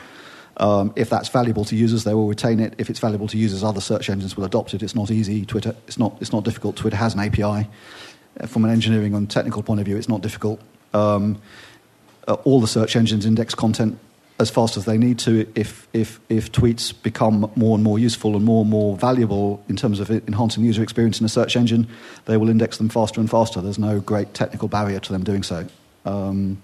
Um, 0.58 0.92
if 0.96 1.10
that's 1.10 1.28
valuable 1.28 1.64
to 1.66 1.76
users, 1.76 2.04
they 2.04 2.14
will 2.14 2.28
retain 2.28 2.60
it. 2.60 2.74
If 2.78 2.88
it's 2.88 3.00
valuable 3.00 3.26
to 3.28 3.36
users, 3.36 3.62
other 3.62 3.80
search 3.80 4.08
engines 4.08 4.36
will 4.36 4.44
adopt 4.44 4.74
it. 4.74 4.82
It's 4.82 4.94
not 4.94 5.10
easy. 5.10 5.44
Twitter, 5.44 5.74
it's 5.88 5.98
not, 5.98 6.16
it's 6.20 6.32
not 6.32 6.44
difficult. 6.44 6.76
Twitter 6.76 6.96
has 6.96 7.14
an 7.14 7.20
API. 7.20 7.68
From 8.46 8.64
an 8.64 8.70
engineering 8.70 9.14
and 9.14 9.28
technical 9.28 9.62
point 9.62 9.80
of 9.80 9.86
view, 9.86 9.96
it's 9.96 10.08
not 10.08 10.20
difficult. 10.20 10.60
Um, 10.94 11.40
uh, 12.28 12.34
all 12.44 12.60
the 12.60 12.68
search 12.68 12.94
engines 12.94 13.26
index 13.26 13.54
content 13.54 13.98
as 14.40 14.50
fast 14.50 14.76
as 14.76 14.84
they 14.84 14.98
need 14.98 15.18
to. 15.20 15.50
If, 15.54 15.88
if, 15.92 16.20
if 16.28 16.52
tweets 16.52 16.92
become 17.02 17.50
more 17.56 17.74
and 17.74 17.82
more 17.82 17.98
useful 17.98 18.36
and 18.36 18.44
more 18.44 18.62
and 18.62 18.70
more 18.70 18.96
valuable 18.96 19.62
in 19.68 19.76
terms 19.76 20.00
of 20.00 20.10
enhancing 20.10 20.64
user 20.64 20.82
experience 20.82 21.20
in 21.20 21.26
a 21.26 21.28
search 21.28 21.56
engine, 21.56 21.88
they 22.26 22.36
will 22.36 22.48
index 22.48 22.78
them 22.78 22.88
faster 22.88 23.20
and 23.20 23.28
faster. 23.28 23.60
There's 23.60 23.78
no 23.78 24.00
great 24.00 24.34
technical 24.34 24.68
barrier 24.68 25.00
to 25.00 25.12
them 25.12 25.24
doing 25.24 25.42
so. 25.42 25.66
Um, 26.04 26.62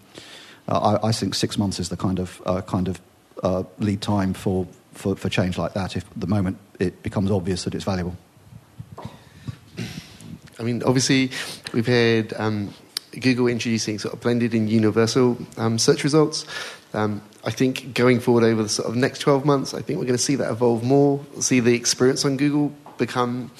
I, 0.69 0.99
I, 1.03 1.13
think 1.13 1.35
six 1.35 1.59
months 1.59 1.79
is 1.79 1.91
the 1.91 1.97
kind 1.97 2.19
of, 2.19 2.41
uh, 2.47 2.63
kind 2.63 2.89
of 2.89 3.01
uh, 3.43 3.65
lead 3.79 4.01
time 4.01 4.33
for, 4.33 4.67
for, 4.93 5.17
for 5.17 5.29
change 5.29 5.59
like 5.59 5.75
that 5.75 5.97
if 5.97 6.05
the 6.17 6.27
moment 6.27 6.57
it 6.79 7.03
becomes 7.03 7.31
obvious 7.31 7.65
that 7.65 7.75
it's 7.75 7.85
valuable. 7.85 8.17
I 10.59 10.63
mean, 10.63 10.83
obviously, 10.85 11.31
we've 11.73 11.87
had 11.87 12.33
um, 12.39 12.73
Google 13.21 13.49
introducing 13.49 13.99
sort 13.99 14.15
of 14.15 14.21
blended 14.21 14.55
and 14.55 14.71
universal 14.71 15.37
um, 15.57 15.79
search 15.79 16.05
results. 16.05 16.47
Um, 16.95 17.23
I 17.45 17.51
think 17.51 17.93
going 17.95 18.21
forward 18.21 18.45
over 18.45 18.63
the 18.63 18.69
sort 18.69 18.89
of 18.89 18.97
next 18.97 19.19
12 19.19 19.45
months, 19.45 19.75
I 19.75 19.83
think 19.83 19.99
we're 19.99 20.07
going 20.07 20.17
to 20.17 20.23
see 20.23 20.37
that 20.37 20.51
evolve 20.51 20.83
more, 20.83 21.25
see 21.41 21.61
the 21.61 21.75
experience 21.75 22.25
on 22.25 22.37
Google 22.37 22.73
become, 22.97 23.51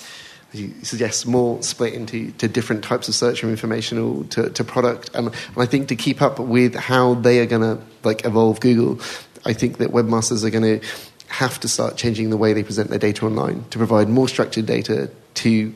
as 0.53 0.61
you 0.61 0.73
suggest, 0.83 1.27
more 1.27 1.63
split 1.63 1.93
into 1.93 2.31
to 2.33 2.49
different 2.49 2.85
types 2.85 3.09
of 3.09 3.15
search 3.15 3.41
from 3.41 3.51
informational 3.51 4.25
to, 4.25 4.49
to 4.51 4.65
product. 4.65 5.11
And, 5.15 5.29
and 5.29 5.57
I 5.57 5.67
think 5.67 5.89
to 5.89 5.97
keep 5.97 6.23
up 6.23 6.39
with 6.39 6.75
how 6.75 7.15
they 7.15 7.41
are 7.41 7.47
going 7.47 7.63
to 7.63 7.83
like 8.05 8.25
evolve 8.25 8.61
Google, 8.61 9.05
I 9.45 9.53
think 9.53 9.79
that 9.79 9.91
webmasters 9.91 10.45
are 10.45 10.51
going 10.51 10.81
to 10.81 10.87
have 11.29 11.59
to 11.61 11.69
start 11.69 11.97
changing 11.97 12.31
the 12.31 12.37
way 12.37 12.53
they 12.53 12.63
present 12.63 12.91
their 12.91 12.99
data 12.99 13.27
online 13.27 13.65
to 13.71 13.79
provide 13.79 14.09
more 14.09 14.29
structured 14.29 14.67
data 14.67 15.11
to 15.35 15.75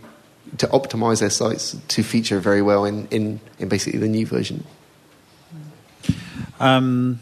to 0.57 0.67
optimize 0.69 1.21
their 1.21 1.31
sites 1.31 1.77
to 1.89 2.03
feature 2.03 2.41
very 2.41 2.63
well 2.63 2.87
in, 2.87 3.07
in, 3.09 3.39
in 3.59 3.69
basically 3.69 3.99
the 3.99 4.09
new 4.09 4.25
version? 4.25 4.65
Um, 6.59 7.21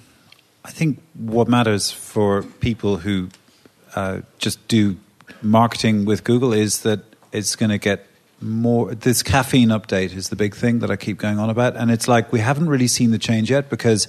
I 0.67 0.71
think 0.71 1.01
what 1.15 1.47
matters 1.47 1.93
for 1.93 2.43
people 2.43 2.97
who 2.97 3.29
uh, 3.95 4.23
just 4.39 4.67
do 4.67 4.97
marketing 5.41 6.07
with 6.07 6.25
Google 6.25 6.53
is 6.53 6.83
that 6.83 7.05
it's 7.31 7.55
going 7.55 7.71
to 7.71 7.79
get 7.79 8.05
more. 8.41 8.93
This 8.93 9.23
caffeine 9.23 9.69
update 9.69 10.13
is 10.17 10.29
the 10.29 10.35
big 10.35 10.57
thing 10.57 10.81
that 10.81 10.91
I 10.91 10.97
keep 10.97 11.19
going 11.19 11.39
on 11.39 11.51
about. 11.51 11.77
And 11.77 11.93
it's 11.93 12.09
like 12.09 12.33
we 12.33 12.41
haven't 12.41 12.69
really 12.69 12.89
seen 12.89 13.13
the 13.13 13.19
change 13.19 13.49
yet 13.49 13.71
because, 13.71 14.09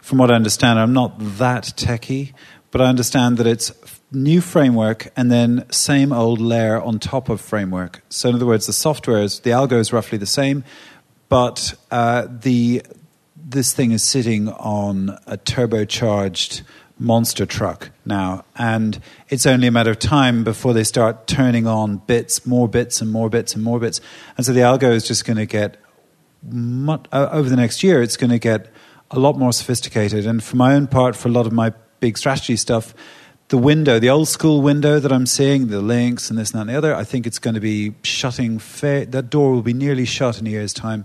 from 0.00 0.18
what 0.18 0.32
I 0.32 0.34
understand, 0.34 0.80
I'm 0.80 0.92
not 0.92 1.14
that 1.38 1.72
techie, 1.76 2.32
but 2.72 2.80
I 2.80 2.86
understand 2.86 3.36
that 3.36 3.46
it's 3.46 3.72
new 4.10 4.40
framework 4.40 5.12
and 5.16 5.30
then 5.30 5.70
same 5.70 6.12
old 6.12 6.40
layer 6.40 6.82
on 6.82 6.98
top 6.98 7.28
of 7.28 7.40
framework. 7.40 8.02
So 8.08 8.28
in 8.28 8.34
other 8.34 8.46
words, 8.46 8.66
the 8.66 8.72
software 8.72 9.22
is 9.22 9.38
the 9.40 9.50
algo 9.50 9.78
is 9.78 9.92
roughly 9.92 10.18
the 10.18 10.26
same, 10.26 10.64
but 11.28 11.74
uh, 11.92 12.26
the 12.28 12.82
this 13.52 13.72
thing 13.72 13.92
is 13.92 14.02
sitting 14.02 14.48
on 14.48 15.10
a 15.26 15.36
turbocharged 15.36 16.62
monster 16.98 17.46
truck 17.46 17.90
now, 18.04 18.44
and 18.56 19.00
it's 19.28 19.46
only 19.46 19.66
a 19.66 19.70
matter 19.70 19.90
of 19.90 19.98
time 19.98 20.44
before 20.44 20.72
they 20.72 20.84
start 20.84 21.26
turning 21.26 21.66
on 21.66 21.98
bits, 21.98 22.46
more 22.46 22.68
bits, 22.68 23.00
and 23.00 23.10
more 23.10 23.28
bits, 23.28 23.54
and 23.54 23.62
more 23.62 23.78
bits, 23.78 24.00
and 24.36 24.44
so 24.44 24.52
the 24.52 24.60
algo 24.60 24.92
is 24.92 25.06
just 25.06 25.24
going 25.24 25.36
to 25.36 25.46
get 25.46 25.76
much, 26.42 27.06
uh, 27.12 27.28
over 27.30 27.48
the 27.48 27.56
next 27.56 27.82
year. 27.82 28.02
It's 28.02 28.16
going 28.16 28.30
to 28.30 28.38
get 28.38 28.72
a 29.10 29.18
lot 29.18 29.38
more 29.38 29.52
sophisticated, 29.52 30.26
and 30.26 30.42
for 30.42 30.56
my 30.56 30.74
own 30.74 30.86
part, 30.86 31.16
for 31.16 31.28
a 31.28 31.32
lot 31.32 31.46
of 31.46 31.52
my 31.52 31.72
big 32.00 32.18
strategy 32.18 32.56
stuff 32.56 32.94
the 33.52 33.58
window, 33.58 33.98
the 33.98 34.08
old 34.08 34.28
school 34.28 34.62
window 34.62 34.98
that 34.98 35.12
I'm 35.12 35.26
seeing, 35.26 35.66
the 35.66 35.82
links 35.82 36.30
and 36.30 36.38
this 36.38 36.52
and 36.52 36.58
that 36.58 36.60
and 36.62 36.70
the 36.70 36.74
other, 36.74 36.94
I 36.94 37.04
think 37.04 37.26
it's 37.26 37.38
going 37.38 37.52
to 37.52 37.60
be 37.60 37.94
shutting. 38.02 38.58
Fa- 38.58 39.04
that 39.10 39.28
door 39.28 39.52
will 39.52 39.60
be 39.60 39.74
nearly 39.74 40.06
shut 40.06 40.40
in 40.40 40.46
a 40.46 40.50
year's 40.50 40.72
time. 40.72 41.04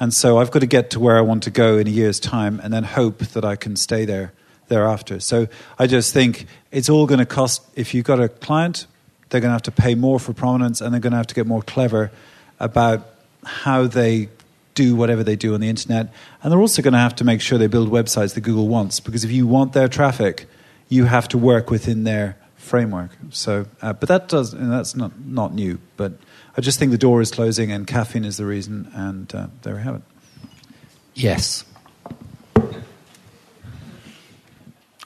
And 0.00 0.14
so 0.14 0.38
I've 0.38 0.50
got 0.50 0.60
to 0.60 0.66
get 0.66 0.90
to 0.90 1.00
where 1.00 1.18
I 1.18 1.20
want 1.20 1.42
to 1.44 1.50
go 1.50 1.78
in 1.78 1.86
a 1.86 1.90
year's 1.90 2.20
time 2.20 2.60
and 2.62 2.72
then 2.72 2.84
hope 2.84 3.18
that 3.18 3.44
I 3.44 3.56
can 3.56 3.76
stay 3.76 4.04
there 4.04 4.32
thereafter. 4.68 5.18
So 5.20 5.48
I 5.78 5.86
just 5.86 6.12
think 6.12 6.46
it's 6.70 6.88
all 6.88 7.06
going 7.06 7.18
to 7.18 7.26
cost, 7.26 7.62
if 7.74 7.94
you've 7.94 8.04
got 8.04 8.20
a 8.20 8.28
client, 8.28 8.86
they're 9.28 9.40
going 9.40 9.50
to 9.50 9.54
have 9.54 9.62
to 9.62 9.72
pay 9.72 9.94
more 9.94 10.20
for 10.20 10.32
prominence 10.32 10.80
and 10.80 10.92
they're 10.92 11.00
going 11.00 11.12
to 11.12 11.16
have 11.16 11.26
to 11.28 11.34
get 11.34 11.46
more 11.46 11.62
clever 11.62 12.10
about 12.60 13.06
how 13.44 13.86
they 13.86 14.28
do 14.74 14.94
whatever 14.94 15.24
they 15.24 15.36
do 15.36 15.54
on 15.54 15.60
the 15.60 15.68
internet. 15.68 16.12
And 16.42 16.52
they're 16.52 16.60
also 16.60 16.82
going 16.82 16.92
to 16.92 16.98
have 16.98 17.16
to 17.16 17.24
make 17.24 17.40
sure 17.40 17.58
they 17.58 17.66
build 17.66 17.90
websites 17.90 18.34
that 18.34 18.42
Google 18.42 18.68
wants 18.68 19.00
because 19.00 19.24
if 19.24 19.32
you 19.32 19.46
want 19.46 19.72
their 19.72 19.88
traffic, 19.88 20.46
you 20.88 21.04
have 21.04 21.28
to 21.28 21.38
work 21.38 21.70
within 21.70 22.04
their 22.04 22.36
framework. 22.56 23.10
So, 23.30 23.66
uh, 23.82 23.92
but 23.94 24.08
that 24.08 24.28
does, 24.28 24.52
that's 24.52 24.94
not, 24.94 25.18
not 25.18 25.54
new. 25.54 25.80
But 25.96 26.12
I 26.56 26.60
just 26.60 26.78
think 26.78 26.90
the 26.90 26.98
door 26.98 27.20
is 27.20 27.30
closing, 27.30 27.70
and 27.70 27.86
caffeine 27.86 28.24
is 28.24 28.36
the 28.36 28.46
reason. 28.46 28.90
And 28.94 29.32
uh, 29.34 29.46
there 29.62 29.74
we 29.74 29.82
have 29.82 29.96
it. 29.96 30.02
Yes. 31.14 31.64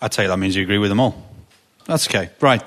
I'd 0.01 0.12
say 0.12 0.27
that 0.27 0.36
means 0.36 0.56
you 0.56 0.62
agree 0.62 0.78
with 0.78 0.90
them 0.90 1.01
all. 1.01 1.31
That's 1.86 2.09
okay. 2.09 2.31
Right. 2.40 2.62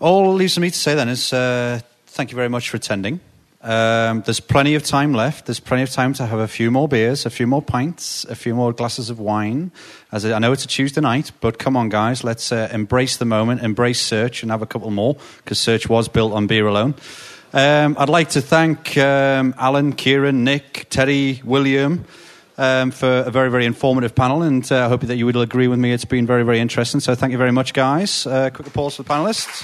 All 0.00 0.32
leaves 0.34 0.54
for 0.54 0.60
me 0.60 0.70
to 0.70 0.78
say 0.78 0.94
then 0.94 1.08
is 1.08 1.32
uh, 1.32 1.80
thank 2.06 2.30
you 2.30 2.36
very 2.36 2.48
much 2.48 2.70
for 2.70 2.76
attending. 2.76 3.20
Um, 3.60 4.22
there's 4.22 4.38
plenty 4.38 4.76
of 4.76 4.84
time 4.84 5.12
left. 5.12 5.46
There's 5.46 5.58
plenty 5.58 5.82
of 5.82 5.90
time 5.90 6.14
to 6.14 6.26
have 6.26 6.38
a 6.38 6.46
few 6.46 6.70
more 6.70 6.86
beers, 6.86 7.26
a 7.26 7.30
few 7.30 7.48
more 7.48 7.60
pints, 7.60 8.24
a 8.26 8.36
few 8.36 8.54
more 8.54 8.72
glasses 8.72 9.10
of 9.10 9.18
wine. 9.18 9.72
As 10.12 10.24
I 10.24 10.38
know 10.38 10.52
it's 10.52 10.64
a 10.64 10.68
Tuesday 10.68 11.00
night, 11.00 11.32
but 11.40 11.58
come 11.58 11.76
on, 11.76 11.88
guys, 11.88 12.22
let's 12.22 12.52
uh, 12.52 12.68
embrace 12.72 13.16
the 13.16 13.24
moment, 13.24 13.62
embrace 13.62 14.00
search, 14.00 14.42
and 14.42 14.52
have 14.52 14.62
a 14.62 14.66
couple 14.66 14.90
more 14.92 15.16
because 15.38 15.58
search 15.58 15.88
was 15.88 16.08
built 16.08 16.32
on 16.32 16.46
beer 16.46 16.68
alone. 16.68 16.94
Um, 17.52 17.96
I'd 17.98 18.08
like 18.08 18.30
to 18.30 18.40
thank 18.40 18.96
um, 18.98 19.54
Alan, 19.58 19.92
Kieran, 19.92 20.44
Nick, 20.44 20.86
Terry, 20.90 21.40
William. 21.44 22.04
Um, 22.60 22.90
for 22.90 23.22
a 23.24 23.30
very, 23.30 23.52
very 23.52 23.66
informative 23.66 24.16
panel, 24.16 24.42
and 24.42 24.72
uh, 24.72 24.86
I 24.86 24.88
hope 24.88 25.02
that 25.02 25.16
you 25.16 25.26
would 25.26 25.36
agree 25.36 25.68
with 25.68 25.78
me. 25.78 25.92
It's 25.92 26.04
been 26.04 26.26
very, 26.26 26.42
very 26.42 26.58
interesting. 26.58 26.98
So, 26.98 27.14
thank 27.14 27.30
you 27.30 27.38
very 27.38 27.52
much, 27.52 27.72
guys. 27.72 28.26
Uh, 28.26 28.50
quick 28.50 28.66
applause 28.66 28.96
for 28.96 29.04
the 29.04 29.08
panelists. 29.08 29.62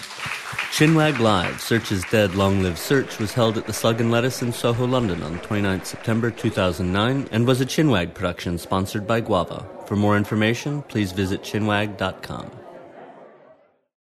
Chinwag 0.74 1.20
Live, 1.20 1.60
Search 1.60 1.92
is 1.92 2.02
Dead, 2.10 2.34
Long 2.34 2.60
Live 2.62 2.80
Search, 2.80 3.20
was 3.20 3.32
held 3.32 3.56
at 3.56 3.66
the 3.66 3.72
Slug 3.72 4.00
and 4.00 4.10
Lettuce 4.10 4.42
in 4.42 4.52
Soho, 4.52 4.86
London 4.86 5.22
on 5.22 5.38
29 5.38 5.84
September 5.84 6.32
2009 6.32 7.28
and 7.30 7.46
was 7.46 7.60
a 7.60 7.66
Chinwag 7.66 8.12
production 8.12 8.58
sponsored 8.58 9.06
by 9.06 9.20
Guava. 9.20 9.64
For 9.86 9.94
more 9.94 10.16
information, 10.16 10.82
please 10.82 11.12
visit 11.12 11.42
chinwag.com. 11.42 12.63